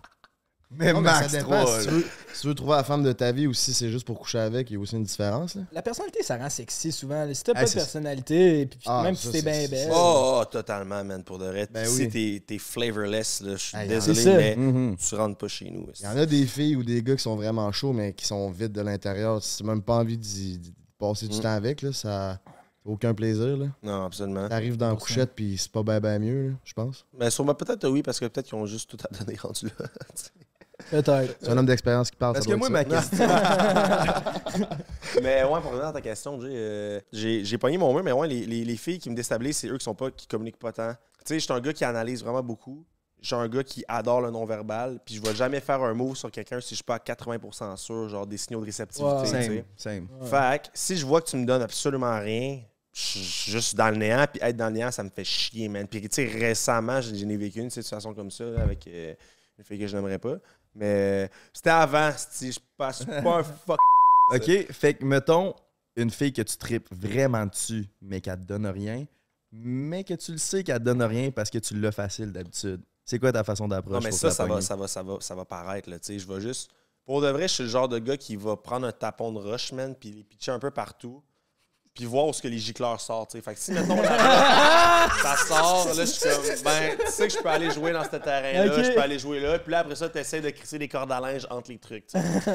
Mais 0.74 0.92
Non, 0.92 1.00
mais 1.00 1.10
max 1.10 1.28
ça 1.30 1.38
dépend. 1.38 1.64
trois, 1.64 1.80
Si 1.80 1.86
tu, 1.88 1.92
veux, 1.94 2.04
si 2.32 2.40
tu 2.40 2.46
veux 2.46 2.54
trouver 2.54 2.72
la 2.76 2.84
femme 2.84 3.02
de 3.02 3.12
ta 3.12 3.30
vie 3.32 3.46
ou 3.46 3.52
si 3.54 3.74
c'est 3.74 3.90
juste 3.90 4.06
pour 4.06 4.18
coucher 4.18 4.38
avec, 4.38 4.70
il 4.70 4.74
y 4.74 4.76
a 4.76 4.80
aussi 4.80 4.96
une 4.96 5.02
différence. 5.04 5.54
Là. 5.54 5.62
La 5.72 5.82
personnalité, 5.82 6.22
ça 6.22 6.36
rend 6.38 6.48
sexy 6.48 6.92
souvent. 6.92 7.26
Si 7.34 7.42
t'as 7.42 7.52
Ah, 7.54 7.60
pas 7.60 7.66
de 7.68 7.72
personnalité, 7.72 8.66
puis 8.66 8.78
Ah, 8.86 9.02
même 9.02 9.14
ça, 9.14 9.22
si 9.30 9.32
t'es 9.32 9.42
bien 9.42 9.68
belle. 9.68 9.90
Oh, 9.92 10.40
oh, 10.40 10.44
totalement, 10.46 11.04
man, 11.04 11.22
pour 11.24 11.38
de 11.38 11.46
vrai. 11.46 11.68
Ben 11.70 11.84
si 11.86 12.02
oui. 12.02 12.08
t'es 12.08 12.42
t'es 12.46 12.58
flavorless, 12.58 13.42
je 13.46 13.56
suis 13.56 13.76
désolé, 13.88 14.24
mais 14.36 14.56
Mhm. 14.56 14.96
tu 14.96 15.14
rentres 15.14 15.36
pas 15.38 15.48
chez 15.48 15.70
nous. 15.70 15.86
Il 16.00 16.04
y 16.04 16.08
en 16.08 16.16
a 16.16 16.26
des 16.26 16.46
filles 16.46 16.76
ou 16.76 16.82
des 16.84 17.02
gars 17.02 17.16
qui 17.16 17.22
sont 17.22 17.36
vraiment 17.36 17.70
chauds, 17.72 17.92
mais 17.92 18.12
qui 18.14 18.24
sont 18.26 18.50
vides 18.50 18.72
de 18.72 18.80
l'intérieur. 18.80 19.42
Si 19.42 19.58
tu 19.58 19.64
n'as 19.64 19.74
même 19.74 19.82
pas 19.82 19.96
envie 19.96 20.16
d'y 20.18 20.58
d'y 20.58 20.72
passer 20.98 21.28
du 21.28 21.36
Mm. 21.36 21.40
temps 21.40 21.54
avec, 21.54 21.82
là, 21.82 21.92
ça 21.92 22.38
aucun 22.84 23.14
plaisir. 23.14 23.56
Là. 23.56 23.66
Non, 23.82 24.04
absolument. 24.06 24.48
T'arrives 24.48 24.76
dans 24.76 24.88
la 24.90 24.96
couchette, 24.96 25.32
puis 25.36 25.56
c'est 25.58 25.70
pas 25.70 25.82
bien 25.84 26.00
ben 26.00 26.20
mieux, 26.20 26.54
je 26.64 26.72
pense. 26.72 27.04
Mais 27.18 27.30
sûrement, 27.30 27.54
peut-être 27.54 27.88
oui, 27.88 28.02
parce 28.02 28.18
que 28.18 28.24
peut-être 28.26 28.46
qu'ils 28.46 28.56
ont 28.58 28.66
juste 28.66 28.90
tout 28.90 28.96
à 29.08 29.16
donner 29.24 29.36
rendu 29.38 29.66
là. 29.66 29.86
Peut-être. 30.92 31.36
C'est 31.40 31.48
un 31.48 31.56
homme 31.58 31.66
d'expérience 31.66 32.10
qui 32.10 32.16
parle. 32.16 32.34
Parce 32.34 32.44
ça 32.46 32.52
que 32.52 32.56
moi, 32.56 32.68
ma 32.68 32.84
question. 32.84 33.26
mais 35.22 35.42
ouais, 35.42 35.60
pour 35.60 35.70
revenir 35.70 35.86
à 35.86 35.92
ta 35.92 36.00
question, 36.00 36.38
euh, 36.42 37.00
j'ai 37.12 37.44
j'ai 37.44 37.58
pogné 37.58 37.78
mon 37.78 37.92
mur, 37.94 38.02
mais 38.04 38.12
ouais, 38.12 38.28
les, 38.28 38.46
les- 38.46 38.64
les 38.64 38.76
filles 38.76 38.98
qui 38.98 39.10
me 39.10 39.14
déstabilisent, 39.16 39.56
c'est 39.58 39.68
eux 39.68 39.78
qui 39.78 39.84
sont 39.84 39.94
pas, 39.94 40.10
qui 40.10 40.26
communiquent 40.26 40.58
pas 40.58 40.72
tant. 40.72 40.92
Tu 40.92 40.98
sais, 41.24 41.34
je 41.38 41.44
suis 41.44 41.52
un 41.52 41.60
gars 41.60 41.72
qui 41.72 41.84
analyse 41.84 42.22
vraiment 42.22 42.42
beaucoup. 42.42 42.84
Je 43.20 43.26
suis 43.28 43.36
un 43.36 43.48
gars 43.48 43.62
qui 43.62 43.84
adore 43.86 44.20
le 44.20 44.30
non-verbal, 44.30 44.98
puis 45.04 45.14
je 45.14 45.22
vais 45.22 45.34
jamais 45.34 45.60
faire 45.60 45.80
un 45.82 45.94
mot 45.94 46.14
sur 46.14 46.30
quelqu'un 46.30 46.60
si 46.60 46.70
je 46.70 46.74
suis 46.76 46.84
pas 46.84 46.96
à 46.96 46.98
80% 46.98 47.76
sûr, 47.76 48.08
genre 48.08 48.26
des 48.26 48.36
signaux 48.36 48.60
de 48.60 48.66
réceptivité. 48.66 49.26
Same, 49.26 49.62
same. 49.76 50.08
Ouais. 50.20 50.26
Fait 50.28 50.62
que 50.62 50.68
si 50.74 50.96
je 50.96 51.06
vois 51.06 51.20
que 51.22 51.28
tu 51.30 51.36
me 51.36 51.46
donnes 51.46 51.62
absolument 51.62 52.18
rien, 52.18 52.58
je 52.92 53.00
suis 53.00 53.52
juste 53.52 53.76
dans 53.76 53.88
le 53.90 53.96
néant, 53.96 54.26
puis 54.30 54.42
être 54.42 54.56
dans 54.56 54.66
le 54.66 54.72
néant, 54.72 54.90
ça 54.90 55.04
me 55.04 55.08
fait 55.08 55.24
chier, 55.24 55.68
man. 55.68 55.86
Puis 55.86 56.00
tu 56.02 56.08
sais, 56.10 56.26
récemment, 56.26 57.00
j'ai 57.00 57.14
j'ai 57.14 57.36
vécu 57.36 57.60
une 57.60 57.70
situation 57.70 58.12
comme 58.12 58.30
ça 58.32 58.44
avec 58.60 58.86
euh, 58.88 59.14
une 59.56 59.64
fille 59.64 59.78
que 59.78 59.86
je 59.86 59.96
n'aimerais 59.96 60.18
pas. 60.18 60.34
Mais 60.74 61.30
c'était 61.52 61.70
avant, 61.70 62.10
si 62.16 62.52
je 62.52 62.60
passe 62.76 63.04
pas 63.04 63.38
un 63.38 63.42
fuck. 63.42 63.78
OK, 64.34 64.72
fait 64.72 64.94
que, 64.94 65.04
mettons, 65.04 65.54
une 65.96 66.10
fille 66.10 66.32
que 66.32 66.42
tu 66.42 66.56
tripes 66.56 66.88
vraiment 66.92 67.46
dessus, 67.46 67.86
mais 68.00 68.20
qu'elle 68.20 68.38
te 68.38 68.44
donne 68.44 68.66
rien, 68.66 69.04
mais 69.50 70.04
que 70.04 70.14
tu 70.14 70.32
le 70.32 70.38
sais 70.38 70.64
qu'elle 70.64 70.78
te 70.78 70.84
donne 70.84 71.02
rien 71.02 71.30
parce 71.30 71.50
que 71.50 71.58
tu 71.58 71.78
l'as 71.78 71.92
facile 71.92 72.32
d'habitude. 72.32 72.80
C'est 73.04 73.18
quoi 73.18 73.32
ta 73.32 73.44
façon 73.44 73.68
d'approche? 73.68 73.94
Non, 73.94 74.00
mais 74.02 74.12
ça, 74.12 74.30
ça 74.30 74.46
va, 74.46 74.60
ça, 74.60 74.76
va, 74.76 74.88
ça, 74.88 75.02
va, 75.02 75.16
ça 75.20 75.34
va 75.34 75.44
paraître, 75.44 75.90
là, 75.90 75.98
tu 75.98 76.06
sais. 76.06 76.18
Je 76.18 76.26
vais 76.26 76.40
juste... 76.40 76.70
Pour 77.04 77.20
de 77.20 77.28
vrai, 77.28 77.48
je 77.48 77.54
suis 77.54 77.62
le 77.64 77.68
genre 77.68 77.88
de 77.88 77.98
gars 77.98 78.16
qui 78.16 78.36
va 78.36 78.56
prendre 78.56 78.86
un 78.86 78.92
tapon 78.92 79.32
de 79.32 79.38
rush, 79.38 79.72
man, 79.72 79.94
puis 79.94 80.12
les 80.12 80.22
pitcher 80.22 80.52
un 80.52 80.60
peu 80.60 80.70
partout, 80.70 81.20
puis 81.94 82.04
voir 82.06 82.26
où 82.28 82.32
ce 82.32 82.40
que 82.40 82.48
les 82.48 82.58
gicleurs 82.58 83.00
sortent. 83.00 83.32
Fait 83.40 83.54
que 83.54 83.58
si, 83.60 83.70
mettons, 83.72 84.00
la- 84.00 85.08
ça 85.22 85.36
sort, 85.46 85.88
là, 85.88 86.04
je 86.04 86.10
suis 86.10 86.20
comme, 86.22 86.62
ben, 86.64 86.96
tu 87.04 87.12
sais 87.12 87.28
que 87.28 87.34
je 87.34 87.38
peux 87.38 87.48
aller 87.48 87.70
jouer 87.70 87.92
dans 87.92 88.04
ce 88.04 88.16
terrain-là, 88.16 88.82
je 88.82 88.92
peux 88.92 89.00
aller 89.00 89.18
jouer 89.18 89.40
là, 89.40 89.58
puis 89.58 89.72
là, 89.72 89.80
après 89.80 89.94
ça, 89.96 90.08
tu 90.08 90.18
essaies 90.18 90.40
de 90.40 90.50
crisser 90.50 90.78
des 90.78 90.88
cordes 90.88 91.12
à 91.12 91.20
linge 91.20 91.46
entre 91.50 91.70
les 91.70 91.78
trucs. 91.78 92.06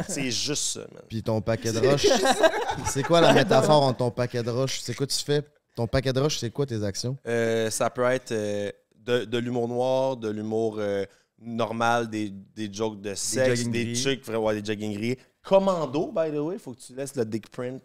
C'est 0.08 0.32
juste 0.32 0.64
ça, 0.74 0.80
man. 0.80 1.04
Puis 1.08 1.22
ton 1.22 1.40
paquet 1.42 1.72
de 1.72 1.80
roches. 1.88 2.08
c'est 2.88 3.04
quoi 3.04 3.22
la 3.22 3.34
métaphore 3.34 3.84
entre 3.84 3.98
ton 3.98 4.12
paquet 4.12 4.42
de 4.42 4.50
roches? 4.50 4.80
C'est 4.82 4.96
quoi 4.96 5.06
tu 5.08 5.24
fais? 5.24 5.44
Ton 5.76 5.86
paquet 5.86 6.12
de 6.14 6.20
roches, 6.20 6.40
c'est 6.40 6.50
quoi 6.50 6.66
tes 6.66 6.84
actions? 6.84 7.16
Euh, 7.28 7.70
ça 7.70 7.92
peut 7.92 8.06
être 8.06 8.32
euh, 8.32 8.72
de, 8.96 9.26
de 9.26 9.38
l'humour 9.38 9.68
noir, 9.68 10.18
de 10.18 10.30
l'humour 10.30 10.78
euh, 10.80 11.06
normal, 11.40 12.10
des, 12.10 12.32
des 12.32 12.74
jokes 12.74 13.00
de 13.02 13.14
sexe, 13.14 13.66
des, 13.68 13.86
gris. 13.86 14.02
trucs, 14.02 14.26
vraiment, 14.26 14.52
des 14.52 14.66
jogging 14.66 14.94
gris. 14.98 15.18
Commando, 15.44 16.12
by 16.12 16.32
the 16.32 16.40
way, 16.40 16.58
faut 16.58 16.74
que 16.74 16.80
tu 16.80 16.96
laisses 16.96 17.16
le 17.16 17.24
dick 17.26 17.50
print. 17.52 17.80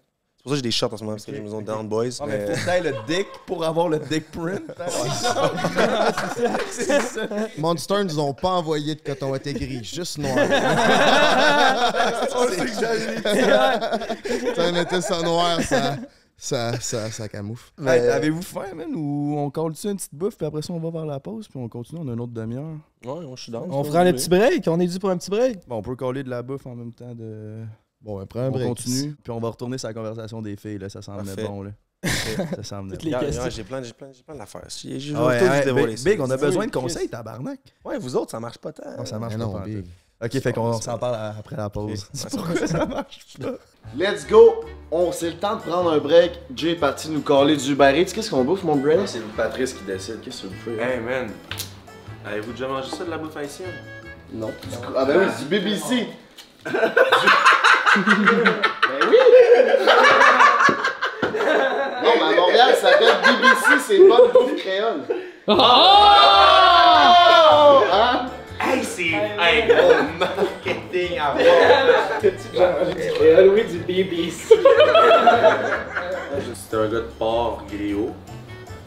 C'est 0.45 0.49
pour 0.49 0.57
ça 0.57 0.57
que 0.57 0.57
j'ai 0.57 0.63
des 0.63 0.71
shorts 0.73 0.93
en 0.93 0.97
ce 0.97 1.05
moment, 1.05 1.15
parce 1.15 1.25
que 1.25 1.31
j'ai 1.31 1.39
une 1.39 1.45
maison 1.45 1.63
Down 1.63 1.87
Boys. 1.87 2.09
Ah, 2.19 2.25
mais 2.27 2.39
mais- 2.49 2.57
faut 2.57 2.69
que 2.69 2.83
le 2.83 2.95
dick 3.07 3.27
pour 3.47 3.65
avoir 3.65 3.89
le 3.89 4.01
dick 4.01 4.29
print. 4.33 4.63
c'est 6.73 7.01
ça. 7.01 7.29
Monster 7.59 8.03
nous 8.03 8.19
ont 8.19 8.35
pas 8.35 8.49
envoyé 8.51 8.97
de 8.97 9.01
coton 9.03 9.37
été 9.37 9.53
gris, 9.55 9.85
juste 9.85 10.19
noir. 10.19 10.35
On 12.35 12.49
sait 12.49 12.57
que 12.57 12.73
j'allais 12.81 13.23
Ça 14.57 14.69
en 14.69 14.75
était 14.75 15.01
ça 15.01 15.23
noir, 15.23 15.61
ça, 15.63 15.97
ça, 16.37 16.81
ça, 16.81 17.09
ça 17.13 17.29
camoufle. 17.29 17.71
Hey, 17.87 18.01
Avez-vous 18.09 18.43
faim, 18.43 18.75
man? 18.75 18.93
Ou 18.97 19.37
on 19.39 19.49
colle 19.51 19.75
dessus 19.75 19.91
une 19.91 19.97
petite 19.97 20.13
bouffe, 20.13 20.37
puis 20.37 20.47
après 20.49 20.63
ça, 20.63 20.73
on 20.73 20.81
va 20.81 20.91
vers 20.91 21.07
la 21.07 21.21
pause, 21.21 21.47
puis 21.47 21.61
on 21.63 21.69
continue, 21.69 22.01
on 22.05 22.09
a 22.09 22.15
une 22.15 22.21
autre 22.21 22.33
demi-heure. 22.33 22.79
Ouais, 23.05 23.21
moi, 23.25 23.35
je 23.37 23.43
suis 23.45 23.53
down. 23.53 23.69
On 23.71 23.85
prend 23.85 24.03
le 24.03 24.13
petit 24.13 24.29
break. 24.29 24.65
On 24.67 24.81
est 24.81 24.89
dû 24.89 24.99
pour 24.99 25.11
un 25.11 25.17
petit 25.19 25.31
break. 25.31 25.69
Bon, 25.69 25.77
on 25.77 25.83
peut 25.83 25.95
coller 25.95 26.25
de 26.25 26.31
la 26.31 26.43
bouffe 26.43 26.67
en 26.67 26.75
même 26.75 26.93
temps 26.93 27.15
de. 27.15 27.59
Bon, 28.03 28.19
ben, 28.19 28.27
prends 28.27 28.41
un 28.41 28.49
On 28.49 28.51
break. 28.51 28.69
continue, 28.69 29.15
puis 29.23 29.31
on 29.33 29.38
va 29.41 29.49
retourner 29.51 29.79
sur 29.79 29.88
la 29.88 29.95
conversation 29.95 30.43
des 30.43 30.57
filles, 30.57 30.79
là. 30.79 30.88
Ça 30.88 31.03
semble 31.03 31.23
bon, 31.37 31.62
là. 31.62 31.71
ça 32.57 32.62
semble 32.65 32.99
Toutes 32.99 33.09
bon. 33.11 33.19
J'ai 33.49 33.62
plein, 33.62 33.83
j'ai 33.83 33.93
plein, 33.93 34.12
j'ai 34.12 34.23
plein 34.25 34.35
d'affaires. 34.35 34.62
Je 34.69 34.88
vais 34.88 35.15
Ah 35.17 35.25
ouais, 35.27 35.61
tout 35.61 35.65
dévoiler 35.67 35.87
Big, 35.95 35.99
ça. 35.99 36.11
Big, 36.11 36.21
on 36.21 36.31
a 36.31 36.37
besoin 36.37 36.67
de 36.67 36.73
conseils, 36.73 37.09
tabarnak. 37.09 37.61
Ouais, 37.85 37.99
vous 37.99 38.17
autres, 38.17 38.33
ça 38.33 38.41
marche 38.41 38.59
pas 38.59 38.73
tant. 38.73 38.97
Non, 38.99 39.05
ça 39.05 39.19
marche 39.21 39.35
Mais 39.35 39.45
pas. 39.45 39.51
non, 39.51 39.61
Big. 39.61 39.85
Ok, 40.25 40.41
fait 40.41 40.53
qu'on 40.53 40.81
s'en 40.81 40.99
parle 40.99 41.17
après 41.38 41.57
la 41.57 41.69
pause. 41.71 42.09
Pourquoi 42.31 42.67
ça 42.67 42.87
marche 42.87 43.37
pas. 43.41 43.55
Let's 43.97 44.27
go! 44.29 44.65
On 44.93 45.11
c'est 45.11 45.31
le 45.31 45.37
temps 45.37 45.57
de 45.57 45.62
prendre 45.62 45.91
un 45.93 45.99
break. 45.99 46.33
Jay 46.55 46.71
est 46.73 46.77
parti 46.77 47.09
nous 47.11 47.23
coller 47.23 47.57
du 47.57 47.73
Uber 47.73 47.93
Eats. 48.01 48.12
Qu'est-ce 48.12 48.31
qu'on 48.31 48.45
bouffe, 48.45 48.62
mon 48.62 48.77
Bray? 48.77 49.01
C'est 49.07 49.21
Patrice 49.37 49.73
qui 49.73 49.83
décide. 49.85 50.21
Qu'est-ce 50.23 50.43
que 50.43 50.47
vous 50.49 50.55
faites? 50.65 50.79
Hey, 50.81 51.01
man. 51.01 51.29
Avez-vous 52.25 52.53
déjà 52.53 52.69
mangé 52.69 52.88
ça 52.91 53.05
de 53.05 53.11
la 53.11 53.19
bouffe 53.19 53.37
haïtienne? 53.37 53.71
Non. 54.33 54.47
Du 54.71 54.77
cou- 54.77 54.93
Ah 54.97 55.05
ben 55.05 55.19
oui, 55.21 55.27
du 55.41 55.45
BBC. 55.49 56.07
Du- 57.95 58.01
ben 58.05 59.09
oui! 59.11 59.17
non, 62.03 62.13
mais 62.15 62.23
à 62.23 62.37
Montréal, 62.37 62.75
ça 62.75 62.91
s'appelle 62.93 63.17
BBC, 63.23 63.79
c'est 63.87 64.09
pas 64.09 64.17
de 64.17 64.29
bouffe 64.33 64.57
créole. 64.57 65.01
Oh! 65.47 65.53
Hein? 67.93 68.27
Hey, 68.61 68.83
c'est 68.85 69.13
un 69.15 69.67
gros 69.67 69.95
marketing 70.19 71.19
à 71.19 71.33
voir. 71.33 71.45
Et 73.21 73.43
Louis 73.45 73.65
du 73.65 73.79
BBC. 73.79 74.55
C'est 76.55 76.77
un 76.77 76.85
gars 76.87 77.01
de 77.01 77.09
porc 77.19 77.65
griot. 77.71 78.13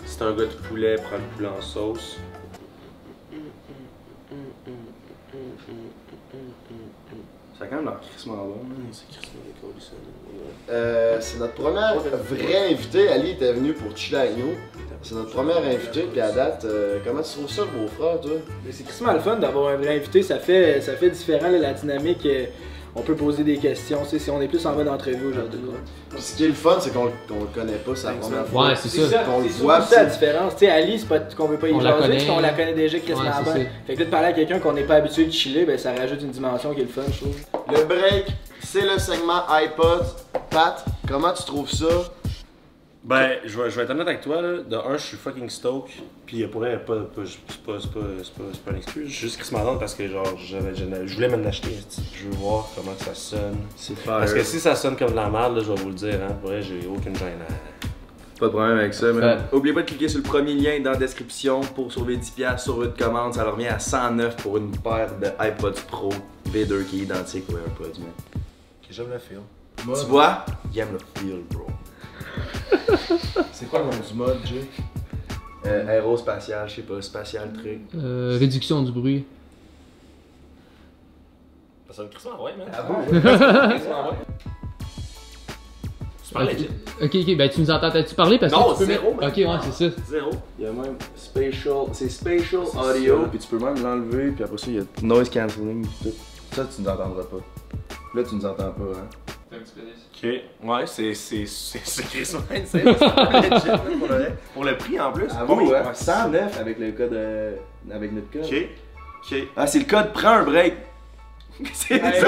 C'est 0.06 0.22
un 0.24 0.32
gars 0.32 0.46
de 0.46 0.68
poulet, 0.68 0.96
prends 0.96 1.18
le 1.18 1.24
poulet 1.36 1.50
en 1.50 1.62
sauce. 1.62 2.18
Ça 7.58 7.63
a 7.63 7.68
quand 7.68 7.76
même 7.78 7.86
l'air 7.86 8.00
crissement 8.02 8.36
bon. 8.36 8.58
C'est 8.91 9.08
Christmas 9.08 9.39
de 9.48 9.62
Cody, 9.62 9.86
ça. 9.86 9.91
Euh, 10.70 11.18
c'est 11.22 11.39
notre 11.39 11.54
première 11.54 11.98
vraie 12.00 12.72
invitée. 12.72 13.08
Ali 13.10 13.32
était 13.32 13.54
venu 13.54 13.74
pour 13.74 13.96
chiller 13.96 14.18
avec 14.18 14.38
nous. 14.38 14.56
C'est 15.02 15.15
notre 15.15 15.32
première 15.32 15.63
invitée, 15.63 16.04
puis 16.12 16.20
à 16.20 16.32
date, 16.32 16.65
euh, 16.65 17.00
comment 17.06 17.22
tu 17.22 17.32
trouves 17.32 17.50
ça, 17.50 17.62
le 17.63 17.80
beau-frère, 17.80 18.20
toi? 18.20 18.32
Mais 18.65 18.72
C'est 18.72 18.84
crissement 18.84 19.13
le 19.13 19.20
fun 19.20 19.38
d'avoir 19.38 19.70
un 19.70 19.76
vrai 19.78 19.96
invité, 19.98 20.24
ça 20.24 20.39
fait, 20.39 20.82
ça 20.82 20.94
fait 20.96 21.12
différent 21.12 21.50
là, 21.50 21.60
la 21.60 21.74
dynamique. 21.74 22.26
euh, 22.26 22.46
On 22.97 23.01
peut 23.01 23.15
poser 23.15 23.43
des 23.43 23.58
questions, 23.58 23.99
tu 24.03 24.12
sais, 24.12 24.19
si 24.19 24.29
on 24.29 24.41
est 24.41 24.47
plus 24.47 24.65
en 24.65 24.73
mode 24.73 24.88
entrevue 24.88 25.27
aujourd'hui. 25.27 25.60
Puis 26.10 26.21
ce 26.21 26.38
qui 26.38 26.45
est 26.45 26.47
le 26.47 26.53
fun, 26.53 26.77
c'est 26.79 26.93
qu'on 26.93 27.12
qu'on 27.27 27.41
le 27.41 27.47
connaît 27.53 27.73
pas, 27.73 27.91
c'est 27.93 28.08
la 28.08 28.13
première 28.13 28.47
fois. 28.47 28.67
Ouais, 28.69 28.75
c'est 28.77 28.88
ça. 28.88 29.17
Qu'on 29.25 29.41
le 29.41 29.49
C'est 29.49 29.62
voit, 29.62 29.81
ça 29.81 30.03
la 30.03 30.10
différence. 30.10 30.53
Tu 30.53 30.60
sais, 30.60 30.71
Ali, 30.71 30.97
c'est 30.97 31.08
pas 31.10 31.19
qu'on 31.19 31.47
veut 31.47 31.58
pas 31.58 31.67
y 31.67 31.73
On 31.73 31.81
jaser, 31.81 32.19
c'est 32.19 32.25
qu'on 32.25 32.39
la 32.39 32.51
connaît 32.51 32.73
déjà 32.73 32.97
Chris 32.99 33.13
Ouais, 33.13 33.19
c'est 33.43 33.49
ça. 33.51 33.58
Fait 33.86 33.93
que 33.95 33.99
là, 33.99 34.05
de 34.05 34.10
parler 34.10 34.27
à 34.27 34.34
quelqu'un 34.34 34.60
qu'on 34.60 34.71
n'est 34.73 34.84
pas 34.84 34.95
habitué 34.95 35.25
de 35.25 35.31
chiller, 35.31 35.65
ben 35.65 35.77
ça 35.77 35.91
rajoute 35.93 36.21
une 36.21 36.31
dimension 36.31 36.73
qui 36.73 36.81
est 36.81 36.84
le 36.84 36.89
fun, 36.89 37.01
je 37.12 37.17
trouve. 37.19 37.36
Le 37.69 37.84
break, 37.84 38.27
c'est 38.62 38.81
le 38.86 38.97
segment 38.97 39.45
iPod. 39.49 40.05
Pat, 40.49 40.86
comment 41.05 41.34
tu 41.34 41.43
trouves 41.43 41.69
ça? 41.69 41.86
Ben, 43.08 43.38
je 43.46 43.62
vais, 43.62 43.70
je 43.70 43.76
vais 43.76 43.84
être 43.84 43.91
honnête 43.91 44.08
avec 44.08 44.22
toi, 44.22 44.41
là. 44.41 44.63
De 44.63 44.76
un, 44.76 44.98
je 44.98 45.04
suis 45.04 45.18
fucking 45.18 45.48
stoked. 45.48 45.91
Puis 46.26 46.46
pour 46.48 46.62
vrai, 46.62 46.84
pas, 46.84 46.96
pas, 47.02 47.22
c'est 47.24 47.38
pas, 47.63 47.74
c'est 47.80 47.91
pas, 47.91 48.00
c'est 48.24 48.34
pas, 48.34 48.44
c'est 48.52 48.62
pas 48.63 48.72
une 48.72 48.78
excuse. 48.78 49.08
Je 49.10 49.13
suis 49.13 49.28
juste 49.30 49.52
Madon 49.52 49.78
parce 49.78 49.94
que, 49.94 50.08
genre, 50.08 50.26
j'avais, 50.38 50.74
j'avais- 50.74 51.06
je 51.08 51.13
voulais 51.13 51.28
me 51.30 51.38
l'acheter. 51.44 51.70
esti. 51.72 52.02
Je 52.15 52.24
veux 52.30 52.36
voir 52.38 52.68
comment 52.76 52.94
ça 52.98 53.13
sonne. 53.13 53.58
C'est 53.76 53.96
Parce 54.04 54.34
que 54.34 54.41
si 54.44 54.60
ça 54.60 54.76
sonne 54.76 54.96
comme 54.98 55.12
de 55.12 55.15
la 55.15 55.30
merde, 55.30 55.56
là, 55.58 55.63
je 55.63 55.72
vais 55.72 55.80
vous 55.82 55.89
le 55.89 55.94
dire, 55.96 56.15
hein. 56.15 56.34
Pour 56.41 56.50
vrai, 56.50 56.63
j'ai 56.63 56.80
aucune 56.88 57.15
gêne 57.15 57.38
à. 57.48 57.54
Pas 58.39 58.48
de 58.48 58.52
problème 58.52 58.78
avec 58.80 58.94
ça, 58.96 59.13
mais 59.13 59.38
oubliez 59.54 59.74
pas 59.74 59.84
de 59.84 59.86
cliquer 59.88 60.10
sur 60.10 60.18
le 60.18 60.24
premier 60.24 60.56
lien 60.56 60.80
dans 60.82 60.91
la 60.91 60.98
description 60.98 61.62
pour 61.62 61.89
sauver 61.94 62.18
10$ 62.18 62.58
sur 62.58 62.76
votre 62.76 62.98
commande. 62.98 63.34
Ça 63.36 63.44
leur 63.44 63.54
revient 63.54 63.68
à 63.68 63.80
109 63.80 64.36
pour 64.38 64.58
une 64.58 64.72
paire 64.78 65.12
de 65.22 65.28
iPods 65.39 65.80
Pro 65.88 66.10
V2 66.52 66.84
qui 66.86 67.00
est 67.00 67.04
identique 67.04 67.46
aux 67.50 67.54
AirPods, 67.58 68.00
man. 68.00 68.10
J'aime 68.89 69.10
le 69.13 69.20
film. 69.20 69.41
Tu 69.78 70.06
vois? 70.08 70.44
Il 70.74 70.80
aime 70.80 70.94
le 70.94 71.00
feel, 71.22 71.44
bro. 71.50 71.64
C'est 73.52 73.69
quoi 73.69 73.80
le 73.80 73.86
nom 73.86 73.91
du 74.08 74.13
mode, 74.13 74.38
Jay? 74.45 74.65
Euh, 75.65 75.88
aérospatial, 75.88 76.69
je 76.69 76.76
sais 76.76 76.82
pas, 76.84 77.02
spatial 77.02 77.52
truc. 77.54 77.80
Euh, 77.95 78.38
réduction 78.39 78.84
du 78.84 78.91
bruit. 78.91 79.26
Ça 81.88 81.93
sonne 81.95 82.10
Chris 82.10 82.28
ouais, 82.39 82.56
man. 82.58 82.67
Ah 82.71 82.84
bon? 82.84 84.15
Super 86.21 86.43
legit. 86.43 86.69
Ok, 87.02 87.15
ok, 87.15 87.38
ben 87.38 87.50
tu 87.50 87.62
nous 87.62 87.71
entends, 87.71 87.91
tu 87.91 88.15
parler 88.15 88.38
parce 88.38 88.52
Non, 88.52 88.74
que 88.74 88.74
tu 88.74 88.80
peux 88.80 88.86
zéro, 88.86 89.13
mettre-. 89.13 89.28
Ok, 89.28 89.38
ouais, 89.38 89.71
c'est 89.71 89.89
ça. 89.89 89.95
Zéro. 90.08 90.32
Il 90.60 90.65
y 90.65 90.67
a 90.67 90.71
même 90.71 90.95
spatial, 91.15 91.86
c'est 91.93 92.10
spatial 92.10 92.62
audio, 92.62 93.28
puis 93.28 93.39
tu 93.39 93.48
peux 93.48 93.60
même 93.60 93.82
l'enlever, 93.82 94.32
puis 94.32 94.43
après 94.43 94.58
ça, 94.58 94.67
il 94.67 94.76
y 94.76 94.80
a 94.80 94.84
noise 95.02 95.30
cancelling, 95.30 95.86
tout. 96.04 96.13
Ça, 96.52 96.65
tu 96.65 96.82
nous 96.82 96.88
entendras 96.89 97.24
pas. 97.24 97.38
Là, 98.13 98.24
tu 98.24 98.36
nous 98.36 98.45
entends 98.45 98.71
pas, 98.71 98.84
hein? 98.98 99.08
C'est. 100.86 101.13
C'est. 101.13 101.45
C'est 101.45 102.04
Chris 102.04 102.32
Wine, 102.49 102.63
c'est. 102.65 102.84
pour 102.84 104.08
le, 104.08 104.28
pour 104.54 104.63
le 104.63 104.78
prix 104.78 104.99
en 104.99 105.12
plus. 105.12 105.28
Ah 105.32 105.45
hein? 105.47 105.93
109 105.93 106.60
avec 106.60 106.80
le 106.80 106.91
code, 106.91 107.13
euh, 107.13 107.56
avec 107.93 108.12
notre 108.12 108.32
code. 108.32 108.45
Ok. 108.45 108.67
Ok. 109.32 109.38
Ah, 109.56 109.67
c'est 109.67 109.80
le 109.80 109.86
code 109.86 110.13
prends 110.13 110.30
un 110.30 110.43
break. 110.43 110.75
c'est 111.73 111.99
ça. 111.99 112.28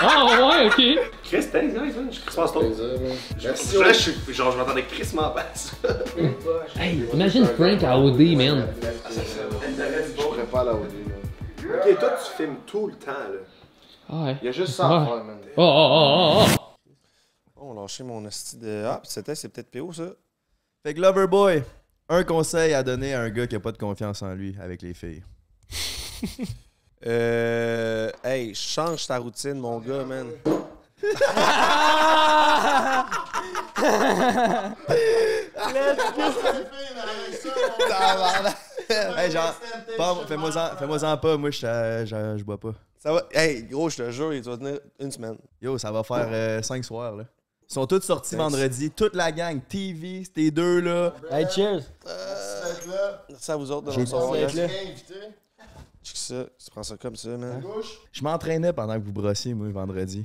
Ah, 0.00 0.26
ouais, 0.26 0.66
ok. 0.66 0.82
Chris, 1.24 1.46
guys, 1.52 1.72
man. 1.72 2.08
Je 2.10 2.16
suis 2.16 2.24
Chris 2.26 2.48
stoked. 2.48 2.76
Merci. 3.42 3.78
Là, 3.78 3.92
je 3.92 3.98
suis. 3.98 4.34
Genre, 4.34 4.52
je 4.52 4.58
m'attendais 4.58 4.82
crissement 4.82 5.30
pas 5.30 5.40
à 5.40 5.54
ça. 5.54 5.76
Hey, 6.78 7.04
imagine 7.12 7.46
Frank 7.46 7.82
à 7.82 7.98
OD, 7.98 8.20
man. 8.36 8.66
Je 9.08 10.26
prépare 10.26 10.64
la 10.64 10.72
OD, 10.72 10.80
là. 11.08 11.76
Ok, 11.76 11.98
toi, 11.98 12.10
tu 12.22 12.36
filmes 12.36 12.56
tout 12.66 12.88
le 12.88 12.92
temps, 12.94 13.12
là. 13.12 13.40
Ouais. 14.14 14.36
Il 14.42 14.46
y 14.46 14.48
a 14.48 14.52
juste 14.52 14.74
ça 14.74 14.86
à 14.86 15.04
faire, 15.04 15.24
man. 15.24 15.40
Oh, 15.56 15.62
oh, 15.62 15.88
oh, 15.90 16.38
oh, 16.38 16.44
oh. 16.46 16.50
On 17.56 17.74
lâché 17.74 18.04
mon 18.04 18.24
hostie 18.24 18.58
de. 18.58 18.84
Ah, 18.86 19.00
pis 19.02 19.10
c'était, 19.10 19.34
c'est 19.34 19.48
peut-être 19.48 19.70
PO, 19.70 19.92
ça. 19.92 20.04
Fait 20.84 20.94
que 20.94 21.00
Loverboy, 21.00 21.64
un 22.08 22.22
conseil 22.22 22.74
à 22.74 22.84
donner 22.84 23.14
à 23.14 23.22
un 23.22 23.30
gars 23.30 23.48
qui 23.48 23.56
a 23.56 23.60
pas 23.60 23.72
de 23.72 23.78
confiance 23.78 24.22
en 24.22 24.32
lui 24.34 24.56
avec 24.60 24.82
les 24.82 24.94
filles. 24.94 25.24
Euh. 27.06 28.10
Hey, 28.22 28.54
change 28.54 29.06
ta 29.06 29.18
routine, 29.18 29.58
mon 29.58 29.78
gars, 29.78 30.04
man. 30.04 30.26
hey, 39.18 39.30
genre, 39.30 39.54
fais-moi-en 40.26 41.16
pas, 41.18 41.36
moi, 41.36 41.50
je 41.50 42.42
bois 42.42 42.58
pas. 42.58 42.72
Ça 43.04 43.12
va. 43.12 43.28
Hey, 43.32 43.64
gros, 43.64 43.90
je 43.90 43.98
te 43.98 44.10
jure, 44.10 44.32
il 44.32 44.42
va 44.42 44.56
tenir 44.56 44.80
une 44.98 45.10
semaine. 45.10 45.36
Yo, 45.60 45.76
ça 45.76 45.92
va 45.92 46.02
faire 46.02 46.64
5 46.64 46.82
soirs, 46.82 47.16
là. 47.16 47.24
Ils 47.68 47.72
sont 47.74 47.86
tous 47.86 48.00
sortis 48.00 48.30
Thanks. 48.30 48.52
vendredi, 48.52 48.90
toute 48.90 49.14
la 49.14 49.30
gang, 49.30 49.60
TV, 49.68 50.24
c'était 50.24 50.50
deux, 50.50 50.80
là. 50.80 51.14
Hey, 51.30 51.46
cheers! 51.50 51.82
Là. 52.06 53.24
Merci 53.28 53.50
à 53.50 53.56
vous 53.56 53.70
autres 53.70 53.90
de 53.90 53.92
nous 53.92 54.00
recevoir, 54.00 54.50
ça. 54.50 56.44
Tu 56.58 56.70
prends 56.70 56.82
ça 56.82 56.96
comme 56.96 57.16
ça, 57.16 57.30
man. 57.30 57.60
Gauche. 57.60 58.00
Je 58.10 58.22
m'entraînais 58.22 58.72
pendant 58.72 58.98
que 58.98 59.04
vous 59.04 59.12
brossiez, 59.12 59.52
moi, 59.52 59.68
vendredi. 59.68 60.24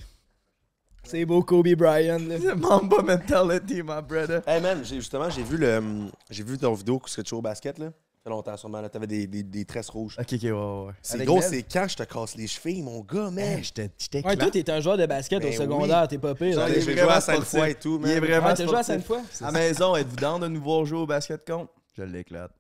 C'est 1.03 1.25
beau 1.25 1.43
Kobe 1.43 1.73
Bryant, 1.75 2.19
là. 2.19 2.55
Mamba 2.55 3.01
mentality, 3.01 3.81
my 3.81 4.01
brother. 4.01 4.41
Hey, 4.47 4.61
man, 4.61 4.85
justement, 4.85 5.29
j'ai 5.29 5.43
vu 5.43 5.57
le. 5.57 5.81
J'ai 6.29 6.43
vu 6.43 6.57
ton 6.57 6.73
vidéo 6.73 6.99
que 6.99 7.09
tu 7.09 7.21
joues 7.25 7.37
au 7.37 7.41
basket, 7.41 7.77
là. 7.77 7.91
Fait 8.29 8.35
longtemps, 8.35 8.57
sûrement, 8.57 8.81
là. 8.81 8.89
T'avais 8.89 9.07
des, 9.07 9.25
des, 9.27 9.43
des 9.43 9.65
tresses 9.65 9.89
rouges. 9.89 10.15
Ok, 10.19 10.27
ok, 10.33 10.41
ouais, 10.43 10.51
ouais. 10.51 10.93
C'est 11.01 11.15
Avec 11.15 11.27
gros, 11.27 11.41
c'est 11.41 11.63
quand 11.63 11.87
je 11.87 11.95
te 11.97 12.03
casse 12.03 12.35
les 12.35 12.47
chevilles, 12.47 12.81
mon 12.83 12.99
gars, 13.01 13.31
man? 13.31 13.39
Hey, 13.39 13.63
j'étais 13.63 13.89
j'étais 13.97 14.17
Ouais, 14.25 14.35
toi, 14.37 14.49
clair. 14.51 14.63
t'es 14.65 14.71
un 14.71 14.79
joueur 14.81 14.97
de 14.97 15.05
basket 15.05 15.41
Ben 15.41 15.49
au 15.53 15.57
secondaire, 15.57 16.07
t'es 16.07 16.17
pas 16.19 16.35
pire. 16.35 16.59
Hein. 16.59 16.65
il 16.69 16.75
ai 16.75 16.77
est 16.77 16.81
joué 16.81 16.93
vraiment 16.93 17.11
à 17.11 17.21
cinq 17.21 17.33
sportif. 17.35 17.59
fois 17.59 17.69
et 17.69 17.75
tout, 17.75 17.99
Il 18.03 18.09
est 18.09 18.19
man. 18.19 18.29
vraiment 18.29 18.47
Ouais, 18.47 18.53
t'as 18.53 18.65
joué 18.65 18.75
à 18.77 18.83
sportif. 18.83 19.07
cinq 19.07 19.23
fois? 19.39 19.47
À 19.47 19.51
la 19.51 19.59
maison, 19.59 19.95
êtes-vous 19.95 20.15
down 20.15 20.41
de 20.41 20.47
nous 20.47 20.61
voir 20.61 20.85
jouer 20.85 20.99
au 20.99 21.05
basket 21.07 21.45
contre? 21.45 21.71
Je 21.97 22.03
l'éclate. 22.03 22.51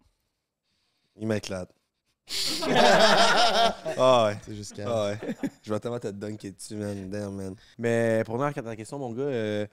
Il 1.17 1.27
m'éclate. 1.27 1.69
ah 3.97 4.25
ouais. 4.27 4.37
C'est 4.45 4.55
jusqu'à. 4.55 4.85
Ah 4.87 5.05
ouais. 5.09 5.17
Je 5.63 5.73
vais 5.73 5.79
tellement 5.79 5.99
te 5.99 6.07
dunker 6.07 6.51
dessus, 6.51 6.75
man. 6.75 7.09
Damn, 7.09 7.35
man. 7.35 7.55
Mais 7.77 8.23
pour 8.25 8.35
revenir 8.35 8.55
à 8.57 8.61
ta 8.61 8.75
question, 8.75 8.99
mon 8.99 9.11
gars, 9.11 9.21
euh, 9.23 9.67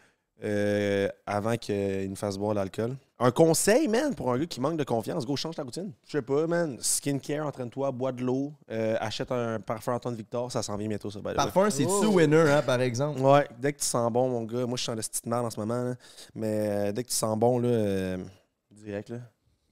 euh, 0.45 1.09
avant 1.27 1.57
qu'il 1.57 2.09
nous 2.11 2.17
fasse 2.17 2.37
boire 2.37 2.55
l'alcool, 2.55 2.97
un 3.19 3.31
conseil, 3.31 3.89
man, 3.89 4.15
pour 4.15 4.31
un 4.31 4.39
gars 4.39 4.45
qui 4.47 4.61
manque 4.61 4.77
de 4.77 4.85
confiance, 4.85 5.25
go, 5.25 5.35
change 5.37 5.57
ta 5.57 5.63
routine. 5.63 5.93
Je 6.07 6.13
sais 6.13 6.23
pas, 6.23 6.47
man. 6.47 6.77
Skincare, 6.81 7.47
entraîne-toi, 7.47 7.91
bois 7.93 8.13
de 8.13 8.23
l'eau, 8.23 8.53
euh, 8.71 8.97
achète 9.01 9.33
un 9.33 9.59
parfum 9.61 9.95
Antoine 9.95 10.15
Victor, 10.15 10.53
ça 10.53 10.63
s'en 10.63 10.77
vient 10.77 10.89
bientôt, 10.89 11.11
ça. 11.11 11.21
Parfum, 11.35 11.71
c'est-tu 11.71 11.89
Oh. 11.91 12.09
winner, 12.13 12.51
hein, 12.51 12.63
par 12.63 12.81
exemple? 12.83 13.21
Ouais, 13.21 13.49
dès 13.59 13.73
que 13.73 13.79
tu 13.79 13.87
sens 13.87 14.13
bon, 14.13 14.29
mon 14.29 14.43
gars, 14.43 14.67
moi 14.67 14.77
je 14.77 14.85
sens 14.85 14.95
de 14.97 15.01
petite 15.01 15.25
merde 15.27 15.47
en 15.47 15.51
ce 15.51 15.59
moment, 15.59 15.83
là. 15.83 15.95
mais 16.35 16.69
euh, 16.69 16.93
dès 16.93 17.03
que 17.03 17.09
tu 17.09 17.15
sens 17.15 17.39
bon, 17.39 17.59
là, 17.59 17.69
euh, 17.69 18.19
direct, 18.71 19.09
là. 19.09 19.19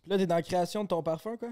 Puis 0.00 0.10
là, 0.10 0.16
t'es 0.18 0.26
dans 0.26 0.34
la 0.36 0.42
création 0.42 0.82
de 0.84 0.88
ton 0.88 1.02
parfum, 1.02 1.36
quoi? 1.36 1.48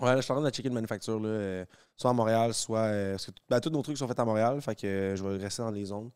Ouais, 0.00 0.08
là, 0.10 0.16
je 0.16 0.22
suis 0.22 0.32
en 0.32 0.36
train 0.36 0.44
de 0.44 0.50
checker 0.54 0.68
une 0.68 0.74
manufacture, 0.74 1.20
là, 1.20 1.28
euh, 1.28 1.64
soit 1.96 2.10
à 2.10 2.14
Montréal, 2.14 2.52
soit. 2.54 2.78
euh, 2.80 3.12
parce 3.12 3.26
que 3.26 3.30
ben, 3.48 3.60
tous 3.60 3.70
nos 3.70 3.82
trucs 3.82 3.96
sont 3.98 4.08
faits 4.08 4.18
à 4.18 4.24
Montréal, 4.24 4.60
fait 4.62 4.74
que 4.74 4.86
euh, 4.86 5.16
je 5.16 5.22
vais 5.22 5.36
rester 5.36 5.62
dans 5.62 5.70
les 5.70 5.84
zones. 5.84 6.10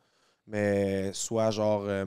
Mais 0.47 1.13
soit 1.13 1.51
genre 1.51 1.83
euh, 1.87 2.07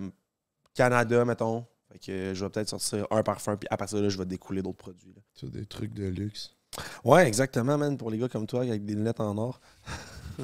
Canada, 0.74 1.26
mettons. 1.26 1.66
Fait 1.92 2.00
que 2.00 2.12
euh, 2.12 2.34
je 2.34 2.44
vais 2.46 2.50
peut-être 2.50 2.70
sortir 2.70 3.06
un 3.12 3.22
parfum, 3.24 3.58
puis 3.58 3.68
à 3.72 3.78
partir 3.78 3.98
de 3.98 4.04
là, 4.04 4.10
je 4.10 4.18
vais 4.18 4.26
découler 4.26 4.62
d'autres 4.62 4.78
produits. 4.78 5.14
là. 5.16 5.22
C'est 5.34 5.50
des 5.52 5.66
trucs 5.66 5.94
de 5.94 6.08
luxe. 6.08 6.52
Ouais, 7.04 7.28
exactement, 7.28 7.78
man, 7.78 7.98
pour 7.98 8.10
les 8.12 8.18
gars 8.18 8.30
comme 8.30 8.48
toi, 8.48 8.62
avec 8.62 8.86
des 8.86 8.96
lunettes 8.96 9.20
en 9.20 9.38
or. 9.38 9.60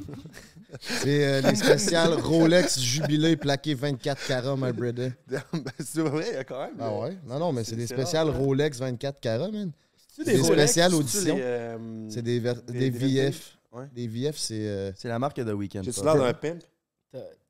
C'est 0.82 1.26
euh, 1.26 1.42
les 1.50 1.56
spéciales 1.56 2.14
Rolex 2.14 2.78
Jubilé 2.80 3.38
plaqué 3.38 3.74
24 3.74 4.28
carats, 4.28 4.56
my 4.58 4.74
brother. 4.74 5.12
ben, 5.28 5.42
c'est 5.80 6.02
vrai, 6.02 6.26
il 6.30 6.34
y 6.34 6.38
a 6.38 6.44
quand 6.44 6.60
même. 6.60 6.76
Ah 6.80 6.94
ouais? 6.94 7.18
Non, 7.26 7.40
non, 7.40 7.54
mais 7.54 7.64
c'est 7.64 7.78
des 7.78 7.88
spéciales 7.88 8.30
rare. 8.30 8.38
Rolex 8.40 8.78
24 8.80 9.20
carats, 9.22 9.50
man. 9.50 9.72
C'est 10.14 10.26
des 10.26 10.44
spéciales 10.44 10.92
C'est-tu 10.92 11.02
auditions. 11.02 11.36
les, 11.38 11.42
euh, 11.42 12.10
C'est 12.10 12.22
des, 12.22 12.40
ver- 12.40 12.62
des- 12.64 12.74
des 12.74 12.90
des 12.92 12.98
VF. 13.30 13.58
Ouais. 13.72 13.86
Des 13.94 14.08
VF, 14.08 14.38
c'est. 14.38 14.68
euh, 14.68 14.92
C'est 14.96 15.08
la 15.08 15.20
marque 15.20 15.40
de 15.40 15.54
Weekend. 15.54 15.86
J'ai-tu 15.86 16.04
l'air 16.04 16.16
d'un 16.18 16.34
pimp? 16.34 16.62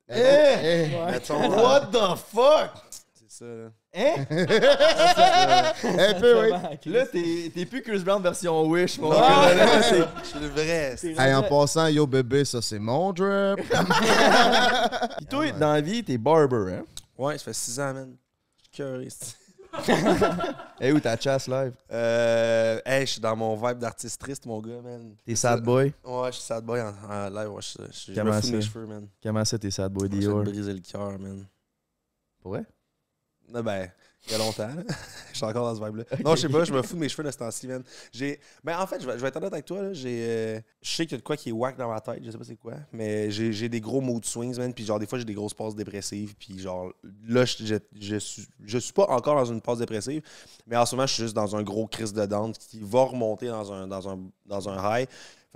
Eh! 0.09 0.89
eh, 0.91 0.95
What 1.29 1.87
the 1.91 2.15
fuck? 2.17 2.71
C'est 3.13 3.29
ça, 3.29 3.45
là. 3.45 3.69
Hein? 3.93 4.25
Un 5.83 6.13
peu, 6.19 6.41
oui. 6.43 6.51
Là, 6.93 7.05
t'es 7.07 7.51
t'es 7.53 7.65
plus 7.65 7.81
Chris 7.81 7.99
Brown 7.99 8.21
version 8.21 8.63
Wish, 8.67 8.97
mon 8.99 9.11
Ah, 9.11 9.51
gars. 9.55 9.81
C'est- 9.81 9.89
c'est- 9.89 10.05
Je 10.23 10.27
suis 10.29 10.39
le 10.39 10.47
vrai. 10.47 10.93
c'est- 10.97 11.15
Hey, 11.19 11.33
en 11.33 11.43
passant, 11.43 11.87
yo 11.87 12.05
bébé, 12.07 12.45
ça 12.45 12.61
c'est 12.61 12.79
mon 12.79 13.11
drip. 13.11 13.59
Puis 15.17 15.25
toi, 15.27 15.51
dans 15.51 15.73
la 15.73 15.81
vie, 15.81 16.03
t'es 16.03 16.17
barber, 16.17 16.73
hein? 16.79 16.83
Ouais, 17.17 17.37
ça 17.37 17.43
fait 17.45 17.53
6 17.53 17.79
ans, 17.79 17.93
man. 17.93 18.15
Je 18.59 18.63
suis 18.63 18.71
curieux. 18.83 19.09
Hey, 20.79 20.91
où 20.91 20.99
ta 20.99 21.17
chasse 21.17 21.47
live? 21.47 21.73
Euh, 21.91 22.79
hey, 22.85 23.05
je 23.05 23.13
suis 23.13 23.21
dans 23.21 23.35
mon 23.35 23.55
vibe 23.55 23.79
d'artiste 23.79 24.21
triste, 24.21 24.45
mon 24.45 24.61
gars, 24.61 24.79
man. 24.83 25.15
T'es 25.25 25.35
sad 25.35 25.63
boy? 25.63 25.91
Ouais, 26.03 26.27
je 26.27 26.33
suis 26.33 26.43
sad 26.43 26.63
boy 26.63 26.79
en, 26.81 26.93
en 27.09 27.29
live. 27.29 27.51
Ouais, 27.51 27.61
je, 27.61 28.13
je, 28.13 28.21
me 28.21 28.31
fous 28.33 28.51
mes 28.51 28.61
cheveux, 28.61 28.85
man. 28.85 29.07
Comment 29.23 29.43
ça, 29.43 29.57
t'es 29.57 29.71
sad 29.71 29.91
boy 29.91 30.07
Dior? 30.07 30.43
briser 30.43 30.73
le 30.73 30.79
cœur, 30.81 31.17
man. 31.17 31.47
Pour 32.41 32.51
vrai? 32.51 32.63
Non, 33.49 33.63
ben, 33.63 33.89
il 34.25 34.31
y 34.31 34.35
a 34.35 34.37
longtemps. 34.39 34.69
je 35.31 35.35
suis 35.37 35.45
encore 35.45 35.73
dans 35.73 35.75
ce 35.75 35.85
vibe-là. 35.85 36.03
Non, 36.23 36.35
je 36.35 36.41
sais 36.41 36.49
pas, 36.49 36.63
je 36.63 36.73
me 36.73 36.81
fous 36.81 36.95
de 36.95 36.99
mes 36.99 37.09
cheveux 37.09 37.23
de 37.23 37.31
ce 37.31 37.37
temps-ci, 37.37 37.67
man. 37.67 37.83
J'ai... 38.11 38.39
Ben, 38.63 38.79
en 38.79 38.85
fait, 38.87 39.01
je 39.01 39.07
vais, 39.07 39.13
je 39.13 39.21
vais 39.21 39.27
être 39.29 39.37
honnête 39.37 39.53
avec 39.53 39.65
toi. 39.65 39.81
Là. 39.81 39.93
J'ai, 39.93 40.25
euh, 40.27 40.59
Je 40.81 40.91
sais 40.91 41.05
qu'il 41.05 41.13
y 41.13 41.15
a 41.15 41.17
de 41.19 41.23
quoi 41.23 41.37
qui 41.37 41.49
est 41.49 41.53
whack 41.53 41.77
dans 41.77 41.89
ma 41.89 42.01
tête, 42.01 42.19
je 42.23 42.31
sais 42.31 42.37
pas 42.37 42.43
c'est 42.43 42.57
quoi. 42.57 42.73
Mais 42.91 43.31
j'ai, 43.31 43.53
j'ai 43.53 43.69
des 43.69 43.79
gros 43.79 44.01
mood 44.01 44.25
swings, 44.25 44.57
man. 44.57 44.73
Puis 44.73 44.85
genre, 44.85 44.99
des 44.99 45.07
fois, 45.07 45.17
j'ai 45.19 45.25
des 45.25 45.33
grosses 45.33 45.53
passes 45.53 45.75
dépressives. 45.75 46.35
Puis 46.37 46.59
genre, 46.59 46.91
là, 47.27 47.45
je, 47.45 47.63
je, 47.63 47.75
je 47.99 48.15
suis, 48.17 48.47
je 48.65 48.77
suis 48.77 48.93
pas 48.93 49.05
encore 49.09 49.35
dans 49.35 49.45
une 49.45 49.61
passe 49.61 49.77
dépressive. 49.77 50.21
Mais 50.65 50.75
en 50.75 50.85
ce 50.85 50.95
moment, 50.95 51.07
je 51.07 51.13
suis 51.13 51.23
juste 51.23 51.35
dans 51.35 51.55
un 51.55 51.63
gros 51.63 51.87
crise 51.87 52.13
de 52.13 52.25
dente 52.25 52.57
qui 52.57 52.79
va 52.81 53.03
remonter 53.03 53.47
dans 53.47 53.71
un, 53.71 53.87
dans 53.87 54.09
un, 54.09 54.19
dans 54.45 54.67
un 54.69 54.99
high. 54.99 55.07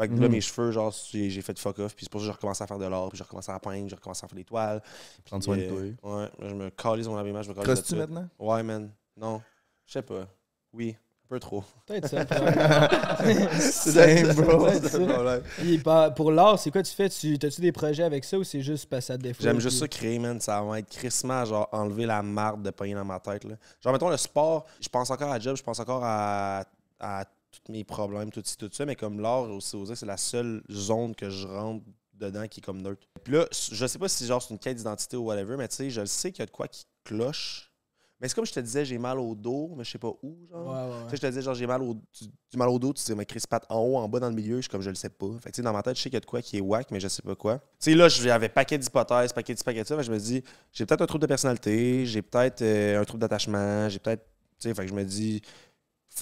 Fait 0.02 0.08
que 0.08 0.14
là, 0.16 0.28
Mhm. 0.28 0.32
mes 0.32 0.42
cheveux, 0.42 0.72
genre, 0.72 0.94
j'ai, 1.12 1.30
fait 1.42 1.60
fuck 1.60 1.78
off. 1.80 1.96
Puis 1.96 2.06
c'est 2.06 2.12
pour 2.12 2.20
ça 2.22 2.26
que 2.28 2.32
j'ai 2.32 2.36
recommencé 2.36 2.64
à 2.64 2.68
faire 2.68 2.80
de 2.80 2.86
l'art. 2.86 3.10
Puis 3.10 3.18
j'ai 3.20 3.24
recommencé 3.24 3.52
à 3.52 3.60
peindre. 3.60 3.88
J'ai 3.88 3.96
recommencé 3.96 4.26
à 4.26 4.28
faire 4.28 4.36
des 4.36 4.44
toiles. 4.44 4.82
Prendre 5.26 5.44
soin 5.44 5.58
de 5.58 5.62
Puis, 5.62 5.70
toi. 6.02 6.10
euh, 6.12 6.18
Ouais, 6.24 6.30
là, 6.40 6.50
je 6.50 6.56
me 6.56 6.70
calise 6.72 7.08
mon 7.08 7.18
habillement. 7.18 7.44
Je 7.44 7.50
me 7.50 7.54
calise 7.54 7.84
tout. 7.84 7.96
maintenant? 7.96 8.28
Ouais, 8.40 8.64
man. 8.64 8.90
Non. 9.16 9.42
Je 9.86 9.94
sais 9.94 10.02
pas. 10.02 10.26
Oui. 10.74 10.96
Un 11.26 11.28
peu 11.36 11.40
trop. 11.40 11.64
Peut-être 11.86 12.08
ça. 12.10 12.26
Same, 13.60 14.34
bro. 14.34 14.68
C'est 14.70 14.88
ça. 14.90 15.40
Puis, 15.58 15.78
par- 15.78 16.14
pour 16.14 16.32
l'art, 16.32 16.60
c'est 16.60 16.72
quoi 16.72 16.84
tu 16.84 16.94
fais? 16.94 17.10
Tu, 17.10 17.36
as-tu 17.42 17.62
des 17.62 17.72
projets 17.72 18.04
avec 18.04 18.24
ça 18.26 18.38
ou 18.38 18.44
c'est 18.44 18.62
juste 18.62 18.90
parce 18.90 19.04
que 19.04 19.14
ça 19.14 19.18
te 19.18 19.24
défaut? 19.24 19.44
J'aime 19.44 19.60
juste 19.60 19.78
puis- 19.78 19.80
ça 19.80 19.88
créer, 19.88 20.20
man. 20.20 20.40
Ça 20.42 20.62
va 20.62 20.80
être 20.80 20.90
crissement, 20.90 21.46
genre, 21.46 21.70
enlever 21.72 22.06
la 22.06 22.22
marde 22.22 22.64
de 22.64 22.70
pogner 22.72 22.96
dans 22.96 23.06
ma 23.06 23.20
tête, 23.20 23.44
là. 23.46 23.56
Genre, 23.82 23.94
mettons, 23.94 24.10
le 24.10 24.18
sport, 24.18 24.66
je 24.82 24.90
pense 24.90 25.10
encore 25.10 25.32
à 25.32 25.40
job, 25.40 25.56
je 25.56 25.64
pense 25.64 25.80
encore 25.80 26.02
à, 26.04 26.66
à 27.00 27.24
tous 27.64 27.72
mes 27.72 27.84
problèmes, 27.84 28.32
tout 28.32 28.42
tout 28.42 28.70
ça, 28.72 28.86
mais 28.86 28.96
comme 28.96 29.20
l'art, 29.20 29.50
aussi, 29.50 29.78
c'est 29.96 30.06
la 30.06 30.18
seule 30.18 30.64
zone 30.72 31.16
que 31.16 31.30
je 31.30 31.48
rentre 31.48 31.86
dedans 32.14 32.48
qui 32.48 32.60
est 32.60 32.64
comme 32.64 32.82
neutre. 32.82 33.08
Puis 33.24 33.34
là, 33.34 33.48
je 33.52 33.86
sais 33.86 34.00
pas 34.00 34.08
si, 34.08 34.26
genre, 34.26 34.42
c'est 34.42 34.54
une 34.54 34.60
quête 34.60 34.78
d'identité 34.78 35.18
ou 35.18 35.26
whatever, 35.26 35.58
mais 35.58 35.68
tu 35.68 35.76
sais, 35.76 35.90
je 35.90 36.02
le 36.02 36.08
sais 36.08 36.32
qu'il 36.32 36.40
y 36.40 36.44
a 36.44 36.46
de 36.46 36.52
quoi 36.52 36.68
qui 36.68 36.86
cloche. 37.04 37.68
Mais 38.20 38.28
c'est 38.28 38.36
comme 38.36 38.46
je 38.46 38.54
te 38.54 38.60
disais, 38.60 38.86
j'ai 38.86 39.00
mal 39.00 39.18
au 39.20 39.34
dos, 39.34 39.74
mais 39.76 39.84
je 39.84 39.90
sais 39.90 39.98
pas 39.98 40.12
où, 40.22 40.46
genre. 40.48 40.68
Ouais, 40.68 40.92
ouais, 40.96 41.04
Tu 41.06 41.10
sais, 41.10 41.16
je 41.18 41.22
te 41.22 41.28
disais, 41.28 41.42
genre, 41.42 41.56
j'ai 41.56 41.66
mal 41.66 41.82
au, 41.82 41.96
du, 41.96 42.28
du 42.52 42.58
mal 42.58 42.70
au 42.70 42.78
dos, 42.78 42.94
tu 42.94 43.02
sais, 43.02 43.16
mais 43.16 43.26
Chris 43.26 43.42
Pat 43.50 43.66
en 43.68 43.80
haut, 43.80 43.98
en 43.98 44.08
bas, 44.08 44.20
dans 44.20 44.30
le 44.30 44.36
milieu, 44.36 44.58
je 44.58 44.62
suis 44.62 44.70
comme, 44.70 44.84
je 44.84 44.90
le 44.90 44.96
sais 44.96 45.10
pas. 45.10 45.26
Fait 45.40 45.50
que, 45.50 45.56
tu 45.56 45.58
sais, 45.58 45.62
dans 45.64 45.74
ma 45.74 45.82
tête, 45.82 45.98
je 45.98 46.04
sais 46.04 46.10
qu'il 46.10 46.18
y 46.18 46.18
a 46.18 46.20
de 46.20 46.26
quoi 46.28 46.40
qui 46.44 46.58
est 46.58 46.62
whack, 46.62 46.92
mais 46.92 47.00
je 47.00 47.08
sais 47.08 47.24
pas 47.24 47.34
quoi. 47.34 47.58
Tu 47.58 47.92
sais, 47.92 47.96
là, 47.96 48.08
j'avais 48.10 48.50
paquet 48.50 48.78
d'hypothèses, 48.78 49.34
paquet 49.34 49.56
de 49.56 49.64
paquet 49.64 49.82
de 49.82 49.88
ça, 49.88 49.96
mais 49.96 50.04
je 50.04 50.12
me 50.12 50.20
dis, 50.20 50.44
j'ai 50.72 50.86
peut-être 50.86 51.02
un 51.02 51.08
trouble 51.08 51.24
de 51.24 51.28
personnalité, 51.28 52.06
j'ai 52.06 52.22
peut-être 52.22 52.62
euh, 52.62 53.02
un 53.02 53.06
trouble 53.06 53.22
d'attachement, 53.22 53.90
j'ai 53.90 53.98
peut-être. 53.98 54.24
Tu 54.60 54.70
sais, 54.70 54.76
fait 54.76 54.84
que 54.84 54.90
je 54.90 54.94
me 54.94 55.04
dis, 55.04 55.42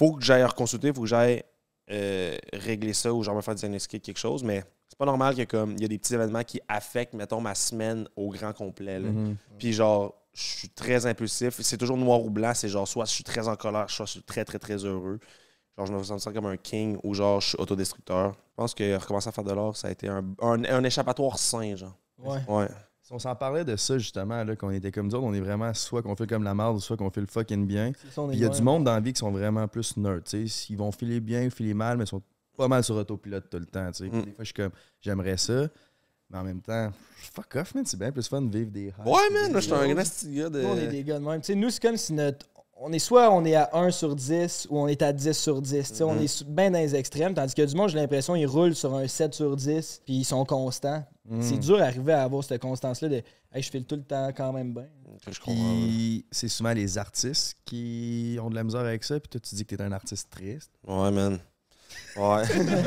faut 0.00 0.12
que 0.12 0.24
j'aille 0.24 0.44
reconsulter, 0.44 0.94
faut 0.94 1.02
que 1.02 1.06
j'aille 1.06 1.42
euh, 1.90 2.34
régler 2.54 2.94
ça 2.94 3.12
ou 3.12 3.22
genre 3.22 3.34
me 3.34 3.42
faire 3.42 3.54
diagnostiquer 3.54 4.00
quelque 4.00 4.16
chose, 4.16 4.42
mais 4.42 4.64
c'est 4.88 4.96
pas 4.96 5.04
normal 5.04 5.36
que, 5.36 5.42
comme, 5.44 5.72
il 5.72 5.82
y 5.82 5.84
a 5.84 5.88
des 5.88 5.98
petits 5.98 6.14
événements 6.14 6.42
qui 6.42 6.58
affectent, 6.68 7.12
mettons, 7.12 7.42
ma 7.42 7.54
semaine 7.54 8.08
au 8.16 8.30
grand 8.30 8.54
complet, 8.54 8.98
là. 8.98 9.10
Mhm. 9.10 9.36
Puis 9.58 9.74
genre, 9.74 10.14
je 10.32 10.42
suis 10.42 10.68
très 10.70 11.04
impulsif. 11.04 11.60
C'est 11.60 11.76
toujours 11.76 11.98
noir 11.98 12.22
ou 12.24 12.30
blanc. 12.30 12.52
C'est 12.54 12.70
genre, 12.70 12.88
soit 12.88 13.04
je 13.04 13.10
suis 13.10 13.24
très 13.24 13.46
en 13.46 13.56
colère, 13.56 13.90
soit 13.90 14.06
je 14.06 14.12
suis 14.12 14.22
très, 14.22 14.42
très, 14.46 14.58
très 14.58 14.84
heureux. 14.86 15.20
Genre, 15.76 15.86
je 15.86 15.92
me 15.92 16.02
sens 16.02 16.24
comme 16.24 16.46
un 16.46 16.56
king 16.56 16.96
ou 17.02 17.12
genre, 17.12 17.42
je 17.42 17.48
suis 17.48 17.58
autodestructeur. 17.58 18.32
Je 18.32 18.54
pense 18.56 18.74
que 18.74 18.96
recommencer 18.96 19.28
à 19.28 19.32
faire 19.32 19.44
de 19.44 19.52
l'art, 19.52 19.76
ça 19.76 19.88
a 19.88 19.90
été 19.90 20.08
un, 20.08 20.24
un, 20.40 20.64
un 20.64 20.84
échappatoire 20.84 21.38
sain, 21.38 21.76
genre. 21.76 21.96
Ouais. 22.18 22.40
Ouais. 22.48 22.68
Si 23.10 23.14
on 23.14 23.18
s'en 23.18 23.34
parlait 23.34 23.64
de 23.64 23.74
ça 23.74 23.98
justement, 23.98 24.44
là, 24.44 24.54
qu'on 24.54 24.70
était 24.70 24.92
comme 24.92 25.08
nous 25.08 25.16
autres, 25.16 25.24
on 25.26 25.34
est 25.34 25.40
vraiment 25.40 25.74
soit 25.74 26.00
qu'on 26.00 26.14
fait 26.14 26.28
comme 26.28 26.44
la 26.44 26.54
merde, 26.54 26.78
soit 26.78 26.96
qu'on 26.96 27.10
fait 27.10 27.20
le 27.20 27.26
fucking 27.26 27.66
bien. 27.66 27.90
Il 28.32 28.38
y 28.38 28.44
a 28.44 28.48
du 28.48 28.62
monde 28.62 28.84
dans 28.84 28.94
la 28.94 29.00
vie 29.00 29.12
qui 29.12 29.18
sont 29.18 29.32
vraiment 29.32 29.66
plus 29.66 29.96
nerds. 29.96 30.22
tu 30.24 30.46
sais. 30.46 30.66
Ils 30.70 30.76
vont 30.76 30.92
filer 30.92 31.18
bien 31.18 31.48
ou 31.48 31.50
filer 31.50 31.74
mal, 31.74 31.98
mais 31.98 32.04
ils 32.04 32.06
sont 32.06 32.22
pas 32.56 32.68
mal 32.68 32.84
sur 32.84 32.94
autopilote 32.94 33.50
tout 33.50 33.58
le 33.58 33.66
temps. 33.66 33.90
tu 33.90 34.04
sais. 34.04 34.08
Puis 34.10 34.16
Mm. 34.20 34.24
Des 34.26 34.30
fois, 34.30 34.34
je 34.38 34.44
suis 34.44 34.54
comme, 34.54 34.70
j'aimerais 35.00 35.36
ça. 35.38 35.66
Mais 36.30 36.38
en 36.38 36.44
même 36.44 36.60
temps, 36.60 36.92
fuck 37.34 37.56
off, 37.56 37.74
man. 37.74 37.84
C'est 37.84 37.98
bien 37.98 38.12
plus 38.12 38.28
fun 38.28 38.42
de 38.42 38.56
vivre 38.56 38.70
des 38.70 38.90
highs 38.96 39.04
Ouais, 39.04 39.28
man, 39.32 39.50
moi, 39.50 39.58
je 39.60 39.64
suis 39.66 39.74
un 39.74 39.92
gars 39.94 40.48
de. 40.48 40.64
On 40.64 40.76
est 40.76 40.86
des 40.86 41.02
gars 41.02 41.18
de 41.18 41.24
même. 41.24 41.40
Tu 41.40 41.46
sais, 41.46 41.54
nous, 41.56 41.70
c'est 41.70 41.82
comme 41.82 41.96
si 41.96 42.12
notre. 42.12 42.46
On 42.82 42.92
est 42.94 42.98
soit 42.98 43.30
on 43.30 43.44
est 43.44 43.54
à 43.54 43.68
1 43.74 43.90
sur 43.90 44.16
10 44.16 44.66
ou 44.70 44.78
on 44.78 44.88
est 44.88 45.02
à 45.02 45.12
10 45.12 45.36
sur 45.36 45.60
10. 45.60 45.88
Tu 45.90 45.96
sais, 45.96 46.02
On 46.02 46.14
Mhm. 46.14 46.22
est 46.22 46.44
bien 46.44 46.70
dans 46.70 46.78
les 46.78 46.94
extrêmes. 46.96 47.34
Tandis 47.34 47.54
que 47.54 47.60
du 47.62 47.74
monde, 47.74 47.90
j'ai 47.90 47.98
l'impression, 47.98 48.34
ils 48.34 48.46
roulent 48.46 48.74
sur 48.74 48.94
un 48.94 49.06
7 49.06 49.34
sur 49.34 49.54
10 49.54 50.00
puis 50.06 50.14
ils 50.14 50.24
sont 50.24 50.44
constants. 50.46 51.04
Mm. 51.28 51.42
C'est 51.42 51.58
dur 51.58 51.76
d'arriver 51.76 52.14
à 52.14 52.22
avoir 52.22 52.42
cette 52.42 52.62
constance-là 52.62 53.08
de 53.10 53.22
hey, 53.52 53.62
je 53.62 53.70
file 53.70 53.84
tout 53.84 53.96
le 53.96 54.02
temps 54.02 54.30
quand 54.34 54.52
même 54.54 54.72
bien. 54.72 54.86
Puis 55.44 56.24
c'est 56.30 56.48
souvent 56.48 56.72
les 56.72 56.96
artistes 56.96 57.56
qui 57.66 58.38
ont 58.42 58.48
de 58.48 58.54
la 58.54 58.64
misère 58.64 58.80
avec 58.80 59.04
ça. 59.04 59.20
Puis 59.20 59.28
toi, 59.28 59.40
tu 59.40 59.54
dis 59.54 59.66
que 59.66 59.76
t'es 59.76 59.82
un 59.82 59.92
artiste 59.92 60.30
triste. 60.30 60.70
Ouais, 60.88 61.10
man. 61.10 61.38
Ouais. 62.16 62.42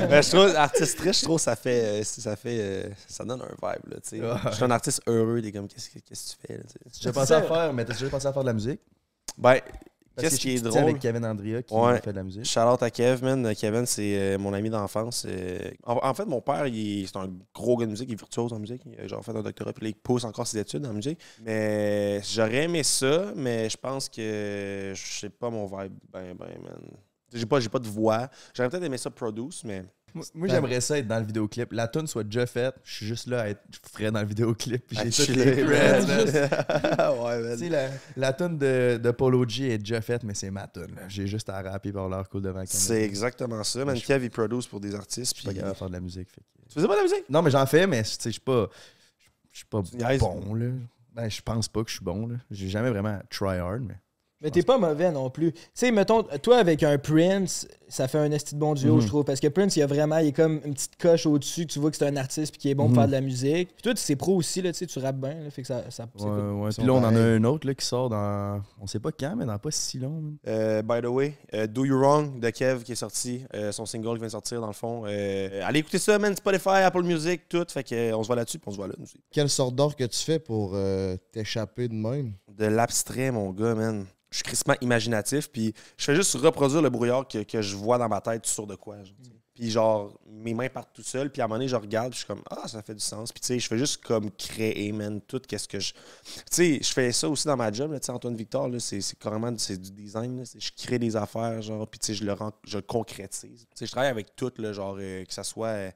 Mais 0.09 0.21
je 0.23 0.29
trouve, 0.31 0.55
artiste 0.55 0.97
triste, 0.97 1.19
je 1.19 1.25
trouve 1.25 1.39
ça 1.39 1.55
fait. 1.55 2.01
euh, 2.01 2.03
ça 2.03 2.35
fait. 2.35 2.57
euh, 2.59 2.89
ça 3.07 3.23
donne 3.23 3.41
un 3.41 3.45
vibe, 3.45 3.91
là, 3.93 3.97
tu 4.01 4.09
sais. 4.17 4.21
Ouais. 4.21 4.33
Je 4.49 4.55
suis 4.55 4.63
un 4.63 4.71
artiste 4.71 5.01
heureux, 5.05 5.39
t'es 5.41 5.51
comme, 5.51 5.67
qu'est-ce 5.67 5.89
que 5.91 5.99
tu 5.99 6.15
fais, 6.47 6.57
là, 6.57 6.63
C'est 6.91 7.11
pensé 7.13 7.33
à 7.33 7.43
faire, 7.43 7.71
mais 7.73 7.85
t'as 7.85 7.93
déjà 7.93 8.09
pensé 8.09 8.25
à 8.25 8.33
faire 8.33 8.41
de 8.41 8.47
la 8.47 8.53
musique? 8.53 8.79
Ben, 9.37 9.59
qu'est-ce 10.17 10.35
que 10.35 10.41
qui 10.41 10.55
est 10.55 10.61
drôle? 10.61 10.77
avec 10.83 10.99
Kevin 10.99 11.25
Andrea 11.25 11.63
qui 11.63 11.73
Ouais. 11.73 11.99
fait 12.01 12.11
de 12.11 12.17
la 12.17 12.23
musique. 12.23 12.45
Shout 12.45 12.59
out 12.59 12.83
à 12.83 12.89
Kev, 12.91 13.23
man. 13.23 13.55
Kevin, 13.55 13.85
c'est 13.85 14.15
euh, 14.15 14.37
mon 14.37 14.53
ami 14.53 14.69
d'enfance. 14.69 15.25
euh. 15.27 15.71
En, 15.85 15.99
en 16.07 16.13
fait, 16.13 16.25
mon 16.25 16.39
père, 16.41 16.65
c'est 16.67 17.17
un 17.17 17.29
gros 17.53 17.77
gars 17.77 17.85
de 17.85 17.91
musique, 17.91 18.09
il 18.09 18.13
est 18.13 18.19
virtuose 18.19 18.53
en 18.53 18.59
musique. 18.59 18.83
Il 18.85 18.99
a 18.99 19.07
genre 19.07 19.23
fait 19.25 19.31
un 19.35 19.41
doctorat, 19.41 19.73
puis 19.73 19.83
là, 19.85 19.89
il 19.89 19.95
pousse 19.95 20.23
encore 20.23 20.45
ses 20.45 20.59
études 20.59 20.85
en 20.85 20.93
musique. 20.93 21.19
Mais 21.43 22.21
j'aurais 22.23 22.63
aimé 22.65 22.83
ça, 22.83 23.33
mais 23.35 23.69
je 23.69 23.77
pense 23.77 24.07
que 24.09 24.91
je 24.95 25.19
sais 25.19 25.29
pas 25.29 25.49
mon 25.49 25.65
vibe, 25.65 25.93
ben, 26.11 26.35
ben, 26.35 26.47
man. 26.63 26.79
J'ai 27.33 27.47
pas, 27.47 27.59
j'ai 27.59 27.69
pas 27.69 27.79
de 27.79 27.87
voix. 27.87 28.29
J'aurais 28.53 28.69
peut-être 28.69 28.83
aimé 28.83 28.97
ça 28.99 29.09
produce, 29.09 29.63
mais. 29.63 29.83
Moi, 30.13 30.25
moi, 30.33 30.47
j'aimerais 30.47 30.81
ça 30.81 30.97
être 30.97 31.07
dans 31.07 31.19
le 31.19 31.25
vidéoclip. 31.25 31.71
La 31.73 31.87
tune 31.87 32.07
soit 32.07 32.23
déjà 32.23 32.45
faite. 32.45 32.75
Je 32.83 32.93
suis 32.93 33.05
juste 33.05 33.27
là 33.27 33.41
à 33.41 33.47
être 33.49 33.61
frais 33.91 34.11
dans 34.11 34.21
le 34.21 34.27
vidéoclip. 34.27 34.83
J'ai 34.91 35.09
toutes 35.09 35.35
les 35.35 35.63
creds, 35.63 35.63
ouais, 37.23 37.69
la, 37.69 37.89
la 38.15 38.33
tune 38.33 38.57
de, 38.57 38.99
de 39.01 39.11
Polo 39.11 39.47
G 39.47 39.71
est 39.71 39.77
déjà 39.77 40.01
faite, 40.01 40.23
mais 40.23 40.33
c'est 40.33 40.51
ma 40.51 40.67
tune. 40.67 40.95
J'ai 41.07 41.27
juste 41.27 41.49
à 41.49 41.61
rapper 41.61 41.91
par 41.91 42.09
leur 42.09 42.29
cool 42.29 42.41
devant 42.41 42.59
la 42.59 42.65
caméra. 42.65 42.85
C'est 42.85 43.01
exactement 43.01 43.63
ça, 43.63 43.83
man. 43.85 43.99
Kev, 43.99 44.23
il 44.25 44.29
produce 44.29 44.67
pour 44.67 44.79
des 44.79 44.93
artistes. 44.95 45.35
Je 45.35 45.41
suis 45.41 45.45
pas 45.45 45.51
Puis... 45.51 45.59
capable 45.59 45.73
de 45.73 45.77
faire 45.77 45.87
de 45.89 45.93
la 45.93 46.01
musique. 46.01 46.29
fait 46.29 46.41
Tu 46.67 46.75
faisais 46.75 46.87
pas 46.87 46.93
de 46.93 46.97
la 46.97 47.03
musique? 47.03 47.29
Non, 47.29 47.41
mais 47.41 47.51
j'en 47.51 47.65
fais, 47.65 47.87
mais 47.87 48.03
je 48.03 48.29
suis 48.29 48.39
pas, 48.39 48.69
je 49.51 49.57
suis 49.57 49.65
pas 49.65 49.81
bon. 50.19 50.53
Là. 50.55 50.67
Ben, 51.13 51.29
je 51.29 51.41
pense 51.41 51.67
pas 51.67 51.83
que 51.83 51.89
je 51.89 51.95
suis 51.95 52.05
bon. 52.05 52.27
là. 52.27 52.35
J'ai 52.49 52.69
jamais 52.69 52.89
vraiment 52.89 53.19
try 53.29 53.57
hard, 53.57 53.81
mais. 53.81 53.99
Mais 54.43 54.51
t'es 54.51 54.61
pas 54.63 54.77
mauvais 54.77 55.11
non 55.11 55.29
plus. 55.29 55.53
Tu 55.53 55.59
sais, 55.73 55.91
mettons, 55.91 56.23
toi 56.41 56.57
avec 56.57 56.83
un 56.83 56.97
Prince, 56.97 57.67
ça 57.87 58.07
fait 58.07 58.17
un 58.17 58.29
esti 58.31 58.55
de 58.55 58.59
bon 58.59 58.73
duo, 58.73 58.95
Mhm. 58.95 59.01
je 59.01 59.07
trouve. 59.07 59.23
Parce 59.23 59.39
que 59.39 59.47
Prince, 59.47 59.75
il 59.77 59.79
y 59.79 59.83
a 59.83 59.87
vraiment, 59.87 60.17
il 60.17 60.27
est 60.27 60.31
comme 60.33 60.59
une 60.65 60.73
petite 60.73 60.97
coche 60.97 61.25
au-dessus. 61.25 61.65
Tu 61.65 61.79
vois 61.79 61.91
que 61.91 61.97
c'est 61.97 62.07
un 62.07 62.15
artiste 62.17 62.51
puis 62.51 62.59
qui 62.59 62.69
est 62.69 62.75
bon 62.75 62.83
Mhm. 62.83 62.89
pour 62.93 62.97
faire 63.01 63.07
de 63.07 63.11
la 63.13 63.21
musique. 63.21 63.69
Puis 63.73 63.81
toi, 63.83 63.93
tu 63.93 64.01
sais 64.01 64.15
pro 64.17 64.35
aussi, 64.35 64.61
là, 64.61 64.71
tu 64.73 64.79
sais, 64.79 64.85
tu 64.85 64.99
rappes 64.99 65.15
bien. 65.15 65.33
là, 65.35 65.49
fait 65.49 65.61
que 65.61 65.67
ça, 65.67 65.83
ça 65.89 66.07
c'est 66.15 66.23
Ouais, 66.23 66.29
cool. 66.29 66.51
ouais. 66.61 66.69
Ils 66.71 66.75
Puis 66.75 66.85
là, 66.85 66.93
on 66.93 66.97
en 66.97 67.15
a 67.15 67.19
un 67.19 67.43
autre 67.45 67.65
là, 67.67 67.73
qui 67.73 67.85
sort 67.85 68.09
dans. 68.09 68.61
On 68.81 68.87
sait 68.87 68.99
pas 68.99 69.11
quand, 69.11 69.35
mais 69.37 69.45
dans 69.45 69.57
pas 69.57 69.71
si 69.71 69.97
long. 69.99 70.33
Euh, 70.47 70.81
by 70.81 71.01
the 71.01 71.05
way, 71.07 71.35
euh, 71.53 71.65
Do 71.67 71.85
You 71.85 71.97
Wrong 71.97 72.39
de 72.39 72.49
Kev 72.49 72.83
qui 72.83 72.91
est 72.91 72.95
sorti, 72.95 73.43
euh, 73.53 73.71
son 73.71 73.85
single 73.85 74.13
qui 74.15 74.17
vient 74.19 74.27
de 74.27 74.31
sortir 74.31 74.59
dans 74.59 74.67
le 74.67 74.73
fond. 74.73 75.03
Euh, 75.07 75.61
allez 75.63 75.79
écouter 75.79 75.99
ça, 75.99 76.19
man, 76.19 76.35
Spotify, 76.35 76.69
Apple 76.83 77.03
Music, 77.03 77.47
tout. 77.47 77.65
Fait 77.69 77.83
que, 77.83 78.13
on 78.13 78.21
se 78.23 78.27
voit 78.27 78.35
là-dessus, 78.35 78.59
puis 78.59 78.67
on 78.67 78.71
se 78.71 78.77
voit 78.77 78.87
là. 78.87 78.93
nous. 78.97 79.05
Quelle 79.31 79.49
sorte 79.49 79.75
d'or 79.75 79.95
que 79.95 80.03
tu 80.03 80.19
fais 80.19 80.39
pour 80.39 80.71
euh, 80.73 81.15
t'échapper 81.31 81.87
de 81.87 81.93
même? 81.93 82.33
De 82.57 82.65
l'abstrait, 82.65 83.31
mon 83.31 83.51
gars, 83.51 83.73
man. 83.75 84.05
Je 84.33 84.37
suis 84.37 84.43
crissement 84.45 84.73
imaginatif, 84.81 85.47
puis 85.51 85.75
je 85.95 86.05
fais 86.05 86.15
juste 86.15 86.33
reproduire 86.33 86.81
le 86.81 86.89
brouillard 86.89 87.27
que, 87.27 87.43
que 87.43 87.61
je 87.61 87.75
vois 87.75 87.99
dans 87.99 88.09
ma 88.09 88.19
tête 88.19 88.47
sur 88.47 88.65
de 88.65 88.73
quoi. 88.73 88.95
Puis 89.53 89.69
genre, 89.69 90.19
mes 90.25 90.55
mains 90.55 90.69
partent 90.69 90.91
tout 90.91 91.03
seul, 91.03 91.31
puis 91.31 91.39
à 91.39 91.45
un 91.45 91.47
moment 91.47 91.59
donné, 91.59 91.67
je 91.67 91.75
regarde, 91.75 92.09
puis 92.09 92.21
je 92.21 92.25
suis 92.25 92.27
comme, 92.27 92.41
ah, 92.49 92.67
ça 92.67 92.81
fait 92.81 92.95
du 92.95 92.99
sens. 92.99 93.31
Puis 93.31 93.41
tu 93.41 93.45
sais, 93.47 93.59
je 93.59 93.67
fais 93.67 93.77
juste 93.77 94.03
comme 94.03 94.31
créer, 94.31 94.91
man, 94.91 95.21
tout 95.21 95.39
qu'est-ce 95.47 95.67
que 95.67 95.79
je... 95.79 95.93
Tu 95.93 95.99
sais, 96.49 96.79
je 96.81 96.91
fais 96.91 97.11
ça 97.11 97.29
aussi 97.29 97.45
dans 97.45 97.55
ma 97.55 97.71
job, 97.71 97.91
tu 97.93 97.99
sais, 98.03 98.11
Antoine 98.11 98.35
Victor, 98.35 98.67
c'est 98.79 99.01
c'est 99.01 99.19
carrément 99.19 99.51
du 99.51 99.77
design, 99.91 100.39
là, 100.39 100.43
je 100.57 100.71
crée 100.75 100.97
des 100.97 101.15
affaires, 101.15 101.61
genre, 101.61 101.87
puis 101.87 101.99
tu 101.99 102.07
sais, 102.07 102.13
je 102.15 102.25
le, 102.25 102.33
rends, 102.33 102.53
je 102.65 102.77
le 102.77 102.81
concrétise. 102.81 103.59
Tu 103.61 103.67
sais, 103.75 103.85
je 103.85 103.91
travaille 103.91 104.09
avec 104.09 104.35
tout, 104.35 104.51
là, 104.57 104.73
genre, 104.73 104.97
euh, 104.99 105.23
que 105.25 105.33
ça 105.33 105.43
soit... 105.43 105.67
euh, 105.67 105.91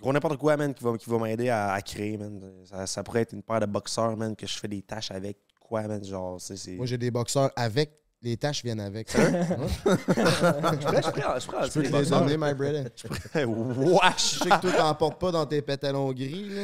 Gros 0.00 0.12
n'importe 0.12 0.36
quoi, 0.38 0.56
man, 0.56 0.72
qui 0.72 0.84
va, 0.84 0.96
qui 0.96 1.10
va 1.10 1.18
m'aider 1.18 1.48
à, 1.48 1.72
à 1.72 1.82
créer, 1.82 2.16
man. 2.16 2.40
Ça, 2.64 2.86
ça 2.86 3.02
pourrait 3.02 3.22
être 3.22 3.32
une 3.32 3.42
paire 3.42 3.60
de 3.60 3.66
boxeurs, 3.66 4.16
man, 4.16 4.36
que 4.36 4.46
je 4.46 4.56
fais 4.58 4.68
des 4.68 4.82
tâches 4.82 5.10
avec. 5.10 5.38
Quoi, 5.72 5.88
man, 5.88 6.04
genre, 6.04 6.38
c'est... 6.38 6.58
c'est- 6.58 6.72
Moi, 6.76 6.84
j'ai 6.84 6.98
des 6.98 7.10
boxeurs 7.10 7.50
avec. 7.56 7.98
Les 8.20 8.36
tâches 8.36 8.62
viennent 8.62 8.78
avec. 8.78 9.10
je 9.10 9.16
pourrais- 9.16 9.32
je 9.42 11.10
pourrais- 11.10 11.40
je 11.40 11.46
pourrais 11.46 11.66
Je 11.66 11.72
peux 11.72 11.80
les 11.80 11.90
te 11.90 11.96
les 11.96 12.06
donner, 12.10 12.36
my 12.36 12.52
brother. 12.52 12.84
Wesh! 13.48 14.34
Je 14.34 14.44
sais 14.44 14.50
que 14.50 14.60
toi, 14.60 14.72
t'en 14.76 14.94
portes 14.94 15.18
pas 15.18 15.30
dans 15.32 15.46
tes 15.46 15.62
pétalons 15.62 16.12
gris. 16.12 16.50
Là. 16.50 16.62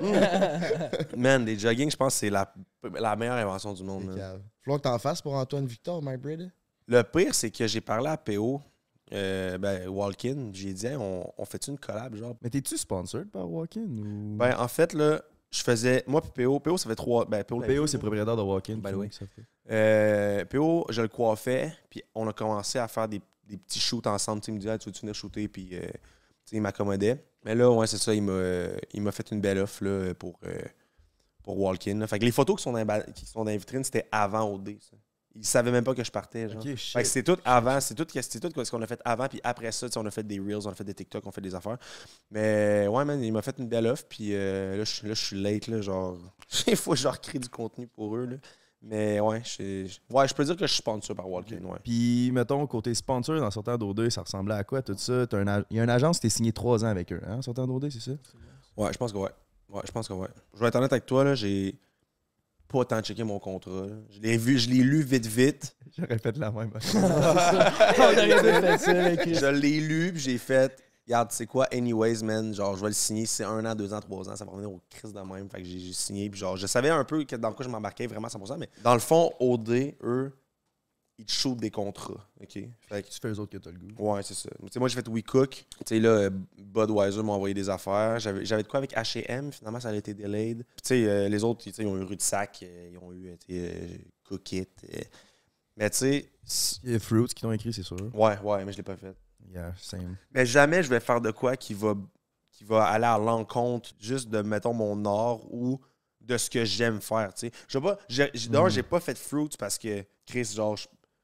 Man, 1.16 1.44
les 1.46 1.56
jogging, 1.58 1.90
je 1.90 1.96
pense 1.96 2.14
que 2.14 2.18
c'est 2.20 2.30
la, 2.30 2.52
la 2.98 3.14
meilleure 3.16 3.36
invention 3.36 3.72
du 3.72 3.84
monde. 3.84 4.20
Faut 4.64 4.76
que 4.76 4.82
t'en 4.82 4.98
fasses 4.98 5.22
pour 5.22 5.34
Antoine 5.34 5.66
Victor, 5.66 6.02
my 6.02 6.16
brother. 6.16 6.48
Le 6.88 7.02
pire, 7.02 7.34
c'est 7.34 7.50
que 7.50 7.66
j'ai 7.68 7.80
parlé 7.80 8.08
à 8.08 8.16
PO, 8.16 8.60
euh, 9.12 9.58
ben, 9.58 9.88
Walkin. 9.88 10.50
J'ai 10.52 10.72
dit, 10.74 10.86
Hey, 10.86 10.96
on, 10.96 11.32
on 11.38 11.44
fait-tu 11.44 11.70
une 11.70 11.78
collab, 11.78 12.14
genre? 12.16 12.34
Mais 12.42 12.50
t'es-tu 12.50 12.76
sponsored 12.76 13.30
par 13.30 13.48
Walkin 13.50 13.82
ou? 13.82 14.36
Ben, 14.36 14.54
en 14.58 14.68
fait, 14.68 14.92
là, 14.92 15.22
je 15.50 15.62
faisais. 15.62 16.04
Moi, 16.06 16.20
puis 16.20 16.44
PO, 16.44 16.60
PO, 16.60 16.76
ça 16.76 16.88
fait 16.88 16.96
trois. 16.96 17.24
Ben, 17.24 17.42
PO, 17.44 17.60
PO, 17.60 17.86
c'est 17.86 17.98
propriétaire 17.98 18.36
de 18.36 18.42
Walk-in. 18.42 18.76
By 18.76 18.92
the 18.92 18.96
way. 18.96 19.08
ça 19.10 19.26
fait. 19.26 19.42
Euh, 19.70 20.44
PO, 20.44 20.86
je 20.90 21.02
le 21.02 21.08
coiffais, 21.08 21.72
puis 21.88 22.02
on 22.14 22.26
a 22.28 22.32
commencé 22.32 22.78
à 22.78 22.88
faire 22.88 23.08
des, 23.08 23.20
des 23.44 23.56
petits 23.56 23.80
shoots 23.80 24.06
ensemble. 24.06 24.42
Il 24.46 24.54
me 24.54 24.58
disait, 24.58 24.70
Ah, 24.70 24.78
tu 24.78 24.88
veux-tu 24.88 25.00
venir 25.00 25.14
shooter, 25.14 25.48
puis 25.48 25.70
euh, 25.72 25.86
il 26.52 26.60
m'accommodait. 26.60 27.24
Mais 27.44 27.54
là, 27.54 27.70
ouais, 27.70 27.86
c'est 27.86 27.98
ça, 27.98 28.14
il 28.14 28.22
m'a, 28.22 28.32
euh, 28.32 28.76
il 28.92 29.02
m'a 29.02 29.12
fait 29.12 29.30
une 29.30 29.40
belle 29.40 29.58
offre 29.58 29.84
là, 29.84 30.14
pour, 30.14 30.38
euh, 30.44 30.60
pour 31.42 31.58
Walk-in. 31.58 32.06
Fait 32.06 32.18
que 32.18 32.24
les 32.24 32.32
photos 32.32 32.56
qui 32.56 32.62
sont 32.62 32.72
dans, 32.72 33.02
qui 33.14 33.26
sont 33.26 33.44
dans 33.44 33.50
les 33.50 33.56
vitrines, 33.58 33.84
c'était 33.84 34.06
avant 34.12 34.52
OD. 34.52 34.76
Ça. 34.80 34.96
Ils 35.36 35.44
savaient 35.46 35.70
même 35.70 35.84
pas 35.84 35.94
que 35.94 36.02
je 36.02 36.10
partais. 36.10 36.48
Genre. 36.48 36.60
Ok, 36.60 36.74
shit. 36.74 36.92
Fait 36.92 37.02
que 37.02 37.08
c'est 37.08 37.22
tout 37.22 37.36
avant, 37.44 37.80
c'est 37.80 37.94
tout, 37.94 38.06
c'est 38.12 38.40
tout 38.40 38.64
ce 38.64 38.70
qu'on 38.70 38.82
a 38.82 38.86
fait 38.86 39.00
avant, 39.04 39.28
puis 39.28 39.40
après 39.44 39.70
ça, 39.70 39.86
on 39.96 40.06
a 40.06 40.10
fait 40.10 40.26
des 40.26 40.40
Reels, 40.40 40.66
on 40.66 40.70
a 40.70 40.74
fait 40.74 40.84
des 40.84 40.94
TikTok, 40.94 41.24
on 41.24 41.28
a 41.28 41.32
fait 41.32 41.40
des 41.40 41.54
affaires. 41.54 41.78
Mais 42.30 42.86
ouais, 42.88 43.04
man, 43.04 43.22
il 43.22 43.32
m'a 43.32 43.42
fait 43.42 43.56
une 43.58 43.68
belle 43.68 43.86
offre, 43.86 44.04
puis 44.08 44.30
euh, 44.34 44.76
là, 44.76 44.84
je 44.84 45.14
suis 45.14 45.40
late, 45.40 45.68
là, 45.68 45.80
genre, 45.80 46.16
il 46.66 46.76
faut 46.76 46.92
que 46.92 46.96
je 46.96 47.38
du 47.38 47.48
contenu 47.48 47.86
pour 47.86 48.16
eux, 48.16 48.26
là. 48.26 48.36
Mais 48.82 49.20
ouais, 49.20 49.42
je, 49.44 49.86
ouais, 50.10 50.26
je 50.26 50.34
peux 50.34 50.42
dire 50.44 50.56
que 50.56 50.66
je 50.66 50.72
suis 50.72 50.78
sponsor 50.78 51.14
par 51.14 51.28
Walk-in, 51.28 51.62
ouais. 51.64 51.78
Puis, 51.84 52.30
mettons, 52.32 52.66
côté 52.66 52.94
sponsor, 52.94 53.38
dans 53.38 53.50
sortant 53.50 53.76
d'O2, 53.76 54.08
ça 54.08 54.22
ressemblait 54.22 54.54
à 54.54 54.64
quoi 54.64 54.80
tout 54.80 54.94
ça? 54.96 55.22
A- 55.22 55.62
Il 55.70 55.76
y 55.76 55.80
a 55.80 55.84
une 55.84 55.90
agence 55.90 56.16
qui 56.16 56.22
t'es 56.22 56.30
signé 56.30 56.52
trois 56.52 56.82
ans 56.82 56.88
avec 56.88 57.12
eux, 57.12 57.20
hein, 57.26 57.42
sortant 57.42 57.66
d'O2, 57.66 57.90
c'est 57.90 58.00
ça? 58.00 58.12
Ouais, 58.76 58.90
je 58.92 58.96
pense 58.98 59.12
que 59.12 59.18
ouais. 59.18 59.30
Ouais, 59.68 59.82
je 59.84 59.92
pense 59.92 60.08
que 60.08 60.14
ouais. 60.14 60.28
Je 60.54 60.60
vais 60.60 60.68
être 60.68 60.76
honnête 60.76 60.92
avec 60.92 61.04
toi, 61.06 61.24
là, 61.24 61.34
j'ai 61.34 61.78
pas 62.70 62.84
tant 62.84 63.00
checké 63.02 63.24
mon 63.24 63.38
contrat. 63.38 63.86
là. 63.86 63.94
Je 64.10 64.20
l'ai 64.20 64.36
vu, 64.36 64.58
je 64.58 64.68
l'ai 64.70 64.82
lu 64.82 65.02
vite, 65.02 65.26
vite. 65.26 65.76
J'aurais 65.98 66.18
fait 66.18 66.36
la 66.38 66.50
même. 66.50 66.70
On 66.94 66.98
aurait 68.02 68.26
dû 68.26 68.48
faire 68.60 68.80
ça, 68.80 68.92
là, 68.92 69.16
Chris. 69.16 69.34
Je 69.34 69.46
l'ai 69.46 69.80
lu, 69.80 70.12
puis 70.12 70.22
j'ai 70.22 70.38
fait. 70.38 70.82
Regarde, 71.06 71.28
c'est 71.32 71.46
quoi, 71.46 71.66
anyways, 71.72 72.22
man? 72.22 72.54
Genre, 72.54 72.76
je 72.76 72.82
vais 72.82 72.88
le 72.88 72.94
signer. 72.94 73.26
Si 73.26 73.36
c'est 73.36 73.44
un 73.44 73.64
an, 73.64 73.74
deux 73.74 73.92
ans, 73.92 74.00
trois 74.00 74.28
ans, 74.28 74.36
ça 74.36 74.44
va 74.44 74.52
revenir 74.52 74.70
au 74.70 74.80
Christ 74.88 75.12
de 75.14 75.20
même. 75.20 75.48
Fait 75.50 75.58
que 75.60 75.64
j'ai 75.66 75.78
j'ai 75.80 75.92
signé. 75.92 76.30
Puis 76.30 76.38
genre, 76.38 76.56
je 76.56 76.66
savais 76.68 76.90
un 76.90 77.02
peu 77.04 77.24
que- 77.24 77.34
dans 77.36 77.52
quoi 77.52 77.64
je 77.64 77.70
m'embarquais 77.70 78.06
vraiment 78.06 78.28
à 78.28 78.30
100%, 78.30 78.56
mais 78.58 78.68
dans 78.84 78.94
le 78.94 79.00
fond, 79.00 79.32
OD, 79.40 79.94
eux, 80.04 80.32
ils 81.20 81.26
te 81.26 81.32
shootent 81.32 81.58
des 81.60 81.70
contrats. 81.70 82.26
OK? 82.40 82.58
Fait 82.80 83.02
que, 83.02 83.08
tu 83.08 83.18
fais 83.20 83.28
eux 83.28 83.38
autres 83.38 83.52
que 83.52 83.58
t'as 83.58 83.70
le 83.70 83.78
goût. 83.78 84.12
ouais, 84.12 84.22
c'est 84.22 84.34
ça. 84.34 84.48
Moi, 84.78 84.88
j'ai 84.88 84.94
fait 84.96 85.06
WeCook. 85.08 85.50
Tu 85.50 85.64
sais, 85.86 86.00
là, 86.00 86.30
Budweiser 86.58 87.22
m'a 87.22 87.32
envoyé 87.32 87.54
des 87.54 87.68
affaires. 87.68 88.18
J'avais 88.18 88.44
j'avais 88.44 88.62
de 88.62 88.68
quoi 88.68 88.78
avec 88.78 88.92
HM. 88.94 89.52
Finalement, 89.52 89.80
ça 89.80 89.90
a 89.90 89.94
été 89.94 90.14
delayed. 90.14 90.64
Puis, 90.64 90.82
tu 90.82 90.88
sais, 90.88 91.04
euh, 91.06 91.28
les 91.28 91.44
autres, 91.44 91.66
ils 91.66 91.86
ont 91.86 91.96
eu 91.98 92.02
Rue 92.02 92.16
de 92.16 92.22
Sac. 92.22 92.60
euh, 92.62 92.90
ils 92.92 92.98
ont 92.98 93.12
eu, 93.12 93.28
euh, 93.28 93.36
euh, 93.50 93.88
Cook 94.24 94.52
It. 94.52 94.70
euh. 94.94 95.00
Mais 95.76 95.90
tu 95.90 95.96
sais, 95.98 96.80
Il 96.84 96.92
y 96.92 96.94
a 96.94 96.98
Fruits 96.98 97.26
qui 97.28 97.42
t'ont 97.42 97.52
écrit, 97.52 97.72
c'est 97.72 97.82
sûr. 97.82 97.96
ouais, 98.14 98.38
ouais, 98.40 98.64
mais 98.64 98.72
je 98.72 98.76
l'ai 98.78 98.82
pas 98.82 98.96
fait. 98.96 99.14
Yeah, 99.52 99.72
same. 99.80 100.16
Mais 100.32 100.44
jamais 100.46 100.82
je 100.82 100.88
vais 100.88 101.00
faire 101.00 101.20
de 101.20 101.30
quoi 101.30 101.56
qui 101.56 101.74
va, 101.74 101.94
qui 102.52 102.64
va 102.64 102.84
aller 102.84 103.04
à 103.06 103.18
l'encontre 103.18 103.90
juste 103.98 104.28
de, 104.28 104.42
mettons, 104.42 104.72
mon 104.74 105.04
art 105.04 105.40
ou 105.52 105.80
de 106.20 106.36
ce 106.36 106.50
que 106.50 106.64
j'aime 106.64 107.00
faire, 107.00 107.32
tu 107.34 107.46
sais. 107.48 107.52
Je 107.66 107.72
sais 107.78 107.80
pas, 107.82 107.98
j'ai- 108.08 108.30
j'ai- 108.34 108.48
d'ailleurs, 108.50 108.68
j'ai 108.68 108.82
pas 108.82 109.00
fait 109.00 109.16
Fruits 109.16 109.56
parce 109.58 109.78
que, 109.78 110.04
Chris, 110.26 110.44
genre, 110.54 110.76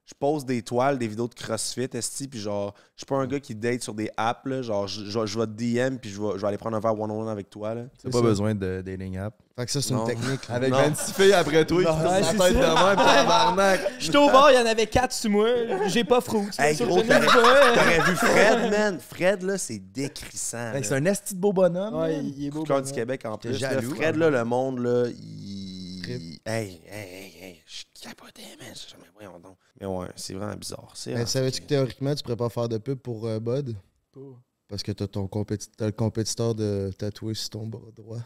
je, 0.07 0.15
pose 0.19 0.45
des 0.45 0.63
toiles, 0.63 0.99
des 0.99 1.09
vidéos 1.09 1.29
de 1.29 1.35
CrossFit, 1.35 1.89
esti, 1.93 2.29
puis 2.29 2.39
genre, 2.41 2.73
je 2.95 3.01
suis 3.01 3.07
pas 3.07 3.17
un 3.17 3.27
gars 3.27 3.41
qui 3.41 3.55
date 3.55 3.83
sur 3.83 3.93
des 3.95 4.11
apps, 4.17 4.47
là, 4.47 4.63
genre, 4.63 4.87
je, 4.87 5.05
je, 5.05 5.27
je 5.27 5.39
vais 5.39 5.47
te 5.47 5.51
DM, 5.91 5.97
puis 5.99 6.11
je 6.11 6.23
vais, 6.23 6.31
je 6.37 6.41
vais 6.41 6.47
aller 6.49 6.59
prendre 6.59 6.77
un 6.77 6.81
verre 6.81 6.99
one-on-one 6.99 7.29
avec 7.29 7.51
toi, 7.51 7.75
là. 7.75 7.83
T'as 8.03 8.11
pas 8.11 8.19
ça. 8.19 8.23
besoin 8.25 8.55
de 8.55 8.83
dating 8.85 9.19
app. 9.19 9.35
Fait 9.59 9.65
que 9.65 9.73
ça, 9.73 9.81
c'est 9.81 9.95
une 9.95 10.05
technique. 10.05 10.49
là. 10.49 10.55
Avec 10.57 10.71
Non. 10.71 10.77
26 10.77 11.13
filles 11.13 11.33
après 11.33 11.65
toi, 11.65 11.79
qui 11.81 11.87
Non. 11.89 11.93
tournent 11.95 12.05
la 12.05 12.21
Ouais, 12.21 12.23
tête 12.23 12.39
de 12.39 12.59
même, 12.61 12.97
tabarnak. 12.97 13.81
J'étais 13.99 14.19
au 14.19 14.27
bar, 14.27 14.51
il 14.53 14.55
y 14.55 14.59
en 14.63 14.67
avait 14.67 14.87
quatre 14.87 15.13
sous 15.13 15.31
moi. 15.31 15.49
J'ai 15.87 16.05
pas 16.05 16.21
fruit. 16.21 16.47
Hey, 16.59 16.77
gros, 16.77 17.01
t'aurais 17.01 17.27
t'aurais 17.27 18.01
vu 18.01 18.17
Fred, 18.17 18.71
man. 18.71 18.99
Fred, 19.01 19.43
là, 19.43 19.57
c'est 19.59 19.79
décrissant. 19.79 20.73
Hey. 20.75 20.85
C'est 20.85 20.95
un 20.95 21.05
esti 21.07 21.35
de 21.35 21.41
beau 21.41 21.53
bonhomme. 21.55 21.95
Ouais, 21.95 22.17
man. 22.17 22.33
il 22.37 22.47
est 22.47 22.51
beau. 22.51 22.59
Coup 22.59 22.65
de 22.65 22.69
cœur 22.69 22.81
bon, 22.83 22.87
du 22.87 22.93
Québec 22.93 23.23
en 23.25 23.39
plus. 23.39 23.51
là. 23.53 23.57
jaloux, 23.57 23.95
Fred, 23.95 24.15
hein. 24.15 24.19
là, 24.19 24.31
le 24.31 24.45
monde, 24.45 24.79
là, 24.81 25.05
il. 25.09 25.97
Hey, 26.07 26.39
hey, 26.45 26.81
hey, 26.87 27.33
hey, 27.43 27.63
capotais, 28.09 28.57
man. 28.59 28.75
Je- 28.75 28.97
Mais 29.01 29.07
voyons 29.15 29.39
donc. 29.39 29.57
Mais 29.81 29.87
ouais, 29.87 30.09
c'est 30.17 30.35
vraiment 30.35 30.57
bizarre. 30.57 30.91
C'est 30.95 31.15
Mais 31.15 31.27
savais-tu 31.27 31.63
que 31.63 31.67
théoriquement, 31.67 32.15
tu 32.15 32.23
pourrais 32.23 32.37
pas 32.37 32.49
faire 32.49 32.69
de 32.69 32.79
pub 32.79 32.99
pour 32.99 33.27
euh, 33.27 33.39
Bud? 33.41 33.77
bon. 34.13 34.39
Parce 34.69 34.83
que 34.83 34.91
t'as 34.93 35.07
ton 35.07 35.27
compéti- 35.27 35.71
t'as 35.77 35.87
le 35.87 35.93
compétiteur 35.93 36.55
de 36.55 36.91
tatoué 36.99 37.35
sur 37.35 37.51
ton 37.51 37.67
bras 37.69 37.91
droit. 37.95 38.19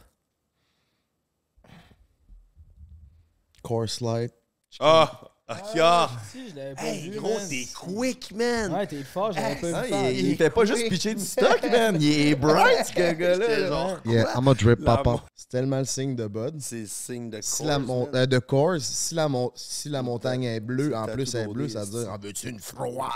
Course 3.62 4.00
Light. 4.00 4.32
Ah! 4.78 5.20
Ah, 5.52 5.62
Ah, 5.82 6.10
si, 6.30 6.50
je 6.50 6.54
l'avais 6.54 6.74
pas 6.76 6.82
Hey, 6.84 7.10
vu, 7.10 7.18
gros, 7.18 7.34
man. 7.34 7.48
t'es 7.48 7.66
quick, 7.74 8.32
man! 8.36 8.72
Ouais, 8.72 8.86
t'es 8.86 9.02
fort, 9.02 9.32
j'avais 9.32 9.54
Hey, 9.54 9.60
pas 9.72 9.78
Ah, 9.80 9.82
vu 10.10 10.14
il, 10.14 10.26
il 10.28 10.36
fait 10.36 10.48
pas 10.50 10.64
juste 10.64 10.88
pitcher 10.88 11.14
du 11.16 11.24
stock, 11.24 11.60
man. 11.72 11.96
Il 12.00 12.28
est 12.28 12.34
bright, 12.36 12.86
ce 12.86 13.12
gars-là. 13.14 13.66
Genre, 13.66 13.98
Yeah, 14.04 14.32
I'm 14.36 14.46
a 14.46 14.54
drip 14.54 14.78
La 14.78 14.96
papa. 14.98 15.24
C'est 15.34 15.48
tellement 15.48 15.78
le 15.78 15.84
signe 15.86 16.14
de 16.14 16.28
Bud. 16.28 16.60
C'est 16.60 16.80
le 16.82 16.86
signe 16.86 17.30
de 17.30 17.40
Si 17.40 17.56
course, 17.56 17.68
la, 17.68 17.78
mon- 17.80 18.04
man. 18.06 18.14
euh, 18.14 18.26
de 18.26 18.38
course, 18.38 18.82
si 18.84 19.14
la, 19.16 19.28
mon- 19.28 19.50
si 19.56 19.88
la 19.88 20.02
montagne 20.02 20.44
est 20.44 20.60
bleue, 20.60 20.94
en 20.96 21.06
plus 21.06 21.34
elle 21.34 21.48
est 21.50 21.52
bleue, 21.52 21.68
ça 21.68 21.84
veut 21.84 22.04
dire 22.04 22.12
En 22.12 22.18
veux-tu 22.18 22.48
une 22.50 22.60
froide? 22.60 23.10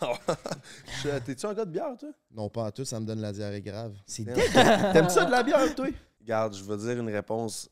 T'es-tu 1.26 1.46
un 1.46 1.54
gars 1.54 1.64
de 1.64 1.70
bière, 1.70 1.96
toi? 1.98 2.08
Non, 2.34 2.48
pas 2.48 2.64
en 2.64 2.70
tout, 2.70 2.84
ça 2.84 2.98
me 2.98 3.04
donne 3.06 3.20
la 3.20 3.32
diarrhée 3.32 3.60
grave. 3.60 3.92
C'est 4.06 4.24
dégueulasse. 4.24 4.52
T'aimes 4.92 5.08
ça 5.10 5.24
de 5.26 5.30
la 5.30 5.42
bière, 5.42 5.74
toi? 5.74 5.88
Regarde, 6.20 6.54
je 6.56 6.64
vais 6.64 6.76
dire 6.76 7.02
une 7.02 7.12
réponse 7.12 7.68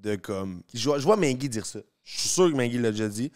de 0.00 0.16
comme. 0.16 0.62
Je 0.74 0.88
vois, 0.88 0.98
je 0.98 1.04
vois 1.04 1.16
dire 1.16 1.66
ça. 1.66 1.78
Je 2.02 2.18
suis 2.18 2.28
sûr 2.28 2.50
que 2.50 2.56
Mengui 2.56 2.78
l'a 2.78 2.90
déjà 2.90 3.08
dit. 3.08 3.30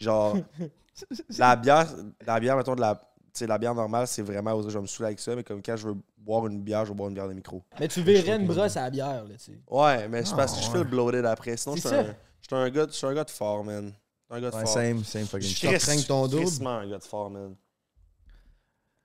Genre, 0.00 0.36
la 1.38 1.56
bière, 1.56 1.86
la 2.26 2.40
bière, 2.40 2.56
mettons, 2.56 2.74
de 2.74 2.80
la. 2.80 3.00
La 3.42 3.58
bière 3.58 3.74
normale, 3.74 4.06
c'est 4.08 4.22
vraiment. 4.22 4.60
Je 4.60 4.68
vais 4.76 4.80
me 4.82 4.86
saouler 4.86 5.06
avec 5.08 5.20
ça, 5.20 5.34
mais 5.36 5.44
comme 5.44 5.62
quand 5.62 5.76
je 5.76 5.88
veux 5.88 5.94
boire 6.18 6.46
une 6.48 6.60
bière, 6.62 6.84
je 6.84 6.90
vais 6.90 6.96
boire 6.96 7.08
une 7.08 7.14
bière 7.14 7.28
de 7.28 7.32
micro. 7.32 7.62
Mais 7.78 7.86
tu 7.88 8.02
verrais 8.02 8.36
une 8.36 8.46
brosse 8.46 8.76
à 8.76 8.82
la 8.82 8.90
bière, 8.90 9.24
là, 9.24 9.34
tu 9.38 9.52
sais. 9.52 9.58
Ouais, 9.70 10.08
mais 10.08 10.24
c'est 10.24 10.34
parce 10.34 10.52
que 10.56 10.60
je 10.62 10.66
Ah, 10.68 10.72
fais 10.72 10.78
le 10.78 10.84
bloated 10.84 11.24
après. 11.24 11.56
Sinon, 11.56 11.76
je 11.76 11.80
suis 11.80 11.88
un, 11.88 11.92
ça. 11.92 12.02
je 12.04 12.46
suis 12.48 12.54
un, 12.56 12.68
gars 12.68 12.86
de- 12.86 12.90
je 12.92 12.96
suis 12.96 13.06
un 13.06 13.14
gars 13.14 13.24
de 13.24 13.30
fort, 13.30 13.64
man. 13.64 13.84
Je 13.86 13.90
suis 13.90 13.94
un 14.30 14.40
gars 14.40 14.50
de 14.50 14.56
Ouais, 14.56 14.62
fort. 14.64 14.74
same, 14.74 15.04
same 15.04 15.26
fucking 15.26 15.48
Je 15.48 15.54
shit. 15.54 15.80
suis 15.80 16.04
ton 16.06 16.28
crissement 16.28 16.78
un 16.78 16.90
gars 16.90 16.98
de 16.98 17.04
fort, 17.04 17.30
man. 17.30 17.54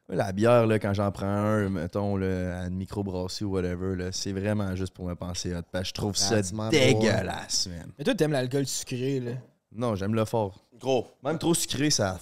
La 0.07 0.31
bière, 0.31 0.67
là, 0.67 0.77
quand 0.77 0.93
j'en 0.93 1.11
prends 1.11 1.25
un, 1.25 1.69
mettons, 1.69 2.15
là, 2.15 2.61
à 2.61 2.67
une 2.67 2.75
microbrasserie 2.75 3.45
ou 3.45 3.51
whatever, 3.53 3.95
là, 3.95 4.11
c'est 4.11 4.31
vraiment 4.33 4.75
juste 4.75 4.93
pour 4.93 5.05
me 5.07 5.15
penser 5.15 5.55
hot. 5.55 5.61
Parce 5.71 5.83
que 5.83 5.87
je 5.89 5.93
trouve 5.93 6.15
ça 6.15 6.35
my 6.53 6.69
boy. 6.69 6.69
dégueulasse, 6.69 7.67
man. 7.67 7.91
Mais 7.97 8.03
toi, 8.03 8.13
t'aimes 8.13 8.31
l'alcool 8.33 8.67
sucré, 8.67 9.19
là. 9.19 9.31
Non, 9.71 9.95
j'aime 9.95 10.13
le 10.13 10.23
fort. 10.25 10.63
Gros, 10.79 11.07
Même 11.23 11.39
trop 11.39 11.55
sucré, 11.55 11.89
ça. 11.89 12.19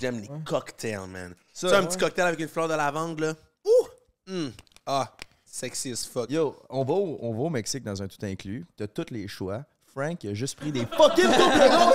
j'aime 0.00 0.20
les 0.20 0.28
cocktails, 0.46 1.06
man. 1.08 1.34
Ça, 1.52 1.78
un 1.78 1.82
ouais. 1.82 1.88
petit 1.88 1.98
cocktail 1.98 2.26
avec 2.26 2.40
une 2.40 2.48
fleur 2.48 2.68
de 2.68 2.74
lavande, 2.74 3.20
là. 3.20 3.34
Ouh! 3.66 4.32
Hum. 4.32 4.52
Ah, 4.86 5.12
sexy 5.44 5.92
as 5.92 6.06
fuck. 6.06 6.30
Yo, 6.30 6.56
on 6.70 6.84
va, 6.84 6.94
au, 6.94 7.18
on 7.20 7.32
va 7.34 7.40
au 7.42 7.50
Mexique 7.50 7.84
dans 7.84 8.02
un 8.02 8.08
tout 8.08 8.24
inclus. 8.24 8.64
T'as 8.76 8.86
tous 8.86 9.10
les 9.10 9.28
choix. 9.28 9.64
Frank, 9.94 10.24
il 10.24 10.30
a 10.30 10.34
juste 10.34 10.56
pris 10.58 10.72
des 10.72 10.84
fucking 10.86 11.24
double 11.24 11.34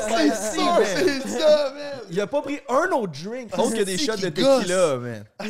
c'est 0.08 0.30
ça, 0.30 0.80
c'est 0.86 1.28
ça, 1.28 1.74
man! 1.74 2.00
Il 2.10 2.22
a 2.22 2.28
pas 2.28 2.42
pris 2.42 2.60
un 2.70 2.90
autre 2.92 3.12
drink 3.24 3.58
autre 3.58 3.76
que 3.76 3.84
des 3.84 3.98
shots 3.98 4.16
de 4.16 4.30
gosse. 4.30 4.62
tequila, 4.62 4.98
man. 4.98 5.26
Ah, 5.38 5.46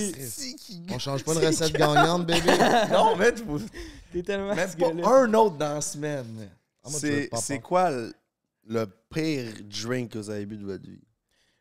On 0.91 0.97
change 0.99 1.23
pas 1.23 1.33
une 1.33 1.45
recette 1.45 1.73
gagnante, 1.73 2.25
bébé. 2.25 2.51
Non, 2.91 3.15
mais 3.15 3.33
T'es 4.11 4.23
tellement 4.23 4.55
même 4.55 4.69
pas 4.75 5.09
un 5.19 5.33
autre 5.35 5.57
dans 5.57 5.75
la 5.75 5.81
semaine. 5.81 6.25
man. 6.35 6.49
I'm 6.85 6.95
a 7.31 7.37
C'est 7.37 7.59
quoi 7.59 7.91
le, 7.91 8.13
le 8.67 8.85
pire 9.13 9.51
drink 9.69 10.11
que 10.13 10.17
vous 10.17 10.29
avez 10.31 10.45
bu 10.47 10.57
de 10.57 10.65
votre 10.65 10.83
vie? 10.89 11.01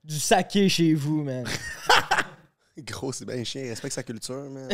Du 0.03 0.19
saké 0.19 0.71
chez 0.71 0.95
vous, 0.95 1.23
man. 1.23 1.45
Gros, 2.79 3.13
c'est 3.13 3.25
bien 3.27 3.43
chien. 3.45 3.65
Respecte 3.69 3.95
sa 3.95 4.03
culture, 4.05 4.49
man. 4.49 4.69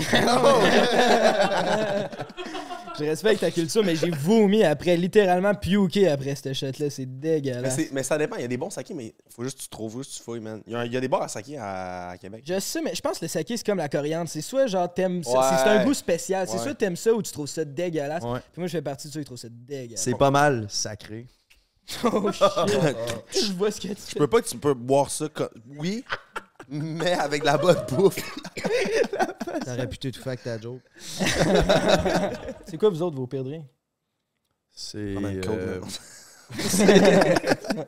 Je 2.98 3.04
respecte 3.04 3.40
ta 3.40 3.50
culture, 3.50 3.82
mais 3.84 3.96
j'ai 3.96 4.10
vomi 4.10 4.62
après, 4.62 4.96
littéralement 4.96 5.54
puké 5.54 6.08
après 6.08 6.34
cette 6.34 6.52
shot-là. 6.52 6.90
C'est 6.90 7.06
dégueulasse. 7.18 7.78
mais 7.92 8.02
ça 8.02 8.16
dépend. 8.16 8.36
Il 8.36 8.42
y 8.42 8.44
a 8.44 8.48
des 8.48 8.56
bons 8.56 8.70
sakés, 8.70 8.94
mais 8.94 9.14
faut 9.28 9.42
juste 9.42 9.58
que 9.58 9.62
tu 9.64 9.68
trouves, 9.68 9.98
juste 9.98 10.12
que 10.12 10.16
tu 10.18 10.22
fouilles, 10.22 10.40
man. 10.40 10.62
Il 10.66 10.72
y 10.72 10.76
a, 10.76 10.84
il 10.86 10.92
y 10.92 10.96
a 10.96 11.00
des 11.00 11.08
bars 11.08 11.22
à 11.22 11.28
saké 11.28 11.58
à, 11.58 12.10
à 12.10 12.18
Québec. 12.18 12.42
Je 12.46 12.58
sais, 12.60 12.80
mais 12.82 12.94
je 12.94 13.00
pense 13.00 13.18
que 13.18 13.24
le 13.24 13.28
saké, 13.28 13.56
c'est 13.56 13.66
comme 13.66 13.78
la 13.78 13.88
coriandre. 13.88 14.28
C'est 14.28 14.40
soit 14.40 14.66
genre 14.66 14.92
t'aimes 14.92 15.22
ça, 15.24 15.30
Ouais. 15.32 15.44
c'est 15.50 15.64
c'est 15.64 15.70
un 15.70 15.84
goût 15.84 15.94
spécial. 15.94 16.46
C'est 16.48 16.56
Ouais. 16.56 16.62
soit 16.62 16.74
t'aimes 16.74 16.96
ça 16.96 17.12
ou 17.12 17.22
tu 17.22 17.32
trouves 17.32 17.48
ça 17.48 17.64
dégueulasse. 17.64 18.22
Ouais. 18.22 18.38
Puis 18.52 18.60
moi, 18.60 18.66
je 18.68 18.72
fais 18.72 18.82
partie 18.82 19.08
de 19.08 19.12
ceux 19.12 19.20
qui 19.20 19.26
trouvent 19.26 19.38
ça 19.38 19.48
dégueulasse. 19.50 20.00
C'est 20.02 20.16
pas 20.16 20.30
mal 20.30 20.66
sacré. 20.68 21.26
Oh 22.04 22.30
shit. 22.32 22.42
je 23.46 23.52
vois 23.52 23.70
ce 23.70 23.80
que 23.80 23.88
tu 23.88 23.94
Je 24.08 24.14
peux 24.14 24.26
pas 24.26 24.40
que 24.40 24.48
tu 24.48 24.56
peux 24.56 24.72
boire 24.72 25.10
ça 25.10 25.28
comme. 25.28 25.50
Oui, 25.78 26.02
mais 26.68 27.12
avec 27.12 27.44
la 27.44 27.56
bonne 27.58 27.84
bouffe. 27.90 28.16
T'aurais 29.64 29.88
pu 29.88 29.98
t'étouffer 29.98 30.30
avec 30.30 30.42
ta 30.42 30.58
joke. 30.60 30.82
C'est 32.66 32.76
quoi, 32.78 32.88
vous 32.90 33.02
autres, 33.02 33.16
vos 33.16 33.26
pires 33.26 33.44
drinks? 33.44 33.66
C'est. 34.70 34.98
Euh. 35.16 35.80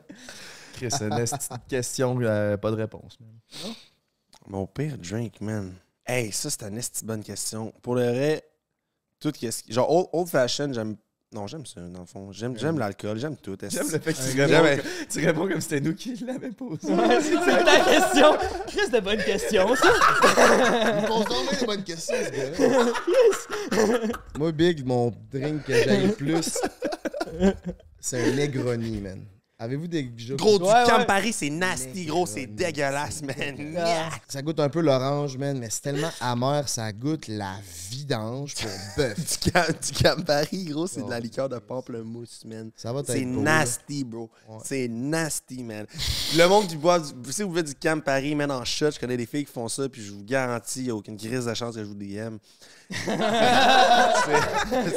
Chris, 0.74 0.91
c'est 0.91 1.05
une 1.09 1.18
esti 1.18 1.49
de 1.51 1.68
question, 1.68 2.18
euh, 2.20 2.57
pas 2.57 2.70
de 2.70 2.77
réponse. 2.77 3.18
man. 3.20 3.74
Mon 4.47 4.66
pire 4.66 4.97
drink, 4.99 5.41
man. 5.41 5.74
Hey, 6.05 6.31
ça, 6.33 6.51
c'est 6.51 6.62
une 6.64 6.77
esti 6.79 7.05
bonne 7.05 7.22
question. 7.24 7.72
Pour 7.83 7.95
le 7.97 8.03
vrai, 8.11 8.45
tout 9.18 9.33
qu'est-ce 9.33 9.62
qui- 9.64 9.72
Genre, 9.72 9.91
old, 9.91 10.09
old 10.12 10.29
fashion, 10.29 10.72
j'aime. 10.72 10.97
Non, 11.37 11.47
j'aime 11.47 11.66
ça, 11.66 11.82
dans 11.82 12.01
le 12.01 12.07
fond. 12.07 12.32
J'aime, 12.32 12.57
j'aime 12.59 12.78
l'alcool, 12.78 13.18
j'aime 13.18 13.37
tout. 13.37 13.62
est-ce- 13.62 13.76
J'aime 13.76 13.91
le 13.93 13.99
fait 13.99 14.14
que 14.14 14.18
tu 14.32 14.41
réponds, 14.41 14.82
comme, 14.82 14.91
tu 15.11 15.26
réponds 15.26 15.49
comme 15.49 15.61
c'était 15.61 15.80
nous 15.80 15.95
qui 15.95 16.14
l'avons 16.24 16.53
posé. 16.53 16.91
Ouais, 16.93 17.20
c'est 17.20 17.64
ta 17.64 17.80
question. 17.84 18.32
Chris, 18.66 18.91
de 18.91 19.01
bonne 19.01 19.18
question, 19.22 19.76
ça. 19.76 19.89
Pose 21.07 21.24
donc 21.26 21.61
des 21.61 21.66
bonnes 21.66 21.84
questions, 21.84 22.14
ce 22.24 22.30
gars-là. 22.30 24.12
Moi, 24.39 24.53
Big, 24.53 24.87
mon 24.87 25.12
drink 25.30 25.64
que 25.64 25.74
j'aime 25.74 26.07
le 26.07 26.12
plus, 26.14 26.59
c'est 28.01 28.22
un 28.22 28.32
Negroni, 28.34 29.01
man. 29.03 29.20
Avez-vous 29.59 29.87
des 29.89 30.13
jeux 30.19 30.37
Gros, 30.37 30.59
du 30.59 30.65
Ouais, 30.65 30.71
ouais. 30.71 30.85
Campari, 30.87 31.33
c'est 31.33 31.49
nasty, 31.49 32.05
gros, 32.05 32.27
c'est 32.27 32.45
dégueulasse, 32.45 33.23
man. 33.27 34.15
Ça 34.29 34.43
goûte 34.43 34.61
un 34.61 34.69
peu 34.69 34.81
l'orange, 34.83 35.39
man, 35.39 35.59
mais 35.59 35.69
c'est 35.71 35.81
tellement 35.81 36.11
amer, 36.21 36.69
ça 36.69 36.93
goûte 36.93 37.27
la 37.27 37.55
vidange 37.91 38.55
pour 38.55 38.69
bœuf. 38.99 39.17
Du, 39.17 39.51
Cam- 39.51 39.73
du 39.73 39.93
Campari, 40.03 40.65
gros, 40.67 40.87
c'est 40.87 41.03
de 41.03 41.09
la 41.09 41.17
Oh. 41.17 41.23
liqueur 41.23 41.49
de 41.49 41.59
pamplemousse, 41.59 42.45
man. 42.45 42.71
Ça 42.77 42.93
va 42.93 43.01
C'est 43.07 43.25
nasty, 43.25 44.05
bro. 44.05 44.29
C'est 44.63 44.89
nasty, 44.89 45.63
man. 45.63 45.87
Le 46.37 46.47
monde 46.49 46.67
qui 46.69 46.77
boit, 46.77 46.99
du- 46.99 47.15
vous 47.25 47.33
savez, 47.33 47.49
vous 47.49 47.57
faites 47.57 47.69
du 47.69 47.75
Campari, 47.75 48.35
man, 48.35 48.51
en 48.51 48.63
shot. 48.63 48.91
Je 48.91 48.99
connais 49.01 49.17
des 49.17 49.25
filles 49.25 49.47
qui 49.47 49.53
font 49.53 49.69
ça, 49.69 49.89
puis 49.89 50.03
je 50.05 50.13
vous 50.13 50.23
garantis, 50.23 50.81
il 50.81 50.85
n'y 50.85 50.91
a 50.91 50.95
aucune 50.95 51.17
crise 51.17 51.47
de 51.47 51.55
chance 51.55 51.75
que 51.77 51.81
je 51.81 51.87
vous 51.89 51.95
DM. 51.95 52.37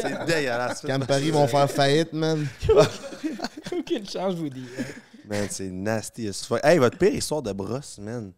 c'est 0.01 0.25
dégueulasse. 0.25 0.81
Campari 0.85 1.31
vont 1.31 1.47
faire 1.47 1.71
faillite, 1.71 2.11
man. 2.11 2.45
Aucune 3.91 4.07
chance, 4.07 4.33
je 4.35 4.37
vous 4.37 4.49
dis. 4.49 4.65
Man, 5.27 5.47
c'est 5.49 5.69
nasty 5.69 6.27
as 6.27 6.43
fuck. 6.45 6.59
Hey, 6.63 6.77
votre 6.79 6.97
pire 6.97 7.13
histoire 7.13 7.41
de 7.41 7.51
brosse, 7.51 7.99
man. 7.99 8.31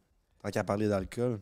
Tant 0.43 0.49
qu'à 0.49 0.63
parler 0.63 0.87
d'alcool. 0.87 1.39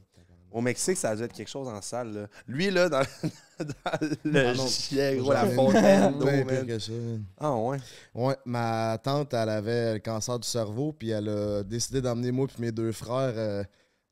Au 0.52 0.62
Mexique, 0.62 0.98
ça 0.98 1.12
a 1.12 1.16
dû 1.16 1.22
être 1.24 1.34
quelque 1.34 1.48
chose 1.50 1.68
en 1.68 1.80
salle, 1.80 2.12
là. 2.12 2.28
Lui, 2.48 2.72
là, 2.72 2.90
dans, 2.90 3.02
dans 3.60 4.08
le 4.24 4.56
non. 4.56 4.68
chien, 4.68 5.16
gros, 5.18 5.32
la 5.32 5.46
fontaine 5.46 6.18
d'eau, 6.18 6.26
bien 6.26 6.44
pire 6.44 6.56
man. 6.58 6.66
que 6.68 6.80
ça, 6.80 6.92
man. 6.92 7.24
Ah, 7.40 7.56
ouais. 7.56 7.78
Ouais, 8.16 8.36
ma 8.46 8.98
tante, 9.04 9.32
elle 9.36 9.50
avait 9.50 9.94
le 9.94 10.00
cancer 10.00 10.40
du 10.40 10.48
cerveau, 10.48 10.92
puis 10.92 11.12
elle 11.12 11.30
a 11.30 11.62
décidé 11.64 12.02
d'emmener 12.02 12.32
moi 12.32 12.48
et 12.58 12.62
mes 12.62 12.72
deux 12.72 12.92
frères 12.92 13.34
euh, 13.36 13.64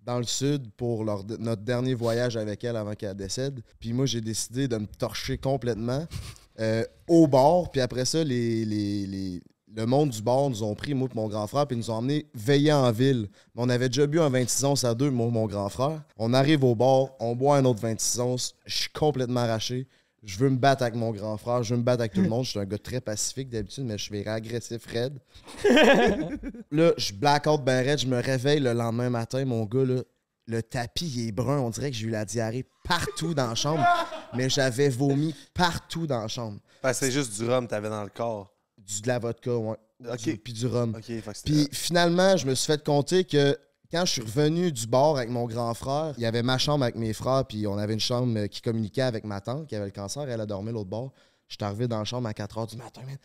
dans 0.03 0.19
le 0.19 0.25
sud 0.25 0.69
pour 0.77 1.03
leur- 1.03 1.25
notre 1.39 1.63
dernier 1.63 1.95
voyage 1.95 2.37
avec 2.37 2.63
elle 2.63 2.75
avant 2.77 2.93
qu'elle 2.93 3.15
décède. 3.15 3.61
Puis 3.79 3.91
moi, 3.93 4.05
j'ai 4.05 4.21
décidé 4.21 4.67
de 4.67 4.77
me 4.77 4.85
torcher 4.85 5.39
complètement 5.39 6.05
euh, 6.59 6.83
au 7.07 7.25
bord, 7.27 7.71
puis 7.71 7.81
après 7.81 8.05
ça, 8.05 8.23
les, 8.23 8.63
les- 8.63 9.07
les- 9.07 9.41
le 9.77 9.85
monde 9.85 10.09
du 10.09 10.23
bord 10.23 10.49
nous 10.49 10.63
ont 10.63 10.73
pris, 10.73 10.95
moi 10.95 11.07
et 11.09 11.15
mon 11.15 11.27
grand 11.27 11.45
frère, 11.45 11.67
puis 11.67 11.77
ils 11.77 11.79
nous 11.79 11.91
ont 11.91 11.97
emmenés 11.97 12.25
veiller 12.33 12.73
en 12.73 12.91
ville. 12.91 13.29
Mais 13.55 13.61
on 13.61 13.69
avait 13.69 13.89
déjà 13.89 14.07
bu 14.07 14.19
un 14.19 14.27
26 14.27 14.63
onces 14.63 14.83
à 14.83 14.95
deux, 14.95 15.11
moi 15.11 15.27
et 15.27 15.31
mon 15.31 15.45
grand 15.45 15.69
frère. 15.69 16.01
On 16.17 16.33
arrive 16.33 16.63
au 16.63 16.73
bord, 16.73 17.15
on 17.19 17.35
boit 17.35 17.57
un 17.57 17.65
autre 17.65 17.81
26 17.81 18.19
onces, 18.19 18.55
je 18.65 18.75
suis 18.75 18.89
complètement 18.89 19.41
arraché. 19.41 19.87
Je 20.23 20.39
veux 20.39 20.49
me 20.49 20.57
battre 20.57 20.81
avec 20.81 20.95
mon 20.95 21.11
grand 21.11 21.37
frère, 21.37 21.61
je 21.61 21.75
veux 21.75 21.79
me 21.79 21.85
battre 21.85 22.01
avec 22.01 22.13
tout 22.13 22.23
le 22.23 22.27
monde. 22.27 22.43
Je 22.43 22.49
suis 22.49 22.59
un 22.59 22.65
gars 22.65 22.79
très 22.79 22.99
pacifique 22.99 23.49
d'habitude, 23.49 23.85
mais 23.85 23.99
je 23.99 24.03
suis 24.03 24.27
agressif, 24.27 24.83
raide. 24.87 25.19
là, 26.71 26.91
je 26.97 27.13
blackout 27.13 27.63
ben 27.63 27.85
raide, 27.85 27.99
je 27.99 28.07
me 28.07 28.19
réveille 28.19 28.59
le 28.59 28.73
lendemain 28.73 29.11
matin, 29.11 29.45
mon 29.45 29.65
gars, 29.65 29.85
là, 29.85 30.01
le 30.47 30.63
tapis 30.63 31.13
il 31.17 31.27
est 31.27 31.31
brun. 31.31 31.59
On 31.59 31.69
dirait 31.69 31.91
que 31.91 31.97
j'ai 31.97 32.07
eu 32.07 32.09
la 32.09 32.25
diarrhée 32.25 32.65
partout 32.83 33.35
dans 33.35 33.49
la 33.49 33.55
chambre, 33.55 33.85
mais 34.33 34.49
j'avais 34.49 34.89
vomi 34.89 35.35
partout 35.53 36.07
dans 36.07 36.21
la 36.21 36.27
chambre. 36.27 36.57
Que 36.81 36.93
c'est 36.93 37.11
juste 37.11 37.39
du 37.39 37.47
rhum 37.47 37.65
que 37.65 37.69
t'avais 37.69 37.89
dans 37.89 38.03
le 38.03 38.09
corps. 38.09 38.56
Du, 38.87 39.01
de 39.01 39.07
la 39.07 39.19
vodka, 39.19 39.55
ouais. 39.55 39.75
Ok. 40.09 40.17
Du- 40.23 40.37
Puis 40.37 40.53
du 40.53 40.67
rhum. 40.67 40.97
Puis 41.45 41.67
finalement, 41.71 42.37
je 42.37 42.45
me 42.47 42.55
suis 42.55 42.67
fait 42.67 42.83
compter 42.83 43.23
que 43.25 43.57
quand 43.91 44.05
je 44.05 44.11
suis 44.13 44.21
revenu 44.21 44.71
du 44.71 44.85
bar 44.87 45.15
avec 45.17 45.29
mon 45.29 45.45
grand 45.45 45.73
frère, 45.73 46.13
il 46.17 46.23
y 46.23 46.25
avait 46.25 46.43
ma 46.43 46.57
chambre 46.57 46.83
avec 46.83 46.95
mes 46.95 47.13
frères, 47.13 47.45
puis 47.47 47.67
on 47.67 47.77
avait 47.77 47.93
une 47.93 47.99
chambre 47.99 48.37
euh, 48.37 48.47
qui 48.47 48.61
communiquait 48.61 49.01
avec 49.01 49.23
ma 49.23 49.39
tante 49.41 49.67
qui 49.67 49.75
avait 49.75 49.85
le 49.85 49.91
cancer. 49.91 50.27
Elle 50.29 50.41
a 50.41 50.45
dormi 50.45 50.71
l'autre 50.71 50.89
bord. 50.89 51.11
Je 51.47 51.55
suis 51.55 51.63
arrivé 51.63 51.87
dans 51.87 51.99
la 51.99 52.03
chambre 52.03 52.27
à 52.27 52.33
4 52.33 52.57
h 52.59 52.69
du 52.71 52.77
matin, 52.77 53.01
man. 53.05 53.17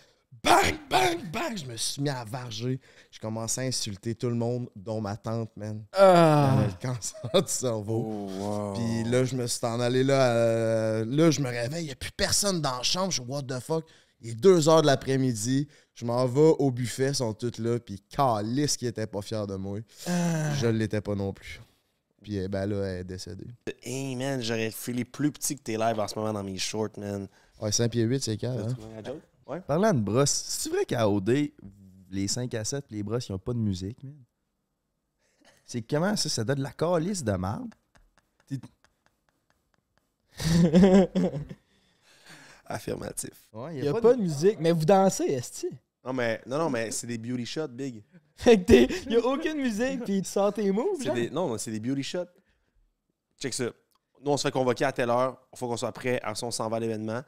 Bang, 0.43 0.75
bang, 0.89 1.19
bang! 1.31 1.59
Je 1.59 1.67
me 1.67 1.77
suis 1.77 2.01
mis 2.01 2.09
à 2.09 2.25
varger. 2.25 2.81
Je 3.11 3.21
commençais 3.21 3.61
à 3.61 3.65
insulter 3.65 4.15
tout 4.15 4.29
le 4.29 4.35
monde, 4.35 4.69
dont 4.75 5.01
ma 5.01 5.17
tante, 5.17 5.51
man. 5.57 5.85
Elle 5.93 5.99
Ah. 6.01 6.53
avait 6.59 6.69
le 6.69 6.73
cancer 6.81 7.21
du 7.35 7.43
cerveau. 7.53 8.07
Oh, 8.09 8.31
wow. 8.41 8.73
Puis 8.75 9.05
là, 9.11 9.25
je 9.25 9.37
me 9.37 9.47
suis 9.47 9.67
en 9.67 9.79
allé 9.79 10.03
là. 10.03 10.33
euh, 10.33 11.05
là, 11.07 11.31
je 11.31 11.41
me 11.41 11.49
réveille. 11.49 11.83
Il 11.85 11.87
n'y 11.89 11.93
a 11.93 11.97
plus 11.97 12.13
personne 12.13 12.63
dans 12.63 12.79
la 12.79 12.83
chambre. 12.83 13.11
Je 13.13 13.21
suis 13.21 13.31
what 13.31 13.43
the 13.43 13.61
fuck? 13.61 13.85
Il 14.23 14.31
est 14.31 14.35
2 14.35 14.69
heures 14.69 14.83
de 14.83 14.87
l'après-midi. 14.87 15.69
Je 15.95 16.05
m'en 16.05 16.25
vais 16.27 16.55
au 16.59 16.71
buffet. 16.71 17.09
Ils 17.09 17.15
sont 17.17 17.35
tous 17.35 17.59
là. 17.59 17.79
Puis 17.81 18.01
Calice 18.09 18.77
qui 18.77 18.87
était 18.87 19.07
pas 19.07 19.21
fier 19.21 19.47
de 19.47 19.57
moi. 19.57 19.81
Ah. 20.07 20.55
Je 20.55 20.69
l'étais 20.69 21.01
pas 21.01 21.15
non 21.15 21.33
plus. 21.33 21.61
Puis 22.23 22.37
eh 22.37 22.47
ben 22.47 22.67
là, 22.67 22.85
elle 22.85 23.01
est 23.01 23.05
décédée. 23.05 23.49
Hey, 23.83 24.15
man, 24.15 24.41
j'aurais 24.41 24.71
filé 24.71 25.05
plus 25.05 25.33
petit 25.33 25.57
que 25.57 25.63
tes 25.63 25.77
lives 25.77 25.99
en 25.99 26.07
ce 26.07 26.17
moment 26.17 26.33
dans 26.33 26.45
mes 26.45 26.57
shorts, 26.57 26.97
man. 26.97 27.27
Ouais, 27.61 27.73
5 27.73 27.91
pieds 27.91 28.05
8, 28.05 28.23
c'est 28.23 28.37
calme. 28.37 28.61
Hein? 28.61 29.17
Ouais. 29.47 29.61
Parlant 29.61 29.93
de 29.93 30.01
brosses, 30.01 30.31
c'est 30.31 30.71
vrai 30.71 30.85
qu'à 30.85 31.09
OD, 31.09 31.51
les 32.11 32.29
5 32.29 32.55
à 32.55 32.65
7 32.65 32.85
les 32.91 33.03
brosses, 33.03 33.29
ils 33.29 33.33
ont 33.33 33.39
pas 33.39 33.53
de 33.53 33.59
musique, 33.59 34.03
man? 34.05 34.15
C'est 35.67 35.83
comment 35.83 36.17
ça? 36.17 36.29
Ça 36.29 36.45
donne 36.45 36.59
de 36.59 36.63
la 36.63 36.73
calice 36.73 37.25
de 37.25 37.33
marde? 37.33 37.75
Affirmatif. 42.73 43.49
Ouais, 43.53 43.77
Il 43.77 43.85
y 43.85 43.89
a 43.89 43.93
pas 43.95 44.15
de 44.15 44.21
musique, 44.23 44.59
mais 44.61 44.73
vous 44.73 44.85
dansez, 44.85 45.25
Esti. 45.25 45.69
Non, 46.05 46.13
mais, 46.13 46.41
non, 46.47 46.59
non, 46.59 46.71
mais 46.71 46.91
c'est 46.91 47.07
des 47.07 47.19
beauty 47.19 47.47
shots, 47.47 47.69
big. 47.69 48.03
Fait 48.37 48.59
que 48.59 48.65
t'es. 48.65 48.89
Y 49.09 49.17
a 49.17 49.25
aucune 49.25 49.59
musique, 49.59 50.05
puis 50.05 50.23
tu 50.23 50.29
sors 50.29 50.53
tes 50.53 50.71
moves, 50.73 50.97
C'est 50.99 51.05
genre? 51.05 51.15
des, 51.15 51.31
non, 51.31 51.49
non, 51.49 51.59
c'est 51.59 51.71
des 51.71 51.81
beauty 51.81 52.03
shots. 52.03 52.25
Check 53.41 53.55
ça. 53.55 53.65
Nous, 54.25 54.31
on 54.31 54.37
se 54.37 54.43
fait 54.43 54.53
convoquer 54.53 54.85
à 54.85 54.93
telle 54.93 55.11
heure. 55.11 55.37
Il 55.53 55.59
faut 55.59 55.69
qu'on 55.69 55.77
soit 55.77 55.93
prêt. 55.93 56.21
À 56.23 56.33
on 56.43 56.51
s'en 56.51 56.69
va 56.69 56.77
à 56.77 56.81
l'événement. 56.81 57.23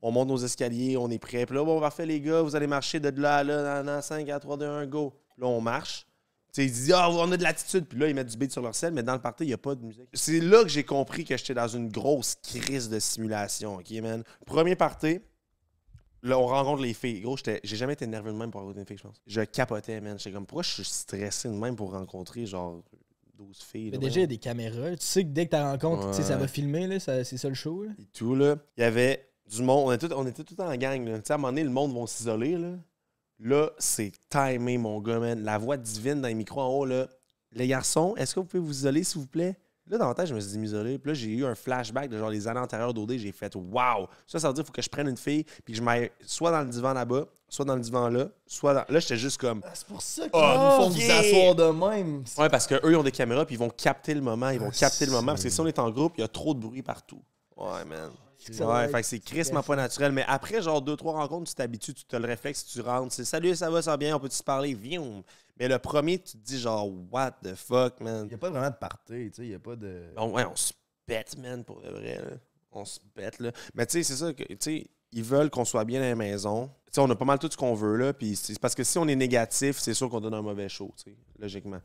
On 0.00 0.10
monte 0.10 0.28
nos 0.28 0.36
escaliers, 0.36 0.96
on 0.96 1.10
est 1.10 1.18
prêt. 1.18 1.44
Puis 1.46 1.54
là, 1.56 1.64
bon, 1.64 1.80
parfait, 1.80 2.06
les 2.06 2.20
gars, 2.20 2.42
vous 2.42 2.54
allez 2.56 2.66
marcher 2.66 3.00
de 3.00 3.08
là 3.20 3.36
à 3.36 3.44
là, 3.44 3.82
dans, 3.82 3.86
dans 3.94 4.02
5 4.02 4.28
à 4.28 4.38
3, 4.40 4.56
2, 4.56 4.66
1, 4.66 4.86
go. 4.86 5.12
Là, 5.36 5.46
on 5.46 5.60
marche. 5.60 6.06
Tu 6.52 6.62
sais, 6.62 6.64
ils 6.66 6.72
disent, 6.72 6.92
ah, 6.94 7.10
on 7.10 7.30
a 7.30 7.36
de 7.36 7.42
l'attitude. 7.42 7.84
Puis 7.86 7.98
là, 7.98 8.08
ils 8.08 8.14
mettent 8.14 8.28
du 8.28 8.36
beat 8.36 8.50
sur 8.52 8.62
leur 8.62 8.74
scène, 8.74 8.94
mais 8.94 9.02
dans 9.02 9.12
le 9.14 9.20
party, 9.20 9.44
il 9.44 9.48
n'y 9.48 9.52
a 9.52 9.58
pas 9.58 9.74
de 9.74 9.84
musique. 9.84 10.08
C'est 10.14 10.40
là 10.40 10.62
que 10.62 10.68
j'ai 10.70 10.82
compris 10.84 11.24
que 11.24 11.36
j'étais 11.36 11.54
dans 11.54 11.68
une 11.68 11.88
grosse 11.90 12.36
crise 12.42 12.88
de 12.88 12.98
simulation, 12.98 13.76
OK, 13.76 13.90
man? 14.02 14.24
Premier 14.46 14.74
party, 14.74 15.20
là, 16.22 16.38
on 16.38 16.46
rencontre 16.46 16.82
les 16.82 16.94
filles. 16.94 17.20
Gros, 17.20 17.36
j'étais- 17.36 17.60
j'ai 17.64 17.76
jamais 17.76 17.92
été 17.92 18.06
nerveux 18.06 18.32
de 18.32 18.36
même 18.38 18.50
pour 18.50 18.60
rencontrer 18.62 18.80
une 18.80 18.86
fille, 18.86 18.96
je 18.96 19.02
pense. 19.02 19.20
Je 19.26 19.42
capotais, 19.42 20.00
man. 20.00 20.18
J'étais 20.18 20.32
comme, 20.32 20.46
pourquoi 20.46 20.62
je 20.62 20.72
suis 20.72 20.84
stressé 20.84 21.48
de 21.48 21.54
même 21.54 21.76
pour 21.76 21.92
rencontrer, 21.92 22.46
genre, 22.46 22.82
12 23.36 23.58
filles? 23.62 23.90
Mais 23.92 23.98
là, 23.98 23.98
déjà, 23.98 24.16
il 24.16 24.22
y 24.22 24.24
a 24.24 24.26
des 24.26 24.38
caméras. 24.38 24.90
Tu 24.96 25.06
sais 25.06 25.22
que 25.24 25.28
dès 25.28 25.46
que 25.46 25.54
tu 26.10 26.16
sais, 26.16 26.22
ça 26.24 26.36
va 26.36 26.48
filmer, 26.48 26.86
là. 26.86 26.98
C'est 26.98 27.24
ça 27.36 27.48
le 27.48 27.54
show, 27.54 27.84
là. 27.84 27.90
et 27.98 28.04
tout, 28.06 28.34
là. 28.34 28.56
Il 28.76 28.80
y 28.80 28.84
avait 28.84 29.28
du 29.48 29.62
monde. 29.62 29.84
On 29.88 29.92
était 29.92 30.08
tout, 30.08 30.14
on 30.16 30.26
était 30.26 30.44
tout 30.44 30.60
en 30.60 30.74
gang, 30.76 31.06
là. 31.06 31.18
Tu 31.18 31.26
sais, 31.26 31.32
à 31.32 31.36
un 31.36 31.38
moment 31.38 31.48
donné, 31.52 31.62
le 31.62 31.70
monde 31.70 31.94
va 31.96 32.06
s'isoler, 32.06 32.56
là. 32.56 32.70
Là, 33.40 33.70
c'est 33.78 34.12
timé, 34.30 34.78
mon 34.78 35.00
gars, 35.00 35.18
man. 35.18 35.42
La 35.44 35.58
voix 35.58 35.76
divine 35.76 36.20
dans 36.20 36.28
les 36.28 36.34
micros 36.34 36.60
en 36.60 36.68
haut, 36.68 36.84
là. 36.84 37.06
Les 37.52 37.66
garçons, 37.68 38.14
est-ce 38.16 38.34
que 38.34 38.40
vous 38.40 38.46
pouvez 38.46 38.62
vous 38.62 38.72
isoler, 38.80 39.04
s'il 39.04 39.20
vous 39.20 39.26
plaît? 39.26 39.56
Là, 39.86 39.96
dans 39.96 40.08
ma 40.08 40.14
tête, 40.14 40.26
je 40.26 40.34
me 40.34 40.40
suis 40.40 40.50
dit 40.50 40.58
m'isoler. 40.58 40.98
Puis 40.98 41.08
là, 41.10 41.14
j'ai 41.14 41.28
eu 41.30 41.46
un 41.46 41.54
flashback 41.54 42.10
de 42.10 42.18
genre 42.18 42.28
les 42.28 42.46
années 42.46 42.60
antérieures 42.60 42.92
d'OD. 42.92 43.16
J'ai 43.16 43.32
fait 43.32 43.54
Waouh! 43.56 44.06
Ça, 44.26 44.38
ça 44.38 44.48
veut 44.48 44.54
dire 44.54 44.62
qu'il 44.62 44.66
faut 44.66 44.72
que 44.74 44.82
je 44.82 44.90
prenne 44.90 45.08
une 45.08 45.16
fille, 45.16 45.44
puis 45.64 45.72
que 45.72 45.78
je 45.78 45.82
m'aille 45.82 46.10
soit 46.26 46.50
dans 46.50 46.60
le 46.60 46.68
divan 46.68 46.92
là-bas, 46.92 47.24
soit 47.48 47.64
dans 47.64 47.74
le 47.74 47.80
divan 47.80 48.10
là, 48.10 48.26
soit 48.46 48.74
dans. 48.74 48.84
Là, 48.86 49.00
j'étais 49.00 49.16
juste 49.16 49.40
comme. 49.40 49.62
C'est 49.72 49.86
pour 49.86 50.02
ça 50.02 50.22
qu'ils 50.24 50.30
Oh, 50.34 50.40
nous 50.40 50.84
font 50.84 50.90
ok. 50.90 50.92
vous 50.92 51.10
asseoir 51.10 51.54
de 51.54 51.64
même. 51.88 52.24
Ouais, 52.36 52.50
parce 52.50 52.66
qu'eux, 52.66 52.80
ils 52.84 52.96
ont 52.96 53.02
des 53.02 53.12
caméras, 53.12 53.46
puis 53.46 53.54
ils 53.54 53.58
vont 53.58 53.70
capter 53.70 54.12
le 54.12 54.20
moment. 54.20 54.50
Ils 54.50 54.60
vont 54.60 54.68
Ah, 54.70 54.78
capter 54.78 55.06
le 55.06 55.12
moment. 55.12 55.32
Parce 55.32 55.44
que 55.44 55.48
si 55.48 55.58
on 55.60 55.66
est 55.66 55.78
en 55.78 55.90
groupe, 55.90 56.14
il 56.18 56.20
y 56.20 56.24
a 56.24 56.28
trop 56.28 56.52
de 56.52 56.60
bruit 56.60 56.82
partout. 56.82 57.22
Ouais, 57.56 57.82
man. 57.86 58.10
Ouais, 58.60 58.88
fait 58.88 59.00
que 59.00 59.06
c'est 59.06 59.20
crissement 59.20 59.62
pas 59.62 59.76
naturel. 59.76 60.12
Mais 60.12 60.24
après, 60.26 60.62
genre, 60.62 60.82
deux, 60.82 60.96
trois 60.96 61.14
rencontres, 61.14 61.50
tu 61.50 61.54
t'habitues, 61.54 61.94
tu 61.94 62.04
te 62.04 62.16
le 62.16 62.26
réflexes, 62.26 62.64
tu 62.66 62.80
rentres. 62.80 63.14
C'est 63.14 63.24
salut, 63.24 63.54
ça 63.54 63.70
va, 63.70 63.82
ça 63.82 63.92
va 63.92 63.96
bien, 63.96 64.16
on 64.16 64.20
peut 64.20 64.30
se 64.30 64.42
parler? 64.42 64.74
Viens. 64.74 65.22
Mais 65.58 65.68
le 65.68 65.78
premier, 65.78 66.18
tu 66.18 66.32
te 66.32 66.44
dis, 66.44 66.60
genre, 66.60 66.88
what 67.10 67.32
the 67.42 67.54
fuck, 67.54 68.00
man? 68.00 68.24
Il 68.24 68.28
n'y 68.28 68.34
a 68.34 68.38
pas 68.38 68.50
vraiment 68.50 68.70
de 68.70 68.76
party, 68.76 69.30
tu 69.30 69.30
sais, 69.32 69.42
il 69.42 69.48
n'y 69.48 69.54
a 69.54 69.58
pas 69.58 69.74
de... 69.74 70.04
On, 70.16 70.30
ouais, 70.30 70.44
on 70.44 70.54
se 70.54 70.72
pète, 71.04 71.36
man, 71.38 71.64
pour 71.64 71.80
de 71.80 71.88
vrai. 71.88 72.16
là. 72.16 72.36
On 72.70 72.84
se 72.84 73.00
pète, 73.14 73.40
là. 73.40 73.50
Mais 73.74 73.86
tu 73.86 73.92
sais, 73.92 74.02
c'est 74.02 74.16
ça 74.16 74.32
que, 74.32 74.44
tu 74.44 74.56
sais, 74.60 74.86
ils 75.10 75.24
veulent 75.24 75.50
qu'on 75.50 75.64
soit 75.64 75.84
bien 75.84 76.00
à 76.02 76.08
la 76.10 76.14
maison. 76.14 76.68
Tu 76.68 76.92
sais, 76.92 77.00
on 77.00 77.10
a 77.10 77.16
pas 77.16 77.24
mal 77.24 77.38
tout 77.38 77.48
ce 77.50 77.56
qu'on 77.56 77.74
veut, 77.74 77.96
là. 77.96 78.12
Puis 78.12 78.36
c'est 78.36 78.58
parce 78.60 78.74
que 78.74 78.84
si 78.84 78.98
on 78.98 79.08
est 79.08 79.16
négatif, 79.16 79.78
c'est 79.78 79.94
sûr 79.94 80.08
qu'on 80.10 80.20
donne 80.20 80.34
un 80.34 80.42
mauvais 80.42 80.68
show, 80.68 80.92
tu 80.96 81.10
sais, 81.10 81.16
logiquement. 81.38 81.80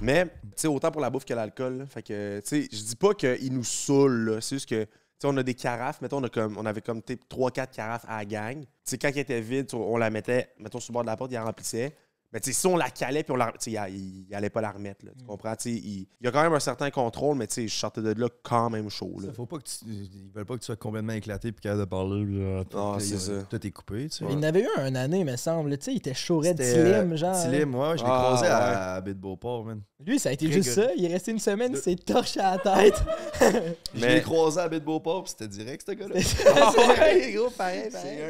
Mais, 0.00 0.24
tu 0.24 0.30
sais, 0.56 0.66
autant 0.66 0.90
pour 0.90 1.00
la 1.00 1.10
bouffe 1.10 1.24
que 1.24 1.34
l'alcool. 1.34 1.86
Fait 1.88 2.02
que, 2.02 2.40
tu 2.40 2.48
sais, 2.48 2.68
je 2.72 2.82
dis 2.82 2.96
pas 2.96 3.14
qu'ils 3.14 3.52
nous 3.52 3.64
saoulent, 3.64 4.30
là. 4.30 4.40
C'est 4.40 4.56
juste 4.56 4.68
que, 4.68 4.86
on 5.22 5.36
a 5.36 5.42
des 5.42 5.54
carafes. 5.54 6.00
Mettons, 6.00 6.18
on, 6.18 6.24
a 6.24 6.28
comme, 6.28 6.56
on 6.58 6.66
avait 6.66 6.80
comme 6.80 7.00
3-4 7.00 7.70
carafes 7.70 8.04
à 8.08 8.18
la 8.18 8.24
gang. 8.24 8.60
Tu 8.60 8.68
sais, 8.84 8.98
quand 8.98 9.08
elle 9.08 9.18
était 9.18 9.40
vide, 9.40 9.72
on 9.72 9.96
la 9.96 10.10
mettait, 10.10 10.52
mettons, 10.58 10.80
sur 10.80 10.92
le 10.92 10.94
bord 10.94 11.02
de 11.02 11.08
la 11.08 11.16
porte, 11.16 11.30
il 11.30 11.34
la 11.34 11.44
remplissait. 11.44 11.96
Mais 12.34 12.40
tu 12.40 12.52
sais, 12.52 12.60
si 12.60 12.66
on 12.66 12.76
la 12.76 12.90
calait, 12.90 13.22
puis 13.22 13.32
on 13.32 13.36
la. 13.36 13.52
Il, 13.64 14.26
il 14.28 14.34
allait 14.34 14.50
pas 14.50 14.60
la 14.60 14.72
remettre, 14.72 15.04
là. 15.06 15.12
Tu 15.16 15.24
comprends? 15.24 15.54
Tu 15.54 15.62
sais, 15.62 15.70
il, 15.70 16.08
il 16.20 16.24
y 16.24 16.26
a 16.26 16.32
quand 16.32 16.42
même 16.42 16.52
un 16.52 16.58
certain 16.58 16.90
contrôle, 16.90 17.36
mais 17.36 17.46
tu 17.46 17.54
sais, 17.54 17.68
je 17.68 17.74
sortais 17.74 18.02
de 18.02 18.10
là 18.20 18.26
quand 18.42 18.70
même 18.70 18.90
chaud, 18.90 19.14
là. 19.20 19.28
Ça, 19.28 19.34
Faut 19.34 19.46
pas 19.46 19.58
que 19.58 19.62
tu, 19.62 19.84
ils 19.86 20.32
veulent 20.34 20.44
pas 20.44 20.54
que 20.54 20.58
tu 20.60 20.66
sois 20.66 20.74
complètement 20.74 21.12
éclaté 21.12 21.52
puis 21.52 21.60
capable 21.62 21.82
de 21.82 21.86
parler. 21.86 22.24
Là, 22.24 22.64
tout, 22.64 22.76
Ah, 22.76 22.96
c'est 22.98 23.14
il- 23.14 23.20
ça. 23.20 23.32
Tout 23.48 23.64
est 23.64 23.70
coupé, 23.70 24.08
tu 24.08 24.16
sais. 24.18 24.24
Il 24.28 24.36
en 24.36 24.42
avait 24.42 24.62
eu 24.62 24.68
un 24.78 24.96
année, 24.96 25.22
me 25.22 25.36
semble. 25.36 25.78
Tu 25.78 25.84
sais, 25.84 25.92
il 25.92 25.98
était 25.98 26.12
chaud 26.12 26.38
red 26.40 26.60
C'était, 26.60 26.76
euh, 26.76 27.02
slim, 27.04 27.16
genre. 27.16 27.36
Slim, 27.36 27.72
ouais, 27.76 27.98
je 27.98 28.02
l'ai 28.02 28.10
Ah, 28.10 28.22
croisé 28.24 28.42
ouais. 28.46 28.50
à, 28.50 28.94
à 28.94 29.00
de 29.00 29.12
Beauport, 29.12 29.64
man. 29.64 29.80
Lui, 30.04 30.18
ça 30.18 30.30
a 30.30 30.32
été 30.32 30.46
Très 30.46 30.54
juste 30.60 30.74
good. 30.74 30.84
ça. 30.86 30.90
Il 30.96 31.04
est 31.04 31.12
resté 31.12 31.30
une 31.30 31.38
semaine, 31.38 31.72
il 31.74 31.78
s'est 31.78 31.94
torché 31.94 32.40
à 32.40 32.56
la 32.56 32.58
tête. 32.58 33.00
Je 33.94 34.04
l'ai 34.04 34.20
croisé 34.22 34.60
à 34.60 34.68
de 34.68 34.80
Beauport 34.80 35.22
puis 35.22 35.30
c'était 35.30 35.46
direct, 35.48 35.84
ce 35.86 35.92
gars-là. 35.94 36.20
C'est 36.20 36.48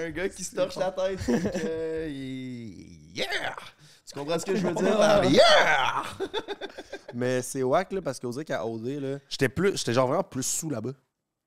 un 0.07 0.11
gars 0.11 0.29
qui 0.29 0.45
se 0.45 0.55
torche 0.55 0.77
la 0.77 0.91
tête. 0.93 1.19
puis 1.19 1.41
que, 1.41 2.09
il- 2.11 3.01
Yeah! 3.17 3.27
Tu 4.15 4.21
comprends 4.21 4.39
ce 4.39 4.47
que 4.47 4.57
je 4.57 4.67
veux 4.67 4.75
dire? 4.75 4.99
là? 4.99 5.25
Yeah! 5.27 6.05
Mais 7.15 7.43
c'est 7.43 7.63
whack, 7.63 7.93
là, 7.93 8.03
parce 8.03 8.19
qu'on 8.19 8.31
dirait 8.31 8.45
qu'à 8.45 8.65
OD, 8.67 8.87
là, 8.87 9.19
j'étais 9.29 9.49
plus, 9.49 9.77
j'étais 9.77 9.93
genre 9.93 10.07
vraiment 10.09 10.25
plus 10.25 10.43
sous 10.43 10.71
là-bas. 10.71 10.93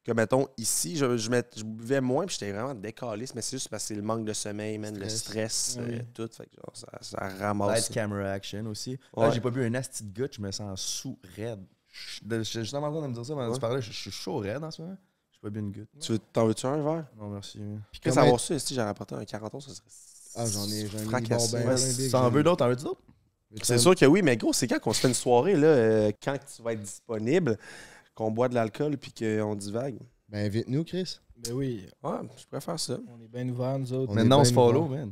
Que, 0.05 0.13
mettons, 0.13 0.47
ici, 0.57 0.95
je, 0.95 1.17
je, 1.17 1.29
mett- 1.29 1.53
je 1.57 1.63
buvais 1.65 1.99
moins, 1.99 2.25
puis 2.25 2.37
j'étais 2.39 2.53
vraiment 2.53 2.73
décalé. 2.73 3.25
Mais 3.35 3.41
c'est 3.41 3.57
juste 3.57 3.67
parce 3.67 3.83
que 3.83 3.87
c'est 3.89 3.95
le 3.95 4.01
manque 4.01 4.23
de 4.23 4.31
sommeil, 4.31 4.77
man, 4.77 4.97
le 4.97 5.09
stress, 5.09 5.77
Oui. 5.81 5.95
euh, 5.95 6.01
tout. 6.13 6.29
Fait 6.31 6.45
que, 6.45 6.55
genre, 6.55 6.71
ça, 6.73 6.87
ça 7.01 7.17
Light 7.27 7.39
ramasse. 7.41 7.89
camera 7.89 8.31
action 8.31 8.65
aussi. 8.67 8.91
Ouais. 9.15 9.25
Ah, 9.25 9.31
j'ai 9.31 9.41
pas 9.41 9.49
bu 9.49 9.65
un 9.65 9.73
asti 9.73 10.05
de 10.05 10.17
goutte, 10.17 10.35
je 10.35 10.41
me 10.41 10.49
sens 10.51 10.79
sous 10.81 11.19
raide. 11.35 11.65
Suis 11.91 12.21
justement 12.61 12.87
en 12.87 12.91
train 12.91 13.01
de 13.01 13.07
me 13.07 13.13
dire 13.13 13.25
ça 13.25 13.33
pendant 13.33 13.47
que 13.47 13.49
Ouais. 13.51 13.55
tu 13.55 13.59
parlais, 13.61 13.81
je 13.81 13.91
je 13.91 13.97
suis 13.97 14.11
chaud 14.11 14.37
raide 14.37 14.63
en 14.63 14.71
ce 14.71 14.81
moment. 14.81 14.95
J'ai 15.33 15.39
pas 15.41 15.49
bu 15.49 15.59
une 15.59 15.71
goutte. 15.73 15.89
Tu 15.99 16.13
veux, 16.13 16.19
t'en 16.19 16.45
veux-tu 16.47 16.65
un 16.67 16.77
verre? 16.81 17.05
Non, 17.17 17.27
merci. 17.29 17.59
Puis 17.91 17.99
que 17.99 18.09
Comment- 18.09 18.21
savoir 18.21 18.39
ça, 18.39 18.57
si 18.59 18.75
j'aurais 18.75 18.87
apporté 18.87 19.15
un 19.15 19.25
40 19.25 19.61
ça 19.61 19.73
serait. 19.73 19.89
Ah, 20.37 20.45
j'en 20.45 20.65
ai, 20.67 20.87
j'en 20.87 20.99
ai 20.99 21.05
bon 21.05 21.19
ben, 21.19 21.67
Ouais, 21.67 21.75
ben, 21.75 22.11
T'en 22.11 22.29
veux 22.29 22.43
d'autres? 22.43 22.57
T'en 22.57 22.69
veux 22.69 22.75
d'autres? 22.75 23.01
C'est 23.63 23.77
sûr 23.79 23.95
que 23.95 24.05
oui, 24.05 24.21
mais 24.21 24.37
gros, 24.37 24.53
c'est 24.53 24.67
quand 24.67 24.79
qu'on 24.79 24.93
se 24.93 24.99
fait 24.99 25.07
une 25.07 25.13
soirée, 25.13 25.55
là, 25.55 25.67
euh, 25.67 26.11
quand 26.23 26.37
tu 26.55 26.61
vas 26.61 26.73
être 26.73 26.81
disponible, 26.81 27.57
qu'on 28.13 28.29
boit 28.29 28.49
de 28.49 28.53
l'alcool, 28.55 28.97
puis 28.97 29.11
qu'on 29.11 29.55
divague. 29.55 29.97
Ben, 30.29 30.45
invite-nous, 30.45 30.83
Chris. 30.83 31.19
Ben 31.37 31.53
oui, 31.53 31.85
Ouais, 32.03 32.11
je 32.37 32.45
préfère 32.47 32.79
ça. 32.79 32.97
on 33.07 33.23
est 33.23 33.27
bien 33.27 33.47
ouverts, 33.49 33.79
nous 33.79 33.93
autres. 33.93 34.11
On 34.11 34.15
Maintenant, 34.15 34.39
est 34.39 34.41
on 34.41 34.45
se 34.45 34.53
follow, 34.53 34.85
man. 34.87 35.11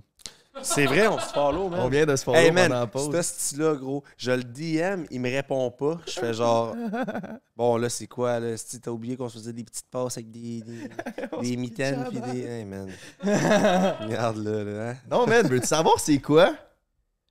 C'est 0.61 0.85
vrai, 0.85 1.07
on 1.07 1.19
se 1.19 1.25
follow, 1.33 1.69
man. 1.69 1.79
On 1.81 1.89
vient 1.89 2.05
de 2.05 2.15
se 2.15 2.23
follow 2.23 2.37
Hey 2.37 2.47
pendant 2.49 2.61
la 2.61 2.79
man, 2.79 2.87
pause. 2.87 3.13
ce 3.15 3.21
style-là, 3.21 3.75
gros, 3.75 4.03
je 4.17 4.31
le 4.31 4.43
DM, 4.43 5.05
il 5.11 5.19
me 5.19 5.29
répond 5.29 5.69
pas. 5.71 5.97
Je 6.07 6.13
fais 6.13 6.33
genre, 6.33 6.75
bon 7.57 7.77
là, 7.77 7.89
c'est 7.89 8.07
quoi, 8.07 8.39
là? 8.39 8.55
Si 8.57 8.79
t'as 8.79 8.91
oublié 8.91 9.17
qu'on 9.17 9.27
se 9.29 9.37
faisait 9.37 9.53
des 9.53 9.63
petites 9.63 9.89
passes 9.91 10.17
avec 10.17 10.31
des, 10.31 10.61
des, 10.61 10.89
des 11.41 11.57
mitaines 11.57 12.05
des. 12.11 12.39
Hey 12.45 12.65
man. 12.65 12.89
Regarde 13.23 14.37
là, 14.37 14.63
là. 14.63 14.89
hein? 14.91 14.95
Non, 15.09 15.27
man, 15.27 15.45
veux-tu 15.47 15.67
savoir 15.67 15.99
c'est 15.99 16.19
quoi? 16.19 16.53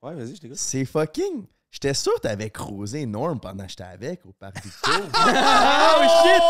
Ouais, 0.02 0.14
vas-y, 0.14 0.36
je 0.36 0.40
t'écoute. 0.40 0.58
C'est 0.58 0.84
fucking. 0.84 1.44
J'étais 1.70 1.94
sûr 1.94 2.14
que 2.14 2.20
t'avais 2.20 2.50
croisé 2.50 3.04
Norm 3.04 3.40
pendant 3.40 3.64
que 3.64 3.70
j'étais 3.70 3.82
avec 3.82 4.24
au 4.26 4.32
parc 4.32 4.62
Victo. 4.62 4.90
Oh 4.92 6.02
shit! 6.22 6.42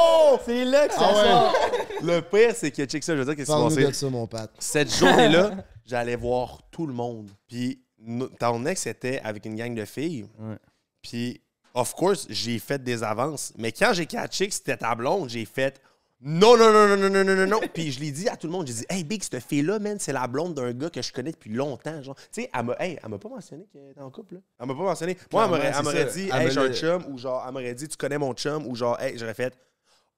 C'est 0.45 0.64
là 0.66 0.87
que 0.87 0.93
ça 0.93 1.01
Ah 1.03 1.14
ouais. 1.14 1.22
sort. 1.31 1.55
Le 2.03 2.20
pire, 2.20 2.53
c'est 2.55 2.70
que, 2.70 2.85
check 2.85 3.03
ça, 3.03 3.14
je 3.14 3.20
veux 3.20 3.25
dire, 3.25 3.35
qu'est-ce 3.37 3.51
qui 3.51 3.57
s'est 3.57 3.64
passé? 3.83 3.87
de 3.87 3.93
ça, 3.93 4.11
mon 4.11 4.27
Pat. 4.27 4.51
Cette 4.59 4.95
journée-là, 4.95 5.53
j'allais 5.85 6.16
voir 6.16 6.61
tout 6.70 6.87
le 6.87 6.93
monde. 6.93 7.30
Puis 7.49 7.82
no- 7.99 8.28
ton 8.28 8.64
ex 8.66 8.87
était 8.87 9.20
avec 9.20 9.45
une 9.47 9.55
gang 9.57 9.74
de 9.74 9.85
filles. 9.85 10.26
Ouais. 10.39 10.57
Puis, 11.03 11.41
of 11.74 11.95
course, 11.95 12.26
j'ai 12.30 12.59
fait 12.59 12.82
des 12.82 13.03
avances. 13.03 13.53
Mais 13.59 13.72
quand 13.72 13.93
j'ai 13.93 14.07
catché 14.07 14.49
que 14.49 14.55
c'était 14.55 14.76
ta 14.76 14.95
blonde, 14.95 15.28
j'ai 15.28 15.45
fait 15.45 15.80
non, 16.26 16.57
non, 16.57 16.72
non, 16.72 16.89
non, 16.89 16.97
non, 16.97 17.11
non, 17.11 17.24
non, 17.24 17.37
non, 17.37 17.47
non. 17.47 17.61
Puis 17.74 17.93
je 17.93 18.01
l'ai 18.01 18.11
dit 18.11 18.28
à 18.30 18.37
tout 18.37 18.47
le 18.47 18.53
monde. 18.53 18.66
J'ai 18.66 18.72
dit, 18.72 18.87
hey, 18.89 19.05
Big, 19.05 19.22
cette 19.22 19.43
fille-là, 19.45 19.78
man, 19.78 19.99
c'est 19.99 20.12
la 20.12 20.26
blonde 20.26 20.55
d'un 20.55 20.72
gars 20.72 20.89
que 20.89 21.03
je 21.03 21.12
connais 21.12 21.32
depuis 21.32 21.51
longtemps. 21.53 22.01
Genre, 22.03 22.14
tu 22.14 22.43
sais, 22.43 22.51
elle 22.55 22.64
m'a 22.64 22.76
hey, 22.78 22.99
elle 23.03 23.11
m'a 23.11 23.18
pas 23.18 23.28
mentionné 23.28 23.66
qu'elle 23.70 23.91
était 23.91 24.01
en 24.01 24.11
couple. 24.11 24.37
Là. 24.37 24.41
Elle 24.59 24.66
m'a 24.68 24.74
pas 24.74 24.82
mentionné. 24.85 25.18
Moi, 25.30 25.45
elle 25.45 25.51
m'aurait- 25.51 25.99
elle 25.99 26.12
dit, 26.12 26.30
hey, 26.32 26.51
j'ai 26.51 26.61
un 26.61 26.72
chum. 26.72 27.05
Ou 27.12 27.18
genre, 27.18 27.45
elle 27.47 27.53
m'aurait 27.53 27.74
dit, 27.74 27.89
tu 27.89 27.97
connais 27.99 28.16
mon 28.16 28.32
chum. 28.32 28.66
Ou 28.66 28.74
genre, 28.74 28.99
hey, 29.01 29.18
j'aurais 29.18 29.35
fait, 29.35 29.53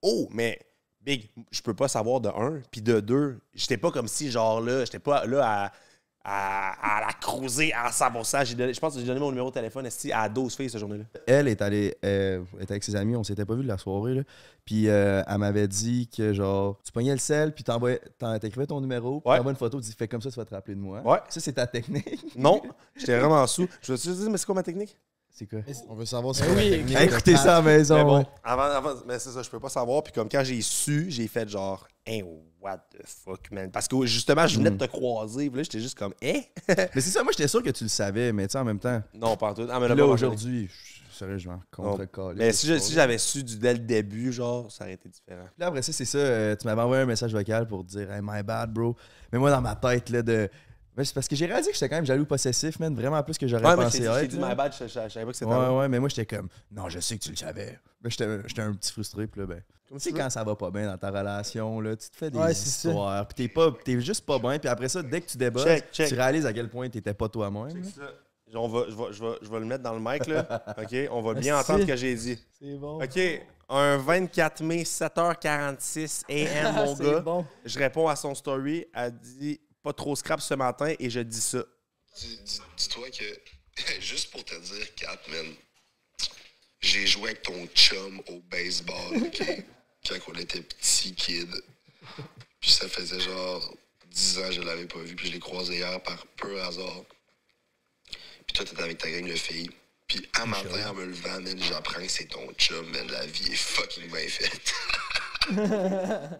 oh, 0.03 0.29
mais 0.31 0.61
Big, 1.07 1.31
je 1.53 1.63
peux 1.63 1.73
pas 1.75 1.89
savoir 1.89 2.21
de 2.21 2.29
un. 2.29 2.61
Puis 2.71 2.83
de 2.83 2.99
deux, 3.01 3.39
j'étais 3.55 3.79
pas 3.79 3.91
comme 3.93 4.09
si, 4.09 4.31
genre 4.31 4.61
là, 4.61 4.85
j'étais 4.85 4.99
pas 4.99 5.25
là 5.25 5.45
à, 5.65 5.73
à, 6.29 6.97
à 6.99 7.07
la 7.07 7.13
cruiser 7.13 7.73
à 7.73 7.91
100%. 7.91 8.45
J'ai 8.45 8.57
donné- 8.57 8.75
Je 8.75 8.81
pense 8.81 8.95
que 8.95 9.01
j'ai 9.01 9.07
donné 9.07 9.21
mon 9.21 9.31
numéro 9.31 9.49
de 9.51 9.55
téléphone 9.55 9.89
à 10.13 10.29
12 10.29 10.57
filles 10.57 10.69
cette 10.69 10.81
journée-là. 10.81 11.05
Elle 11.29 11.47
est 11.47 11.63
allée 11.63 11.97
euh, 12.05 12.43
était 12.61 12.73
avec 12.73 12.83
ses 12.83 12.97
amis, 12.97 13.15
on 13.15 13.23
s'était 13.23 13.45
pas 13.45 13.55
vu 13.55 13.63
de 13.63 13.69
la 13.69 13.79
soirée. 13.79 14.15
Là. 14.17 14.23
Puis 14.65 14.89
euh, 14.89 15.23
elle 15.29 15.39
m'avait 15.39 15.69
dit 15.69 16.09
que 16.09 16.33
genre, 16.33 16.81
tu 16.85 16.91
pognais 16.91 17.13
le 17.13 17.19
sel, 17.19 17.55
puis 17.55 17.63
t'écrivais 17.63 18.67
ton 18.67 18.81
numéro, 18.81 19.21
puis 19.21 19.31
Ouais. 19.31 19.37
t'envoies 19.37 19.53
une 19.53 19.59
photo, 19.59 19.81
tu 19.81 19.87
dis 19.89 19.95
fais 19.97 20.09
comme 20.09 20.21
ça, 20.23 20.29
tu 20.31 20.37
vas 20.37 20.45
te 20.45 20.53
rappeler 20.55 20.75
de 20.75 20.81
moi. 20.81 21.01
Ouais. 21.03 21.19
Ça, 21.29 21.39
c'est 21.39 21.53
ta 21.53 21.69
technique? 21.69 22.37
Non, 22.37 22.61
j'étais 22.97 23.17
vraiment 23.17 23.47
sous. 23.47 23.69
Je 23.83 23.93
me 23.93 23.97
suis 23.97 24.11
dit, 24.13 24.29
mais 24.29 24.39
c'est 24.39 24.47
quoi 24.47 24.57
ma 24.57 24.65
technique? 24.65 24.99
C'est 25.39 25.47
quoi? 25.47 25.59
On 25.91 25.95
veut 25.95 26.07
savoir 26.07 26.35
si 26.35 26.43
c'est 26.43 26.51
oui, 26.51 26.95
la 26.95 27.05
Écoutez 27.05 27.37
ça 27.37 27.59
à 27.59 27.61
la 27.61 27.63
maison. 27.63 27.97
Mais 27.97 28.05
bon, 28.05 28.19
ouais. 28.21 28.27
avant, 28.43 28.63
avant, 28.63 28.95
mais 29.07 29.19
c'est 29.19 29.29
ça, 29.29 29.43
je 29.43 29.51
peux 29.51 29.61
pas 29.61 29.69
savoir. 29.69 30.03
Puis 30.03 30.11
comme 30.15 30.31
quand 30.31 30.43
j'ai 30.43 30.63
su, 30.63 31.11
j'ai 31.11 31.29
fait 31.29 31.47
genre, 31.47 31.87
hey, 32.07 32.25
what 32.59 32.79
the 32.91 33.03
fuck, 33.05 33.51
man. 33.51 33.71
Parce 33.71 33.87
que 33.87 34.07
justement, 34.07 34.47
je 34.47 34.57
venais 34.57 34.71
de 34.71 34.79
te 34.79 34.87
croiser. 34.87 35.51
Puis 35.51 35.59
là, 35.59 35.63
j'étais 35.63 35.81
juste 35.81 35.99
comme, 35.99 36.15
eh? 36.23 36.45
Mais 36.69 36.89
c'est 36.95 37.11
ça, 37.11 37.23
moi 37.23 37.33
j'étais 37.33 37.49
sûr 37.49 37.63
que 37.63 37.69
tu 37.69 37.85
le 37.85 37.91
savais, 37.91 38.33
mais 38.33 38.47
tu 38.47 38.53
sais, 38.53 38.59
en 38.59 38.65
même 38.65 38.79
temps, 38.79 39.03
non, 39.13 39.37
pas 39.37 39.51
en 39.51 39.55
tout. 39.55 39.69
Ah, 39.71 39.79
mais 39.79 39.89
là 39.89 40.07
aujourd'hui, 40.07 40.71
sérieusement, 41.13 41.61
contre 41.71 42.05
calé 42.11 42.37
Mais 42.39 42.53
si 42.53 42.93
j'avais 42.93 43.19
su 43.19 43.45
du 43.45 43.59
dès 43.59 43.75
le 43.75 43.81
début, 43.81 44.33
genre, 44.33 44.73
ça 44.73 44.85
aurait 44.85 44.95
été 44.95 45.11
différent. 45.11 45.45
Puis 45.45 45.61
là, 45.61 45.67
après 45.67 45.83
ça, 45.83 45.93
c'est 45.93 46.07
ça. 46.07 46.17
euh, 46.17 46.57
tu 46.57 46.67
m'avais 46.67 46.81
envoyé 46.81 47.03
un 47.03 47.07
message 47.07 47.33
vocal 47.35 47.67
pour 47.67 47.85
dire 47.85 48.11
Hey, 48.11 48.21
my 48.23 48.43
bad, 48.43 48.73
bro. 48.73 48.97
Mais 49.33 49.39
moi, 49.39 49.51
dans 49.51 49.61
ma 49.61 49.77
tête, 49.77 50.09
là, 50.09 50.23
de. 50.23 50.49
Mais 50.97 51.05
c'est 51.05 51.13
parce 51.15 51.29
que 51.29 51.37
j'ai 51.37 51.47
réalisé 51.47 51.71
que 51.71 51.75
j'étais 51.77 51.89
quand 51.91 51.97
même 51.97 52.07
jaloux 52.07 52.25
possessif, 52.25 52.79
man. 52.81 52.95
Vraiment 52.95 53.23
plus 53.23 53.37
que 53.37 53.47
j'aurais 53.47 53.65
Ouais, 53.65 53.77
mais 53.77 53.85
pensé 53.85 53.99
j'ai 54.03 54.21
j'ai 54.21 54.29
dit 54.29 54.39
my 54.39 54.55
bad, 54.55 54.73
je, 54.73 54.85
je- 54.85 54.89
je 54.89 55.09
savais 55.09 55.27
pas 55.27 55.31
que 55.33 55.37
c'était 55.37 55.51
Ouais, 55.51 55.69
ouais, 55.79 55.89
mais 55.89 56.01
moi, 56.01 56.09
j'étais 56.09 56.25
comme 56.37 56.49
Non, 56.73 56.89
je 56.89 57.01
sais 57.01 57.19
que 57.19 57.23
tu 57.25 57.31
le 57.31 57.37
savais. 57.37 57.79
Mais 58.03 58.11
j'étais 58.11 58.27
j'étais 58.47 58.63
un 58.63 58.73
petit 58.73 58.93
frustré, 58.93 59.27
puis 59.27 59.41
là, 59.43 59.47
ben. 59.47 59.63
Comme 59.89 59.99
Tu 59.99 60.05
sais, 60.05 60.13
quand 60.13 60.31
ça 60.31 60.43
va 60.43 60.57
pas 60.57 60.71
bien 60.71 60.87
dans 60.87 60.99
ta 60.99 61.11
relation, 61.11 61.81
là, 61.81 61.95
tu 61.97 62.09
te 62.11 62.17
fais 62.17 62.31
des 62.31 62.39
Ouais, 62.39 62.51
histoires, 62.53 63.29
puis 63.29 63.47
t'es 63.47 63.53
pas, 63.53 63.71
t'es 63.85 64.01
juste 64.01 64.25
pas 64.27 64.39
bien, 64.39 64.59
puis 64.59 64.69
après 64.69 64.89
ça, 64.89 65.03
dès 65.03 65.21
que 65.21 65.27
tu 65.31 65.37
débats, 65.37 65.65
tu 65.93 66.03
réalises 66.15 66.47
à 66.47 66.53
quel 66.53 66.69
point 66.69 66.89
t'étais 66.89 67.15
pas 67.15 67.29
toi-même. 67.29 67.71
Check 67.71 67.97
là. 67.99 68.07
ça. 68.07 68.13
On 68.59 68.69
va, 68.69 68.85
je, 68.89 68.95
vais, 68.95 69.13
je, 69.13 69.23
vais, 69.25 69.35
je 69.43 69.51
vais 69.51 69.59
le 69.61 69.67
mettre 69.67 69.83
dans 69.83 69.93
le 69.93 70.01
mic, 70.01 70.27
là. 70.29 70.65
OK? 70.79 70.97
On 71.11 71.21
va 71.21 71.35
bien 71.35 71.59
entendre 71.59 71.81
ce 71.83 71.87
que 71.87 71.97
j'ai 71.97 72.15
dit. 72.15 72.39
C'est 72.59 72.75
bon. 72.77 73.03
OK. 73.03 73.19
Un 73.69 73.97
24 73.99 74.63
mai, 74.63 74.85
7h46 74.85 76.23
AM, 76.31 76.75
mon 76.87 76.95
gars. 76.95 77.21
bon. 77.21 77.45
Je 77.65 77.79
réponds 77.79 78.09
à 78.09 78.17
son 78.17 78.35
story. 78.35 78.87
Elle 78.95 79.13
dit 79.19 79.61
pas 79.87 79.93
trop 79.93 80.17
scrap 80.17 80.41
ce 80.41 80.55
matin 80.55 80.93
et 80.99 81.09
je 81.09 81.21
dis 81.21 81.41
ça. 81.41 81.65
Dis- 82.19 82.41
dis- 82.45 82.61
Dis-toi 82.77 83.09
que, 83.11 84.01
juste 84.01 84.33
pour 84.33 84.45
te 84.45 84.57
dire, 84.57 84.95
Kat, 84.97 85.21
man, 85.29 85.55
j'ai 86.81 87.07
joué 87.07 87.31
avec 87.31 87.43
ton 87.43 87.69
chum 87.69 88.21
au 88.27 88.41
baseball, 88.51 89.17
OK? 89.27 89.45
Quand 90.09 90.17
on 90.27 90.35
était 90.35 90.63
petit 90.63 91.15
kid. 91.15 91.49
Puis 92.61 92.71
ça 92.73 92.89
faisait 92.89 93.21
genre 93.21 93.77
10 94.07 94.39
ans 94.39 94.49
que 94.49 94.53
je 94.55 94.61
l'avais 94.63 94.87
pas 94.87 94.99
vu, 94.99 95.15
puis 95.15 95.29
je 95.29 95.33
l'ai 95.35 95.39
croisé 95.39 95.77
hier 95.77 96.03
par 96.03 96.27
peu 96.37 96.61
hasard. 96.63 97.05
Puis 98.11 98.55
toi, 98.55 98.65
t'étais 98.65 98.83
avec 98.83 98.99
ta 98.99 99.09
gang 99.09 99.29
de 99.29 99.37
filles. 99.37 99.71
Puis 100.09 100.29
un 100.41 100.47
matin, 100.47 100.91
en 100.91 100.95
me 100.95 101.05
levant, 101.05 101.39
j'apprends 101.59 102.01
que 102.03 102.09
c'est 102.09 102.27
ton 102.27 102.53
chum, 102.55 102.91
man. 102.91 103.07
La 103.07 103.25
vie 103.27 103.53
est 103.53 103.57
fucking 103.57 104.09
bien 104.11 104.29
faite. 104.29 104.73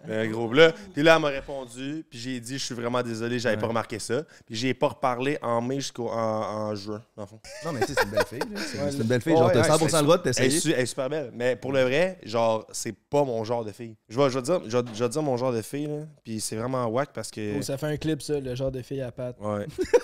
Euh, 0.09 0.27
gros, 0.29 0.53
là, 0.53 0.73
puis 0.95 1.03
là, 1.03 1.17
elle 1.17 1.23
m'a 1.23 1.29
répondu, 1.29 2.05
puis 2.09 2.19
j'ai 2.19 2.41
dit, 2.41 2.59
je 2.59 2.65
suis 2.65 2.75
vraiment 2.75 3.03
désolé, 3.03 3.39
j'avais 3.39 3.57
pas 3.57 3.67
remarqué 3.67 3.99
ça. 3.99 4.23
Puis 4.47 4.55
j'ai 4.55 4.73
pas 4.75 4.89
reparlé 4.89 5.39
en 5.43 5.61
mai 5.61 5.77
jusqu'en 5.77 6.07
en, 6.07 6.71
en 6.71 6.75
juin, 6.75 7.03
dans 7.17 7.25
le 7.25 7.29
fond. 7.29 7.41
Non, 7.65 7.73
mais 7.73 7.81
tu 7.81 7.89
sais, 7.89 7.95
c'est 7.99 8.05
une 8.05 8.11
belle 8.11 8.25
fille. 8.27 8.39
là. 8.39 8.61
C'est 8.65 8.79
Ouais, 8.79 8.93
une 8.93 9.03
belle 9.03 9.21
fille. 9.21 9.33
Genre, 9.37 9.47
ouais, 9.47 9.53
t'as 9.53 9.63
ouais, 9.63 9.69
100% 9.69 9.89
c'est- 9.91 9.97
le 9.99 10.03
droit 10.03 10.19
de 10.19 10.23
Elle 10.23 10.29
est, 10.31 10.35
t'essayer. 10.35 10.61
su- 10.61 10.73
elle 10.73 10.81
est 10.81 10.87
super 10.87 11.11
belle. 11.11 11.31
Mais 11.35 11.57
pour 11.57 11.73
le 11.73 11.83
vrai, 11.83 12.19
genre, 12.25 12.67
c'est 12.73 12.93
pas 12.97 13.25
mon 13.25 13.43
genre 13.45 13.65
de 13.65 13.73
fille. 13.73 13.97
Je 14.09 14.19
vais, 14.21 14.31
je 14.31 14.39
vais 14.39 14.43
dire, 14.43 14.61
je 14.67 14.77
vais, 14.79 14.85
je 14.95 15.03
vais 15.05 15.09
dire 15.09 15.23
mon 15.23 15.37
genre 15.37 15.53
de 15.53 15.63
fille, 15.63 15.87
là. 15.87 16.05
Puis 16.25 16.41
c'est 16.41 16.57
vraiment 16.57 16.87
whack 16.87 17.11
parce 17.13 17.31
que. 17.31 17.59
Oh, 17.59 17.63
ça 17.63 17.77
fait 17.79 17.87
un 17.87 17.97
clip, 17.97 18.23
ça, 18.23 18.39
le 18.39 18.55
genre 18.55 18.71
de 18.71 18.83
fille 18.83 19.03
à 19.03 19.11
pattes. 19.11 19.37
Ouais. 19.41 19.67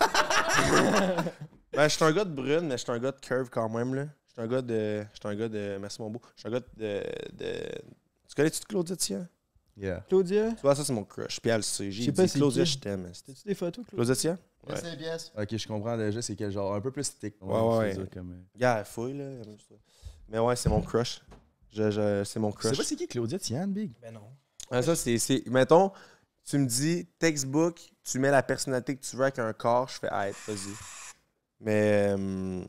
ben, 1.72 1.88
je 1.88 1.94
suis 1.94 2.04
un 2.04 2.12
gars 2.12 2.24
de 2.24 2.34
brune, 2.34 2.66
mais 2.66 2.76
je 2.76 2.82
suis 2.82 2.92
un 2.92 2.98
gars 2.98 3.12
de 3.12 3.20
curve 3.20 3.48
quand 3.50 3.68
même, 3.68 3.94
là. 3.94 4.06
Je 4.28 4.32
suis 4.32 4.42
un 4.42 4.46
gars 4.46 4.62
de. 4.62 5.02
Je 5.12 5.20
suis 5.20 5.28
un 5.28 5.34
gars 5.38 5.48
de. 5.48 5.78
Merci, 5.80 6.00
mon 6.02 6.10
beau. 6.10 6.20
Je 6.36 6.40
suis 6.40 6.48
un 6.48 6.52
gars 6.52 6.60
de. 6.76 7.02
de... 7.32 7.52
Tu 8.32 8.36
connais-tu 8.36 8.60
Claudia 8.66 8.96
Tian? 8.96 9.26
Yeah. 9.76 10.04
Claudia, 10.08 10.52
Tu 10.52 10.62
vois, 10.62 10.74
ça, 10.74 10.84
c'est 10.84 10.92
mon 10.94 11.04
crush. 11.04 11.38
Puis 11.38 11.50
elle 11.50 11.58
le 11.58 11.62
sait. 11.62 11.90
Je 11.90 12.02
J'ai 12.02 12.12
dit, 12.12 12.28
Claudia, 12.30 12.64
je 12.64 12.78
t'aime. 12.78 13.10
t'as-tu 13.26 13.46
des 13.46 13.54
photos, 13.54 13.84
Claudia? 13.86 14.14
Claudia 14.14 14.14
Tian? 14.14 14.38
Ouais. 15.36 15.42
Ok, 15.42 15.56
je 15.58 15.68
comprends 15.68 15.96
déjà, 15.98 16.22
c'est 16.22 16.34
quel 16.34 16.50
genre. 16.50 16.74
Un 16.74 16.80
peu 16.80 16.90
plus 16.90 17.10
thick. 17.18 17.34
Ouais, 17.42 17.60
ouais. 17.78 18.08
comme, 18.10 18.42
elle 18.58 18.84
fouille, 18.86 19.18
là. 19.18 19.28
Mais 20.30 20.38
ouais, 20.38 20.56
c'est 20.56 20.70
mon 20.70 20.80
crush. 20.80 21.20
Je, 21.74 21.90
je- 21.90 22.24
c'est 22.24 22.38
mon 22.40 22.50
Tu 22.52 22.56
sais 22.62 22.68
crush. 22.68 22.76
pas 22.78 22.84
c'est 22.84 22.96
qui 22.96 23.06
Claudia 23.06 23.38
Tian, 23.38 23.66
Big? 23.66 23.92
Ben 24.00 24.14
non. 24.14 24.30
Ah, 24.70 24.80
ça, 24.82 24.96
c'est, 24.96 25.18
c'est- 25.18 25.46
Mettons, 25.48 25.92
tu 26.44 26.56
me 26.56 26.64
dis 26.66 27.06
textbook, 27.18 27.80
tu 28.02 28.18
mets 28.18 28.30
la 28.30 28.42
personnalité 28.42 28.96
que 28.96 29.02
tu 29.04 29.14
veux 29.16 29.24
avec 29.24 29.38
un 29.40 29.52
corps, 29.52 29.88
je 29.88 29.98
fais, 29.98 30.08
ah, 30.10 30.28
vas-y. 30.46 30.74
Mais, 31.60 32.14
euh, 32.18 32.64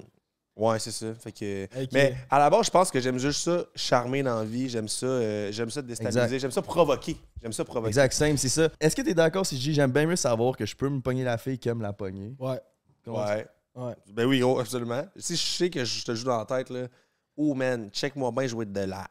ouais, 0.56 0.80
c'est 0.80 0.92
ça. 0.92 1.14
Fait 1.16 1.32
que. 1.32 1.68
Mais 1.92 2.16
à 2.30 2.40
la 2.40 2.50
base, 2.50 2.66
je 2.68 2.72
pense 2.72 2.92
que 2.92 3.00
j'aime 3.00 3.18
juste 3.18 3.42
ça, 3.42 3.66
charmer 3.76 4.24
dans 4.24 4.40
la 4.40 4.46
vie. 4.46 4.70
J'aime 4.70 4.88
ça, 4.88 5.06
euh, 5.06 5.52
j'aime 5.52 5.70
ça 5.70 5.82
déstabiliser. 5.82 6.40
J'aime 6.40 6.52
ça 6.52 6.62
provoquer. 6.62 7.18
J'aime 7.42 7.54
ça 7.54 7.64
provoquer. 7.64 7.90
Exact, 7.90 8.14
simple, 8.14 8.38
c'est 8.38 8.50
ça. 8.50 8.70
Est-ce 8.80 8.96
que 8.96 9.02
t'es 9.02 9.14
d'accord 9.14 9.46
si 9.46 9.58
je 9.58 9.62
dis 9.62 9.74
j'aime 9.74 9.92
bien 9.92 10.06
mieux 10.06 10.16
savoir 10.16 10.56
que 10.56 10.66
je 10.66 10.76
peux 10.76 10.90
me 10.90 11.02
pogner 11.02 11.24
la 11.24 11.38
fille 11.38 11.60
que 11.60 11.70
me 11.70 11.84
la 11.84 11.94
pogner? 11.94 12.36
Ouais. 12.40 12.60
Comment 13.04 13.26
Ouais. 13.26 13.48
Ouais. 13.76 13.96
Ben 14.12 14.26
oui, 14.26 14.40
gros, 14.40 14.60
absolument. 14.60 15.04
Si 15.18 15.36
je 15.36 15.42
sais 15.42 15.70
que 15.70 15.84
je 15.84 16.06
te 16.06 16.14
joue 16.14 16.26
dans 16.26 16.38
la 16.38 16.46
tête, 16.46 16.70
là, 16.70 16.88
oh 17.36 17.56
man, 17.56 17.90
check-moi 17.92 18.32
bien 18.32 18.48
jouer 18.48 18.66
de 18.66 18.82
la 18.82 19.08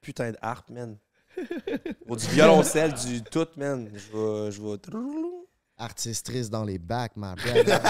putain 0.00 0.30
de 0.30 0.36
harpe, 0.40 0.70
man. 0.70 0.96
Ou 2.06 2.16
du 2.16 2.26
violoncelle, 2.28 2.94
du 2.94 3.22
tout, 3.22 3.46
man. 3.56 3.88
Je 3.92 4.16
vais. 4.16 4.50
Je 4.50 4.62
vais. 4.62 4.78
Artistrice 5.80 6.50
dans 6.50 6.64
les 6.64 6.76
bacs, 6.78 7.12
ma 7.16 7.36
belle. 7.36 7.64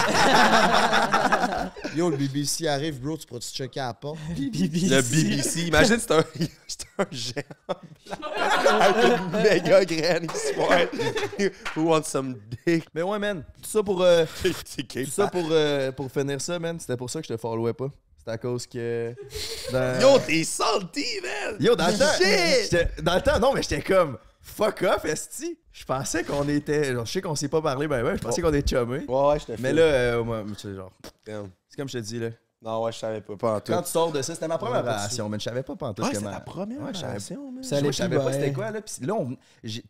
Yo, 1.96 2.10
le 2.10 2.18
BBC 2.18 2.66
arrive, 2.68 3.00
bro, 3.00 3.16
tu 3.16 3.26
pourras-tu 3.26 3.48
checker 3.48 3.80
à 3.80 3.86
la 3.86 3.94
porte? 3.94 4.18
Le 4.36 5.00
BBC. 5.00 5.60
Imagine, 5.62 5.96
c'est 5.98 6.10
un, 6.10 6.22
c'est 6.66 6.86
un 6.98 7.06
géant 7.10 7.42
avec 8.80 9.20
une 9.20 9.30
méga 9.42 9.84
graine 9.86 10.26
pointe. 10.54 10.90
Who 11.74 11.84
wants 11.84 12.04
some 12.10 12.36
dick? 12.66 12.84
Mais 12.94 13.00
ouais, 13.02 13.18
man. 13.18 13.42
Tout 13.62 13.70
ça 13.70 13.82
pour, 13.82 14.02
euh, 14.02 14.26
C'est 14.66 14.82
tout 14.86 15.10
ça 15.10 15.28
pour, 15.28 15.48
euh, 15.50 15.90
pour 15.92 16.12
finir 16.12 16.42
ça, 16.42 16.58
man. 16.58 16.78
C'était 16.78 16.96
pour 16.98 17.08
ça 17.08 17.22
que 17.22 17.26
je 17.28 17.32
te 17.32 17.38
followais 17.40 17.72
pas. 17.72 17.88
C'était 18.18 18.32
à 18.32 18.38
cause 18.38 18.66
que. 18.66 19.14
dans- 19.72 19.98
Yo, 20.00 20.18
t'es 20.26 20.44
salty, 20.44 21.06
man! 21.22 21.56
Yo, 21.58 21.74
dans 21.74 21.86
le 21.88 21.96
temps. 21.96 22.04
Dans 23.02 23.14
le 23.14 23.20
temps, 23.22 23.38
non, 23.40 23.54
mais 23.54 23.62
j'étais 23.62 23.80
comme. 23.80 24.18
Fuck 24.48 24.82
off, 24.82 25.04
Esti. 25.04 25.58
Je 25.72 25.84
pensais 25.84 26.24
qu'on 26.24 26.48
était. 26.48 26.92
genre, 26.92 27.06
je 27.06 27.12
sais 27.12 27.20
qu'on 27.22 27.34
s'est 27.36 27.48
pas 27.48 27.62
parlé, 27.62 27.86
ben 27.86 28.04
ouais, 28.04 28.16
je 28.16 28.22
pensais 28.22 28.42
qu'on 28.42 28.52
était 28.52 28.76
chummés. 28.76 29.04
Ouais, 29.06 29.28
ouais, 29.28 29.38
je 29.38 29.44
te 29.46 29.60
Mais 29.60 29.72
là, 29.72 29.82
euh, 29.82 30.24
moi, 30.24 30.42
sais, 30.56 30.74
genre. 30.74 30.90
Damn. 31.24 31.50
C'est 31.68 31.76
comme 31.76 31.88
je 31.88 31.98
te 31.98 32.02
dis, 32.02 32.18
là. 32.18 32.30
Non, 32.60 32.82
ouais, 32.82 32.90
je 32.90 32.98
savais 32.98 33.20
pas. 33.20 33.36
Pas 33.36 33.54
en 33.56 33.60
tout. 33.60 33.72
Quand 33.72 33.82
tu 33.82 33.90
sors 33.90 34.10
de 34.10 34.20
ça, 34.20 34.34
c'était 34.34 34.48
ma 34.48 34.58
première 34.58 34.78
Ouais, 34.80 34.84
pas 34.86 34.96
relation, 34.96 35.28
mais 35.28 35.38
je 35.38 35.44
savais 35.44 35.62
pas 35.62 35.76
pantoute 35.76 36.04
Ouais, 36.04 36.10
c'est 36.12 36.18
comment. 36.18 36.32
ta 36.32 36.40
première 36.40 36.80
Ouais, 36.80 36.92
je 36.92 36.98
savais 36.98 37.12
relation, 37.12 37.52
man. 37.52 37.62
Ça 37.62 37.78
Je, 37.80 37.92
savais 37.92 38.16
pas 38.16 38.32
c'était 38.32 38.52
quoi, 38.52 38.70
là. 38.72 38.80
Puis 38.80 39.06
là, 39.06 39.14
on- 39.14 39.36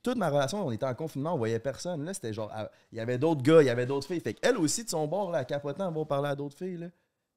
toute 0.02 0.18
ma 0.18 0.28
relation, 0.28 0.66
on 0.66 0.70
était 0.70 0.84
en 0.84 0.94
confinement, 0.94 1.32
on 1.32 1.38
voyait 1.38 1.60
personne. 1.60 2.04
Là, 2.04 2.12
c'était 2.12 2.34
genre, 2.34 2.50
ah, 2.54 2.70
il 2.92 2.98
y 2.98 3.00
avait 3.00 3.16
d'autres 3.16 3.42
gars, 3.42 3.62
il 3.62 3.66
y 3.66 3.70
avait 3.70 3.86
d'autres 3.86 4.06
filles. 4.06 4.20
Fait 4.20 4.34
qu'elle 4.34 4.58
aussi, 4.58 4.84
de 4.84 4.90
son 4.90 5.06
bord, 5.06 5.30
là, 5.30 5.40
elle 5.40 5.46
capotait 5.46 5.82
en 5.82 5.90
va 5.92 6.04
parler 6.04 6.28
à 6.28 6.34
d'autres 6.34 6.58
filles, 6.58 6.76
là. 6.76 6.86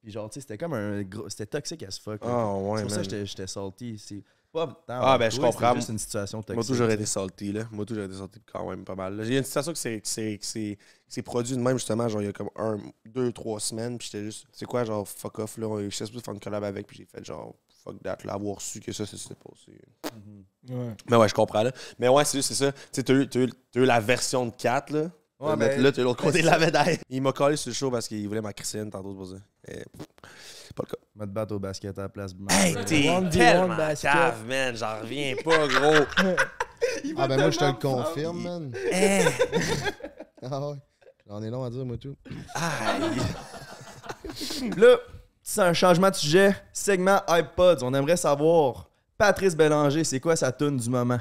Puis 0.02 0.12
genre, 0.12 0.30
tu 0.30 0.36
sais, 0.36 0.42
c'était 0.42 0.58
comme 0.58 0.74
un 0.74 1.02
gros. 1.04 1.30
C'était 1.30 1.46
toxique 1.46 1.84
as 1.84 2.00
fuck. 2.00 2.20
Ah, 2.24 2.56
ouais, 2.56 2.78
c'est 2.78 2.84
pour 2.84 2.92
ça 2.92 3.04
que 3.04 3.26
j'étais- 3.26 3.48
salty. 3.48 3.98
C'est 4.00 4.24
pas 4.52 4.68
tant 4.68 5.00
Ah, 5.02 5.18
ben, 5.18 5.30
je 5.32 5.40
comprends. 5.40 5.76
juste 5.76 5.90
une 5.90 6.00
situation 6.00 6.42
toxique. 6.42 6.56
Moi, 6.56 6.64
tout, 6.66 6.74
j'aurais 6.74 6.96
été 6.96 7.06
salty, 7.06 7.52
là. 7.54 7.64
Moi, 7.72 7.86
tout, 7.86 7.94
j'aurais 7.94 8.08
été 8.08 8.16
salty 8.18 8.40
quand 8.52 8.70
même 8.70 8.84
pas 8.84 8.96
mal. 8.96 9.24
J'ai 9.24 9.38
une 9.38 9.44
situation 9.44 9.72
que 9.72 9.78
c'est- 9.78 10.02
que 10.02 10.08
c'est 10.08 10.38
que 10.40 10.46
c'est- 10.46 10.76
que 10.78 10.82
c'est 11.08 11.22
produit 11.22 11.56
de 11.56 11.62
même, 11.62 11.78
justement, 11.78 12.08
genre, 12.10 12.22
il 12.22 12.26
y 12.26 12.30
a 12.30 12.34
comme 12.34 12.50
un, 12.58 12.78
deux, 13.06 13.32
trois 13.32 13.60
semaines, 13.60 13.98
puis 13.98 14.10
j'étais 14.12 14.26
juste, 14.26 14.48
c'est 14.52 14.66
quoi, 14.66 14.84
genre, 14.84 15.08
fuck 15.08 15.40
off, 15.40 15.58
là? 15.58 15.88
Je 15.90 15.96
sais 15.96 16.06
pas 16.12 16.20
faire 16.20 16.34
une 16.34 16.40
collab 16.40 16.64
avec, 16.64 16.88
puis 16.88 16.98
j'ai 16.98 17.06
fait, 17.06 17.24
genre, 17.24 17.54
fuck 17.84 18.02
that, 18.04 18.18
là, 18.26 18.34
avoir 18.34 18.60
su 18.62 18.80
que 18.80 18.92
ça, 18.92 19.06
ça 19.06 19.16
s'était 19.18 19.36
passé. 19.36 19.72
Ouais. 20.70 20.96
Mais 21.10 21.16
ouais, 21.18 21.28
je 21.30 21.34
comprends, 21.34 21.64
là. 21.64 21.72
Mais 22.00 22.08
ouais, 22.08 22.26
c'est 22.26 22.38
juste, 22.38 22.50
c'est 22.50 22.66
ça. 22.66 22.72
Tu 22.72 22.80
sais, 22.92 23.04
t'as 23.04 23.14
eu, 23.14 23.28
t'as 23.30 23.40
eu- 23.40 23.50
t'as 23.72 23.80
eu 23.82 23.86
la 23.86 24.00
version 24.00 24.46
de 24.46 24.52
4, 24.52 24.92
là. 24.92 25.12
Ouais, 25.42 25.56
mais 25.58 25.70
ben, 25.70 25.82
là, 25.82 25.92
t'as 25.92 26.02
eu 26.02 26.04
l'autre 26.04 26.24
côté 26.24 26.44
de 26.44 26.46
la 26.46 26.60
médaille. 26.60 27.00
Il 27.10 27.20
m'a 27.20 27.32
collé 27.32 27.56
sur 27.56 27.70
le 27.70 27.74
show 27.74 27.90
parce 27.90 28.08
qu'il 28.08 28.28
voulait 28.28 28.42
ma 28.42 28.54
Christine 28.54 28.92
tantôt, 28.92 29.10
c'est 29.10 29.18
pour 29.18 29.28
ça. 29.28 29.36
Et, 29.68 29.84
pas 30.76 30.84
le 30.84 30.92
cas. 30.92 30.98
Je 31.16 31.20
vais 31.20 31.26
te 31.26 31.32
battre 31.32 31.56
au 31.56 31.60
basket 31.60 31.98
à 31.98 32.04
la 32.04 32.10
place. 32.10 32.34
Hey, 32.48 32.76
t'es 32.86 33.02
tellement 33.32 33.76
cave, 34.00 34.46
man. 34.48 34.76
J'en 34.76 35.00
reviens 35.02 35.36
pas, 35.44 35.68
gros. 35.68 36.06
Ah, 37.16 37.28
ben 37.28 37.40
moi, 37.40 37.52
je 37.52 37.60
te 37.60 37.64
le 37.64 37.74
confirme, 37.74 38.42
man. 38.42 38.72
Hey. 38.92 39.26
Ah 40.44 40.60
ouais. 40.60 40.78
J'en 41.28 41.44
ai 41.44 41.50
long 41.52 41.64
à 41.64 41.70
dire, 41.70 41.86
moi, 41.86 41.98
tout. 41.98 42.16
Là, 44.76 44.98
c'est 45.44 45.62
un 45.62 45.74
changement 45.74 46.10
de 46.10 46.16
sujet. 46.16 46.56
Segment 46.74 47.22
iPods. 47.28 47.84
On 47.84 47.94
aimerait 47.94 48.18
savoir, 48.18 48.90
Patrice 49.18 49.56
Bélanger, 49.56 50.04
c'est 50.04 50.20
quoi 50.20 50.36
sa 50.36 50.52
tune 50.52 50.78
du 50.78 50.90
moment? 50.90 51.20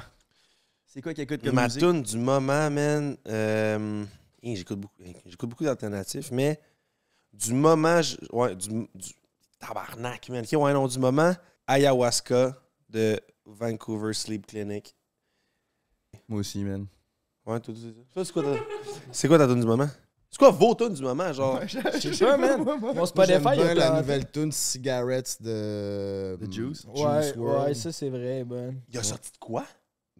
C'est 0.93 1.01
quoi 1.01 1.13
qu'il 1.13 1.23
écoute 1.23 1.41
comme 1.41 1.55
Ma 1.55 1.67
musique? 1.67 1.79
tune 1.79 2.01
du 2.01 2.17
moment, 2.17 2.69
man. 2.69 3.15
euh, 3.29 4.03
hey, 4.43 4.57
j'écoute 4.57 4.77
beaucoup, 4.77 5.01
hey, 5.01 5.15
j'écoute 5.25 5.49
beaucoup 5.49 5.63
d'alternatifs, 5.63 6.31
mais 6.31 6.59
du 7.31 7.53
moment, 7.53 8.01
je- 8.01 8.17
ouais, 8.33 8.53
du, 8.57 8.67
du 8.93 9.13
tabarnak, 9.57 10.27
man. 10.27 10.43
Ok, 10.43 10.59
ouais, 10.61 10.73
non, 10.73 10.87
du 10.87 10.99
moment, 10.99 11.33
ayahuasca 11.65 12.57
de 12.89 13.17
Vancouver 13.45 14.11
Sleep 14.13 14.45
Clinic. 14.45 14.93
Moi 16.27 16.41
aussi, 16.41 16.61
man. 16.61 16.85
Ouais, 17.45 17.61
toi, 17.61 17.73
c'est 17.73 17.87
ça. 17.93 18.01
Toi, 18.13 18.25
c'est 18.25 18.33
quoi 18.33 18.43
ta, 18.43 18.55
c'est 19.13 19.27
quoi 19.29 19.37
ta 19.37 19.47
tune 19.47 19.61
du 19.61 19.65
moment? 19.65 19.87
C'est 20.29 20.37
quoi 20.39 20.51
vos 20.51 20.75
tunes 20.75 20.93
du 20.93 21.03
moment, 21.03 21.31
genre? 21.31 21.61
Je 21.67 22.11
sais 22.11 22.25
pas, 22.25 22.35
man. 22.35 22.65
Mon 22.81 23.05
Spotify, 23.05 23.49
il 23.53 23.59
y 23.61 23.63
a 23.63 23.73
la 23.75 23.91
nouvelle 24.01 24.29
tune 24.29 24.51
Cigarettes 24.51 25.41
de... 25.41 26.35
De 26.37 26.51
Juice? 26.51 26.85
Ouais, 26.93 27.33
ouais, 27.37 27.73
ça 27.75 27.93
c'est 27.93 28.09
vrai, 28.09 28.43
bon. 28.43 28.75
Il 28.89 28.97
a 28.97 29.03
sorti 29.03 29.31
de 29.31 29.37
quoi? 29.37 29.65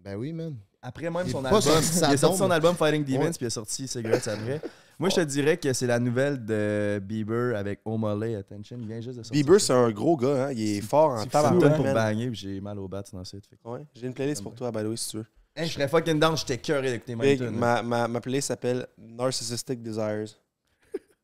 Ben 0.04 0.16
oui, 0.16 0.34
man. 0.34 0.56
Après 0.82 1.10
même 1.12 1.28
son 1.30 1.45
album, 1.45 1.62
sorti 1.62 1.97
il 1.97 2.04
a 2.06 2.18
sorti 2.18 2.38
son 2.39 2.49
album 2.49 2.76
Fighting 2.76 3.06
Demons, 3.06 3.30
puis 3.32 3.38
il 3.41 3.45
a 3.45 3.49
sorti 3.52 3.88
Cigarettes 3.88 4.28
après. 4.28 4.60
Moi, 4.97 5.10
je 5.10 5.16
te 5.16 5.22
dirais 5.22 5.58
que 5.58 5.74
c'est 5.74 5.88
la 5.88 5.99
nouvelle 5.99 6.43
de 6.43 6.99
Bieber 7.04 7.56
avec 7.58 7.82
O'Malley, 7.86 8.36
Attention. 8.36 8.78
Il 8.80 8.88
vient 8.88 9.02
juste 9.02 9.18
de 9.18 9.24
sortir. 9.24 9.32
Bieber, 9.34 9.60
c'est 9.62 9.74
un 9.74 9.89
gros 9.91 10.16
gars, 10.18 10.47
hein. 10.47 10.52
Il 10.54 10.78
est 10.78 10.82
fort 10.82 11.12
en 11.12 11.26
tabarnak, 11.26 11.72
hein, 11.72 11.76
pour 11.76 11.86
banger, 11.86 12.28
puis 12.30 12.39
j'ai 12.39 12.62
mal 12.62 12.78
au 12.80 12.88
bat 12.88 13.04
dans 13.14 13.24
cette. 13.24 13.43
Ouais, 13.64 13.82
j'ai 13.95 14.08
une 14.08 14.14
playlist 14.14 14.41
pour 14.43 14.54
toi, 14.56 14.72
by 14.72 14.80
the 14.84 14.88
way, 14.88 14.97
si 14.97 15.10
tu 15.10 15.18
veux. 15.18 15.26
Hey, 15.56 15.68
je 15.68 15.74
serais 15.74 15.88
fucking 15.88 16.20
down, 16.20 16.38
j'étais 16.38 16.58
cœuré 16.58 16.91
d'écouter 16.91 17.38
tune. 17.38 17.49
ma, 17.52 17.82
ma, 17.84 18.08
ma 18.08 18.22
playlist 18.22 18.47
s'appelle 18.47 18.88
Narcissistic 18.97 19.82
Desires. 19.82 20.30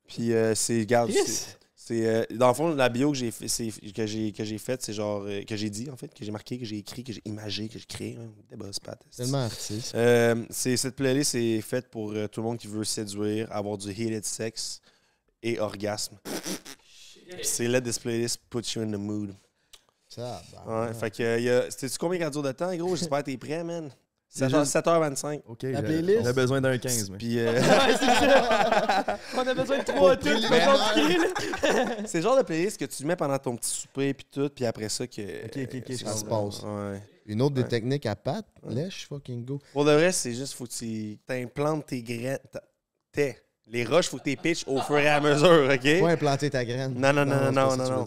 Puis 0.08 0.34
euh, 0.34 0.54
c'est, 0.56 0.84
Yes. 0.84 1.58
C'est, 1.88 2.06
euh, 2.06 2.24
dans 2.36 2.50
le 2.50 2.54
fond, 2.54 2.76
la 2.76 2.90
bio 2.90 3.12
que 3.12 3.18
j'ai 3.18 3.32
fait, 3.32 3.48
c'est, 3.48 3.70
que 3.94 4.06
j'ai, 4.06 4.32
que 4.34 4.44
j'ai 4.44 4.58
faite, 4.58 4.82
c'est 4.84 4.92
genre, 4.94 5.24
euh, 5.26 5.44
que 5.44 5.56
j'ai 5.56 5.70
dit, 5.70 5.90
en 5.90 5.96
fait, 5.96 6.14
que 6.14 6.26
j'ai 6.26 6.32
marqué, 6.32 6.60
que 6.60 6.66
j'ai 6.66 6.78
écrit, 6.78 7.04
que 7.04 7.14
j'ai 7.14 7.22
imagé, 7.26 7.70
que 7.70 7.80
j'ai 7.80 7.86
créé. 7.86 8.18
hein. 8.20 8.30
Des 8.50 8.58
boss, 8.58 8.80
Pat. 8.80 9.00
Tellement 9.16 9.46
artiste. 9.46 9.94
Euh, 9.96 10.44
c'est, 10.50 10.76
cette 10.76 10.96
playlist 10.96 11.36
est 11.36 11.62
faite 11.62 11.90
pour 11.90 12.12
euh, 12.12 12.28
tout 12.28 12.42
le 12.42 12.48
monde 12.48 12.58
qui 12.58 12.68
veut 12.68 12.84
séduire, 12.84 13.48
avoir 13.52 13.78
du 13.78 13.90
heated 13.92 14.26
sex 14.26 14.82
et 15.42 15.60
orgasme. 15.60 16.18
C'est 17.44 17.68
Let 17.68 17.82
this 17.82 18.00
playlist 18.00 18.40
put 18.50 18.64
you 18.76 18.82
in 18.82 18.92
the 18.92 18.98
mood. 19.00 19.34
Ça, 20.10 20.42
Ouais, 20.66 20.94
fait 20.94 21.12
que, 21.12 21.24
euh, 21.24 21.40
y 21.40 21.50
a, 21.50 21.70
c'était-tu 21.70 21.98
combien 21.98 22.20
qu'elle 22.20 22.30
dure 22.32 22.42
de 22.44 22.52
temps, 22.52 22.76
gros? 22.76 22.96
J'espère 22.96 23.20
que 23.20 23.26
t'es 23.32 23.38
prêt, 23.38 23.64
man. 23.64 23.90
C'est 24.30 24.46
7h, 24.48 24.60
juste- 24.60 24.72
7h25. 24.74 25.42
Ok, 25.48 25.64
La 25.64 25.82
playlist? 25.82 26.20
J'avais 26.24 26.34
besoin 26.34 26.62
d'un 26.62 26.78
15, 26.78 27.10
mais. 27.12 27.18
Puis, 27.18 27.40
euh, 27.40 27.54
On 29.36 29.48
a 29.48 29.54
besoin 29.54 29.78
de 29.80 29.84
trois 29.84 30.16
Pour 30.16 30.20
tunes, 30.24 30.42
préliminaire. 30.42 30.76
c'est 32.06 32.18
le 32.18 32.24
genre 32.24 32.38
de 32.38 32.44
playlist 32.44 32.78
que 32.80 32.86
tu 32.86 33.06
mets 33.06 33.16
pendant 33.16 33.38
ton 33.40 33.56
petit 33.56 33.70
souper 33.70 34.14
puis 34.14 34.28
tout, 34.30 34.50
puis 34.50 34.66
après 34.66 34.90
ça 34.90 35.08
que. 35.08 35.22
Ok, 35.46 35.58
ok, 35.64 35.82
ok, 35.88 35.94
se 35.98 36.26
passe. 36.26 36.62
Ouais. 36.64 37.02
Une 37.26 37.42
autre 37.42 37.56
des 37.56 37.62
Ouais. 37.64 37.68
techniques 37.68 38.06
à 38.06 38.16
Pat, 38.16 38.46
lèche 38.68 39.08
fucking 39.08 39.44
go. 39.46 39.60
Pour 39.74 39.84
de 39.86 39.92
vrai, 39.92 40.12
c'est 40.12 40.34
juste 40.34 40.54
faut 40.54 40.66
que 40.66 40.72
tu 40.74 41.18
t'implantes 41.26 41.86
tes 41.88 42.02
graines. 42.02 42.38
Les 43.70 43.84
roches, 43.84 44.08
faut 44.10 44.18
que 44.18 44.24
tu 44.24 44.30
les 44.30 44.36
pitches 44.38 44.64
au 44.68 44.80
fur 44.82 44.98
et 44.98 45.10
à 45.10 45.20
mesure, 45.20 45.70
ok? 45.74 46.00
Pas 46.02 46.12
implanter 46.12 46.50
ta 46.50 46.64
graine. 46.64 46.94
Non, 46.98 47.12
non, 47.12 47.26
non, 47.26 47.52
non, 47.52 47.52
non, 47.52 47.70
que 47.70 47.84
tu 47.84 47.90
veux 47.92 47.96
non. 47.98 48.06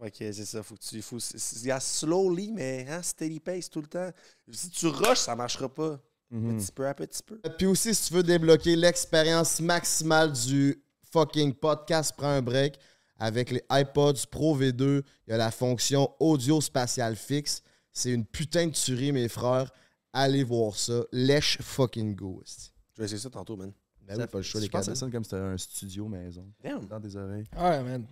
Ok. 0.00 0.14
C'est 0.18 0.44
ça. 0.44 0.62
Faut 0.62 0.74
que 0.74 0.80
tu. 0.80 1.02
Faut, 1.02 1.18
il 1.18 1.66
y 1.66 1.70
a 1.70 1.80
slowly, 1.80 2.52
mais 2.52 2.86
hein, 2.88 3.02
steady 3.02 3.40
pace 3.40 3.68
tout 3.70 3.80
le 3.80 3.86
temps. 3.86 4.10
Si 4.50 4.70
tu 4.70 4.86
rushes, 4.86 5.18
ça 5.18 5.34
marchera 5.36 5.68
pas. 5.68 6.00
Mhm. 6.30 6.58
Petit 6.58 6.72
peu 6.72 6.86
à 6.86 6.94
petit 6.94 7.22
peu. 7.22 7.38
Puis 7.56 7.66
aussi, 7.66 7.94
si 7.94 8.08
tu 8.08 8.14
veux 8.14 8.22
débloquer 8.22 8.76
l'expérience 8.76 9.60
maximale 9.60 10.32
du 10.32 10.82
fucking 11.10 11.54
podcast, 11.54 12.12
prends 12.16 12.28
un 12.28 12.42
break. 12.42 12.78
Avec 13.20 13.50
les 13.50 13.62
iPods 13.70 14.26
Pro 14.30 14.56
V2, 14.56 15.02
il 15.26 15.30
y 15.30 15.32
a 15.32 15.36
la 15.36 15.50
fonction 15.50 16.08
audio 16.20 16.60
spatial 16.60 17.16
fixe. 17.16 17.62
C'est 17.92 18.12
une 18.12 18.24
putain 18.24 18.68
de 18.68 18.72
tuerie, 18.72 19.10
mes 19.10 19.28
frères. 19.28 19.72
Allez 20.12 20.44
voir 20.44 20.76
ça. 20.76 21.02
Lèche 21.10 21.58
fucking 21.60 22.14
go. 22.14 22.42
Je 22.92 22.98
vais 23.00 23.06
essayer 23.06 23.18
ça 23.18 23.30
tantôt, 23.30 23.56
man. 23.56 23.72
Ben 24.02 24.18
oui, 24.20 24.26
pas 24.26 24.38
le 24.38 24.42
choix, 24.44 24.60
Je 24.60 24.66
les 24.66 24.70
pense 24.70 24.82
que 24.82 24.86
cadeaux. 24.86 24.94
ça 24.94 25.00
sonne 25.00 25.10
comme 25.10 25.24
si 25.24 25.30
c'était 25.30 25.42
un 25.42 25.58
studio 25.58 26.06
maison. 26.08 26.46
Damn. 26.62 26.86
Dans 26.86 27.00
tes 27.00 27.16
oreilles. 27.16 27.44
Ouais, 27.56 27.82
man. 27.82 28.06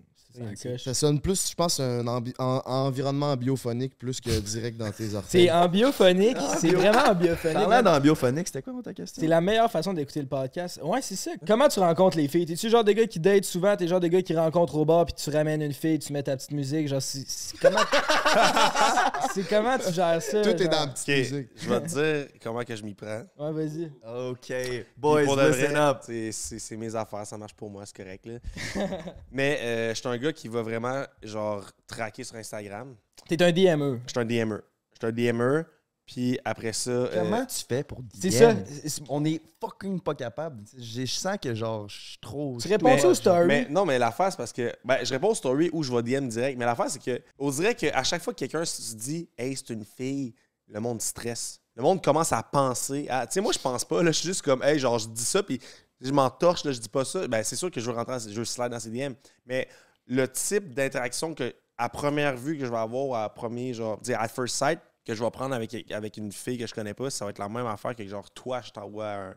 Ça 0.79 0.95
sonne 0.95 1.21
plus, 1.21 1.51
je 1.51 1.55
pense, 1.55 1.81
un 1.81 2.05
ambi- 2.05 2.35
en- 2.39 2.61
environnement 2.65 3.37
biophonique 3.37 3.97
plus 3.99 4.21
que 4.21 4.31
direct 4.41 4.77
dans 4.79 4.91
tes 4.91 5.09
C'est 5.09 5.15
orteils. 5.17 5.51
en 5.51 5.69
biophonique. 5.69 6.37
C'est 6.59 6.71
vraiment 6.73 7.11
en 7.11 7.15
biophonique. 7.15 7.57
Parlant 7.57 7.83
dans 7.83 8.01
Biophonique, 8.01 8.47
c'était 8.47 8.63
quoi 8.63 8.73
ta 8.85 8.93
question? 8.93 9.21
C'est 9.21 9.27
la 9.29 9.41
meilleure 9.41 9.71
façon 9.71 9.93
d'écouter 9.93 10.21
le 10.21 10.27
podcast. 10.27 10.81
Ouais, 10.83 11.01
c'est 11.03 11.17
ça. 11.17 11.31
Comment 11.47 11.69
tu 11.69 11.81
rencontres 11.81 12.17
les 12.17 12.29
filles? 12.29 12.47
T'es-tu 12.47 12.67
le 12.67 12.73
genre 12.73 12.85
de 12.85 12.93
gars 12.93 13.07
qui 13.07 13.19
date 13.21 13.45
souvent? 13.45 13.75
T'es 13.77 13.85
le 13.85 13.91
genre 13.91 14.01
de 14.01 14.09
gars 14.09 14.23
qui 14.23 14.35
rencontre 14.37 14.75
au 14.77 14.85
bar 14.85 15.05
puis 15.07 15.15
tu 15.15 15.31
ramènes 15.31 15.63
une 15.63 15.73
fille, 15.73 15.99
tu 15.99 16.13
mets 16.13 16.23
ta 16.23 16.37
petite 16.37 16.53
musique? 16.53 16.89
Genre, 16.89 17.03
c'est 17.03 17.25
c'est- 17.27 17.57
comment... 17.59 17.81
c'est 19.35 19.49
comment 19.49 19.79
tu 19.79 19.93
gères 19.93 20.23
ça? 20.23 20.43
Tout 20.43 20.51
est 20.63 20.69
dans 20.69 20.81
la 20.81 20.87
petite 20.89 21.09
musique. 21.09 21.49
je 21.57 21.69
vais 21.69 21.81
te 21.81 21.87
dire 21.89 22.29
comment 22.43 22.63
que 22.65 22.77
je 22.77 22.83
m'y 22.83 22.95
prends. 22.95 23.23
Ouais, 23.39 23.53
vas-y. 23.53 23.91
Ok. 24.31 24.53
Boys, 24.97 25.23
listen 25.23 25.77
up. 25.77 25.99
c'est- 26.03 26.33
C'est 26.33 26.59
c'est 26.59 26.77
mes 26.77 26.95
affaires, 26.95 27.27
ça 27.27 27.37
marche 27.39 27.55
pour 27.55 27.71
moi, 27.71 27.85
c'est 27.87 27.97
correct. 27.97 28.27
Là. 28.27 28.39
Mais 29.33 29.59
euh, 29.63 29.95
je 29.95 30.01
suis 30.01 30.09
un 30.09 30.17
gars 30.19 30.26
qui 30.33 30.49
va 30.49 30.63
vraiment, 30.63 31.03
genre, 31.23 31.65
traquer 31.87 32.25
sur 32.25 32.37
Instagram. 32.37 32.95
T'es 33.29 33.43
un 33.43 33.53
DME. 33.53 34.01
Je 34.07 34.11
suis 34.11 34.21
un 34.21 34.25
DMer. 34.25 34.59
Je 34.93 34.99
suis 34.99 35.07
un 35.07 35.13
DMer, 35.13 35.63
puis 36.07 36.39
après 36.45 36.73
ça... 36.73 36.91
euh, 36.91 37.23
Comment 37.23 37.45
tu 37.47 37.65
fais 37.69 37.83
pour 37.83 37.99
C'est 38.15 38.29
DM? 38.31 38.35
ça. 38.37 38.55
C'est- 38.89 39.03
On 39.09 39.25
est 39.25 39.41
fucking 39.61 40.01
pas 40.01 40.15
capable. 40.15 40.63
J'ai- 40.79 41.05
Je 41.07 41.13
sens 41.15 41.37
que 41.43 41.55
genre, 41.55 41.89
je 41.89 42.01
suis 42.11 42.19
trop. 42.19 42.57
Tu 42.61 42.69
réponds 42.69 42.97
ça 42.99 43.09
aux 43.09 43.15
stories? 43.15 43.47
Mais 43.47 43.67
non, 43.69 43.85
mais 43.85 43.99
l'affaire, 43.99 44.31
c'est 44.31 44.37
parce 44.39 44.53
que. 44.53 44.73
Ben, 44.85 45.05
je 45.05 45.13
réponds 45.13 45.31
aux 45.31 45.35
stories 45.35 45.71
ou 45.73 45.83
je 45.83 45.93
vais 45.93 46.03
DM 46.03 46.29
direct. 46.29 46.57
Mais 46.59 46.65
l'affaire, 46.65 46.89
c'est 46.91 47.03
que. 47.03 47.21
On 47.39 47.51
dirait 47.51 47.75
qu'à 47.75 48.03
chaque 48.05 48.23
fois 48.23 48.33
que 48.33 48.39
quelqu'un 48.39 48.65
se 48.65 48.95
dit, 48.95 49.29
hey, 49.37 49.57
c'est 49.57 49.71
une 49.71 49.85
fille, 49.85 50.35
le 50.69 50.81
monde 50.81 51.03
stresse. 51.03 51.61
Le 51.75 51.83
monde 51.83 52.03
commence 52.03 52.33
à 52.33 52.43
penser. 52.43 53.07
à- 53.11 53.27
Tu 53.27 53.35
sais, 53.35 53.41
moi, 53.41 53.53
je 53.53 53.59
pense 53.59 53.85
pas. 53.85 54.03
Là, 54.03 54.11
je 54.13 54.19
suis 54.19 54.29
juste 54.29 54.43
comme, 54.43 54.63
hey, 54.63 54.79
genre, 54.79 54.99
je 54.99 55.09
dis 55.09 55.25
ça, 55.25 55.43
puis 55.43 55.61
je 56.01 56.11
m'entorche, 56.13 56.65
là, 56.65 56.73
je 56.73 56.79
dis 56.79 56.89
pas 56.89 57.05
ça. 57.05 57.27
Ben, 57.29 57.43
c'est 57.43 57.57
sûr 57.57 57.71
que 57.71 57.81
je 57.81 57.91
veux 57.91 57.97
rentrer, 57.97 58.13
dans- 58.15 58.31
je 58.33 58.39
veux 58.39 58.45
slide 58.45 58.71
dans 58.71 58.81
ces 58.81 58.91
DM. 58.91 59.13
Mais 59.45 59.69
le 60.07 60.29
type 60.29 60.75
d'interaction 60.75 61.35
que, 61.35 61.55
à 61.79 61.89
première 61.89 62.37
vue, 62.37 62.59
que 62.59 62.65
je 62.65 62.71
vais 62.71 62.79
avoir, 62.79 63.23
à 63.23 63.29
premier, 63.33 63.75
genre, 63.75 63.99
dire 63.99 64.21
à 64.21 64.29
first 64.29 64.57
sight, 64.57 64.79
que 65.05 65.15
je 65.15 65.23
vais 65.23 65.31
prendre 65.31 65.55
avec, 65.55 65.91
avec 65.93 66.17
une 66.17 66.33
fille 66.33 66.59
que 66.59 66.67
je 66.67 66.75
connais 66.75 66.95
pas, 66.95 67.11
ça 67.11 67.25
va 67.25 67.31
être 67.31 67.39
la 67.39 67.49
même 67.49 67.67
affaire 67.67 67.95
que, 67.95 68.07
genre, 68.07 68.29
toi, 68.31 68.61
je 68.63 68.71
t'envoie 68.71 69.13
un, 69.13 69.35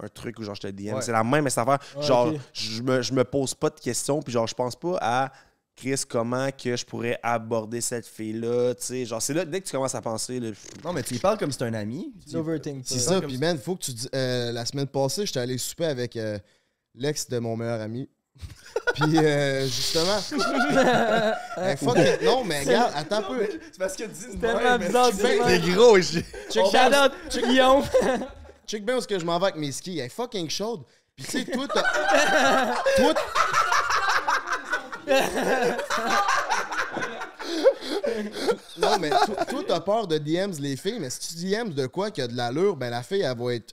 un 0.00 0.08
truc 0.08 0.38
ou 0.38 0.42
genre, 0.44 0.54
je 0.54 0.62
te 0.62 0.66
DM. 0.68 0.94
Ouais. 0.94 1.02
C'est 1.02 1.12
la 1.12 1.24
même 1.24 1.46
affaire. 1.46 1.78
Ouais, 1.96 2.02
genre, 2.02 2.32
je, 2.52 2.82
me, 2.82 3.02
je 3.02 3.12
me 3.12 3.24
pose 3.24 3.54
pas 3.54 3.70
de 3.70 3.78
questions, 3.80 4.22
puis 4.22 4.32
genre, 4.32 4.46
je 4.46 4.54
pense 4.54 4.76
pas 4.76 4.98
à. 5.00 5.32
Chris, 5.74 6.02
comment 6.06 6.50
que 6.50 6.76
je 6.76 6.84
pourrais 6.84 7.18
aborder 7.22 7.80
cette 7.80 8.06
fille-là, 8.06 8.74
tu 8.74 8.84
sais, 8.84 9.04
genre, 9.06 9.22
c'est 9.22 9.32
là, 9.32 9.46
dès 9.46 9.58
que 9.62 9.66
tu 9.66 9.72
commences 9.72 9.94
à 9.94 10.02
penser, 10.02 10.38
là, 10.38 10.50
Non, 10.84 10.92
mais 10.92 11.02
tu 11.02 11.14
y 11.14 11.18
parles 11.18 11.38
comme 11.38 11.50
si 11.50 11.56
c'est 11.56 11.64
un 11.64 11.72
ami. 11.72 12.12
C'est 12.84 12.98
ça, 12.98 13.22
puis 13.22 13.38
man, 13.38 13.56
faut 13.58 13.76
que 13.76 13.84
tu 13.84 13.92
euh, 14.14 14.52
la 14.52 14.66
semaine 14.66 14.86
passée, 14.86 15.24
j'étais 15.24 15.40
allé 15.40 15.56
souper 15.56 15.86
avec 15.86 16.14
euh, 16.16 16.38
l'ex 16.94 17.26
de 17.26 17.38
mon 17.38 17.56
meilleur 17.56 17.80
ami. 17.80 18.06
Puis 18.94 19.18
euh, 19.18 19.64
justement. 19.66 20.18
Eh, 21.64 21.76
fuck 21.76 21.98
it. 21.98 22.22
Non, 22.22 22.42
mais 22.44 22.60
regarde, 22.60 22.92
attends 22.96 23.16
un 23.18 23.22
peu. 23.22 23.48
C'est 23.70 23.78
parce 23.78 23.94
que 23.94 24.04
dit 24.04 24.38
tellement 24.40 24.78
bizarre, 24.78 25.10
je 25.12 25.16
fais- 25.16 25.38
c'est 25.46 25.60
c'est 25.60 25.70
gros, 25.72 25.96
j'ai. 26.00 26.24
Check 26.50 26.64
Shout 26.64 26.70
bien, 26.72 27.04
out, 27.06 27.12
Guillaume. 27.30 27.84
check 28.66 28.84
bien 28.84 28.94
où 28.94 28.98
est-ce 28.98 29.08
que 29.08 29.18
je 29.18 29.24
m'en 29.24 29.38
vais 29.38 29.46
avec 29.46 29.56
mes 29.56 29.70
skis. 29.72 29.98
Elle 29.98 30.06
est 30.06 30.08
fucking 30.08 30.48
chaude. 30.50 30.82
Puis 31.14 31.26
tu 31.26 31.30
sais, 31.30 31.44
toi, 31.44 31.66
t'as. 31.72 31.82
toi, 32.96 33.14
non, 38.78 38.98
mais 38.98 39.10
toi, 39.10 39.44
toi, 39.48 39.62
t'as 39.66 39.80
peur 39.80 40.06
de 40.06 40.18
DMs 40.18 40.54
les 40.60 40.76
filles, 40.76 40.98
mais 41.00 41.10
si 41.10 41.20
tu 41.36 41.44
DMs 41.44 41.72
de 41.72 41.86
quoi 41.86 42.10
qui 42.10 42.20
a 42.22 42.26
de 42.28 42.36
l'allure, 42.36 42.76
ben 42.76 42.90
la 42.90 43.02
fille, 43.02 43.22
elle 43.22 43.36
va 43.36 43.54
être. 43.54 43.72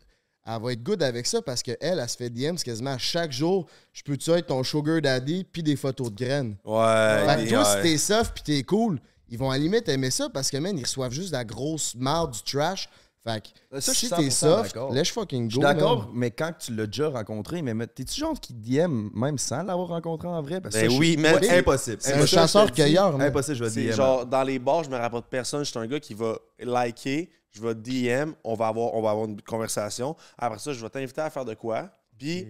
Elle 0.52 0.62
va 0.64 0.74
être 0.74 0.84
good 0.84 1.04
avec 1.04 1.28
ça 1.28 1.42
parce 1.42 1.62
qu'elle, 1.62 1.78
elle, 1.80 2.00
elle 2.00 2.10
se 2.10 2.18
fait 2.18 2.30
DMs 2.30 2.58
quasiment 2.58 2.98
chaque 2.98 3.32
jour. 3.32 3.68
Je 3.94 4.02
peux-tu 4.02 4.32
être 4.32 4.48
ton 4.48 4.64
sugar 4.64 5.00
daddy 5.02 5.44
puis 5.44 5.62
des 5.62 5.76
photos 5.76 6.12
de 6.12 6.16
graines? 6.16 6.56
Ouais, 6.66 7.26
Fait 7.26 7.46
que 7.46 7.50
toi, 7.50 7.66
si 7.66 7.82
t'es 7.84 7.98
soft 7.98 8.34
pis 8.34 8.44
t'es 8.44 8.64
cool, 8.64 9.00
ils 9.30 9.38
vont 9.38 9.52
à 9.52 9.58
la 9.58 9.64
limite 9.64 9.88
aimer 9.90 10.10
ça 10.10 10.28
parce 10.30 10.50
que, 10.50 10.58
man, 10.58 10.78
ils 10.78 10.84
reçoivent 10.84 11.12
juste 11.12 11.32
la 11.32 11.46
grosse 11.46 11.94
marde 11.96 12.34
du 12.34 12.42
trash. 12.42 12.90
Fait 13.34 13.42
que 13.42 13.80
Ça, 13.82 13.94
si 13.94 14.10
t'es 14.10 14.16
100% 14.16 14.32
soft, 14.32 14.64
d'accord. 14.76 14.94
laisse 14.94 15.10
fucking 15.10 15.50
Je 15.52 15.56
go. 15.58 15.62
suis 15.62 15.74
d'accord, 15.76 16.10
mais 16.14 16.32
quand 16.32 16.52
tu 16.60 16.74
l'as 16.76 16.86
déjà 16.88 17.10
rencontré, 17.10 17.62
mais 17.62 17.74
mais 17.74 17.88
t'es-tu 17.88 18.20
genre 18.20 18.40
qui 18.40 18.54
DM 18.54 19.10
même 19.14 19.38
sans 19.38 19.64
l'avoir 19.64 19.88
rencontré 19.90 20.28
en 20.28 20.42
vrai? 20.42 20.60
Parce 20.62 20.76
que 20.76 20.82
Ben 20.82 20.90
ça, 20.90 20.96
je- 20.96 21.00
oui, 21.00 21.16
mais- 21.18 21.34
Ouais, 21.36 21.60
impossible. 21.60 21.98
C'est 22.00 22.14
Impossible, 22.14 22.22
un 22.40 22.42
chasseur-cueilleur. 22.42 23.20
Impossible, 23.22 23.58
je 23.58 23.64
vais 23.64 23.70
C'est 23.70 23.84
DM. 23.88 23.92
genre 23.96 24.26
dans 24.26 24.44
les 24.44 24.60
bars, 24.60 24.84
je 24.84 24.90
me 24.90 24.98
rapporte 24.98 25.28
personne. 25.30 25.64
Je 25.64 25.70
suis 25.70 25.80
un 25.80 25.88
gars 25.88 26.00
qui 26.00 26.14
va 26.14 26.38
liker, 26.60 27.30
je 27.52 27.62
vais 27.62 27.76
DM, 27.76 28.34
on 28.44 28.56
va 28.56 28.68
avoir, 28.68 28.94
on 28.94 29.02
va 29.02 29.12
avoir 29.12 29.26
une 29.28 29.42
conversation. 29.42 30.16
Après 30.38 30.60
ça, 30.60 30.74
je 30.74 30.82
vais 30.82 30.90
t'inviter 30.90 31.22
à 31.22 31.30
faire 31.30 31.46
de 31.46 31.54
quoi? 31.54 31.90
Puis 32.18 32.46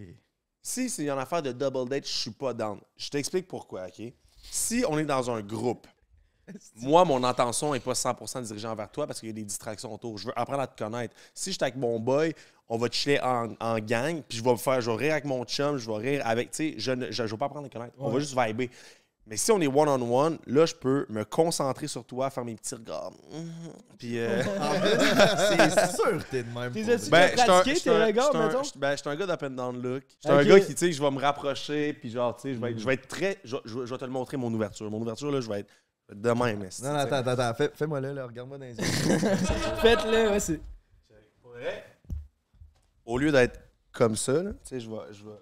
si 0.62 0.90
c'est 0.90 1.04
une 1.04 1.10
affaire 1.10 1.42
de 1.42 1.52
double 1.52 1.90
date, 1.90 2.08
je 2.08 2.12
suis 2.18 2.32
pas 2.32 2.54
down. 2.54 2.80
Je 2.98 3.10
t'explique 3.10 3.48
pourquoi, 3.48 3.86
ok? 3.88 4.14
Si 4.52 4.84
on 4.90 4.98
est 4.98 5.06
dans 5.06 5.30
un 5.30 5.42
groupe, 5.42 5.86
moi, 6.78 7.06
mon 7.06 7.24
intention 7.24 7.74
n'est 7.74 7.80
pas 7.80 7.93
100% 7.93 8.41
dirigée 8.43 8.68
envers 8.68 8.89
toi 8.91 9.08
parce 9.08 9.20
qu'il 9.20 9.30
y 9.30 9.32
a 9.32 9.34
des 9.36 9.43
distractions 9.43 9.93
autour. 9.93 10.18
Je 10.18 10.28
veux 10.28 10.34
apprendre 10.39 10.62
à 10.62 10.68
te 10.68 10.82
connaître. 10.82 11.16
Si 11.34 11.52
je 11.52 11.56
suis 11.56 11.64
avec 11.64 11.76
mon 11.76 12.00
boy, 12.00 12.34
on 12.68 12.78
va 12.78 12.88
chiller 12.91 13.20
en, 13.22 13.50
en 13.60 13.80
gang, 13.80 14.22
puis 14.28 14.38
je 14.38 14.43
vais 14.43 14.52
me 14.52 14.58
faire, 14.58 14.80
je 14.82 14.91
vais 14.91 14.97
rire 14.97 15.12
avec 15.14 15.26
mon 15.26 15.43
chum, 15.45 15.78
je 15.78 15.89
vais 15.89 15.97
rire 15.97 16.22
avec, 16.26 16.52
tu 16.52 16.72
sais, 16.72 16.76
je 16.78 16.91
ne 16.91 17.06
je, 17.12 17.26
je 17.26 17.32
vais 17.32 17.38
pas 17.38 17.45
apprendre 17.45 17.66
à 17.66 17.70
te 17.70 17.74
connaître. 17.78 17.95
On 17.97 18.10
va 18.10 18.20
juste 18.20 18.38
vibrer. 18.39 18.70
Mais 19.28 19.38
si 19.38 19.52
on 19.52 19.62
est 19.62 19.68
one-on-one, 19.68 20.39
là, 20.47 20.66
je 20.66 20.74
peux 20.74 21.06
me 21.08 21.24
concentrer 21.24 21.86
sur 21.88 22.04
toi, 22.04 22.32
faire 22.32 22.43
mes 22.43 22.56
petits 22.56 22.74
regards. 22.74 23.12
Mhm. 23.32 23.52
Puis. 24.00 24.18
euh, 24.18 24.41
C'est 25.70 25.95
sûr 25.95 26.18
que 26.18 26.24
t'es 26.32 26.41
de 26.43 26.50
même. 26.52 26.72
T'es 26.72 26.84
j'étais 26.84 27.10
pratiqué 27.36 27.76
j'étais 27.76 27.80
tes 27.82 27.89
un- 27.95 28.06
regards, 28.08 28.32
j'étais 28.34 28.45
mettons? 28.47 28.64
j'étais- 28.64 28.80
Ben, 28.80 28.95
j'étais 28.97 29.10
un 29.10 29.16
gars 29.16 29.28
d'up 29.28 29.43
and 29.43 29.50
down 29.52 29.82
look. 29.82 30.04
J'étais 30.24 30.34
Ok. 30.36 30.39
un 30.41 30.45
gars 30.45 30.60
qui, 30.62 30.74
tu 30.74 30.78
sais, 30.78 30.91
je 30.91 31.02
vais 31.02 31.12
me 31.12 31.20
rapprocher, 31.20 31.93
puis 31.93 32.10
genre, 32.10 32.36
tu 32.36 32.41
sais, 32.41 32.54
je 32.56 32.60
vais 32.60 32.72
être, 32.72 32.80
je 32.80 32.86
vais 32.86 32.93
être 32.95 33.08
très. 33.08 33.38
Je, 33.43 33.58
je 33.66 33.86
je 33.86 33.91
vais 33.93 33.97
te 33.97 34.06
le 34.06 34.12
montrer, 34.12 34.38
mon 34.38 34.52
ouverture. 34.54 34.89
Mon 34.89 35.00
ouverture, 35.02 35.32
là, 35.32 35.41
je 35.41 35.47
vais 35.50 35.60
être 35.60 35.70
de 36.14 36.32
même. 36.32 36.64
esti, 36.64 36.84
Non, 36.84 36.93
non, 36.93 36.99
attends, 36.99 37.16
attends, 37.18 37.32
attends. 37.32 37.53
Fais- 37.55 37.72
Fais-moi 37.76 38.01
là, 38.01 38.14
là, 38.14 38.26
regarde-moi 38.26 38.57
dans 38.57 38.66
les 38.66 38.76
yeux. 38.76 38.84
Faites-le, 39.82 40.30
ouais, 40.32 40.39
c'est. 40.39 40.60
Au 43.05 43.18
lieu 43.18 43.32
d'être 43.32 43.60
comme 43.91 44.16
ça, 44.16 44.34
là, 44.34 44.51
tu 44.51 44.57
sais, 44.64 44.80
je 44.80 44.89
vais. 44.89 44.97
Je 45.12 45.24
vais, 45.24 45.32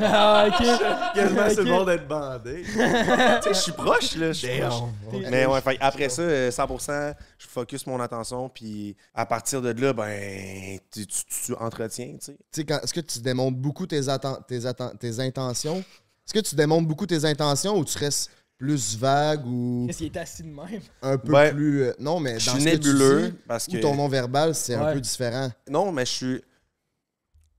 Ah, 0.00 0.46
ok. 0.46 0.58
Quasiment 1.14 1.50
sur 1.50 1.64
le 1.64 1.70
bord 1.70 1.86
d'être 1.86 2.06
bandé. 2.06 2.62
Tu 2.62 2.72
sais, 2.72 3.40
je 3.48 3.52
suis 3.54 3.72
proche, 3.72 4.14
là. 4.16 4.28
Je 4.28 4.32
suis 4.46 4.60
proche. 4.60 4.74
T'es- 5.10 5.30
Mais 5.30 5.46
ouais, 5.46 5.60
fait 5.60 5.76
que 5.76 5.82
après 5.82 6.08
ça, 6.08 6.22
euh, 6.22 6.50
100%, 6.50 7.14
je 7.38 7.46
focus 7.48 7.86
mon 7.86 7.98
attention, 8.00 8.48
puis 8.48 8.96
à 9.14 9.26
partir 9.26 9.60
de 9.62 9.70
là, 9.70 9.92
ben, 9.92 10.78
tu, 10.92 11.06
tu- 11.06 11.24
tu 11.46 11.54
entretiens, 11.54 12.12
tu 12.18 12.26
sais. 12.26 12.32
Tu 12.34 12.38
sais, 12.52 12.64
quand- 12.64 12.80
est-ce 12.80 12.94
que 12.94 13.00
tu 13.00 13.20
démontres 13.20 13.56
beaucoup 13.56 13.86
tes, 13.86 14.00
atten- 14.02 14.44
tes, 14.46 14.60
atten- 14.60 14.96
tes 14.98 15.18
intentions? 15.20 15.82
Est-ce 16.28 16.34
que 16.42 16.46
tu 16.46 16.54
démontres 16.56 16.86
beaucoup 16.86 17.06
tes 17.06 17.24
intentions 17.24 17.78
ou 17.78 17.84
tu 17.86 17.96
restes 17.96 18.30
plus 18.58 18.98
vague 18.98 19.46
ou 19.46 19.84
Qu'est-ce 19.86 19.98
qu'il 19.98 20.06
est 20.08 20.16
assis 20.18 20.42
de 20.42 20.48
même? 20.48 20.80
un 21.00 21.16
peu 21.16 21.32
Ben, 21.32 21.54
plus. 21.54 21.82
euh, 21.84 21.92
non, 21.98 22.20
mais 22.20 22.34
dans 22.34 22.38
Je 22.38 22.44
ce 22.44 22.50
suis 22.50 22.64
que 22.64 22.70
tu 22.70 22.88
nébuleux 22.88 23.28
dis, 23.30 23.36
parce 23.46 23.66
que. 23.66 23.76
ou 23.76 23.80
ton 23.80 23.94
non-verbal, 23.94 24.54
c'est 24.54 24.74
un 24.74 24.92
peu 24.92 25.00
différent. 25.00 25.50
Non, 25.70 25.90
mais 25.92 26.04
je 26.04 26.12
suis. 26.12 26.42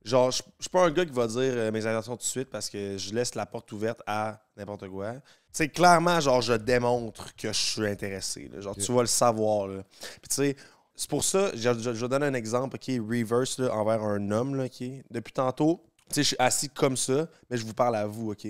Genre, 0.05 0.32
je 0.32 0.38
je 0.59 0.63
suis 0.63 0.70
pas 0.70 0.86
un 0.86 0.91
gars 0.91 1.05
qui 1.05 1.11
va 1.11 1.28
dire 1.28 1.39
euh, 1.41 1.72
mes 1.72 1.86
intentions 1.86 2.13
tout 2.15 2.24
de 2.24 2.28
suite 2.28 2.49
parce 2.49 2.70
que 2.70 2.97
je 2.97 3.13
laisse 3.13 3.36
la 3.36 3.45
porte 3.45 3.72
ouverte 3.72 4.01
à 4.07 4.41
n'importe 4.55 4.88
quoi. 4.88 5.13
Tu 5.13 5.20
sais, 5.51 5.67
clairement, 5.70 6.20
genre, 6.20 6.41
je 6.41 6.53
démontre 6.53 7.36
que 7.36 7.49
je 7.51 7.57
suis 7.59 7.88
intéressé. 7.88 8.49
là. 8.53 8.61
Genre, 8.61 8.76
tu 8.76 8.91
vas 8.93 9.01
le 9.01 9.07
savoir. 9.07 9.67
là. 9.67 9.84
Puis, 10.22 10.30
tu 10.30 10.36
sais, 10.36 10.55
c'est 10.95 11.09
pour 11.09 11.24
ça, 11.24 11.51
je, 11.55 11.74
je- 11.80 11.93
je 11.93 12.01
vais 12.01 12.07
donner 12.07 12.28
un 12.28 12.34
exemple, 12.34 12.76
OK, 12.78 12.86
reverse 13.09 13.57
là, 13.59 13.74
envers 13.74 14.01
un 14.03 14.32
homme, 14.32 14.55
là, 14.55 14.65
OK. 14.65 14.84
Depuis 15.11 15.34
tantôt, 15.34 15.82
tu 15.86 15.89
sais, 16.16 16.24
je 16.24 16.28
suis 16.28 16.36
assis 16.39 16.70
comme 16.70 16.97
ça, 16.97 17.28
mais 17.49 17.57
je 17.57 17.66
vous 17.66 17.74
parle 17.74 17.95
à 17.95 18.05
vous, 18.07 18.32
OK? 18.32 18.47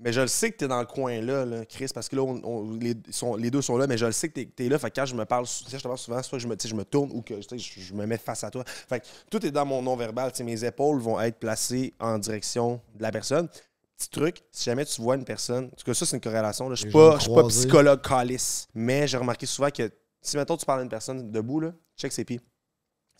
Mais 0.00 0.12
je 0.12 0.20
le 0.20 0.28
sais 0.28 0.52
que 0.52 0.56
tu 0.58 0.64
es 0.64 0.68
dans 0.68 0.78
le 0.78 0.86
coin 0.86 1.20
là, 1.20 1.44
là, 1.44 1.64
Chris, 1.66 1.88
parce 1.92 2.08
que 2.08 2.14
là, 2.14 2.22
on- 2.22 2.40
on- 2.44 2.72
les, 2.76 2.94
sont- 3.10 3.34
les 3.34 3.50
deux 3.50 3.62
sont 3.62 3.76
là, 3.76 3.88
mais 3.88 3.98
je 3.98 4.06
le 4.06 4.12
sais 4.12 4.28
que 4.28 4.38
tu 4.40 4.64
es, 4.64 4.68
là. 4.68 4.78
Fait 4.78 4.90
que 4.90 5.00
quand 5.00 5.06
je 5.06 5.14
me 5.16 5.24
parle, 5.24 5.44
tu 5.46 5.52
sais, 5.64 5.76
je 5.76 5.76
te 5.78 5.82
parle 5.88 5.98
souvent, 5.98 6.22
soit 6.22 6.38
je 6.38 6.46
me, 6.46 6.54
je 6.62 6.74
me 6.74 6.84
tourne 6.84 7.10
ou 7.12 7.20
que 7.20 7.34
je, 7.40 7.56
je 7.56 7.94
me 7.94 8.06
mets 8.06 8.16
face 8.16 8.44
à 8.44 8.50
toi. 8.52 8.62
Fait 8.66 9.00
que 9.00 9.06
tout 9.28 9.44
est 9.44 9.50
dans 9.50 9.66
mon 9.66 9.82
non-verbal. 9.82 10.30
Tu 10.30 10.38
sais, 10.38 10.44
Mes 10.44 10.64
épaules 10.64 11.00
vont 11.00 11.20
être 11.20 11.40
placées 11.40 11.94
en 11.98 12.16
direction 12.18 12.80
de 12.94 13.02
la 13.02 13.10
personne. 13.10 13.48
Petit 13.96 14.10
truc, 14.10 14.42
si 14.52 14.66
jamais 14.66 14.84
tu 14.84 15.02
vois 15.02 15.16
une 15.16 15.24
personne, 15.24 15.64
en 15.64 15.76
tout 15.76 15.84
cas, 15.84 15.94
ça, 15.94 16.06
c'est 16.06 16.14
une 16.14 16.22
corrélation. 16.22 16.68
là. 16.68 16.76
Je 16.76 16.82
suis 16.82 16.90
pas, 16.92 17.16
je 17.16 17.22
suis 17.22 17.28
pas 17.30 17.40
croisées. 17.40 17.58
psychologue 17.62 18.00
calice, 18.00 18.68
mais 18.74 19.08
j'ai 19.08 19.16
remarqué 19.16 19.46
souvent 19.46 19.70
que 19.70 19.90
si, 20.22 20.36
mettons, 20.36 20.56
tu 20.56 20.64
parles 20.64 20.78
à 20.78 20.82
une 20.84 20.88
personne 20.88 21.32
debout, 21.32 21.58
là, 21.58 21.72
check 21.96 22.12
ses 22.12 22.24
pieds. 22.24 22.40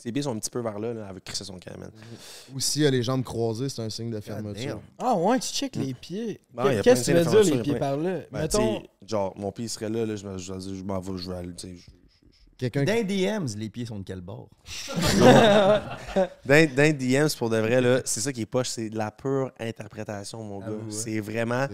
Ses 0.00 0.12
pieds 0.12 0.22
sont 0.22 0.30
un 0.30 0.38
petit 0.38 0.48
peu 0.50 0.60
vers 0.60 0.78
là, 0.78 0.94
là 0.94 1.08
avec 1.08 1.24
crisser 1.24 1.42
son 1.44 1.58
camp, 1.58 1.76
man. 1.76 1.90
Ou 2.54 2.60
si 2.60 2.86
a 2.86 2.90
les 2.90 3.02
jambes 3.02 3.24
croisées, 3.24 3.68
c'est 3.68 3.82
un 3.82 3.90
signe 3.90 4.10
de 4.12 4.20
fermeture. 4.20 4.76
damn. 4.76 4.80
Ah, 4.96 5.16
ouais, 5.16 5.40
tu 5.40 5.48
check 5.48 5.74
les 5.74 5.92
pieds. 5.92 6.40
Bon, 6.54 6.66
il 6.70 6.74
y 6.74 6.78
a 6.78 6.82
Qu'est-ce 6.82 7.10
que 7.10 7.18
tu 7.18 7.24
veux 7.24 7.30
dire, 7.30 7.40
les 7.42 7.48
il 7.50 7.56
y 7.56 7.58
a 7.58 7.62
pieds 7.64 7.72
plein. 7.74 7.80
par 7.80 7.96
là? 7.96 8.18
Ben, 8.30 8.40
Mettons. 8.42 8.76
tu 8.78 8.82
sais, 8.84 8.90
genre, 9.08 9.34
mon 9.36 9.50
pied 9.50 9.66
serait 9.66 9.88
là, 9.90 10.06
là 10.06 10.14
je, 10.14 10.24
me- 10.28 10.38
je, 10.38 10.52
je- 10.60 10.74
je 10.76 10.84
m'en 10.84 11.00
vais, 11.00 11.18
je 11.18 11.28
vais 11.30 11.36
aller, 11.36 11.54
tu 11.54 11.66
sais, 11.68 11.74
je- 11.76 11.90
Quelqu'un 12.58 12.82
Dans 12.84 13.06
DMs, 13.06 13.46
les 13.56 13.70
pieds 13.70 13.86
sont 13.86 14.00
de 14.00 14.04
quel 14.04 14.20
bord? 14.20 14.48
Dans, 16.44 16.74
dans 16.74 16.96
DMs, 16.96 17.28
pour 17.38 17.50
de 17.50 17.58
vrai, 17.58 17.80
là, 17.80 18.00
c'est 18.04 18.20
ça 18.20 18.32
qui 18.32 18.42
est 18.42 18.46
poche, 18.46 18.68
c'est 18.68 18.90
de 18.90 18.98
la 18.98 19.10
pure 19.10 19.52
interprétation, 19.60 20.42
mon 20.42 20.58
gars. 20.60 20.66
C'est 20.90 21.20
vraiment. 21.20 21.66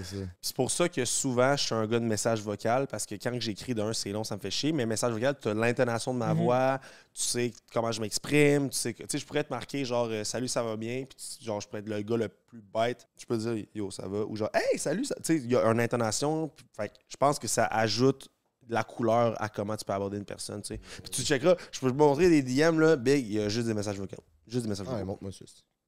C'est 0.43 0.55
pour 0.55 0.71
ça 0.71 0.89
que 0.89 1.05
souvent, 1.05 1.57
je 1.57 1.63
suis 1.65 1.75
un 1.75 1.87
gars 1.87 1.99
de 1.99 2.05
message 2.05 2.43
vocal 2.43 2.87
parce 2.87 3.07
que 3.07 3.15
quand 3.15 3.33
j'écris 3.41 3.75
d'un, 3.75 3.93
c'est 3.93 4.11
long, 4.11 4.25
ça 4.25 4.37
me 4.37 4.41
fait 4.41 4.51
chier. 4.51 4.73
Mais 4.73 4.85
message 4.87 5.13
vocal, 5.13 5.35
tu 5.41 5.49
as 5.49 5.55
l'intonation 5.55 6.13
de 6.13 6.19
ma 6.19 6.35
Mhm. 6.35 6.43
voix, 6.43 6.81
tu 7.15 7.23
sais 7.23 7.53
comment 7.73 7.93
je 7.93 8.01
m'exprime, 8.01 8.69
tu 8.71 8.77
sais, 8.77 8.93
que- 8.93 9.03
tu 9.05 9.09
sais, 9.11 9.19
je 9.19 9.25
pourrais 9.27 9.45
te 9.45 9.53
marquer 9.53 9.85
genre 9.85 10.09
euh, 10.11 10.25
salut, 10.25 10.49
ça 10.49 10.63
va 10.63 10.77
bien, 10.77 11.05
puis 11.09 11.17
genre 11.45 11.61
je 11.61 11.67
pourrais 11.69 11.81
être 11.81 11.89
le 11.89 12.03
gars 12.03 12.17
le 12.17 12.29
plus 12.29 12.63
bête. 12.75 13.07
Je 13.19 13.25
peux 13.25 13.37
dire 13.39 13.65
yo, 13.75 13.91
ça 13.91 14.07
va, 14.09 14.25
ou 14.27 14.37
genre 14.37 14.51
hey, 14.53 14.79
salut, 14.79 15.05
ça... 15.05 15.15
tu 15.17 15.23
sais, 15.25 15.37
il 15.37 15.51
y 15.51 15.57
a 15.57 15.65
une 15.65 15.81
intonation. 15.81 16.49
puis- 16.49 16.67
Fait 16.77 16.89
que 16.89 16.95
je 17.09 17.17
pense 17.17 17.39
que 17.39 17.47
ça 17.49 17.67
ajoute 17.67 18.29
de 18.69 18.75
la 18.75 18.85
couleur 18.85 19.41
à 19.43 19.49
comment 19.49 19.77
tu 19.77 19.85
peux 19.85 19.93
aborder 19.93 20.19
une 20.19 20.25
personne, 20.25 20.63
tu 20.63 20.69
sais. 20.75 20.79
Puis 20.79 21.11
tu 21.11 21.23
checkeras, 21.23 21.57
je 21.73 21.81
peux 21.81 21.91
te 21.91 21.97
montrer 21.97 22.29
des 22.29 22.43
DM, 22.43 22.79
là, 22.81 22.97
big, 22.97 23.27
il 23.27 23.33
y 23.35 23.41
a 23.41 23.49
juste 23.49 23.67
des 23.67 23.75
messages 23.75 23.99
vocaux. 23.99 24.17
Juste 24.47 24.65
des 24.65 24.69
messages 24.69 24.87
Ah, 24.89 24.95
ouais, 24.95 25.05
vocaux. 25.05 25.19
montre-moi 25.23 25.33
ça. 25.33 25.45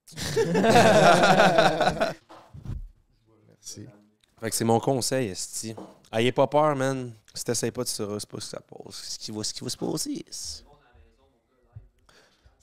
Merci. 3.49 3.87
Fait 4.41 4.51
que 4.51 4.57
c'est 4.57 4.64
mon 4.64 4.81
conseil, 4.81 5.29
esti. 5.29 5.74
Ayez 6.12 6.33
pas 6.33 6.47
peur, 6.47 6.77
man. 6.77 7.12
Si 7.35 7.45
t'essayes 7.45 7.70
pas, 7.70 7.85
tu 7.85 7.91
sauras 7.91 8.18
c'est 8.20 8.29
pas 8.29 8.41
ce 8.41 8.51
que 8.51 8.57
ça 8.57 8.61
passe. 8.61 8.95
Ce 8.95 9.18
qui 9.18 9.31
va, 9.31 9.43
ce 9.43 9.53
qui 9.53 9.64
va 9.64 9.70
se 9.70 9.77
passer. 9.77 10.24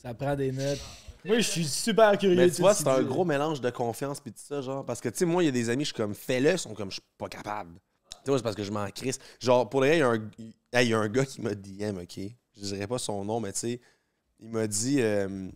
Ça 0.02 0.14
prend 0.14 0.36
des 0.36 0.52
notes. 0.52 0.80
Moi, 1.26 1.38
je 1.38 1.50
suis 1.50 1.66
super 1.66 2.18
curieux. 2.18 2.36
Mais 2.36 2.50
de 2.50 2.56
tu 2.56 2.62
vois, 2.62 2.74
ce 2.74 2.84
c'est 2.84 2.90
un 2.90 3.02
gros 3.02 3.24
mélange 3.24 3.62
de 3.62 3.70
confiance 3.70 4.20
pis 4.20 4.32
tout 4.32 4.42
ça, 4.46 4.62
genre. 4.62 4.86
Parce 4.86 5.00
que, 5.00 5.10
tu 5.10 5.20
sais, 5.20 5.26
moi, 5.26 5.42
il 5.44 5.46
y 5.46 5.50
a 5.50 5.52
des 5.52 5.70
amis, 5.70 5.84
je 5.86 5.94
suis 5.94 5.96
comme, 5.96 6.14
fais-le, 6.14 6.52
ils 6.52 6.60
sont 6.60 6.74
comme, 6.74 6.90
je 6.90 6.96
suis 6.96 7.04
pas 7.18 7.30
capable. 7.30 7.72
Vois, 8.26 8.38
c'est 8.38 8.44
parce 8.44 8.56
que 8.56 8.64
je 8.64 8.72
m'en 8.72 8.88
crisse. 8.90 9.20
Genre, 9.40 9.70
pour 9.70 9.82
le 9.82 9.88
vrai, 9.88 9.98
il 9.98 10.90
y 10.90 10.94
a 10.94 11.00
un, 11.00 11.10
gars 11.10 11.26
qui 11.26 11.42
m'a 11.42 11.56
DM, 11.56 12.00
OK? 12.00 12.20
Je 12.56 12.62
dirais 12.62 12.88
pas 12.88 12.98
son 12.98 13.26
nom, 13.26 13.40
mais 13.40 13.52
tu 13.54 13.60
sais, 13.60 13.82
il 14.40 14.50
m'a 14.50 14.68
dit, 14.68 15.02
euh, 15.02 15.50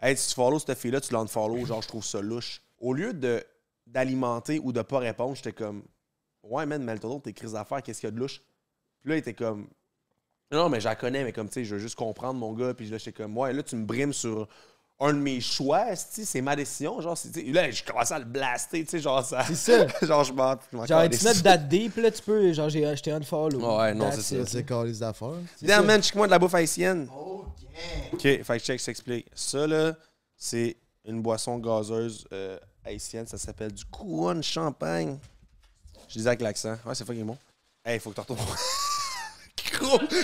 hey, 0.00 0.16
si 0.16 0.28
tu 0.28 0.34
follow 0.34 0.58
cette 0.58 0.78
fille-là, 0.78 1.00
tu 1.00 1.12
l'unfollow, 1.12 1.64
genre, 1.66 1.82
je 1.82 1.88
trouve 1.88 2.04
ça 2.04 2.20
louche. 2.20 2.62
Au 2.78 2.92
lieu 2.92 3.12
de 3.12 3.44
d'alimenter 3.86 4.60
ou 4.60 4.72
de 4.72 4.82
pas 4.82 5.00
répondre, 5.00 5.34
j'étais 5.34 5.52
comme, 5.52 5.82
ouais, 6.44 6.64
man, 6.64 6.82
mets-le 6.82 7.00
ton 7.00 7.18
tes 7.18 7.32
crises 7.32 7.52
d'affaires, 7.52 7.82
qu'est-ce 7.82 8.00
qu'il 8.00 8.06
y 8.06 8.12
a 8.12 8.12
de 8.12 8.20
louche? 8.20 8.40
Puis 9.00 9.10
là, 9.10 9.16
il 9.16 9.18
était 9.18 9.34
comme, 9.34 9.68
Non, 10.52 10.68
mais 10.68 10.80
je 10.80 10.86
la 10.86 10.96
connais, 10.96 11.24
mais 11.24 11.32
comme, 11.32 11.48
tu 11.48 11.54
sais, 11.54 11.64
je 11.64 11.74
veux 11.74 11.80
juste 11.80 11.96
comprendre 11.96 12.38
mon 12.38 12.52
gars, 12.52 12.74
puis 12.74 12.88
là, 12.88 12.98
j'étais 12.98 13.12
comme, 13.12 13.36
ouais, 13.36 13.52
là, 13.52 13.62
tu 13.62 13.76
me 13.76 13.84
brimes 13.84 14.12
sur 14.12 14.48
un 15.02 15.14
de 15.14 15.18
mes 15.18 15.40
choix, 15.40 15.96
c'est 15.96 16.42
ma 16.42 16.54
décision, 16.54 17.00
genre, 17.00 17.16
là, 17.46 17.70
je 17.70 17.82
commençais 17.82 18.14
à 18.14 18.18
le 18.18 18.26
blaster, 18.26 18.84
tu 18.84 18.90
sais, 18.90 18.98
genre, 19.00 19.24
ça. 19.24 19.44
C'est 19.46 19.54
ça. 19.54 19.86
genre, 20.06 20.24
je 20.24 20.32
m'en. 20.32 20.54
je 20.70 20.76
m'en 20.76 20.84
Genre, 20.84 21.08
tu 21.08 21.24
mets 21.24 21.34
date 21.42 21.68
deep, 21.68 21.96
là, 21.96 22.10
tu 22.10 22.22
peux. 22.22 22.52
Genre, 22.52 22.68
j'ai 22.68 22.84
acheté 22.84 23.10
un 23.10 23.22
follow. 23.22 23.78
Ouais, 23.78 23.94
non, 23.94 24.10
c'est. 24.12 24.44
Ça, 24.44 24.46
c'est 24.46 24.64
calice 24.64 24.98
d'affaires. 24.98 25.38
Damn, 25.62 25.86
man, 25.86 26.02
check-moi 26.02 26.26
de 26.26 26.30
la 26.30 26.38
bouffe 26.38 26.54
haïtienne. 26.54 27.08
OK, 28.12 28.20
fait 28.20 28.44
que 28.44 28.58
check, 28.58 28.78
je 28.78 28.84
t'explique. 28.84 29.26
Ça, 29.34 29.66
là, 29.66 29.94
c'est 30.36 30.76
une 31.06 31.22
boisson 31.22 31.58
gazeuse 31.58 32.26
euh, 32.32 32.58
haïtienne. 32.84 33.26
Ça 33.26 33.38
s'appelle 33.38 33.72
du 33.72 33.86
couronne 33.86 34.42
champagne. 34.42 35.16
Je 36.08 36.14
disais 36.18 36.28
avec 36.28 36.42
l'accent. 36.42 36.76
Ouais, 36.84 36.94
c'est 36.94 37.06
fucking 37.06 37.24
bon. 37.24 37.38
Hey, 37.84 37.98
faut 37.98 38.10
que 38.10 38.16
tu 38.16 38.20
retournes. 38.20 38.38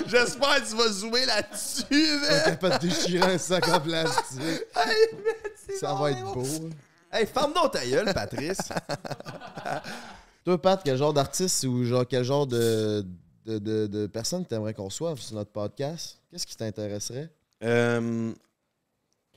J'espère 0.07 0.57
que 0.63 0.69
tu 0.71 0.77
vas 0.77 0.89
zoomer 0.89 1.27
là-dessus, 1.27 2.19
man. 2.21 2.43
T'as 2.45 2.57
pas 2.57 2.79
de 2.79 2.87
déchirer 2.87 3.35
un 3.35 3.39
sac 3.39 3.69
en 3.69 3.81
plastique. 3.81 4.65
Ça 5.81 5.95
va 5.95 6.11
être 6.11 6.23
beau. 6.33 6.43
hein. 6.43 6.71
Hey, 7.13 7.27
ferme 7.27 7.53
donc 7.55 7.73
ta 7.73 7.87
gueule, 7.87 8.13
Patrice. 8.13 8.59
Toi, 10.45 10.61
Pat, 10.61 10.81
quel 10.85 10.97
genre 10.97 11.13
d'artiste 11.13 11.65
ou 11.65 11.85
genre 11.85 12.07
quel 12.07 12.25
genre 12.25 12.47
de, 12.47 13.05
de, 13.45 13.59
de, 13.59 13.87
de 13.87 14.07
personne 14.07 14.45
t'aimerais 14.45 14.75
qu'on 14.75 14.85
reçoive 14.85 15.19
sur 15.21 15.35
notre 15.37 15.51
podcast? 15.51 16.21
Qu'est-ce 16.31 16.47
qui 16.47 16.57
t'intéresserait? 16.57 17.31
Euh, 17.65 18.33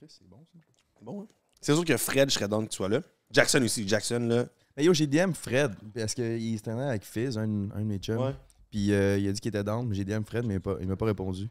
c'est 0.08 0.28
bon, 0.28 0.38
ça. 0.52 0.60
bon, 1.02 1.22
hein. 1.24 1.28
C'est 1.62 1.74
sûr 1.74 1.84
que 1.86 1.98
Fred, 1.98 2.30
je 2.30 2.36
serais 2.36 2.48
dans 2.48 2.64
que 2.64 2.70
tu 2.70 2.76
sois 2.78 2.90
là. 2.90 3.00
Jackson 3.32 3.62
aussi. 3.64 3.88
Jackson, 3.88 4.20
là. 4.30 4.46
Mais 4.78 4.84
yo, 4.86 4.94
j'ai 4.94 5.08
DM 5.08 5.34
Fred, 5.34 5.74
parce 5.96 6.14
qu'il 6.14 6.56
s'était 6.58 6.72
allé 6.72 6.82
avec 6.84 7.04
Fizz, 7.04 7.38
un, 7.38 7.44
un 7.44 7.80
de 7.80 7.84
mes 7.86 7.98
chums. 7.98 8.18
Ouais. 8.18 8.36
Puis 8.70 8.94
euh, 8.94 9.18
il 9.18 9.28
a 9.28 9.32
dit 9.32 9.40
qu'il 9.40 9.50
était 9.50 9.64
down, 9.64 9.88
mais 9.88 9.96
j'ai 9.96 10.06
DM 10.06 10.24
Fred, 10.24 10.46
mais 10.46 10.56
il 10.56 10.58
m'a 10.58 10.60
pas, 10.62 10.78
il 10.82 10.88
m'a 10.88 10.96
pas 10.96 11.06
répondu. 11.06 11.50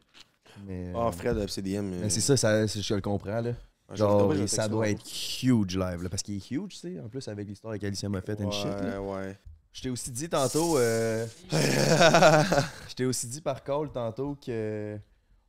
Mais, 0.65 0.91
Ah, 0.95 1.07
euh, 1.07 1.11
Fred, 1.11 1.37
FCDM. 1.37 1.85
mais 2.01 2.09
c'est 2.09 2.21
ça, 2.21 2.35
ça, 2.37 2.67
c'est- 2.67 2.81
je 2.81 2.93
le 2.93 3.01
comprends, 3.01 3.41
là. 3.41 3.51
Genre, 3.93 4.33
ça 4.47 4.67
doit 4.67 4.87
être 4.89 5.01
huge 5.43 5.75
live, 5.77 6.03
là, 6.03 6.09
parce 6.09 6.21
qu'il 6.21 6.35
est 6.35 6.51
huge, 6.51 6.73
tu 6.73 6.77
sais, 6.95 6.99
en 6.99 7.09
plus 7.09 7.27
avec 7.27 7.47
l'histoire 7.47 7.71
avec 7.71 7.83
Alicia 7.83 8.07
Moffett 8.07 8.39
and 8.41 8.51
shit, 8.51 8.65
là. 8.67 9.01
Ouais, 9.01 9.11
ouais. 9.15 9.37
Je 9.71 9.81
t'ai 9.83 9.89
aussi 9.89 10.11
dit 10.11 10.29
tantôt, 10.29 10.77
euh, 10.77 11.25
je 11.51 12.95
t'ai 12.95 13.05
aussi 13.05 13.27
dit 13.27 13.41
par 13.41 13.63
call 13.63 13.89
tantôt 13.91 14.35
que 14.43 14.97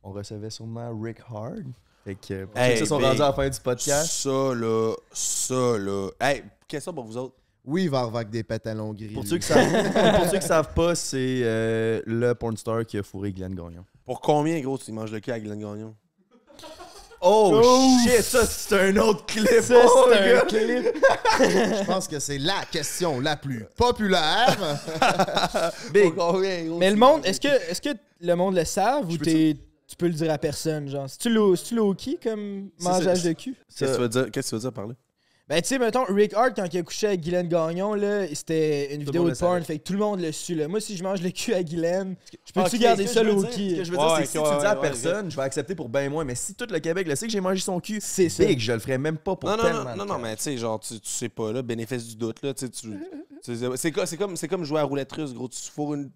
on 0.03 0.11
recevait 0.11 0.49
sûrement 0.49 0.91
Rick 0.99 1.17
Hard. 1.29 1.65
Fait 2.03 2.15
que 2.15 2.45
pour 2.45 2.55
ceux 2.55 2.61
Hey, 2.63 2.73
qui 2.73 2.79
se 2.79 2.85
sont 2.85 2.97
big. 2.97 3.05
rendus 3.07 3.21
à 3.21 3.27
la 3.27 3.33
fin 3.33 3.49
du 3.49 3.59
podcast, 3.59 4.11
Ça, 4.11 4.29
là, 4.55 4.93
ça, 5.11 5.77
là. 5.77 6.09
Hey, 6.19 6.43
question 6.67 6.93
pour 6.93 7.03
vous 7.05 7.17
autres. 7.17 7.35
Oui, 7.63 7.83
il 7.83 7.89
va 7.89 7.99
avoir 7.99 8.17
avec 8.17 8.29
des 8.31 8.43
pantalons 8.43 8.91
gris. 8.93 9.09
pour 9.13 9.25
ceux 9.25 9.37
qui 9.37 9.45
savent, 9.47 9.91
pour 10.19 10.29
ceux 10.29 10.39
qui 10.39 10.47
savent 10.47 10.73
pas, 10.73 10.95
c'est 10.95 11.41
euh, 11.43 12.01
le 12.05 12.33
porn 12.33 12.57
star 12.57 12.85
qui 12.85 12.97
a 12.97 13.03
fourré 13.03 13.31
Glenn 13.31 13.53
Gagnon. 13.53 13.85
Pour 14.05 14.19
combien, 14.19 14.59
gros, 14.61 14.77
tu 14.77 14.91
manges 14.91 15.11
le 15.11 15.19
cul 15.19 15.31
avec 15.31 15.43
Glenn 15.43 15.59
Gagnon? 15.59 15.95
Oh, 17.23 17.61
shit, 18.03 18.23
ça 18.23 18.47
c'est 18.47 18.79
un 18.89 18.97
autre 18.97 19.27
clip. 19.27 19.47
Ça, 19.61 19.75
oh, 19.85 20.07
c'est 20.09 20.17
un 20.17 20.33
gars. 20.33 20.41
clip. 20.41 20.95
Je 21.39 21.85
pense 21.85 22.07
que 22.07 22.17
c'est 22.19 22.39
la 22.39 22.63
question 22.71 23.19
la 23.19 23.37
plus 23.37 23.63
populaire. 23.77 24.57
Big. 25.93 26.13
Mais 26.79 26.89
le 26.89 26.95
monde, 26.95 27.23
est-ce 27.23 27.39
que, 27.39 27.47
est 27.47 27.79
que 27.79 27.95
le 28.21 28.33
monde 28.33 28.55
le 28.55 28.65
savent 28.65 29.05
ou 29.07 29.17
peux 29.17 29.25
t'es- 29.25 29.55
tu 29.87 29.95
peux 29.95 30.07
le 30.07 30.13
dire 30.13 30.31
à 30.31 30.39
personne, 30.39 30.87
genre? 30.89 31.07
C'est-tu 31.07 31.29
low- 31.29 31.55
c'est-tu 31.55 31.75
low-key 31.75 32.17
comme 32.23 32.69
mangeage 32.79 33.21
de 33.23 33.33
cul? 33.33 33.55
Qu'est-ce 33.77 33.91
que 33.91 33.95
tu 33.97 34.01
veux 34.01 34.09
dire? 34.09 34.31
Qu'est-ce 34.31 34.47
que 34.47 34.49
tu 34.49 34.55
veux 34.55 34.61
dire 34.61 34.73
par 34.73 34.87
là? 34.87 34.93
Ben, 35.51 35.61
tu 35.61 35.67
sais, 35.67 35.79
mettons, 35.79 36.05
Rick 36.07 36.33
Hart, 36.33 36.53
quand 36.55 36.65
il 36.73 36.77
a 36.77 36.81
couché 36.81 37.07
avec 37.07 37.19
Guylaine 37.19 37.49
Gagnon, 37.49 37.93
là, 37.93 38.25
c'était 38.33 38.95
une 38.95 39.03
vidéo 39.03 39.29
de 39.29 39.35
porn, 39.35 39.61
fait 39.65 39.79
que 39.79 39.83
tout 39.83 39.91
le 39.91 39.99
monde 39.99 40.21
le 40.21 40.31
su, 40.31 40.55
là. 40.55 40.69
Moi, 40.69 40.79
si 40.79 40.95
je 40.95 41.03
mange 41.03 41.21
le 41.21 41.29
cul 41.29 41.53
à 41.53 41.61
Guylaine, 41.61 42.15
je 42.45 42.53
peux-tu 42.53 42.77
garder 42.77 43.03
ce 43.05 43.09
que 43.09 43.13
ça 43.15 43.23
je 43.25 43.27
veux 43.29 43.35
low 43.35 43.43
dire- 43.43 43.71
Ce 43.71 43.75
que 43.79 43.83
je 43.83 43.91
veux 43.91 43.97
Ouais, 43.97 44.03
dire, 44.05 44.13
ouais, 44.13 44.19
c'est 44.19 44.23
que 44.23 44.27
si 44.29 44.33
tu 44.33 44.39
ouais, 44.39 44.59
dis 44.61 44.65
à 44.65 44.75
ouais, 44.75 44.81
personne, 44.81 45.29
je 45.29 45.35
vais 45.35 45.41
accepter 45.41 45.75
pour 45.75 45.89
ben 45.89 46.09
moins. 46.09 46.23
Mais 46.23 46.35
si 46.35 46.55
tout 46.55 46.67
le 46.69 46.79
Québec 46.79 47.05
le 47.05 47.17
sait 47.17 47.25
que 47.25 47.33
j'ai 47.33 47.41
mangé 47.41 47.59
son 47.59 47.81
cul, 47.81 47.99
C'est 48.01 48.29
ça. 48.29 48.45
big, 48.45 48.59
je 48.59 48.71
le 48.71 48.79
ferais 48.79 48.97
même 48.97 49.17
pas 49.17 49.35
pour 49.35 49.49
Non, 49.49 49.57
non, 49.57 49.63
tellement 49.63 49.83
non, 49.83 49.95
non, 49.97 50.05
non, 50.13 50.19
mais 50.19 50.37
tu 50.37 50.43
sais, 50.43 50.55
genre, 50.57 50.79
tu, 50.79 50.97
tu 51.01 51.09
sais 51.09 51.27
pas, 51.27 51.51
là, 51.51 51.61
bénéfice 51.61 52.07
du 52.07 52.15
doute, 52.15 52.41
là, 52.43 52.53
tu 52.53 52.67
sais, 52.71 52.87
C'est 53.75 53.91
co- 53.91 54.05
c'est 54.05 54.15
comme, 54.17 54.37
c'est 54.37 54.47
comme 54.47 54.63
jouer 54.63 54.79
à 54.79 54.83
roulette 54.83 55.11
russe, 55.11 55.33
gros. 55.33 55.49
Tu 55.49 55.69
fourres 55.69 55.95
une. 55.95 56.11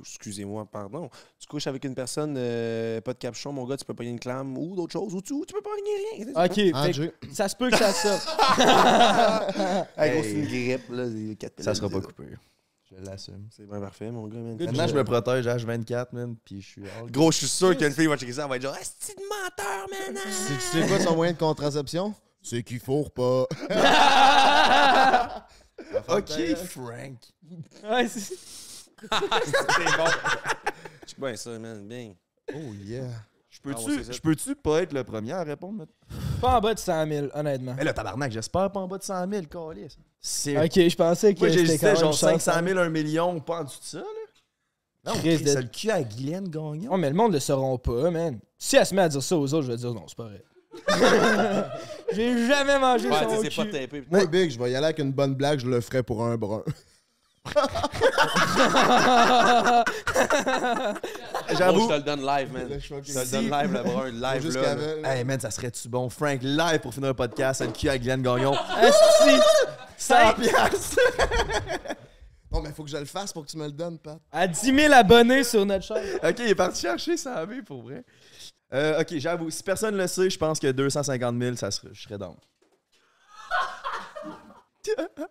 Excusez-moi, 0.00 0.66
pardon. 0.70 1.08
Tu 1.38 1.46
couches 1.46 1.66
avec 1.66 1.84
une 1.84 1.94
personne, 1.94 2.34
euh, 2.36 3.00
pas 3.00 3.12
de 3.12 3.18
capuchon, 3.18 3.52
mon 3.52 3.64
gars, 3.66 3.76
tu 3.76 3.84
peux 3.84 3.94
pas 3.94 4.04
une 4.04 4.18
clame 4.18 4.56
ou 4.58 4.74
d'autres 4.74 4.92
choses, 4.92 5.14
ou 5.14 5.22
tu, 5.22 5.32
ou 5.32 5.44
tu 5.46 5.54
peux 5.54 5.62
pas 5.62 5.70
rien. 5.74 6.24
rien. 6.26 6.44
Ok, 6.44 7.10
que 7.20 7.34
ça 7.34 7.48
se 7.48 7.54
peut 7.56 7.70
que 7.70 7.76
ça 7.76 7.92
sorte. 7.92 8.28
Hey, 9.96 10.22
c'est 10.22 10.32
une 10.32 10.46
grippe, 10.46 10.88
là. 10.90 11.06
des 11.08 11.36
quatre 11.36 11.62
Ça 11.62 11.74
sera 11.74 11.88
pas 11.88 12.00
coupé. 12.00 12.24
Je 12.90 13.04
l'assume. 13.04 13.46
C'est 13.56 13.68
bien 13.68 13.78
parfait, 13.80 14.10
mon 14.10 14.26
gars, 14.26 14.38
man. 14.38 14.56
Maintenant, 14.58 14.88
je 14.88 14.94
me 14.94 15.04
protège 15.04 15.46
H24, 15.46 16.06
man, 16.12 16.34
puis 16.44 16.60
je 16.60 16.66
suis 16.68 16.82
Gros, 17.08 17.30
je 17.30 17.38
suis 17.38 17.48
sûr 17.48 17.76
qu'une 17.76 17.92
fille 17.92 18.06
va 18.08 18.16
checker 18.16 18.32
ça, 18.32 18.42
elle 18.44 18.48
va 18.50 18.56
être 18.56 18.62
genre, 18.62 18.74
Asti 18.74 19.12
de 19.14 19.22
menteur, 19.22 19.86
man! 19.90 20.16
hein? 20.16 20.30
C'est- 20.30 20.54
tu 20.78 20.82
sais 20.82 20.88
quoi 20.88 20.98
son 20.98 21.14
moyen 21.14 21.32
de 21.32 21.38
contraception? 21.38 22.12
C'est 22.42 22.62
qu'il 22.64 22.80
fourre 22.80 23.10
pas. 23.12 23.46
Ok, 26.08 26.30
Frank. 26.66 27.16
Ouais, 27.84 28.06
c'est- 28.08 28.36
C'est 29.00 29.96
bon. 29.96 30.04
Check 31.06 31.18
bien 31.20 31.36
ça, 31.36 31.58
man, 31.58 31.86
bien. 31.88 32.12
Oh 32.54 32.58
yeah. 32.84 33.04
Je 33.50 33.58
Ah, 33.64 33.68
ouais, 33.80 34.02
je 34.10 34.20
peux-tu 34.20 34.54
pas 34.54 34.82
être 34.82 34.92
le 34.92 35.02
premier 35.04 35.32
à 35.32 35.42
répondre? 35.42 35.78
maintenant? 35.78 35.94
Pas 36.40 36.56
en 36.58 36.60
bas 36.60 36.72
de 36.74 36.78
100 36.78 37.06
000, 37.08 37.26
honnêtement. 37.34 37.74
Mais 37.76 37.84
là, 37.84 37.92
tabarnak, 37.92 38.30
j'espère 38.32 38.70
pas 38.70 38.80
en 38.80 38.86
bas 38.88 38.96
de 38.98 39.02
100 39.02 39.28
000, 39.28 39.42
câlisse. 39.46 39.96
C'est... 40.20 40.56
Ok, 40.56 40.88
je 40.88 40.96
pensais 40.96 41.34
que 41.34 41.40
Moi, 41.40 41.48
j'hésitais 41.48 41.96
genre 41.96 42.12
cher, 42.12 42.30
500 42.40 42.52
ça. 42.52 42.62
000, 42.64 42.78
1 42.78 42.88
million, 42.90 43.40
pas 43.40 43.60
en 43.60 43.64
dessous 43.64 43.80
de 43.80 43.84
ça, 43.84 43.98
là. 43.98 44.04
Non, 45.06 45.12
Chris 45.18 45.38
de- 45.42 45.48
c'est 45.48 45.62
le 45.62 45.68
cul 45.68 45.90
à 45.90 46.02
Guylaine 46.02 46.48
Gagnon. 46.48 46.90
Ouais, 46.92 46.98
mais 46.98 47.08
le 47.08 47.16
monde 47.16 47.32
le 47.32 47.40
sauront 47.40 47.78
pas, 47.78 48.10
man. 48.10 48.38
Si 48.58 48.76
elle 48.76 48.86
se 48.86 48.94
met 48.94 49.02
à 49.02 49.08
dire 49.08 49.22
ça 49.22 49.36
aux 49.36 49.52
autres, 49.54 49.66
je 49.66 49.72
vais 49.72 49.78
dire 49.78 49.94
non, 49.94 50.04
c'est 50.06 50.16
pas 50.16 50.24
vrai. 50.24 50.44
J'ai 52.12 52.46
jamais 52.46 52.78
mangé 52.78 53.08
Ouais, 53.08 53.16
son 53.24 53.42
cul. 53.42 53.56
pas 53.56 53.78
tapé. 53.78 54.04
Moi, 54.10 54.26
Big, 54.26 54.50
je 54.50 54.58
vais 54.58 54.70
y 54.70 54.76
aller 54.76 54.86
avec 54.86 54.98
une 54.98 55.12
bonne 55.12 55.34
blague, 55.34 55.58
je 55.58 55.66
le 55.66 55.80
ferai 55.80 56.02
pour 56.02 56.22
un 56.24 56.36
brun. 56.36 56.62
J'avoue. 61.56 61.82
Je 61.82 61.88
te 61.88 61.94
le 61.94 62.02
donne 62.02 62.24
live, 62.24 62.52
man. 62.52 62.68
Je 62.78 62.88
te 62.88 62.94
le 62.94 63.30
donne 63.30 63.50
live, 63.50 63.72
le 63.72 63.82
brun, 63.82 64.10
live, 64.10 64.42
Jusqu'à 64.42 64.74
là. 64.74 65.16
Hey 65.16 65.24
man, 65.24 65.40
ça 65.40 65.50
serait-tu 65.50 65.88
bon? 65.88 66.10
Frank, 66.10 66.40
live 66.42 66.80
pour 66.80 66.92
finir 66.92 67.08
le 67.08 67.14
podcast, 67.14 67.62
le 67.62 67.68
cul 67.72 67.88
à 67.88 67.96
Guylaine 67.98 68.22
Gagnon. 68.22 68.52
Asti! 68.76 69.40
100 69.96 70.34
piastres! 70.34 70.98
Non, 72.52 72.60
mais 72.62 72.72
faut 72.72 72.84
que 72.84 72.90
je 72.90 72.96
le 72.96 73.04
fasse 73.04 73.32
pour 73.32 73.46
que 73.46 73.50
tu 73.50 73.56
me 73.56 73.66
le 73.66 73.72
donnes, 73.72 73.98
Pat. 73.98 74.18
À 74.32 74.46
10 74.46 74.74
000 74.74 74.92
abonnés 74.92 75.44
sur 75.44 75.64
notre 75.64 75.84
chaîne. 75.84 76.18
Ok, 76.22 76.36
il 76.40 76.48
est 76.48 76.54
parti 76.54 76.80
chercher 76.82 77.16
100 77.16 77.46
000 77.46 77.62
pour 77.64 77.82
vrai. 77.82 78.04
Euh, 78.72 79.00
ok, 79.00 79.16
j'avoue, 79.16 79.50
si 79.50 79.62
personne 79.62 79.96
le 79.96 80.06
sait, 80.06 80.28
je 80.28 80.38
pense 80.38 80.58
que 80.60 80.70
250 80.70 81.40
000, 81.40 81.56
ça 81.56 81.70
serait, 81.70 81.88
je 81.92 82.02
serais 82.02 82.18
down. 82.18 82.36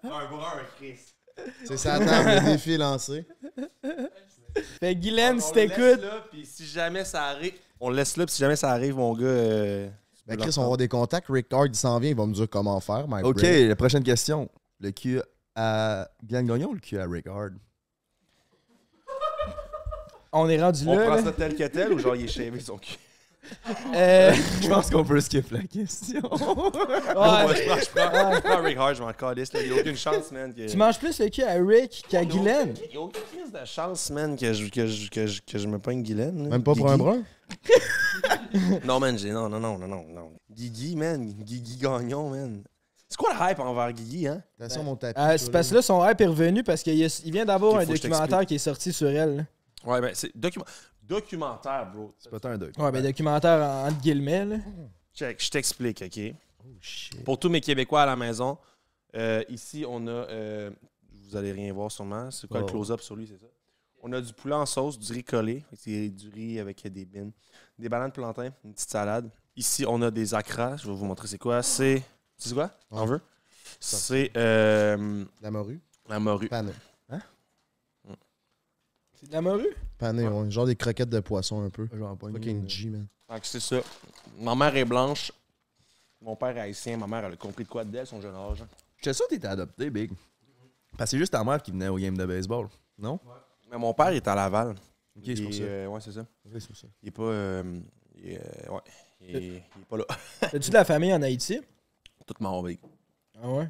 Un 0.04 0.26
brun, 0.30 0.62
Chris. 0.78 1.00
C'est 1.66 1.78
ça, 1.78 2.00
table, 2.00 2.30
le 2.46 2.52
défi 2.52 2.74
est 2.74 2.78
lancé. 2.78 3.26
Fait 4.80 4.96
Guylaine, 4.96 5.38
On 5.38 5.40
si 5.40 5.54
le 5.54 5.62
laisse 5.62 5.76
t'écoutes, 5.76 6.02
là, 6.04 6.26
puis 6.32 6.46
si 6.46 6.66
jamais 6.66 7.06
ça 7.06 7.26
arrive. 7.26 7.54
On 7.80 7.90
le 7.90 7.96
laisse 7.96 8.18
là, 8.18 8.26
puis 8.26 8.34
si 8.34 8.40
jamais 8.40 8.56
ça 8.56 8.72
arrive, 8.72 8.96
mon 8.96 9.14
gars. 9.14 9.26
euh, 9.26 9.90
Ben, 10.28 10.38
Chris, 10.38 10.52
on 10.58 10.62
va 10.62 10.64
avoir 10.64 10.78
des 10.78 10.88
contacts. 10.88 11.28
Rick 11.30 11.48
Hard, 11.54 11.70
il 11.72 11.76
s'en 11.78 11.98
vient, 12.00 12.10
il 12.10 12.16
va 12.16 12.26
me 12.26 12.34
dire 12.34 12.48
comment 12.50 12.80
faire. 12.80 13.06
my 13.08 13.22
Ok, 13.24 13.42
la 13.44 13.76
prochaine 13.76 14.04
question. 14.04 14.50
Le 14.80 14.92
cul 14.92 15.22
à 15.56 16.10
Guylaine 16.24 16.48
Gagnon 16.48 16.70
ou 16.70 16.74
le 16.74 16.80
cul 16.80 16.98
à 17.00 17.06
Rick 17.08 17.28
Hard? 17.28 17.54
on 20.32 20.48
est 20.50 20.62
rendu 20.62 20.84
On 20.88 20.96
là. 20.96 21.06
prend 21.06 21.16
là. 21.16 21.24
ça 21.24 21.32
tel 21.32 21.56
que 21.56 21.68
tel 21.68 21.92
ou 21.94 22.00
genre 22.00 22.16
il 22.16 22.26
est 22.26 22.28
shavé 22.28 22.60
son 22.60 22.78
cul? 22.78 22.98
Euh, 23.96 24.34
Je 24.62 24.68
pense 24.68 24.90
qu'on 24.90 25.04
peut 25.04 25.20
skip 25.22 25.50
la 25.52 25.64
question. 25.64 26.22
Moi, 26.32 26.38
je 26.42 27.66
prends, 27.66 27.80
je 27.80 27.90
prends, 27.90 28.36
je 28.36 28.40
prends 28.42 28.62
Rick 28.62 28.78
Hard, 28.78 28.96
je 28.96 29.02
m'en 29.02 29.14
calisse. 29.14 29.54
là. 29.54 29.62
Il 29.64 29.72
n'y 29.72 29.78
a 29.78 29.82
aucune 29.82 29.96
chance, 29.98 30.32
man. 30.32 30.54
Que... 30.54 30.68
Tu 30.70 30.78
manges 30.78 31.00
plus 31.00 31.20
le 31.20 31.30
cul 31.30 31.44
à 31.44 31.54
Rick 31.54 32.06
qu'à 32.10 32.24
Guylaine. 32.26 32.74
Il 32.86 32.90
n'y 32.92 32.98
a 32.98 33.02
aucune 33.02 33.22
crise 33.24 33.52
de 33.52 33.66
chance, 33.66 34.10
man, 34.12 34.38
que 34.38 34.54
je, 34.54 34.70
que 34.70 34.86
je, 34.88 35.10
que 35.10 35.26
je, 35.28 35.42
que 35.42 35.58
je 35.58 35.68
me 35.68 35.80
pogne 35.80 36.04
Guylaine. 36.04 36.44
là. 36.44 36.50
Même 36.50 36.64
pas 36.64 36.74
pour 36.76 36.90
un 36.92 36.98
Guigui. 36.98 37.04
brun? 37.04 37.24
Non, 38.86 39.00
man, 39.00 39.18
j'ai. 39.18 39.32
Non, 39.32 39.50
non, 39.50 39.60
non, 39.60 39.78
non, 39.78 39.88
non, 39.88 40.04
non. 40.10 40.32
Guigui, 40.52 40.96
man. 40.96 41.26
Guigui 41.34 41.78
Gagnon, 41.78 42.30
man. 42.30 42.64
C'est 43.08 43.18
quoi 43.18 43.34
le 43.34 43.52
hype 43.52 43.60
envers 43.60 43.92
Guigui, 43.94 44.28
hein? 44.28 44.42
T'as 44.58 44.70
sur 44.70 44.84
mon 44.84 44.96
tapis. 44.96 45.20
Euh, 45.20 45.26
toi, 45.30 45.38
c'est 45.38 45.52
parce 45.52 45.70
que 45.70 45.76
là, 45.76 45.82
son 45.82 46.08
hype 46.08 46.22
est 46.22 46.28
revenu 46.28 46.64
parce 46.64 46.84
qu'il 46.84 46.96
y 46.96 47.04
a- 47.04 47.22
il 47.26 47.32
vient 47.32 47.46
d'avoir 47.46 47.74
Ok, 47.74 47.78
un 47.82 47.86
faut 47.86 47.92
que 47.94 47.98
je 47.98 48.02
documentaire 48.04 48.46
qui 48.46 48.56
est 48.56 48.60
sorti 48.60 48.94
sur 48.94 49.10
elle. 49.10 49.36
là. 49.38 49.44
Ouais, 49.92 50.02
ben, 50.02 50.12
c'est 50.14 50.36
docu- 50.36 50.60
documentaire, 51.10 51.92
bro. 51.92 52.14
C'est 52.18 52.30
pas 52.30 52.50
un 52.50 52.58
doc. 52.58 52.72
Ouais, 52.78 52.92
ben 52.92 53.04
documentaire 53.04 53.60
en- 53.68 53.88
entre 53.88 54.00
guillemets. 54.00 54.46
Là. 54.46 54.58
Check, 55.14 55.44
je 55.44 55.50
t'explique, 55.50 56.02
OK? 56.06 56.20
Oh 56.64 56.68
shit. 56.80 57.24
Pour 57.24 57.38
tous 57.40 57.50
mes 57.50 57.60
Québécois 57.62 58.04
à 58.04 58.06
la 58.06 58.16
maison, 58.16 58.58
euh, 59.16 59.44
ici, 59.50 59.84
on 59.88 60.06
a. 60.08 60.12
euh, 60.12 60.70
vous 61.12 61.36
allez 61.36 61.52
rien 61.52 61.74
voir 61.74 61.92
sûrement. 61.92 62.32
C'est 62.32 62.48
quoi 62.48 62.60
Oh. 62.62 62.66
le 62.66 62.72
close-up 62.72 63.02
sur 63.02 63.16
lui, 63.16 63.28
c'est 63.28 63.38
ça? 63.40 63.48
On 64.02 64.14
a 64.14 64.22
du 64.22 64.32
poulet 64.32 64.56
en 64.56 64.66
sauce, 64.66 64.98
du 64.98 65.12
riz 65.12 65.24
collé. 65.26 65.64
C'est 65.76 66.10
du 66.10 66.30
riz 66.30 66.60
avec 66.60 66.88
des 66.88 67.04
bines. 67.06 67.32
Des 67.78 67.90
bananes 67.90 68.12
plantains, 68.14 68.52
une 68.64 68.74
petite 68.74 68.90
salade. 68.90 69.30
Ici, 69.58 69.84
on 69.88 70.02
a 70.02 70.10
des 70.12 70.34
acras. 70.34 70.78
Je 70.78 70.88
vais 70.88 70.94
vous 70.96 71.06
montrer 71.06 71.28
c'est 71.28 71.38
quoi. 71.38 71.62
C'est. 71.64 72.02
C'est 72.38 72.54
quoi? 72.54 72.72
On 72.92 73.06
veut? 73.06 73.20
C'est 73.82 74.32
euh, 74.38 75.26
La 75.42 75.52
morue. 75.52 75.80
la 76.08 76.20
morue. 76.20 76.48
Panne. 76.48 76.74
C'est 79.20 79.28
de 79.28 79.34
la 79.34 79.42
morue? 79.42 79.76
Pané, 79.98 80.28
ouais. 80.28 80.50
Genre 80.50 80.66
des 80.66 80.76
croquettes 80.78 81.10
de 81.10 81.20
poisson 81.20 81.62
un 81.62 81.70
peu. 81.70 81.88
Genre, 81.94 82.18
pas 82.18 82.28
Fucking 82.30 82.68
G, 82.70 82.90
man. 82.90 83.06
Fait 83.30 83.40
que 83.42 83.48
c'est 83.48 83.60
ça. 83.60 83.82
Ma 84.40 84.56
mère 84.56 84.74
est 84.78 84.86
blanche. 84.86 85.32
Mon 86.22 86.36
père 86.38 86.56
est 86.58 86.62
haïtien. 86.62 86.96
Ma 86.98 87.06
mère, 87.08 87.26
elle 87.26 87.34
a 87.34 87.36
compris 87.36 87.66
de 87.66 87.70
quoi 87.70 87.84
d'elle, 87.84 88.08
son 88.08 88.22
jeune 88.22 88.36
âge. 88.36 88.64
J'étais 88.98 89.14
sûr 89.14 89.28
que 89.28 89.34
t'étais 89.36 89.48
adopté, 89.48 89.90
Big. 89.90 90.12
Parce 90.98 91.10
que 91.10 91.12
c'est 91.12 91.18
juste 91.18 91.34
ta 91.34 91.44
mère 91.44 91.62
qui 91.62 91.72
venait 91.72 91.88
au 91.90 91.98
game 91.98 92.18
de 92.18 92.26
baseball, 92.26 92.68
non? 92.98 93.20
Mais 93.70 93.78
mon 93.78 93.94
père 93.94 94.10
est 94.10 94.28
à 94.28 94.36
Laval. 94.36 94.70
Ok, 95.18 95.24
c'est 95.26 95.44
pour 95.44 95.54
ça. 95.54 95.62
euh, 95.64 95.88
ouais, 95.88 96.02
c'est 96.02 96.12
ça. 96.14 96.26
Oui, 96.46 96.60
c'est 96.62 96.76
ça. 96.76 96.88
Il 97.04 97.10
est 97.10 97.12
pas. 97.12 97.24
euh, 97.24 97.80
il 98.16 98.32
est, 98.32 98.38
euh, 98.40 98.72
ouais. 98.74 98.82
Il 99.22 99.36
est, 99.36 99.44
il 99.44 99.56
est 99.56 99.86
pas 99.88 99.98
là. 99.98 100.06
As-tu 100.42 100.70
de 100.70 100.74
la 100.74 100.86
famille 100.86 101.14
en 101.14 101.22
Haïti? 101.22 101.60
Tout 102.26 102.34
mort, 102.40 102.64
big. 102.64 102.80
Ah 103.42 103.50
ouais? 103.50 103.70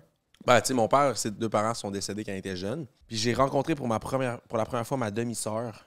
Ben, 0.49 0.61
tu 0.61 0.69
sais, 0.69 0.73
mon 0.73 0.87
père, 0.87 1.15
ses 1.15 1.29
deux 1.29 1.47
parents 1.47 1.75
sont 1.75 1.91
décédés 1.91 2.23
quand 2.23 2.31
il 2.31 2.39
était 2.39 2.55
jeune. 2.55 2.87
Puis 3.05 3.17
j'ai 3.17 3.35
rencontré 3.35 3.75
pour, 3.75 3.87
ma 3.87 3.99
première, 3.99 4.41
pour 4.41 4.57
la 4.57 4.65
première 4.65 4.87
fois 4.87 4.97
ma 4.97 5.11
demi-sœur 5.11 5.85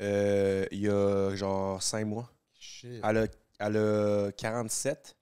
euh, 0.00 0.64
il 0.70 0.80
y 0.80 0.88
a 0.88 1.36
genre 1.36 1.82
cinq 1.82 2.06
mois. 2.06 2.32
Shit. 2.58 3.02
Elle 3.04 3.18
a, 3.18 3.26
elle 3.58 3.76
a 3.76 4.32
47. 4.32 5.14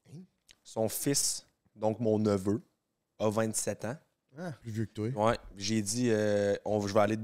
Son 0.63 0.89
fils, 0.89 1.49
donc 1.75 1.99
mon 1.99 2.21
neveu, 2.21 2.63
a 3.19 3.29
27 3.29 3.87
ans. 3.87 3.97
Plus 4.63 4.71
vieux 4.71 4.85
que 4.85 4.93
toi. 4.93 5.09
Ouais, 5.09 5.39
j'ai 5.57 5.83
dit, 5.83 6.11
euh, 6.11 6.55
on, 6.65 6.87
je 6.87 6.95
vais 6.95 7.01
aller 7.01 7.17
te 7.17 7.23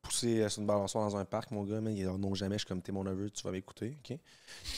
pousser 0.00 0.48
sur 0.48 0.60
une 0.60 0.68
balançoire 0.68 1.10
dans 1.10 1.16
un 1.16 1.24
parc, 1.24 1.50
mon 1.50 1.64
gars. 1.64 1.80
Mais 1.80 1.92
il 1.92 1.96
dit, 1.96 2.04
non, 2.04 2.34
jamais, 2.34 2.54
je 2.54 2.60
suis 2.60 2.68
comme, 2.68 2.82
t'es 2.82 2.92
mon 2.92 3.02
neveu, 3.02 3.30
tu 3.30 3.42
vas 3.42 3.50
m'écouter, 3.50 3.98
OK? 3.98 4.16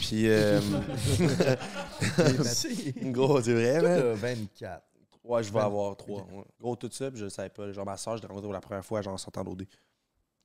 Puis, 0.01 0.29
euh, 0.29 0.63
gros, 3.13 3.43
c'est 3.43 3.53
vrai, 3.53 3.83
man. 3.83 4.01
T'as 4.01 4.15
24. 4.15 4.83
Ouais, 5.25 5.43
je 5.43 5.53
vais 5.53 5.61
avoir 5.61 5.97
trois. 5.97 6.21
ouais. 6.23 6.45
Gros, 6.61 6.77
tout 6.77 6.91
ça, 6.93 7.11
puis 7.11 7.19
je 7.19 7.25
le 7.25 7.31
savais 7.31 7.49
pas. 7.49 7.73
Genre, 7.73 7.87
ma 7.87 7.97
soeur, 7.97 8.17
je 8.17 8.23
l'ai 8.23 8.29
rencontrée 8.29 8.47
pour 8.47 8.53
la 8.53 8.61
première 8.61 8.85
fois, 8.85 9.01
genre, 9.03 9.15
en 9.15 9.19
sortant 9.19 9.43
d'OD. 9.43 9.67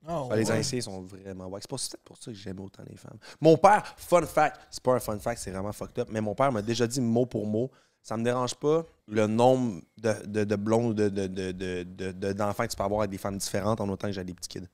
Ah 0.08 0.24
les. 0.38 0.50
Haïtiens 0.52 0.80
sont 0.82 1.02
vraiment 1.02 1.48
wack. 1.48 1.64
C'est 1.64 1.70
peut-être 1.92 2.04
pour 2.06 2.18
ça 2.18 2.32
que 2.32 2.38
j'aime 2.38 2.60
autant 2.62 2.84
les 2.90 2.96
femmes. 2.96 3.18
Mon 3.42 3.58
père, 3.58 3.86
fun 3.98 4.22
fact, 4.26 4.62
c'est 4.72 4.82
pas 4.82 4.94
un 4.94 5.00
fun 5.00 5.20
fact, 5.20 5.42
c'est 5.42 5.52
vraiment 5.52 5.74
fucked 5.74 6.00
up, 6.00 6.08
mais 6.10 6.22
mon 6.22 6.34
père 6.34 6.52
m'a 6.54 6.62
déjà 6.62 6.88
dit 6.88 7.02
mot 7.02 7.26
pour 7.26 7.46
mot, 7.46 7.70
ça 8.02 8.16
me 8.16 8.24
dérange 8.24 8.56
pas 8.56 8.86
le 9.08 9.28
nombre 9.28 9.82
de, 9.98 10.14
de, 10.26 10.44
de 10.46 10.56
blondes 10.56 10.92
ou 10.92 10.94
de, 10.94 11.10
de, 11.10 11.28
de, 11.28 11.52
de, 11.52 11.84
de- 11.84 12.12
de- 12.14 12.32
d'enfants 12.32 12.64
que 12.64 12.70
tu 12.70 12.78
peux 12.78 12.84
avoir 12.84 13.02
avec 13.02 13.12
des 13.12 13.18
femmes 13.18 13.38
différentes 13.38 13.82
en 13.82 13.90
autant 13.90 14.08
que 14.08 14.14
j'ai 14.14 14.24
des 14.24 14.34
petits 14.34 14.48
kids. 14.48 14.68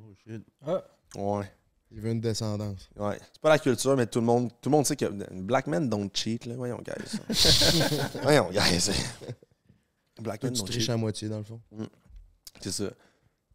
Oh 0.00 0.12
shit. 0.26 0.42
Ah, 0.66 0.82
Ouais. 1.14 1.52
Il 1.92 2.00
veut 2.00 2.10
une 2.10 2.20
descendance. 2.20 2.88
Ouais. 2.96 3.18
C'est 3.32 3.40
pas 3.40 3.48
la 3.48 3.58
culture, 3.58 3.96
mais 3.96 4.06
tout 4.06 4.20
le 4.20 4.26
monde, 4.26 4.50
tout 4.60 4.70
le 4.70 4.76
monde 4.76 4.86
sait 4.86 4.96
que 4.96 5.06
black 5.40 5.66
men 5.66 5.88
don't 5.88 6.08
cheat, 6.14 6.46
là. 6.46 6.54
Voyons, 6.54 6.80
guys. 6.82 7.18
Voyons, 8.22 8.48
guys. 8.50 8.90
Black 10.20 10.42
men 10.44 10.52
tu 10.52 10.60
don't 10.60 10.66
triches 10.68 10.82
cheat. 10.82 10.90
à 10.90 10.96
moitié, 10.96 11.28
dans 11.28 11.38
le 11.38 11.44
fond. 11.44 11.60
C'est 12.60 12.70
ça. 12.70 12.90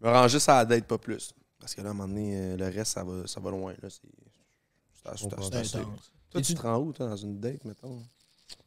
Me 0.01 0.09
rends 0.09 0.27
juste 0.27 0.49
à 0.49 0.55
la 0.55 0.65
date, 0.65 0.85
pas 0.85 0.97
plus. 0.97 1.33
Parce 1.59 1.73
que 1.73 1.81
là, 1.81 1.87
à 1.87 1.91
un 1.91 1.93
moment 1.93 2.09
donné, 2.09 2.37
euh, 2.37 2.57
le 2.57 2.65
reste, 2.65 2.93
ça 2.93 3.03
va, 3.03 3.25
ça 3.25 3.39
va 3.39 3.51
loin. 3.51 3.73
Là. 3.81 3.89
C'est. 3.89 4.01
Toi, 6.29 6.41
tu 6.41 6.53
te 6.53 6.61
rends 6.61 6.79
où, 6.79 6.91
toi, 6.91 7.07
dans 7.07 7.15
une 7.15 7.39
date, 7.39 7.63
mettons? 7.63 7.89
Moi, 7.89 8.03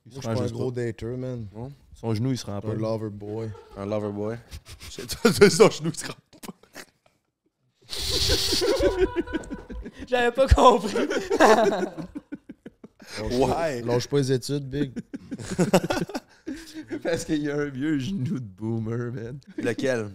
je 0.06 0.12
suis 0.12 0.20
prend 0.20 0.34
pas 0.34 0.42
un 0.42 0.46
gros 0.46 0.72
dater, 0.72 1.16
man. 1.16 1.46
Son 1.94 2.14
genou, 2.14 2.30
il 2.30 2.38
se 2.38 2.46
rend 2.46 2.60
pas. 2.60 2.68
Un 2.68 2.74
lover 2.74 3.10
boy. 3.10 3.50
Un 3.76 3.86
lover 3.86 4.12
boy? 4.12 4.38
Son 4.90 5.70
genou, 5.70 5.90
il 5.90 5.98
se 5.98 6.06
rend 6.06 6.14
pas. 6.14 6.54
J'avais 10.08 10.32
pas 10.32 10.48
compris. 10.48 10.94
Ouais. 13.22 13.82
Lâche 13.82 14.08
pas 14.08 14.18
les 14.18 14.32
études, 14.32 14.68
big. 14.68 14.92
Parce 17.02 17.24
qu'il 17.24 17.42
y 17.42 17.50
a 17.50 17.56
un 17.56 17.66
vieux 17.66 17.98
genou 17.98 18.38
de 18.38 18.44
boomer, 18.44 19.12
man. 19.12 19.38
Lequel? 19.56 20.10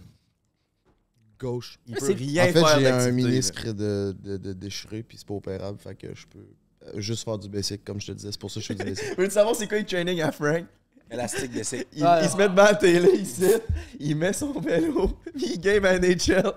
Gauche. 1.40 1.80
Il 1.88 1.96
peut 1.96 2.06
rien 2.14 2.44
en 2.44 2.48
fait, 2.48 2.54
faire 2.54 2.80
j'ai 2.80 2.88
un 2.88 3.12
ministre 3.12 3.72
de, 3.72 4.16
de, 4.20 4.38
de 4.38 4.54
déchiré, 4.54 5.04
puis 5.04 5.18
c'est 5.18 5.28
pas 5.28 5.34
opérable, 5.34 5.78
fait 5.80 5.96
que 5.96 6.08
je 6.16 6.26
peux 6.28 6.48
euh, 6.88 7.02
juste 7.02 7.24
faire 7.24 7.38
du 7.38 7.50
basic, 7.50 7.84
comme 7.84 8.00
je 8.00 8.08
te 8.08 8.12
disais. 8.14 8.32
C'est 8.32 8.40
pour 8.40 8.52
ça 8.52 8.56
que 8.56 8.62
je 8.62 8.68
fais 8.68 8.76
du 8.76 8.84
basic. 8.84 9.06
Veux-tu 9.18 9.32
savoir 9.32 9.56
c'est 9.56 9.68
quoi 9.68 9.80
le 9.80 9.86
training 9.86 10.22
à 10.22 10.32
Frank? 10.32 10.66
Élastique 11.12 11.52
d'essai. 11.52 11.88
Il, 11.94 12.00
se 12.00 12.38
met 12.38 12.50
devant 12.50 12.64
la 12.64 12.76
télé, 12.76 13.10
il 13.14 13.26
sit, 13.26 13.62
il 14.00 14.16
met 14.16 14.34
son 14.34 14.60
vélo, 14.60 15.20
puis 15.36 15.46
il 15.54 15.60
game 15.60 15.86
à 15.86 16.00
NHL. 16.00 16.54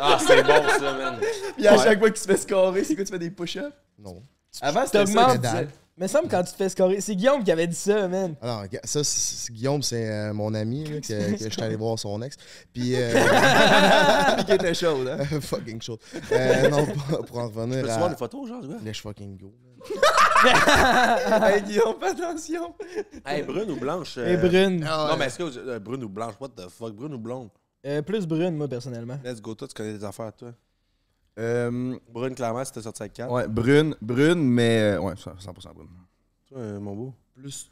Ah, 0.00 0.18
c'est 0.26 0.42
bon, 0.42 0.68
ça, 0.80 0.92
man. 0.94 1.16
Puis 1.56 1.66
à 1.66 1.72
Ouais. 1.76 1.84
chaque 1.84 1.98
fois 1.98 2.10
qu'il 2.10 2.20
se 2.20 2.26
fait 2.26 2.36
scorer, 2.36 2.84
c'est 2.84 2.94
quoi, 2.96 3.04
tu 3.04 3.12
fais 3.12 3.18
des 3.18 3.30
push-ups? 3.30 3.72
Non. 3.98 4.20
Avant, 4.60 4.84
c'était 4.86 5.06
ça. 5.06 5.26
Pédale. 5.32 5.68
Mais 5.96 6.08
ça 6.08 6.18
me 6.18 6.22
semble 6.22 6.30
quand 6.30 6.42
tu 6.42 6.52
te 6.52 6.56
fais 6.56 6.68
scorer. 6.70 7.00
C'est 7.02 7.14
Guillaume 7.14 7.44
qui 7.44 7.52
avait 7.52 7.66
dit 7.66 7.76
ça, 7.76 8.08
man. 8.08 8.34
Alors, 8.40 8.64
Ah 8.72 8.76
ça, 8.84 9.04
c'est- 9.04 9.52
Guillaume, 9.52 9.82
c'est 9.82 10.08
euh, 10.10 10.32
mon 10.32 10.52
ami, 10.54 10.84
là, 10.84 11.00
que, 11.00 11.32
que 11.38 11.44
je 11.44 11.48
suis 11.50 11.62
allé 11.62 11.76
voir 11.76 11.98
son 11.98 12.20
ex. 12.22 12.36
Puis, 12.72 12.94
euh, 12.96 13.12
Puis 14.36 14.44
qui 14.46 14.52
était 14.52 14.74
chaud, 14.74 15.04
hein? 15.06 15.18
fucking 15.42 15.80
chaud. 15.82 15.98
Euh, 16.32 16.68
non, 16.70 16.86
pour, 16.86 17.24
pour 17.26 17.38
en 17.38 17.48
revenir 17.48 17.82
Peux-tu 17.82 17.92
voir 17.94 18.04
à. 18.06 18.08
des 18.08 18.16
photos, 18.16 18.48
genre, 18.48 18.60
du 18.62 18.68
gars? 18.68 18.76
Let's 18.84 18.98
fucking 19.00 19.36
go. 19.38 19.52
hey 20.44 21.62
Guillaume, 21.62 21.94
fais 22.00 22.08
attention! 22.08 22.74
Hey, 23.26 23.42
brune 23.42 23.70
ou 23.70 23.76
blanche? 23.76 24.14
euh, 24.18 24.32
Et 24.32 24.36
brune. 24.36 24.80
Non, 24.80 25.16
mais 25.18 25.26
est-ce 25.26 25.38
que. 25.38 25.58
euh, 25.58 25.78
brune 25.78 26.04
ou 26.04 26.08
blanche? 26.08 26.34
What 26.40 26.50
the 26.56 26.68
fuck? 26.68 26.94
Brune 26.94 27.14
ou 27.14 27.18
blonde? 27.18 27.48
Euh, 27.84 28.02
plus 28.02 28.26
brune, 28.26 28.56
moi, 28.56 28.68
personnellement. 28.68 29.18
Let's 29.24 29.40
go, 29.40 29.54
toi, 29.54 29.66
tu 29.68 29.74
connais 29.74 29.92
des 29.94 30.04
affaires, 30.04 30.32
toi. 30.34 30.52
Euh, 31.38 31.96
Brune, 32.12 32.34
clairement, 32.34 32.64
c'était 32.64 32.82
sorti 32.82 33.02
avec 33.02 33.14
4. 33.14 33.30
ouais, 33.32 33.48
brune, 33.48 33.96
brune, 34.02 34.42
mais. 34.48 34.96
euh, 34.96 35.00
Ouais, 35.00 35.14
100% 35.14 35.72
brune. 35.74 35.88
Toi, 36.48 36.58
euh, 36.58 36.78
mon 36.80 36.94
beau. 36.94 37.14
Plus, 37.34 37.70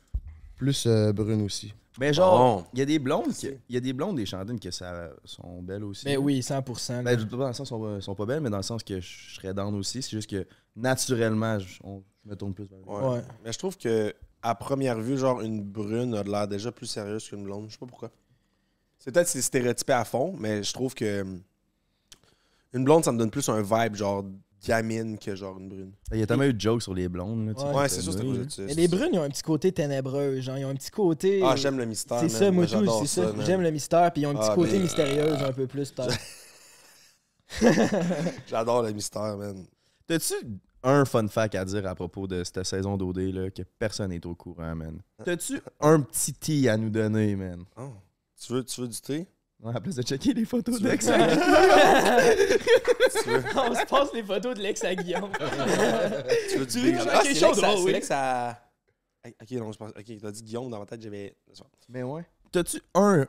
plus 0.57 0.87
euh, 0.87 1.13
brune 1.13 1.43
aussi. 1.43 1.73
Mais 1.99 2.15
genre, 2.15 2.39
Bon. 2.63 2.67
il 2.73 2.79
y 2.79 2.83
a 2.83 2.87
des 2.87 2.99
blondes, 2.99 3.33
qui- 3.33 3.51
il 3.69 3.75
y 3.75 3.77
a 3.77 3.81
des 3.81 3.93
blondes 3.93 4.17
des 4.17 4.25
chantines 4.25 4.59
qui 4.59 4.73
ça, 4.73 5.11
sont 5.25 5.61
belles 5.61 5.85
aussi. 5.85 6.07
Mais 6.07 6.17
oui, 6.17 6.41
100%. 6.43 7.03
là. 7.03 7.15
Ben, 7.17 7.29
pas 7.29 7.37
dans 7.37 7.49
le 7.49 7.53
sens 7.53 7.69
qu'elles 7.69 7.79
sont, 7.79 8.01
sont 8.01 8.15
pas 8.15 8.27
belles, 8.27 8.41
mais 8.41 8.49
dans 8.51 8.57
le 8.57 8.63
sens 8.63 8.83
que 8.83 8.99
je 9.01 9.35
serais 9.35 9.53
down 9.53 9.75
aussi. 9.75 10.01
C'est 10.01 10.13
juste 10.13 10.31
que 10.31 10.47
naturellement, 10.75 11.59
je, 11.59 11.79
on- 11.85 12.03
je 12.25 12.31
me 12.31 12.37
tourne 12.37 12.55
plus 12.55 12.65
vers 12.65 12.79
Ouais. 12.89 13.17
Ouais. 13.17 13.23
Mais 13.45 13.53
je 13.53 13.59
trouve 13.59 13.77
que 13.77 14.15
à 14.43 14.55
première 14.55 14.99
vue, 15.01 15.19
genre 15.19 15.43
une 15.43 15.63
brune 15.63 16.15
a 16.15 16.23
l'air 16.23 16.49
déjà 16.49 16.73
plus 16.73 16.87
sérieuse 16.87 17.29
qu'une 17.29 17.45
blonde. 17.45 17.67
Je 17.69 17.73
sais 17.73 17.79
pas 17.79 17.87
pourquoi. 17.87 18.11
C'est 19.01 19.11
peut-être 19.13 19.27
c'est 19.29 19.43
stéréotypé 19.43 19.93
à 19.95 20.05
fond, 20.05 20.35
mais 20.39 20.63
je 20.63 20.73
trouve 20.73 20.95
que 20.95 21.23
hum, 21.23 21.41
une 22.73 22.85
blonde, 22.85 23.05
ça 23.05 23.11
me 23.13 23.19
donne 23.19 23.31
plus 23.31 23.49
un 23.49 23.63
vibe 23.63 23.97
genre 23.97 24.25
gamine 24.65 25.19
que 25.19 25.35
genre 25.35 25.59
une 25.59 25.69
brune. 25.69 25.93
Il 26.13 26.19
y 26.19 26.23
a 26.23 26.27
tellement 26.27 26.45
eu 26.45 26.53
de 26.53 26.61
jokes 26.61 26.83
sur 26.83 26.93
les 26.95 27.09
blondes. 27.09 27.49
Là, 27.49 27.55
tu 27.55 27.61
sais, 27.63 27.67
Ouais, 27.67 27.89
c'est 27.89 28.03
sûr. 28.03 28.15
Mais 28.67 28.75
les 28.75 28.89
brunes, 28.89 29.09
ils 29.15 29.19
ont 29.19 29.23
un 29.23 29.31
petit 29.31 29.43
côté 29.43 29.73
ténébreux. 29.73 30.41
Genre, 30.41 30.59
ils 30.59 30.65
ont 30.67 30.69
un 30.69 30.75
petit 30.75 30.91
côté. 30.91 31.41
Ah, 31.43 31.57
j'aime 31.57 31.79
le 31.79 31.87
mystère. 31.87 32.19
C'est 32.21 32.51
man. 32.53 32.67
ça, 32.69 32.81
moi, 32.83 33.01
c'est 33.01 33.07
ça. 33.21 33.33
J'aime 33.45 33.63
le 33.63 33.71
mystère, 33.71 34.13
puis 34.13 34.23
ils 34.23 34.27
ont 34.27 34.31
un 34.31 34.35
petit 34.35 34.49
Ah, 34.51 34.55
côté 34.55 34.73
mais- 34.75 34.81
mystérieux 34.81 35.33
un 35.33 35.53
peu 35.53 35.67
plus. 35.67 35.91
peut-être. 35.93 36.19
J'adore 38.49 38.83
le 38.83 38.93
mystère, 38.93 39.37
man. 39.37 39.65
T'as-tu 40.07 40.35
un 40.83 41.05
fun 41.05 41.27
fact 41.29 41.55
à 41.55 41.65
dire 41.65 41.87
à 41.87 41.95
propos 41.95 42.27
de 42.27 42.45
cette 42.45 42.65
saison 42.65 42.97
d'OD 42.97 43.19
là, 43.19 43.51
que 43.51 43.63
personne 43.79 44.11
n'est 44.11 44.25
au 44.27 44.35
courant, 44.35 44.75
man? 44.75 45.01
T'as-tu 45.25 45.61
un 45.81 46.01
petit 46.01 46.33
tea 46.35 46.69
à 46.69 46.77
nous 46.77 46.91
donner, 46.91 47.35
man? 47.35 47.65
Oh. 47.77 47.93
Tu, 48.45 48.53
veux, 48.53 48.65
tu 48.65 48.81
veux 48.81 48.89
du 48.89 49.01
thé? 49.01 49.27
Ouais, 49.63 49.75
à 49.77 49.81
place 49.81 49.97
de 49.97 50.03
checker 50.03 50.33
les 50.33 50.47
photos 50.47 50.79
Tu 50.79 50.83
veux- 50.83 50.91
d'ex. 50.91 51.05
Tu 51.07 51.13
veux, 51.13 51.19
On 53.57 53.75
se 53.75 53.87
passe 53.87 54.13
les 54.15 54.23
photos 54.23 54.55
de 54.57 54.63
l'ex 54.63 54.83
à 54.85 54.95
Guillaume. 54.95 55.31
tu 56.51 56.59
veux 56.59 56.67
du 56.67 56.73
Tu 56.73 56.83
thé? 56.83 56.93
veux 56.93 56.99
Ah, 57.11 57.21
quelque 57.23 57.35
c'est 57.35 57.47
chose 57.47 57.61
Lex 57.61 57.67
à-. 57.85 57.93
Lex 57.93 58.11
à... 58.11 58.59
Ok, 59.43 59.51
non, 59.53 59.73
je 59.73 59.79
pense... 59.79 59.91
Ok, 59.91 60.05
t'as 60.21 60.31
dit 60.31 60.43
Guillaume 60.43 60.71
dans 60.71 60.79
ma 60.79 60.87
tête, 60.87 61.03
j'avais... 61.03 61.37
Mais 61.89 62.03
ouais. 62.03 62.25
T'as-tu 62.53 62.81
un, 62.95 63.27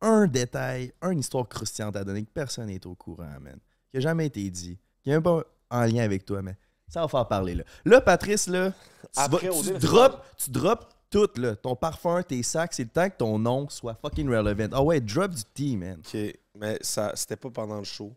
un 0.00 0.26
détail, 0.26 0.92
une 1.02 1.18
histoire 1.18 1.46
croustillante 1.46 1.96
à 1.96 2.04
donner 2.04 2.24
que 2.24 2.30
personne 2.30 2.66
n'est 2.68 2.86
au 2.86 2.94
courant, 2.94 3.28
man? 3.40 3.58
Qui 3.90 3.98
a 3.98 4.00
jamais 4.00 4.26
été 4.26 4.48
dit. 4.48 4.78
Qui 5.02 5.10
n'est 5.10 5.16
même 5.16 5.22
pas 5.22 5.42
en 5.70 5.82
lien 5.84 6.04
avec 6.04 6.24
toi, 6.24 6.40
mais 6.40 6.56
ça 6.88 7.02
va 7.02 7.08
faire 7.08 7.28
parler, 7.28 7.54
là. 7.54 7.64
Là, 7.84 8.00
Patrice, 8.00 8.46
là, 8.46 8.70
tu, 8.70 8.76
Après, 9.16 9.48
vas- 9.48 9.54
OD, 9.56 9.78
tu 9.78 9.86
drops, 9.86 10.16
tu 10.38 10.50
drops 10.50 10.86
tout, 11.16 11.40
là. 11.40 11.56
Ton 11.56 11.74
parfum, 11.74 12.22
tes 12.22 12.42
sacs, 12.42 12.74
c'est 12.74 12.84
le 12.84 12.90
temps 12.90 13.08
que 13.08 13.16
ton 13.16 13.38
nom 13.38 13.68
soit 13.70 13.94
fucking 13.94 14.28
relevant. 14.28 14.68
Ah 14.72 14.82
ouais, 14.82 15.00
drop 15.00 15.30
du 15.32 15.42
tea, 15.54 15.76
man. 15.76 15.98
Ok, 15.98 16.18
mais 16.54 16.78
ça, 16.82 17.12
c'était 17.14 17.36
pas 17.36 17.50
pendant 17.50 17.78
le 17.78 17.84
show. 17.84 18.12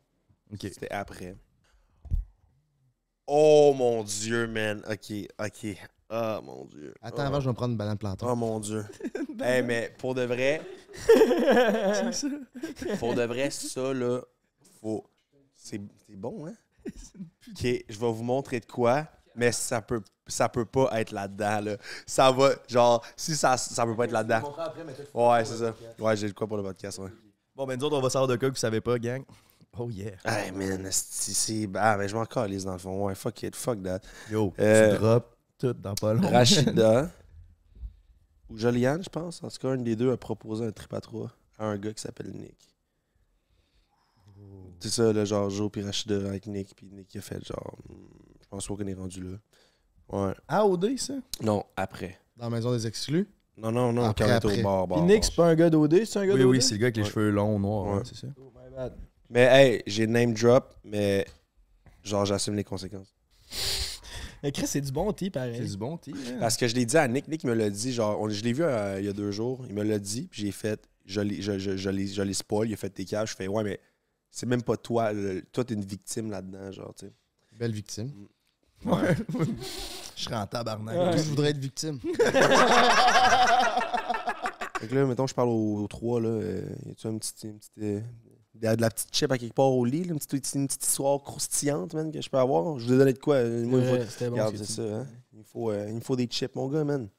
OK. 0.52 0.60
C'était 0.62 0.92
après. 0.92 1.36
Oh 3.26 3.74
mon 3.78 4.04
dieu, 4.04 4.48
man. 4.48 4.84
Ok, 4.90 5.14
ok. 5.40 5.78
Ah 6.10 6.42
mon 6.44 6.66
dieu. 6.66 6.94
Attends, 7.02 7.24
oh. 7.24 7.28
avant, 7.28 7.40
je 7.40 7.46
vais 7.46 7.52
me 7.52 7.56
prendre 7.56 7.72
une 7.72 7.78
banane 7.78 7.98
plantain. 7.98 8.26
Oh 8.28 8.36
mon 8.36 8.60
dieu. 8.60 8.84
hey, 9.40 9.62
mais 9.62 9.94
pour 9.98 10.16
de 10.16 10.24
vrai, 10.24 10.62
pour 13.00 13.14
de 13.14 13.24
vrai, 13.24 13.50
ça 13.52 13.94
là, 13.94 14.22
faut. 14.82 15.06
C'est 15.54 15.80
c'est 16.08 16.16
bon, 16.16 16.48
hein? 16.48 16.54
Ok, 17.50 17.66
je 17.90 18.00
vais 18.00 18.12
vous 18.12 18.24
montrer 18.24 18.60
de 18.60 18.66
quoi, 18.66 19.08
mais 19.40 19.52
ça 19.54 19.82
peut, 19.82 20.02
ça 20.28 20.50
peut 20.50 20.66
pas 20.66 20.90
être 21.00 21.12
là-dedans, 21.12 21.62
là. 21.62 21.78
Ça 22.06 22.32
va, 22.32 22.52
genre, 22.68 23.04
si 23.16 23.36
ça, 23.36 23.56
ça 23.58 23.86
peut 23.86 23.96
pas 23.96 24.06
être 24.06 24.12
là-dedans. 24.12 24.54
Ouais, 25.14 25.46
c'est 25.46 25.58
ça. 25.58 25.74
Ouais, 25.98 26.16
j'ai 26.18 26.28
de 26.28 26.34
quoi 26.34 26.46
pour 26.46 26.58
le 26.58 26.64
podcast, 26.64 27.00
ouais. 27.00 27.10
Bon, 27.56 27.66
ben, 27.66 27.80
nous 27.80 27.86
autres, 27.86 27.98
on 27.98 28.02
va 28.02 28.10
savoir 28.10 28.28
de 28.28 28.36
quoi 28.36 28.50
que 28.50 28.54
vous 28.54 28.60
savez 28.60 28.82
pas, 28.82 29.00
gang. 29.00 29.24
Oh 29.78 29.90
yeah. 29.90 30.12
Hey, 30.26 30.52
man, 30.52 30.88
c'est. 30.92 31.70
Ah, 31.76 31.96
mais 31.98 32.08
je 32.10 32.16
m'en 32.16 32.26
calise 32.26 32.66
dans 32.66 32.74
le 32.74 32.80
fond. 32.80 33.06
Ouais, 33.06 33.16
fuck 33.16 33.42
it, 33.44 33.56
fuck 33.56 33.82
that. 33.84 34.02
Yo, 34.30 34.54
Euh, 34.60 34.94
tu 34.96 35.00
drops 35.00 35.28
tout 35.58 35.74
dans 35.74 35.94
pas 35.94 36.14
long. 36.14 36.28
Rachida 36.30 37.10
ou 38.50 38.58
Joliane, 38.58 39.04
je 39.04 39.10
pense. 39.10 39.44
En 39.44 39.48
tout 39.50 39.58
cas, 39.60 39.70
un 39.70 39.78
des 39.78 39.96
deux 39.96 40.12
a 40.12 40.18
proposé 40.18 40.66
un 40.66 40.72
trip 40.72 40.94
à 40.94 41.00
trois 41.02 41.32
à 41.58 41.66
un 41.66 41.78
gars 41.78 41.94
qui 41.94 42.02
s'appelle 42.02 42.32
Nick. 42.32 42.58
C'est 44.80 44.90
ça, 44.90 45.12
là, 45.14 45.26
genre 45.26 45.50
Joe 45.50 45.70
puis 45.70 45.84
Rachida 45.84 46.16
avec 46.16 46.48
Nick, 46.48 46.74
puis 46.76 46.88
Nick 46.92 47.14
il 47.14 47.18
a 47.18 47.22
fait 47.22 47.46
genre. 47.46 47.76
Je 48.50 48.56
pense 48.58 48.68
pas 48.68 48.76
qu'on 48.78 48.88
est 48.88 48.94
rendu 48.96 49.22
là. 49.22 49.38
Ouais. 50.12 50.34
AOD, 50.48 50.98
ça? 50.98 51.14
Non, 51.44 51.64
après. 51.78 52.18
Dans 52.36 52.46
la 52.50 52.56
maison 52.56 52.72
des 52.72 52.88
exclus? 52.88 53.28
Non, 53.58 53.72
non, 53.72 53.94
non, 53.94 54.06
Après, 54.06 54.26
quand 54.26 54.32
on 54.32 54.36
après. 54.38 54.60
au 54.62 54.88
bar, 54.88 55.06
c'est 55.22 55.36
pas 55.36 55.50
un 55.50 55.56
gars 55.56 55.70
d'OD, 55.70 56.04
c'est 56.06 56.18
un 56.18 56.26
gars 56.26 56.34
Oui, 56.34 56.40
d'OD? 56.40 56.50
oui, 56.50 56.62
c'est 56.64 56.74
le 56.76 56.80
gars 56.80 56.86
avec 56.88 56.98
les 56.98 57.04
Ouais. 57.04 57.10
cheveux 57.10 57.30
longs, 57.30 57.60
noirs, 57.60 57.86
ouais, 57.86 57.94
Ouais. 57.98 58.02
c'est 58.06 58.16
ça. 58.16 58.28
Oh, 58.40 58.52
my 58.56 58.76
bad. 58.76 58.94
Mais 59.30 59.42
hey, 59.42 59.84
j'ai 59.86 60.08
name 60.08 60.34
drop, 60.34 60.74
mais 60.84 61.28
genre 62.04 62.26
j'assume 62.26 62.56
les 62.56 62.64
conséquences. 62.64 63.14
Mais 64.42 64.52
Chris, 64.52 64.66
c'est 64.68 64.82
du 64.82 64.92
bon 64.92 65.12
tea, 65.14 65.26
C'est 65.26 65.32
pareil. 65.32 65.70
du 65.70 65.78
bon 65.78 65.98
tea, 65.98 66.14
hein? 66.14 66.38
Parce 66.40 66.58
que 66.58 66.68
je 66.68 66.74
l'ai 66.74 66.86
dit 66.86 66.98
à 66.98 67.08
Nick, 67.08 67.28
Nick 67.28 67.44
me 67.44 67.54
l'a 67.54 67.70
dit, 67.70 67.92
genre, 67.94 68.20
on- 68.20 68.30
je 68.30 68.42
l'ai 68.44 68.54
vu 68.54 68.64
euh, 68.64 69.00
il 69.00 69.06
y 69.06 69.10
a 69.10 69.14
deux 69.14 69.32
jours, 69.32 69.64
il 69.68 69.76
me 69.76 69.84
l'a 69.84 70.00
dit, 70.00 70.28
puis 70.32 70.42
j'ai 70.44 70.52
fait, 70.52 70.82
je 71.06 71.22
l'ai 71.22 71.42
je, 71.42 71.60
je, 71.60 71.78
je 71.78 71.90
l'ai- 71.92 72.08
je 72.08 72.22
l'ai 72.24 72.34
spoil, 72.34 72.68
il 72.70 72.74
a 72.74 72.78
fait 72.78 72.90
tes 72.90 73.06
cages, 73.06 73.32
je 73.32 73.36
fais, 73.36 73.48
ouais, 73.48 73.64
mais 73.64 73.80
c'est 74.32 74.46
même 74.46 74.64
pas 74.64 74.78
toi, 74.78 75.12
le- 75.14 75.42
toi 75.52 75.64
t'es 75.66 75.74
une 75.76 75.84
victime 75.86 76.32
là-dedans, 76.32 76.72
genre, 76.72 76.96
tu 76.96 77.06
sais. 77.08 77.14
Belle 77.60 77.74
victime. 77.74 78.10
Ouais. 78.86 79.16
Je 80.16 80.24
serais 80.24 80.36
en 80.36 80.48
tabarnak. 80.48 80.96
Ouais. 80.98 81.18
Je 81.18 81.24
voudrais 81.30 81.50
être 81.52 81.58
victime. 81.58 82.00
Fait 84.80 84.88
que 84.88 84.96
là, 84.96 85.06
mettons, 85.06 85.28
je 85.28 85.34
parle 85.34 85.50
aux, 85.50 85.84
aux 85.84 85.88
trois, 85.88 86.22
là, 86.22 86.30
euh, 86.30 86.62
y 86.86 86.92
a-tu 86.92 87.08
un 87.08 87.18
petit, 87.18 87.34
une 87.48 87.58
petite, 87.60 87.72
euh, 87.82 88.00
de 88.56 88.64
la- 88.66 88.76
de 88.78 88.82
la 88.82 88.90
petite 88.90 89.14
chip 89.14 89.30
à 89.32 89.38
quelque 89.38 89.54
part 89.54 89.72
au 89.72 89.84
lit, 89.84 90.04
là, 90.06 90.14
une, 90.14 90.20
petite, 90.20 90.54
une 90.56 90.68
petite 90.68 90.86
histoire 90.86 91.22
croustillante, 91.22 91.94
man, 91.94 92.12
que 92.12 92.22
je 92.22 92.30
peux 92.30 92.38
avoir? 92.38 92.80
Je 92.80 92.86
vous 92.86 92.94
ai 92.94 92.98
donné 92.98 93.14
de 93.14 93.20
quoi? 93.20 93.36
euh, 93.36 93.66
Moi, 93.66 93.80
il 93.82 93.86
faut, 93.86 93.98
bon. 94.32 94.64
ça, 94.64 94.82
hein. 94.82 95.06
Il 95.34 95.40
me 95.40 95.44
faut, 95.44 95.70
euh, 95.72 95.86
il 95.90 95.96
me 95.96 96.00
faut 96.00 96.16
des 96.16 96.28
chips, 96.28 96.56
mon 96.56 96.68
gars, 96.70 96.84
man. 96.86 97.10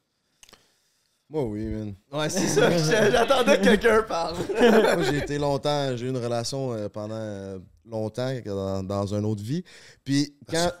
Moi, 1.29 1.43
oui, 1.45 1.65
man. 1.65 1.93
Ouais, 2.11 2.29
c'est 2.29 2.47
ça. 2.47 2.69
J'attendais 3.11 3.57
que 3.59 3.63
quelqu'un 3.63 4.03
parle. 4.03 4.35
Moi, 4.59 5.03
j'ai 5.03 5.17
été 5.19 5.37
longtemps, 5.37 5.95
j'ai 5.95 6.07
eu 6.07 6.09
une 6.09 6.17
relation 6.17 6.73
euh, 6.73 6.89
pendant 6.89 7.13
euh, 7.15 7.59
longtemps 7.85 8.33
dans, 8.43 8.83
dans 8.83 9.13
une 9.13 9.25
autre 9.25 9.43
vie. 9.43 9.63
Puis 10.03 10.35
quand 10.49 10.71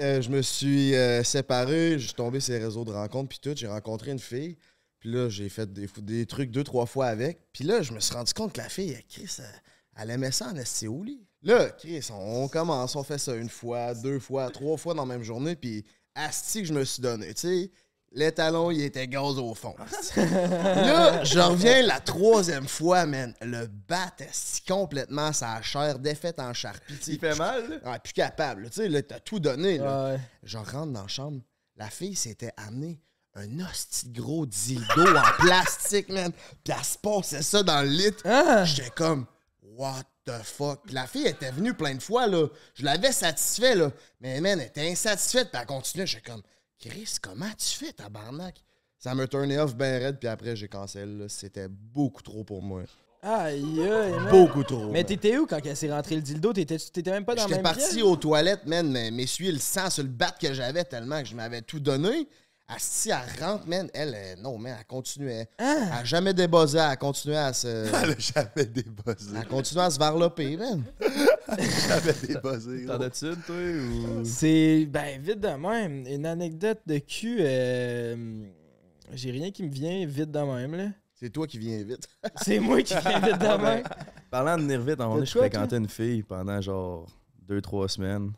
euh, 0.00 0.20
je 0.20 0.30
me 0.30 0.42
suis 0.42 0.94
euh, 0.94 1.22
séparé, 1.22 1.98
je 1.98 2.06
suis 2.06 2.14
tombé 2.14 2.40
sur 2.40 2.54
les 2.54 2.64
réseaux 2.64 2.84
de 2.84 2.92
rencontres, 2.92 3.28
puis 3.28 3.38
tout, 3.40 3.54
j'ai 3.56 3.66
rencontré 3.66 4.10
une 4.10 4.18
fille. 4.18 4.56
Puis 4.98 5.10
là, 5.10 5.28
j'ai 5.28 5.48
fait 5.48 5.72
des, 5.72 6.26
trucs 6.26 6.50
deux, 6.50 6.64
trois 6.64 6.86
fois 6.86 7.06
avec. 7.06 7.38
Puis 7.52 7.64
là, 7.64 7.82
je 7.82 7.92
me 7.92 8.00
suis 8.00 8.14
rendu 8.14 8.32
compte 8.32 8.54
que 8.54 8.60
la 8.60 8.68
fille, 8.68 8.98
Chris, 9.08 9.36
elle, 9.96 10.10
aimait 10.10 10.32
ça 10.32 10.48
en 10.48 10.56
esti 10.56 10.88
au 10.88 11.02
lit. 11.02 11.26
Là, 11.42 11.70
Chris, 11.70 12.08
on, 12.10 12.44
on 12.44 12.48
commence, 12.48 12.96
on 12.96 13.04
fait 13.04 13.18
ça 13.18 13.34
une 13.36 13.50
fois, 13.50 13.94
deux 13.94 14.18
fois, 14.18 14.50
trois 14.50 14.76
fois 14.76 14.94
dans 14.94 15.04
la 15.04 15.14
même 15.14 15.22
journée, 15.22 15.56
puis 15.56 15.84
asti 16.14 16.62
que 16.62 16.68
je 16.68 16.72
me 16.72 16.84
suis 16.84 17.02
donné, 17.02 17.34
tu 17.34 17.42
sais. 17.42 17.70
L'étalon, 18.14 18.70
il 18.70 18.80
était 18.82 19.08
gaz 19.08 19.38
au 19.38 19.54
fond. 19.54 19.74
Là, 20.16 21.24
je 21.24 21.40
reviens 21.40 21.82
la 21.82 21.98
troisième 21.98 22.68
fois, 22.68 23.06
man. 23.06 23.34
Le 23.42 23.66
bat 23.66 24.12
est 24.20 24.28
si 24.32 24.62
complètement 24.62 25.32
sa 25.32 25.60
chair 25.62 25.98
défaite 25.98 26.38
en 26.38 26.54
charpie. 26.54 26.94
Il 27.08 27.18
fait 27.18 27.34
mal, 27.34 27.68
là? 27.68 27.76
Ah, 27.84 27.98
plus 27.98 28.12
capable. 28.12 28.70
Tu 28.70 28.82
sais, 28.82 28.88
là, 28.88 29.02
t'as 29.02 29.18
tout 29.18 29.40
donné. 29.40 29.78
Là. 29.78 30.12
Ouais. 30.12 30.20
Je 30.44 30.56
rentre 30.58 30.92
dans 30.92 31.02
la 31.02 31.08
chambre. 31.08 31.40
La 31.76 31.90
fille 31.90 32.14
s'était 32.14 32.52
amenée 32.56 33.00
un 33.34 33.58
hostie 33.58 34.08
de 34.08 34.20
gros 34.20 34.46
dildo 34.46 35.16
en 35.16 35.32
plastique, 35.40 36.08
man. 36.08 36.30
Puis 36.62 36.72
elle 36.76 36.84
se 36.84 36.98
passait 36.98 37.42
ça 37.42 37.64
dans 37.64 37.82
le 37.82 37.88
lit. 37.88 38.14
Ah! 38.24 38.64
J'étais 38.64 38.90
comme, 38.90 39.26
what 39.60 40.04
the 40.24 40.40
fuck? 40.44 40.82
Puis 40.84 40.94
la 40.94 41.08
fille 41.08 41.26
était 41.26 41.50
venue 41.50 41.74
plein 41.74 41.96
de 41.96 42.02
fois, 42.02 42.28
là. 42.28 42.46
Je 42.74 42.84
l'avais 42.84 43.10
satisfait, 43.10 43.74
là. 43.74 43.90
Mais, 44.20 44.40
man, 44.40 44.60
elle 44.60 44.68
était 44.68 44.88
insatisfaite, 44.88 45.50
puis 45.50 45.60
elle 45.60 45.66
continuait. 45.66 46.06
J'étais 46.06 46.30
comme, 46.30 46.42
Chris, 46.84 47.16
comment 47.22 47.50
tu 47.56 47.78
fais, 47.78 47.92
tabarnak? 47.92 48.62
Ça 48.98 49.14
me 49.14 49.26
turnait 49.26 49.58
off 49.58 49.74
ben 49.74 50.02
raide, 50.02 50.18
puis 50.18 50.28
après, 50.28 50.54
j'ai 50.54 50.68
cancel. 50.68 51.24
C'était 51.28 51.68
beaucoup 51.68 52.20
trop 52.20 52.44
pour 52.44 52.60
moi. 52.62 52.82
Aïe, 53.22 53.62
aïe, 53.80 54.12
man. 54.12 54.30
Beaucoup 54.30 54.62
trop. 54.64 54.88
Mais 54.90 54.98
man. 54.98 55.04
t'étais 55.06 55.38
où 55.38 55.46
quand 55.46 55.64
elle 55.64 55.76
s'est 55.78 55.90
rentrée 55.90 56.16
le 56.16 56.20
dildo? 56.20 56.52
T'étais 56.52 56.76
t'étais 56.76 57.10
même 57.10 57.24
pas 57.24 57.34
dans 57.34 57.42
la 57.42 57.48
J'étais 57.48 57.62
même 57.62 57.62
parti 57.62 57.94
pièce? 57.94 58.02
aux 58.02 58.16
toilettes, 58.16 58.66
man, 58.66 58.90
mais 58.90 59.10
m'essuyer 59.10 59.50
le 59.50 59.60
sang 59.60 59.88
sur 59.88 60.02
le 60.02 60.10
bat 60.10 60.34
que 60.38 60.52
j'avais 60.52 60.84
tellement 60.84 61.22
que 61.22 61.28
je 61.28 61.34
m'avais 61.34 61.62
tout 61.62 61.80
donné. 61.80 62.28
Asti, 62.66 63.10
elle 63.10 63.44
rentre, 63.44 63.66
man. 63.66 63.90
Elle, 63.92 64.14
euh, 64.14 64.36
non, 64.40 64.56
man, 64.58 64.76
elle 64.78 64.86
continuait. 64.86 65.48
Ah! 65.58 65.86
Elle 65.86 65.92
a 65.92 66.04
jamais 66.04 66.32
débossé, 66.32 66.78
elle 66.78 66.96
continuait 66.96 67.36
à 67.36 67.52
se. 67.52 67.66
Elle 68.02 68.10
a 68.12 68.18
jamais 68.18 68.66
débossé. 68.66 69.26
Elle 69.36 69.46
continuait 69.46 69.84
à 69.84 69.90
se 69.90 69.98
varloper, 69.98 70.56
man. 70.56 70.82
jamais 71.58 72.14
débossé. 72.26 72.86
T'en 72.86 73.00
as-tu, 73.00 73.36
toi, 73.46 73.54
ou... 73.54 74.24
C'est, 74.24 74.86
ben, 74.86 75.20
vite 75.20 75.40
de 75.40 75.48
même. 75.48 76.06
Une 76.06 76.24
anecdote 76.24 76.80
de 76.86 76.98
cul, 76.98 77.36
euh, 77.40 78.46
j'ai 79.12 79.30
rien 79.30 79.50
qui 79.50 79.62
me 79.62 79.70
vient 79.70 80.06
vite 80.06 80.30
de 80.30 80.40
même, 80.40 80.74
là. 80.74 80.88
C'est 81.14 81.30
toi 81.30 81.46
qui 81.46 81.58
viens 81.58 81.82
vite. 81.82 82.08
C'est 82.42 82.58
moi 82.58 82.82
qui 82.82 82.94
viens 82.94 83.20
vite 83.20 83.38
de 83.38 83.62
même. 83.62 83.84
Parlant 84.30 84.56
de 84.56 84.62
venir 84.62 84.80
vite, 84.80 84.96
T'as 84.96 85.24
je 85.24 85.38
fréquentais 85.38 85.76
une 85.76 85.88
fille 85.88 86.22
pendant 86.22 86.60
genre 86.60 87.06
deux, 87.46 87.60
trois 87.60 87.88
semaines. 87.88 88.32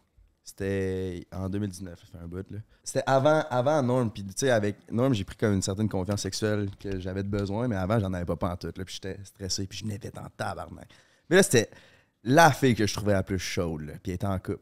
C'était 0.48 1.26
en 1.32 1.48
2019, 1.48 1.98
ça 1.98 2.06
fait 2.06 2.24
un 2.24 2.28
bout. 2.28 2.46
C'était 2.84 3.02
avant, 3.04 3.42
avant 3.50 3.82
Norm, 3.82 4.12
puis 4.12 4.22
tu 4.24 4.30
sais, 4.36 4.50
avec 4.52 4.76
Norm, 4.92 5.12
j'ai 5.12 5.24
pris 5.24 5.36
comme 5.36 5.54
une 5.54 5.60
certaine 5.62 5.88
confiance 5.88 6.22
sexuelle 6.22 6.70
que 6.78 7.00
j'avais 7.00 7.24
de 7.24 7.28
besoin, 7.28 7.66
mais 7.66 7.74
avant, 7.74 7.98
j'en 7.98 8.12
avais 8.12 8.24
pas 8.24 8.36
pantoute, 8.36 8.78
là, 8.78 8.84
puis 8.84 8.94
j'étais 8.94 9.18
stressé, 9.24 9.66
puis 9.66 9.78
je 9.78 9.84
n'étais 9.86 10.16
en 10.16 10.28
tabarnak. 10.36 10.88
Mais 11.28 11.36
là, 11.36 11.42
c'était 11.42 11.68
la 12.22 12.52
fille 12.52 12.76
que 12.76 12.86
je 12.86 12.94
trouvais 12.94 13.14
la 13.14 13.24
plus 13.24 13.40
chaude, 13.40 13.82
là, 13.82 13.94
puis 14.00 14.12
elle 14.12 14.14
était 14.14 14.26
en 14.26 14.38
couple. 14.38 14.60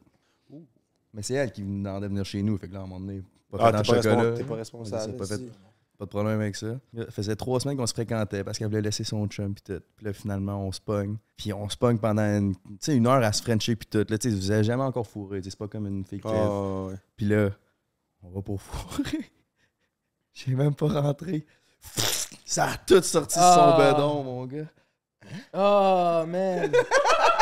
Mais 1.13 1.23
c'est 1.23 1.35
elle 1.35 1.53
qui 1.53 1.63
me 1.63 1.85
demandait 1.85 2.07
de 2.07 2.13
venir 2.13 2.25
chez 2.25 2.43
nous, 2.43 2.57
fait 2.57 2.67
que 2.67 2.73
là, 2.73 2.81
à 2.81 2.83
un 2.85 2.87
moment 2.87 3.01
donné, 3.05 3.23
pas 3.51 3.59
Ah, 3.61 3.71
fait 3.71 3.77
en 3.79 3.83
t'es 3.83 3.89
pas, 3.93 4.03
chocolat. 4.03 4.33
t'es 4.33 4.45
pas 4.45 4.55
responsable. 4.55 5.17
Pas 5.19 5.27
fait. 5.27 5.41
Pas 5.99 6.07
de 6.07 6.11
problème 6.11 6.41
avec 6.41 6.57
ça. 6.57 6.79
Ça 6.97 7.11
faisait 7.11 7.37
trois 7.37 7.61
semaines 7.61 7.77
qu'on 7.77 7.87
se 7.87 7.95
fréquentait 7.95 8.43
parce 8.43 8.59
qu'elle 8.59 8.67
voulait 8.67 8.81
laisser 8.83 9.05
son 9.05 9.27
chum 9.29 9.55
puis 9.55 9.63
tout. 9.63 9.83
Puis 9.97 10.07
là, 10.07 10.13
finalement, 10.13 10.67
on 10.67 10.73
se 10.73 10.81
pogne. 10.81 11.17
Puis 11.37 11.53
on 11.53 11.69
se 11.69 11.77
pogne 11.77 11.99
pendant 11.99 12.23
une, 12.23 12.55
une 12.89 13.07
heure 13.07 13.23
à 13.23 13.33
se 13.33 13.43
frencher 13.43 13.77
puis 13.77 13.87
tout. 13.89 14.05
Là, 14.09 14.19
tu 14.19 14.29
sais, 14.29 14.37
vous 14.37 14.51
avez 14.51 14.65
jamais 14.65 14.83
encore 14.83 15.07
fourré. 15.07 15.41
C'est 15.45 15.57
pas 15.57 15.69
comme 15.69 15.87
une 15.87 16.05
fille 16.05 16.21
qui 16.21 16.27
Ah, 16.29 16.87
ouais. 16.87 16.95
Puis 17.17 17.27
là, 17.27 17.51
on 18.23 18.31
va 18.31 18.43
pour 18.43 18.61
fourrer. 18.61 19.31
J'ai 20.33 20.55
même 20.57 20.75
pas 20.75 20.89
rentré. 20.89 21.47
Ça 22.45 22.65
a 22.73 22.77
tout 22.77 23.01
sorti 23.03 23.35
son 23.35 23.41
Ah. 23.41 23.93
bedon, 23.95 24.25
mon 24.25 24.47
gars. 24.47 24.67
Oh, 25.53 26.25
man. 26.27 26.73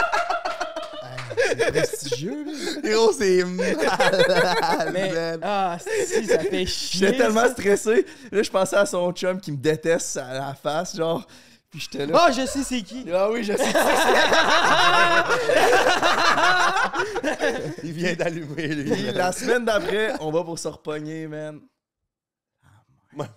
C'est 1.37 1.73
prestigieux, 1.73 2.45
là. 2.45 2.91
Gros, 2.91 3.13
c'est 3.13 3.45
malade, 3.45 4.91
Mais, 4.93 5.13
ah, 5.43 5.77
si, 5.81 6.27
ça 6.27 6.39
fait 6.39 6.67
chier. 6.67 7.07
J'étais 7.07 7.19
tellement 7.19 7.43
ça. 7.43 7.51
stressé. 7.53 8.07
Là, 8.31 8.43
je 8.43 8.51
pensais 8.51 8.77
à 8.77 8.87
son 8.87 9.13
chum 9.13 9.41
qui 9.41 9.53
me 9.53 9.57
déteste 9.57 10.17
à 10.17 10.35
la 10.35 10.55
face, 10.61 10.97
genre. 10.97 11.27
Puis 11.71 11.81
j'étais 11.91 12.05
là. 12.05 12.25
Ah, 12.27 12.31
je 12.31 12.45
sais 12.45 12.63
c'est 12.63 12.83
qui. 12.83 13.07
Ah 13.13 13.31
oui, 13.31 13.43
je 13.45 13.55
sais. 13.55 13.65
Il 17.83 17.93
vient 17.93 18.13
d'allumer, 18.13 18.69
lui. 18.69 18.91
Puis 18.91 19.03
la 19.13 19.33
semaine 19.33 19.65
d'après, 19.65 20.13
on 20.21 20.31
va 20.31 20.45
pour 20.45 20.59
se 20.59 20.69
repogner, 20.69 21.27
man. 21.27 21.61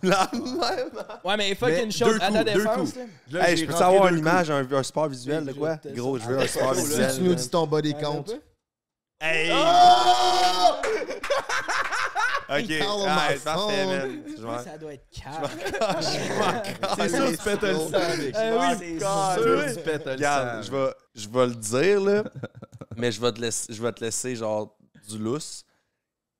La 0.03 0.30
même. 0.31 0.89
Ouais, 1.23 1.38
mais 1.38 1.53
fuck 1.56 1.69
Mais 1.69 1.84
une 1.84 1.91
chose 1.91 2.14
deux 2.18 2.22
à 2.23 2.31
ta 2.31 2.43
défense, 2.43 2.93
là. 3.30 3.49
Hey, 3.49 3.57
je 3.57 3.65
peux 3.65 3.73
savoir 3.73 4.07
une 4.07 4.19
image, 4.19 4.49
un, 4.49 4.65
un 4.72 4.84
support 4.84 5.07
visuel 5.10 5.45
de 5.45 5.53
quoi? 5.53 5.77
Gros, 5.93 6.18
je 6.18 6.26
veux 6.26 6.39
un 6.39 6.47
support 6.47 6.76
Si 6.76 6.81
visuel. 6.88 7.14
tu 7.15 7.22
nous 7.23 7.35
dis 7.35 7.49
ton 7.49 7.68
body 7.68 7.91
T'en 7.93 7.97
as 7.97 8.02
count. 8.02 8.23
pas? 8.23 8.34
Hey! 9.27 9.52
Ok, 12.47 12.77
parle 12.80 13.02
au 13.02 13.06
ah, 13.07 13.30
parfait, 13.43 13.85
man. 13.88 14.22
Je 14.38 14.43
m'en- 14.43 14.64
Ça 14.64 14.77
doit 14.77 14.93
être 14.93 15.07
calme. 15.11 15.49
C'est 16.95 17.10
sûr 17.10 17.26
que 17.26 17.31
tu 17.31 17.38
pètes 17.43 17.61
le 17.64 17.73
sang, 17.73 17.89
mec. 17.89 18.35
Eh 18.38 18.52
oui, 18.52 18.68
c'est 18.77 18.99
sûr 18.99 19.65
que 19.65 19.73
tu 19.73 19.81
pètes 19.81 20.06
le 20.06 20.11
Regarde, 20.11 20.64
sang. 20.64 20.72
je 20.72 20.77
vais, 20.77 20.93
je 21.15 21.27
vais 21.30 21.47
le 21.47 21.56
dire, 21.56 22.02
là, 22.02 22.23
mais 22.95 23.11
je 23.11 23.19
vais, 23.19 23.31
te 23.31 23.41
laisser, 23.41 23.73
je 23.73 23.81
vais 23.81 23.91
te 23.91 24.03
laisser, 24.03 24.35
genre, 24.35 24.77
du 25.10 25.18
lousse. 25.18 25.65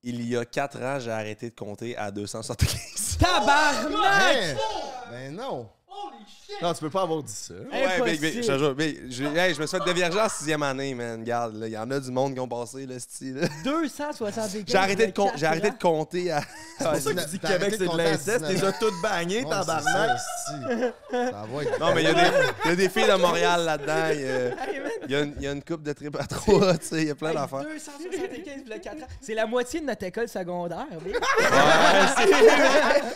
Il 0.08 0.24
y 0.24 0.36
a 0.36 0.44
4 0.44 0.82
ans, 0.82 1.00
j'ai 1.00 1.10
arrêté 1.10 1.50
de 1.50 1.54
compter 1.56 1.96
à 1.96 2.12
275. 2.12 3.18
Tabarnak! 3.18 4.36
Hein? 4.36 4.56
Ben 5.10 5.34
non. 5.34 5.68
Non, 6.62 6.72
tu 6.72 6.80
peux 6.80 6.90
pas 6.90 7.02
avoir 7.02 7.22
dit 7.22 7.32
ça. 7.32 7.54
Ouais, 7.54 8.00
mais, 8.04 8.18
mais, 8.20 8.32
je, 8.32 8.40
te 8.40 8.58
jure, 8.58 8.74
mais 8.78 8.96
je, 9.10 9.24
hey, 9.24 9.52
je 9.54 9.60
me 9.60 9.66
suis 9.66 9.76
fait 9.76 9.84
dévierger 9.84 10.20
en 10.20 10.28
sixième 10.28 10.62
année, 10.62 10.94
man. 10.94 11.20
Regarde, 11.20 11.54
il 11.66 11.72
y 11.72 11.76
en 11.76 11.90
a 11.90 12.00
du 12.00 12.10
monde 12.10 12.34
qui 12.34 12.40
ont 12.40 12.48
passé, 12.48 12.86
là, 12.86 12.98
style. 12.98 13.34
là. 13.40 13.48
275. 13.64 14.64
J'ai 14.66 14.76
arrêté, 14.76 15.06
de 15.08 15.12
j'ai 15.34 15.46
arrêté 15.46 15.70
de 15.70 15.78
compter 15.78 16.30
à. 16.30 16.40
C'est 16.78 16.84
pour 16.84 16.96
ça 16.96 17.14
que 17.14 17.20
tu 17.24 17.26
dis 17.30 17.38
que 17.40 17.46
Québec, 17.46 17.74
c'est 17.76 17.86
de 17.88 17.96
l'inceste. 17.96 18.44
19. 18.46 18.72
T'es 18.78 18.78
toutes 18.86 19.02
bagnées, 19.02 19.42
tabarnak. 19.44 19.84
c'est 19.84 19.92
ça, 19.92 20.14
esti. 20.14 20.92
Ça 21.10 21.44
va 21.52 21.62
être. 21.62 21.80
Non, 21.80 21.94
mais 21.94 22.02
il 22.02 22.06
y, 22.06 22.10
a 22.10 22.14
des- 22.14 22.36
il 22.64 22.68
y 22.70 22.72
a 22.72 22.76
des 22.76 22.88
filles 22.88 23.08
de 23.08 23.14
Montréal 23.14 23.64
là-dedans. 23.64 24.08
Il 24.12 24.20
y 24.20 24.24
a, 24.24 24.28
Hey, 24.68 24.80
man. 24.80 24.90
il 25.04 25.10
y 25.10 25.14
a 25.16 25.20
une, 25.20 25.34
il 25.36 25.42
y 25.42 25.46
a 25.48 25.52
une 25.52 25.62
coupe 25.64 25.82
de 25.82 25.92
trip 25.92 26.16
à 26.18 26.24
trois, 26.26 26.78
tu 26.78 26.86
sais. 26.86 27.02
Il 27.02 27.08
y 27.08 27.10
a 27.10 27.14
plein 27.14 27.34
d'affaires. 27.34 27.64
275, 27.64 28.62
le 28.70 28.78
4 28.78 28.94
ans. 29.02 29.06
C'est 29.20 29.34
la 29.34 29.46
moitié 29.46 29.80
de 29.80 29.86
notre 29.86 30.04
école 30.04 30.28
secondaire. 30.28 30.86
oui. 31.04 31.12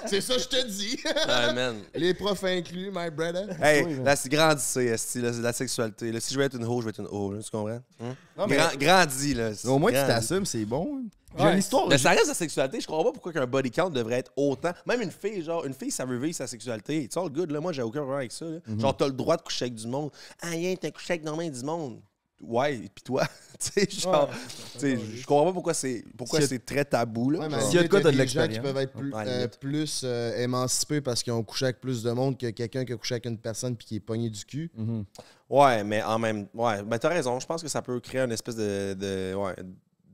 C'est 0.07 0.21
ça, 0.21 0.35
je 0.39 0.47
te 0.49 0.67
dis. 0.67 0.99
Ouais, 1.05 1.53
man. 1.55 1.77
Les 1.95 2.15
profs 2.15 2.45
inclus, 2.45 2.70
my 2.77 3.11
brother. 3.11 3.49
Hey, 3.63 3.85
là, 4.03 4.17
c'est 4.17 4.29
grandissez, 4.29 4.85
esti, 4.87 5.21
là, 5.21 5.33
c'est 5.33 5.41
la 5.43 5.53
sexualité. 5.53 6.13
Là, 6.13 6.21
si 6.21 6.33
je 6.35 6.39
veux 6.39 6.45
être 6.45 6.57
une 6.57 6.65
ho, 6.65 6.81
je 6.81 6.87
vais 6.87 6.91
être 6.91 7.01
une 7.01 7.09
ho, 7.11 7.33
là, 7.33 7.43
tu 7.43 7.51
comprends? 7.51 7.69
Hein? 8.01 8.15
Non, 8.37 8.47
mais 8.49 8.57
Grand- 8.57 8.77
grandis, 8.79 9.35
là. 9.35 9.51
au 9.65 9.79
moins, 9.79 9.91
tu 9.91 9.97
Grandis. 9.97 10.13
t'assumes, 10.13 10.47
c'est 10.47 10.65
bon. 10.65 11.03
J'ai 11.39 11.45
Ouais. 11.45 11.53
une 11.53 11.59
histoire. 11.61 11.87
Mais 11.89 11.97
ça 11.97 12.11
reste 12.11 12.27
la 12.27 12.35
sexualité. 12.35 12.81
Je 12.81 12.87
comprends 12.89 13.05
pas 13.05 13.13
pourquoi 13.13 13.33
qu'un 13.33 13.47
body 13.47 13.71
count 13.71 13.89
devrait 13.91 14.19
être 14.19 14.33
autant. 14.35 14.73
Même 14.87 15.01
une 15.01 15.13
fille, 15.13 15.43
genre, 15.45 15.65
une 15.65 15.75
fille, 15.75 15.93
ça 15.93 16.05
veut 16.05 16.19
vivre 16.19 16.35
sa 16.35 16.49
sexualité. 16.49 17.05
It's 17.05 17.17
all 17.17 17.29
good, 17.31 17.53
là. 17.53 17.61
Moi, 17.61 17.73
j'ai 17.73 17.83
aucun 17.83 18.01
problème 18.01 18.19
avec 18.19 18.33
ça. 18.33 18.47
là. 18.47 18.59
Genre, 18.77 18.97
t'as 18.97 19.07
le 19.07 19.13
droit 19.13 19.37
de 19.37 19.43
coucher 19.43 19.67
avec 19.67 19.77
du 19.77 19.87
monde. 19.87 20.11
Ah, 20.43 20.49
rien, 20.49 20.75
t'as 20.75 20.91
couché 20.91 21.13
avec 21.13 21.25
normalement 21.25 21.53
du 21.57 21.63
monde. 21.65 22.01
Ouais, 22.41 22.79
pis 22.95 23.03
toi, 23.03 23.25
tu 23.61 23.71
sais, 23.73 23.89
genre, 24.01 24.29
Ouais. 24.29 24.35
tu 24.73 24.79
sais, 24.81 24.99
je 25.17 25.27
comprends 25.27 25.47
pas 25.47 25.53
pourquoi 25.53 25.75
c'est 25.75 26.05
pourquoi 26.17 26.41
Si- 26.41 26.49
c'est 26.49 26.65
très 26.65 26.85
tabou, 26.85 27.31
là. 27.31 27.41
Ouais, 27.41 27.49
mais 27.49 27.61
genre. 27.61 27.63
S'il 27.69 27.77
y 27.77 27.79
a 27.79 27.83
de 27.85 27.89
quoi, 27.89 28.01
t'as 28.01 28.11
de 28.11 28.17
des 28.17 28.27
gens 28.27 28.43
qui 28.43 28.49
l'expérience. 28.49 28.65
peuvent 28.65 28.83
être 28.83 28.93
plus, 28.93 29.13
Ouais, 29.13 29.25
euh, 29.27 29.49
plus 29.61 30.01
euh, 30.05 30.37
émancipés 30.43 31.01
parce 31.01 31.23
qu'ils 31.23 31.33
ont 31.33 31.43
couché 31.43 31.67
avec 31.67 31.81
plus 31.81 32.03
de 32.03 32.11
monde 32.13 32.39
que 32.39 32.49
quelqu'un 32.51 32.85
qui 32.85 32.93
a 32.93 32.97
couché 32.97 33.15
avec 33.15 33.27
une 33.27 33.39
personne 33.39 33.77
puis 33.77 33.87
qui 33.87 33.97
est 33.97 34.01
pogné 34.01 34.31
du 34.31 34.45
cul. 34.45 34.71
Mhm. 34.77 35.05
Ouais, 35.49 35.83
mais 35.85 36.03
en 36.03 36.19
même 36.19 36.47
ouais, 36.55 36.83
ben 36.83 36.99
t'as 36.99 37.09
raison, 37.09 37.39
je 37.41 37.47
pense 37.47 37.63
que 37.63 37.69
ça 37.69 37.83
peut 37.83 37.99
créer 38.01 38.21
une 38.23 38.33
espèce 38.33 38.57
de, 38.57 38.95
de 38.95 39.35
ouais, 39.35 39.55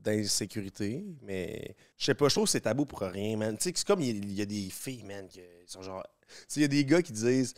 d'insécurité, 0.03 1.03
mais 1.21 1.75
je 1.97 2.05
sais 2.05 2.13
pas, 2.15 2.27
je 2.29 2.33
trouve 2.35 2.45
que 2.45 2.51
c'est 2.51 2.61
tabou 2.61 2.85
pour 2.85 2.99
rien, 3.01 3.37
man. 3.37 3.57
Tu 3.57 3.63
sais, 3.65 3.73
c'est 3.75 3.85
comme 3.85 4.01
il 4.01 4.31
y, 4.31 4.35
y 4.35 4.41
a 4.41 4.45
des 4.45 4.69
filles, 4.69 5.03
man, 5.03 5.27
qui 5.27 5.41
sont 5.65 5.81
genre 5.81 6.03
tu 6.27 6.33
sais, 6.47 6.59
il 6.59 6.63
y 6.63 6.65
a 6.65 6.67
des 6.69 6.85
gars 6.85 7.01
qui 7.01 7.11
disent 7.13 7.53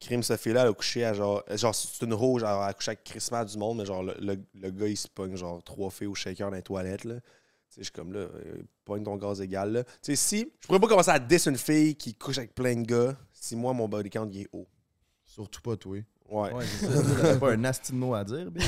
crime 0.00 0.22
cette 0.22 0.40
fille 0.40 0.52
là 0.54 0.62
elle 0.62 0.68
a 0.70 0.72
couché 0.72 1.04
à 1.04 1.12
genre 1.12 1.42
genre 1.50 1.74
c'est 1.74 2.04
une 2.04 2.14
rouge 2.14 2.40
genre, 2.40 2.62
elle 2.64 2.70
a 2.70 2.72
couché 2.74 2.90
avec 2.90 3.04
Christmas 3.04 3.44
du 3.44 3.58
monde 3.58 3.78
mais 3.78 3.84
genre 3.86 4.02
le, 4.02 4.14
le- 4.20 4.42
le 4.54 4.70
gars 4.70 4.86
il 4.88 4.96
se 4.96 5.06
pogne 5.08 5.36
genre 5.36 5.62
trois 5.62 5.90
filles 5.90 6.06
au 6.08 6.14
shaker 6.14 6.50
dans 6.50 6.56
les 6.56 6.62
toilettes 6.62 7.04
là. 7.04 7.14
Tu 7.16 7.74
sais, 7.76 7.80
je 7.80 7.82
suis 7.84 7.92
comme 7.92 8.12
là, 8.12 8.20
euh, 8.20 8.62
pogne 8.84 9.04
ton 9.04 9.14
gaz 9.16 9.40
égal 9.40 9.72
là. 9.72 9.84
Tu 9.84 9.90
sais, 10.02 10.16
si 10.16 10.52
je 10.60 10.66
pourrais 10.66 10.80
pas 10.80 10.88
commencer 10.88 11.10
à 11.10 11.18
diss 11.20 11.46
une 11.46 11.56
fille 11.58 11.94
qui 11.94 12.14
couche 12.14 12.38
avec 12.38 12.52
plein 12.54 12.74
de 12.74 12.82
gars 12.86 13.16
si 13.32 13.54
moi 13.54 13.72
mon 13.72 13.88
body 13.88 14.10
count 14.10 14.28
il 14.32 14.40
est 14.42 14.48
haut. 14.52 14.66
Surtout 15.24 15.60
pas 15.60 15.76
toi. 15.76 15.98
Ouais. 16.28 16.52
Ouais, 16.52 16.64
c'est 16.64 17.38
pas 17.40 17.52
un 17.52 17.56
de 17.56 17.92
mot 17.94 18.14
à 18.14 18.22
dire, 18.24 18.50
bien. 18.50 18.64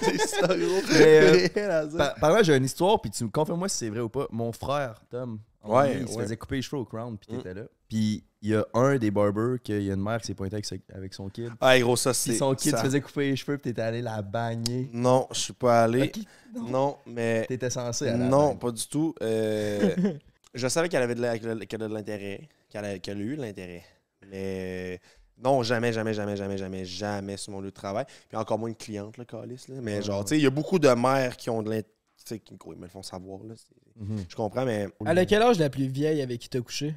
C'est 0.00 0.18
ça 0.26 0.46
gros. 0.46 0.80
Mais, 0.90 1.44
euh, 1.44 1.48
Rien 1.54 1.70
à 1.70 1.86
dire. 1.86 1.98
Par, 1.98 2.14
par 2.14 2.32
là, 2.32 2.42
j'ai 2.42 2.56
une 2.56 2.64
histoire, 2.64 3.00
puis 3.00 3.10
tu 3.10 3.24
me 3.24 3.28
confirmes-moi 3.30 3.68
si 3.68 3.76
c'est 3.78 3.90
vrai 3.90 4.00
ou 4.00 4.08
pas. 4.08 4.26
Mon 4.30 4.52
frère, 4.52 5.02
Tom, 5.10 5.38
Ouais, 5.64 6.00
il 6.00 6.08
se 6.08 6.18
faisait 6.18 6.36
couper 6.36 6.56
les 6.56 6.62
cheveux 6.62 6.80
au 6.82 6.84
crown, 6.84 7.16
puis 7.16 7.32
Mm. 7.32 7.36
t'étais 7.38 7.54
là. 7.54 7.62
Puis 7.92 8.24
il 8.40 8.48
y 8.48 8.54
a 8.54 8.64
un 8.72 8.96
des 8.96 9.10
barbers, 9.10 9.60
qu'il 9.62 9.82
y 9.82 9.90
a 9.90 9.94
une 9.94 10.02
mère 10.02 10.18
qui 10.18 10.28
s'est 10.28 10.34
pointée 10.34 10.56
avec, 10.56 10.80
avec 10.94 11.12
son 11.12 11.28
kid. 11.28 11.50
Ah, 11.60 11.78
gros, 11.78 11.94
ça, 11.94 12.14
c'est. 12.14 12.32
son 12.32 12.54
kid 12.54 12.70
ça- 12.70 12.78
se 12.78 12.84
faisait 12.84 13.02
couper 13.02 13.30
les 13.30 13.36
cheveux, 13.36 13.58
puis 13.58 13.70
t'étais 13.70 13.82
allé 13.82 14.00
la 14.00 14.22
bagner. 14.22 14.88
Non, 14.94 15.28
je 15.30 15.38
suis 15.38 15.52
pas 15.52 15.82
allé. 15.84 16.10
Non. 16.54 16.68
Non, 16.70 16.96
mais. 17.04 17.44
T'étais 17.46 17.68
censé 17.68 18.08
aller 18.08 18.24
Non, 18.24 18.56
pas 18.56 18.70
du 18.70 18.86
tout. 18.88 19.14
Euh, 19.20 19.94
je 20.54 20.68
savais 20.68 20.88
qu'elle 20.88 21.02
avait 21.02 21.14
de 21.14 21.20
l'intérêt, 21.20 22.48
qu'elle 22.70 22.84
a, 22.84 22.94
eu 22.96 23.36
de 23.36 23.42
l'intérêt. 23.42 23.84
Mais 24.30 24.98
non, 25.44 25.62
jamais, 25.62 25.92
jamais, 25.92 26.14
jamais, 26.14 26.36
jamais, 26.36 26.56
jamais, 26.56 26.84
jamais 26.86 27.36
sur 27.36 27.52
mon 27.52 27.60
lieu 27.60 27.70
de 27.70 27.74
travail. 27.74 28.06
Puis 28.30 28.38
encore 28.38 28.58
moins 28.58 28.70
une 28.70 28.74
cliente, 28.74 29.18
là, 29.18 29.26
Calis. 29.26 29.66
Là. 29.68 29.82
Mais 29.82 30.00
genre, 30.00 30.24
tu 30.24 30.30
sais, 30.30 30.38
il 30.38 30.42
y 30.42 30.46
a 30.46 30.50
beaucoup 30.50 30.78
de 30.78 30.88
mères 30.88 31.36
qui 31.36 31.50
ont 31.50 31.62
de 31.62 31.68
l'intérêt. 31.68 31.92
Tu 32.24 32.36
sais, 32.36 32.38
qui 32.38 32.54
me 32.54 32.82
le 32.82 32.88
font 32.88 33.02
savoir. 33.02 33.40
Là. 33.44 33.54
Mhm. 33.96 34.24
Je 34.26 34.34
comprends, 34.34 34.64
mais. 34.64 34.88
A 35.04 35.26
quel 35.26 35.42
âge 35.42 35.58
la 35.58 35.68
plus 35.68 35.88
vieille 35.88 36.22
avec 36.22 36.40
qui 36.40 36.48
t'as 36.48 36.60
couché? 36.60 36.94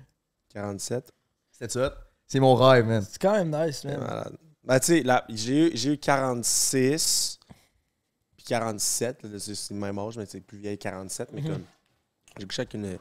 47. 0.56 1.12
C'était 1.52 1.70
ça. 1.72 1.96
C'est 2.28 2.40
mon 2.40 2.56
rêve, 2.56 2.86
man. 2.86 3.02
C'est 3.08 3.22
quand 3.22 3.34
même 3.34 3.52
nice, 3.52 3.80
c'est 3.82 3.90
man. 3.90 4.00
malade. 4.00 4.38
Ben, 4.64 4.80
tu 4.80 4.86
sais, 4.88 5.04
là, 5.04 5.24
j'ai 5.30 5.68
eu, 5.68 5.72
j'ai 5.78 5.94
eu 5.94 5.98
46. 5.98 7.40
Puis 8.38 8.46
47. 8.48 9.24
là, 9.24 9.38
c'est 9.40 9.54
c'est 9.54 9.74
le 9.74 9.80
même 9.80 10.00
âge, 10.00 10.18
mais 10.18 10.26
c'est 10.26 10.42
plus 10.42 10.58
vieille 10.58 10.78
47. 10.78 11.30
Mais 11.34 11.42
Mhm. 11.42 11.48
comme. 11.52 11.64
J'ai 12.40 12.46
couché 12.48 12.62
avec 12.62 12.74
une. 12.74 12.98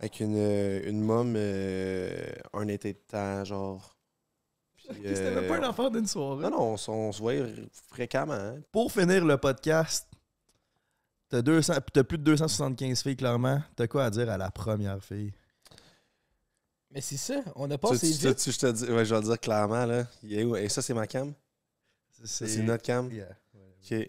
Avec 0.00 0.18
une, 0.20 0.34
euh, 0.36 0.80
une 0.90 1.00
môme 1.00 1.34
euh, 1.36 2.32
un 2.52 2.66
été 2.68 2.92
de 2.94 2.98
temps, 3.06 3.44
genre. 3.44 3.96
Puis, 4.90 5.00
C'était 5.04 5.30
même 5.32 5.46
pas 5.46 5.58
un 5.58 5.62
euh, 5.62 5.68
enfant 5.68 5.88
d'une 5.90 6.06
soirée. 6.08 6.42
Non, 6.42 6.50
non, 6.50 6.76
on, 6.88 7.12
se 7.12 7.18
voyait 7.22 7.46
fréquemment. 7.88 8.32
hein. 8.34 8.56
Pour 8.72 8.90
finir 8.90 9.24
le 9.24 9.36
podcast, 9.38 10.08
t'as 11.28 11.40
200 11.40 11.74
t'as 11.92 12.02
plus 12.02 12.18
de 12.18 12.24
275 12.24 13.02
filles, 13.02 13.16
clairement. 13.16 13.62
T'as 13.76 13.86
quoi 13.86 14.06
à 14.06 14.10
dire 14.10 14.28
à 14.28 14.36
la 14.36 14.50
première 14.50 15.02
fille? 15.02 15.32
Mais 16.92 17.00
c'est 17.00 17.16
ça, 17.16 17.40
on 17.56 17.70
a 17.70 17.74
Tu, 17.74 17.80
passé 17.80 18.10
tu- 18.12 18.18
tu- 18.18 18.26
vite. 18.28 18.36
tu- 18.38 18.52
je 18.52 18.58
te 18.58 18.70
dis, 18.70 18.84
ouais, 18.84 19.04
je 19.04 19.14
vais 19.14 19.20
le 19.20 19.26
dire 19.26 19.40
clairement, 19.40 19.86
là. 19.86 20.06
Il 20.22 20.38
est 20.38 20.44
où? 20.44 20.54
Et 20.56 20.68
ça, 20.68 20.82
c'est 20.82 20.92
ma 20.94 21.06
cam? 21.06 21.32
C'est 22.24 22.58
notre 22.58 22.82
cam? 22.82 23.10
Yeah. 23.10 23.28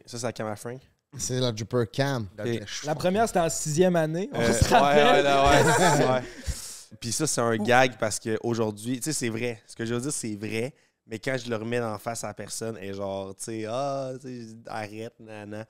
Ça, 0.06 0.18
c'est 0.18 0.24
la 0.24 0.34
cam 0.34 0.48
à 0.48 0.56
Frank? 0.56 0.82
C'est 1.18 1.40
la 1.40 1.56
Jupiter 1.56 1.90
Cam. 1.92 2.28
La 2.86 2.96
première, 2.96 3.28
c'était 3.28 3.40
en 3.40 3.50
sixième 3.50 3.96
année. 3.96 4.30
On 4.34 4.40
Euh, 4.42 4.52
se 4.54 4.64
ouais, 4.66 4.78
rappelle. 4.80 5.06
ouais, 5.16 5.22
là, 5.24 5.44
ouais, 6.00 6.06
ouais. 6.12 6.24
Puis 7.00 7.12
ça, 7.12 7.26
c'est 7.28 7.42
un 7.42 7.56
gag 7.58 7.98
parce 8.00 8.20
qu'aujourd'hui, 8.20 8.98
tu 8.98 9.04
sais, 9.06 9.14
c'est 9.14 9.30
vrai. 9.30 9.62
Ce 9.68 9.76
que 9.76 9.86
je 9.86 9.94
veux 9.94 10.02
dire, 10.02 10.12
c'est 10.14 10.36
vrai. 10.36 10.74
Mais 11.08 11.20
quand 11.20 11.38
je 11.38 11.50
le 11.50 11.56
remets 11.56 11.80
en 11.82 11.98
face 12.00 12.24
à 12.24 12.28
la 12.28 12.34
personne, 12.34 12.78
et 12.78 12.94
genre, 12.94 13.36
tu 13.36 13.44
sais, 13.44 13.66
ah, 13.68 14.12
arrête, 14.68 15.14
nana. 15.20 15.66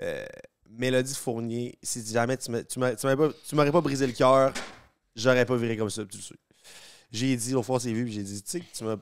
Euh, 0.00 0.24
Mélodie 0.68 1.14
Fournier, 1.14 1.78
si 1.82 2.04
jamais 2.06 2.36
tu 2.36 2.50
m'as- 2.50 2.64
tu 2.64 2.78
m'as- 2.78 2.94
tu 2.96 3.06
m'aurais 3.06 3.16
pas, 3.16 3.28
tu 3.46 3.54
pas 3.72 3.80
brisé 3.80 4.06
le 4.06 4.12
cœur, 4.12 4.52
j'aurais 5.14 5.44
pas 5.46 5.56
viré 5.56 5.76
comme 5.76 5.90
ça, 5.90 6.04
tu 6.04 6.16
le 6.18 6.22
sais. 6.22 6.34
J'ai 7.12 7.36
dit, 7.36 7.54
au 7.54 7.62
fond, 7.62 7.78
c'est 7.78 7.92
vu, 7.92 8.04
puis 8.04 8.12
j'ai 8.12 8.22
dit, 8.22 8.42
tu 8.42 8.50
sais, 8.50 8.60
que 8.60 8.64
tu 8.76 8.84
m'as 8.84 8.96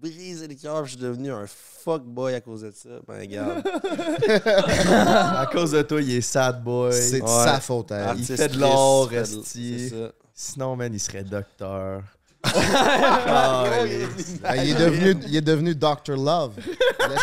brisé 0.00 0.46
le 0.46 0.54
cœur, 0.54 0.84
je 0.84 0.90
suis 0.90 0.98
devenu 1.00 1.30
un 1.32 1.46
fuckboy 1.46 2.34
à 2.34 2.40
cause 2.40 2.62
de 2.62 2.70
ça. 2.70 2.88
Ben, 3.06 3.18
regarde. 3.20 3.64
à 4.46 5.46
cause 5.50 5.72
de 5.72 5.82
toi, 5.82 6.00
il 6.00 6.10
est 6.16 6.20
sad 6.20 6.62
boy. 6.62 6.92
C'est 6.92 7.18
de 7.20 7.24
Ouais. 7.24 7.44
sa 7.44 7.60
faute 7.60 7.90
elle. 7.92 8.18
il 8.18 8.24
fait 8.24 8.48
de 8.48 8.58
l'or, 8.58 9.08
triste, 9.08 9.24
fait 9.26 9.34
de- 9.36 9.40
esti. 9.40 9.78
C'est 9.78 9.88
ça. 9.96 10.12
Sinon, 10.34 10.76
man, 10.76 10.92
il 10.94 11.00
serait 11.00 11.24
docteur. 11.24 12.02
Ah, 12.44 13.64
il, 14.56 14.70
est 14.70 14.74
devenu, 14.78 15.16
il 15.26 15.36
est 15.36 15.40
devenu 15.40 15.74
Dr. 15.74 16.16
Love. 16.16 16.54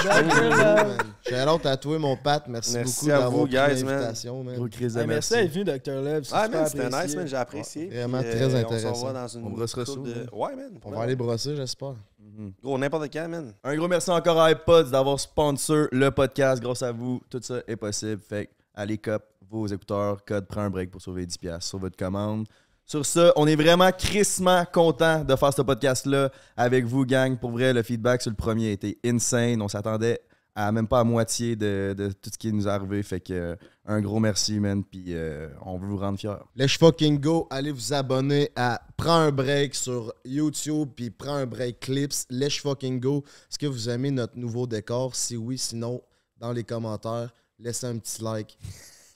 Love. 0.05 0.97
Shout-out 1.27 1.65
à 1.65 1.77
toi, 1.77 1.99
mon 1.99 2.15
Pat. 2.17 2.43
Merci, 2.47 2.73
Merci 2.75 3.05
beaucoup 3.05 3.07
d'avoir 3.07 3.43
pris 3.47 3.53
man. 3.55 3.69
l'invitation, 3.69 4.43
man. 4.43 4.55
Hey, 4.55 4.61
merci 4.81 5.07
merci. 5.07 5.33
d'être 5.33 5.51
venu, 5.51 5.63
Dr. 5.63 6.01
Love. 6.01 6.23
Ah, 6.31 6.47
man, 6.47 6.67
c'était 6.67 6.85
apprécié. 6.85 7.07
nice, 7.07 7.15
man. 7.15 7.27
J'ai 7.27 7.35
apprécié. 7.37 7.87
Ouais, 7.89 7.99
vraiment 7.99 8.21
Puis, 8.21 8.29
très 8.31 8.45
On 8.45 8.49
s'en 8.49 8.57
intéressant. 8.57 9.05
va 9.05 9.13
dans 9.13 9.27
une 9.27 9.45
On 9.45 9.49
de- 9.49 10.29
Ouais, 10.33 10.55
man. 10.55 10.71
On 10.83 10.91
va 10.91 11.01
aller 11.01 11.15
brosser, 11.15 11.55
j'espère. 11.55 11.95
Mhm. 12.19 12.51
Gros, 12.61 12.77
n'importe 12.77 13.11
quand, 13.13 13.27
man. 13.29 13.53
Un 13.63 13.75
gros 13.75 13.87
merci 13.87 14.09
encore 14.11 14.39
à 14.41 14.51
iPods 14.51 14.89
d'avoir 14.91 15.19
sponsor 15.19 15.87
le 15.91 16.11
podcast. 16.11 16.61
Grâce 16.61 16.81
à 16.83 16.91
vous, 16.91 17.21
tout 17.29 17.39
ça 17.41 17.59
est 17.67 17.77
possible. 17.77 18.21
Fait 18.27 18.47
que 18.47 18.51
allez 18.75 18.97
cop 18.97 19.23
vos 19.49 19.67
écouteurs, 19.67 20.25
code 20.25 20.45
prends 20.47 20.61
un 20.61 20.69
break 20.69 20.91
pour 20.91 21.01
sauver 21.01 21.25
10$ 21.25 21.61
sur 21.61 21.77
votre 21.79 21.95
commande. 21.95 22.47
Sur 22.87 23.03
ça, 23.03 23.33
on 23.35 23.47
est 23.47 23.55
vraiment 23.55 23.91
crissement 23.91 24.63
content 24.71 25.23
de 25.23 25.35
faire 25.35 25.51
ce 25.51 25.63
podcast-là 25.63 26.29
avec 26.55 26.85
vous, 26.85 27.03
gang. 27.03 27.35
Pour 27.35 27.49
vrai, 27.49 27.73
le 27.73 27.81
feedback 27.81 28.21
sur 28.21 28.29
le 28.29 28.35
premier 28.35 28.67
a 28.67 28.71
été 28.71 28.99
insane. 29.03 29.59
On 29.59 29.67
s'attendait 29.67 30.21
à 30.53 30.71
même 30.71 30.87
pas 30.87 30.99
à 30.99 31.03
moitié 31.03 31.55
de, 31.55 31.95
de 31.97 32.11
tout 32.11 32.29
ce 32.31 32.37
qui 32.37 32.53
nous 32.53 32.67
est 32.67 32.69
arrivé. 32.69 33.01
Fait 33.01 33.19
que 33.19 33.33
euh, 33.33 33.55
un 33.85 34.01
gros 34.01 34.19
merci, 34.19 34.59
man. 34.59 34.83
Puis 34.83 35.05
euh, 35.09 35.49
on 35.65 35.79
veut 35.79 35.87
vous 35.87 35.97
rendre 35.97 36.19
fiers. 36.19 36.37
Let's 36.55 36.77
fucking 36.77 37.19
go. 37.19 37.47
Allez 37.49 37.71
vous 37.71 37.91
abonner 37.91 38.51
à 38.55 38.79
Prends 38.95 39.15
un 39.15 39.31
break 39.31 39.73
sur 39.73 40.13
YouTube 40.23 40.89
puis 40.95 41.09
Prends 41.09 41.37
un 41.37 41.47
break 41.47 41.79
clips. 41.79 42.13
Let's 42.29 42.59
fucking 42.59 42.99
go. 42.99 43.23
Est-ce 43.49 43.57
que 43.57 43.65
vous 43.65 43.89
aimez 43.89 44.11
notre 44.11 44.37
nouveau 44.37 44.67
décor? 44.67 45.15
Si 45.15 45.35
oui, 45.35 45.57
sinon, 45.57 46.03
dans 46.37 46.51
les 46.51 46.63
commentaires, 46.63 47.33
laissez 47.57 47.87
un 47.87 47.97
petit 47.97 48.21
like. 48.21 48.59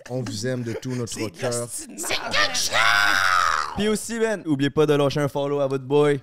On 0.09 0.23
vous 0.23 0.47
aime 0.47 0.63
de 0.63 0.73
tout 0.73 0.95
notre 0.95 1.29
cœur. 1.29 1.69
Puis 3.75 3.87
aussi, 3.87 4.19
man, 4.19 4.43
oubliez 4.45 4.69
pas 4.69 4.85
de 4.85 4.93
lâcher 4.93 5.19
un 5.21 5.27
follow 5.27 5.59
à 5.59 5.67
votre 5.67 5.85
boy, 5.85 6.19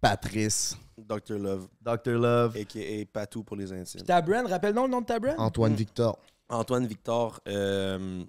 Patrice, 0.00 0.76
Dr. 0.98 1.38
Love, 1.38 1.68
Dr. 1.80 2.12
Love. 2.18 2.56
a.k.a. 2.56 3.04
Patou 3.12 3.42
pour 3.44 3.56
les 3.56 3.72
intimes. 3.72 4.00
Puis 4.00 4.04
ta 4.04 4.20
brand, 4.20 4.46
rappelle-nous 4.46 4.82
le 4.82 4.88
nom 4.88 5.00
de 5.00 5.06
ta 5.06 5.18
brand. 5.18 5.34
Antoine 5.38 5.74
Victor. 5.74 6.18
Antoine 6.48 6.86
Victor, 6.86 7.40
euh, 7.48 8.24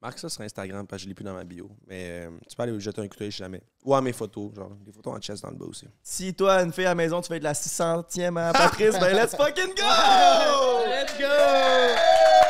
marque 0.00 0.18
ça 0.18 0.28
sur 0.28 0.42
Instagram 0.42 0.86
parce 0.86 1.02
que 1.02 1.04
je 1.04 1.08
l'ai 1.08 1.14
plus 1.14 1.24
dans 1.24 1.34
ma 1.34 1.42
bio. 1.44 1.68
Mais 1.88 2.26
euh, 2.26 2.30
tu 2.48 2.54
peux 2.54 2.62
aller 2.62 2.78
jeter 2.78 3.00
un 3.00 3.08
coup 3.08 3.16
d'œil 3.18 3.32
si 3.32 3.38
jamais. 3.38 3.62
Ou 3.84 3.94
à 3.94 4.00
mes 4.00 4.12
photos, 4.12 4.54
genre 4.54 4.70
des 4.84 4.92
photos 4.92 5.16
en 5.16 5.20
chest 5.20 5.42
dans 5.42 5.50
le 5.50 5.56
bas 5.56 5.66
aussi. 5.66 5.88
Si 6.02 6.32
toi, 6.34 6.62
une 6.62 6.72
fille 6.72 6.84
à 6.84 6.90
la 6.90 6.94
maison, 6.94 7.20
tu 7.20 7.28
vas 7.28 7.36
être 7.36 7.42
la 7.42 7.54
600e 7.54 8.38
à 8.38 8.52
Patrice, 8.52 8.98
ben 9.00 9.14
let's 9.14 9.34
fucking 9.34 9.74
go! 9.74 9.82
Let's 10.86 11.18
go! 11.18 12.45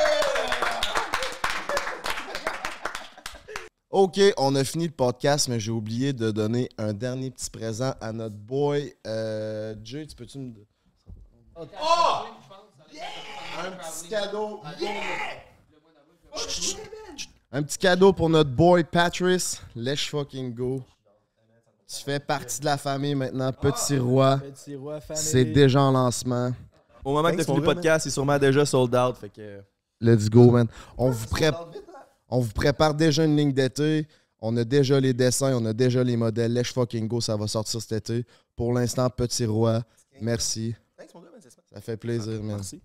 OK, 3.91 4.21
on 4.37 4.55
a 4.57 4.65
fini 4.65 4.87
le 4.87 4.93
podcast, 4.93 5.49
mais 5.49 5.61
j'ai 5.61 5.71
oublié 5.71 6.13
de 6.13 6.31
donner 6.31 6.69
un 6.77 6.93
dernier 6.93 7.31
petit 7.31 7.49
présent 7.49 7.95
à 8.01 8.13
notre 8.13 8.35
boy. 8.35 8.93
Euh, 9.07 9.75
Jay, 9.83 10.07
tu 10.07 10.17
peux-tu 10.17 10.39
me. 10.39 10.53
Un 11.57 11.67
petit 13.71 14.09
cadeau. 14.09 14.61
Un 17.53 17.63
petit 17.63 17.79
cadeau 17.79 18.13
pour 18.13 18.29
notre 18.29 18.51
boy 18.51 18.85
Patrice. 18.85 19.63
Let's 19.75 20.05
fucking 20.07 20.53
go. 20.53 20.83
Tu 21.89 22.03
fais 22.03 22.19
partie 22.19 22.61
de 22.61 22.65
la 22.65 22.77
famille 22.77 23.15
maintenant, 23.15 23.53
petit 23.53 23.97
roi. 23.97 24.39
Petit 24.39 24.75
roi. 24.75 24.99
C'est 25.15 25.45
déjà 25.45 25.81
en 25.81 25.93
lancement. 25.93 26.51
Au 27.05 27.13
moment 27.13 27.31
que 27.31 27.37
t'as 27.37 27.45
Thanks, 27.45 27.55
fini 27.55 27.59
le 27.59 27.65
podcast, 27.75 28.05
c'est 28.05 28.11
sûrement 28.11 28.39
déjà 28.39 28.67
sold 28.67 28.95
out. 28.97 29.17
Fait 29.17 29.29
que. 29.29 29.61
Let's 30.01 30.29
go, 30.29 30.51
man. 30.51 30.67
On 30.99 31.11
vous, 31.11 31.27
pré- 31.29 31.53
on 32.29 32.41
vous 32.41 32.53
prépare 32.53 32.95
déjà 32.95 33.25
une 33.25 33.37
ligne 33.37 33.53
d'été. 33.53 34.07
On 34.41 34.57
a 34.57 34.65
déjà 34.65 35.01
les 35.01 35.15
dessins, 35.15 35.57
on 35.57 35.65
a 35.65 35.73
déjà 35.73 36.05
les 36.05 36.17
modèles. 36.17 36.53
Let's 36.53 36.73
fucking 36.73 37.09
go, 37.09 37.21
ça 37.21 37.37
va 37.37 37.47
sortir 37.47 37.81
cet 37.81 37.93
été. 37.93 38.27
Pour 38.55 38.73
l'instant, 38.73 39.09
petit 39.11 39.47
roi. 39.47 39.83
Merci. 40.21 40.75
Ça 41.73 41.81
fait 41.81 41.97
plaisir. 41.97 42.43
Merci. 42.43 42.81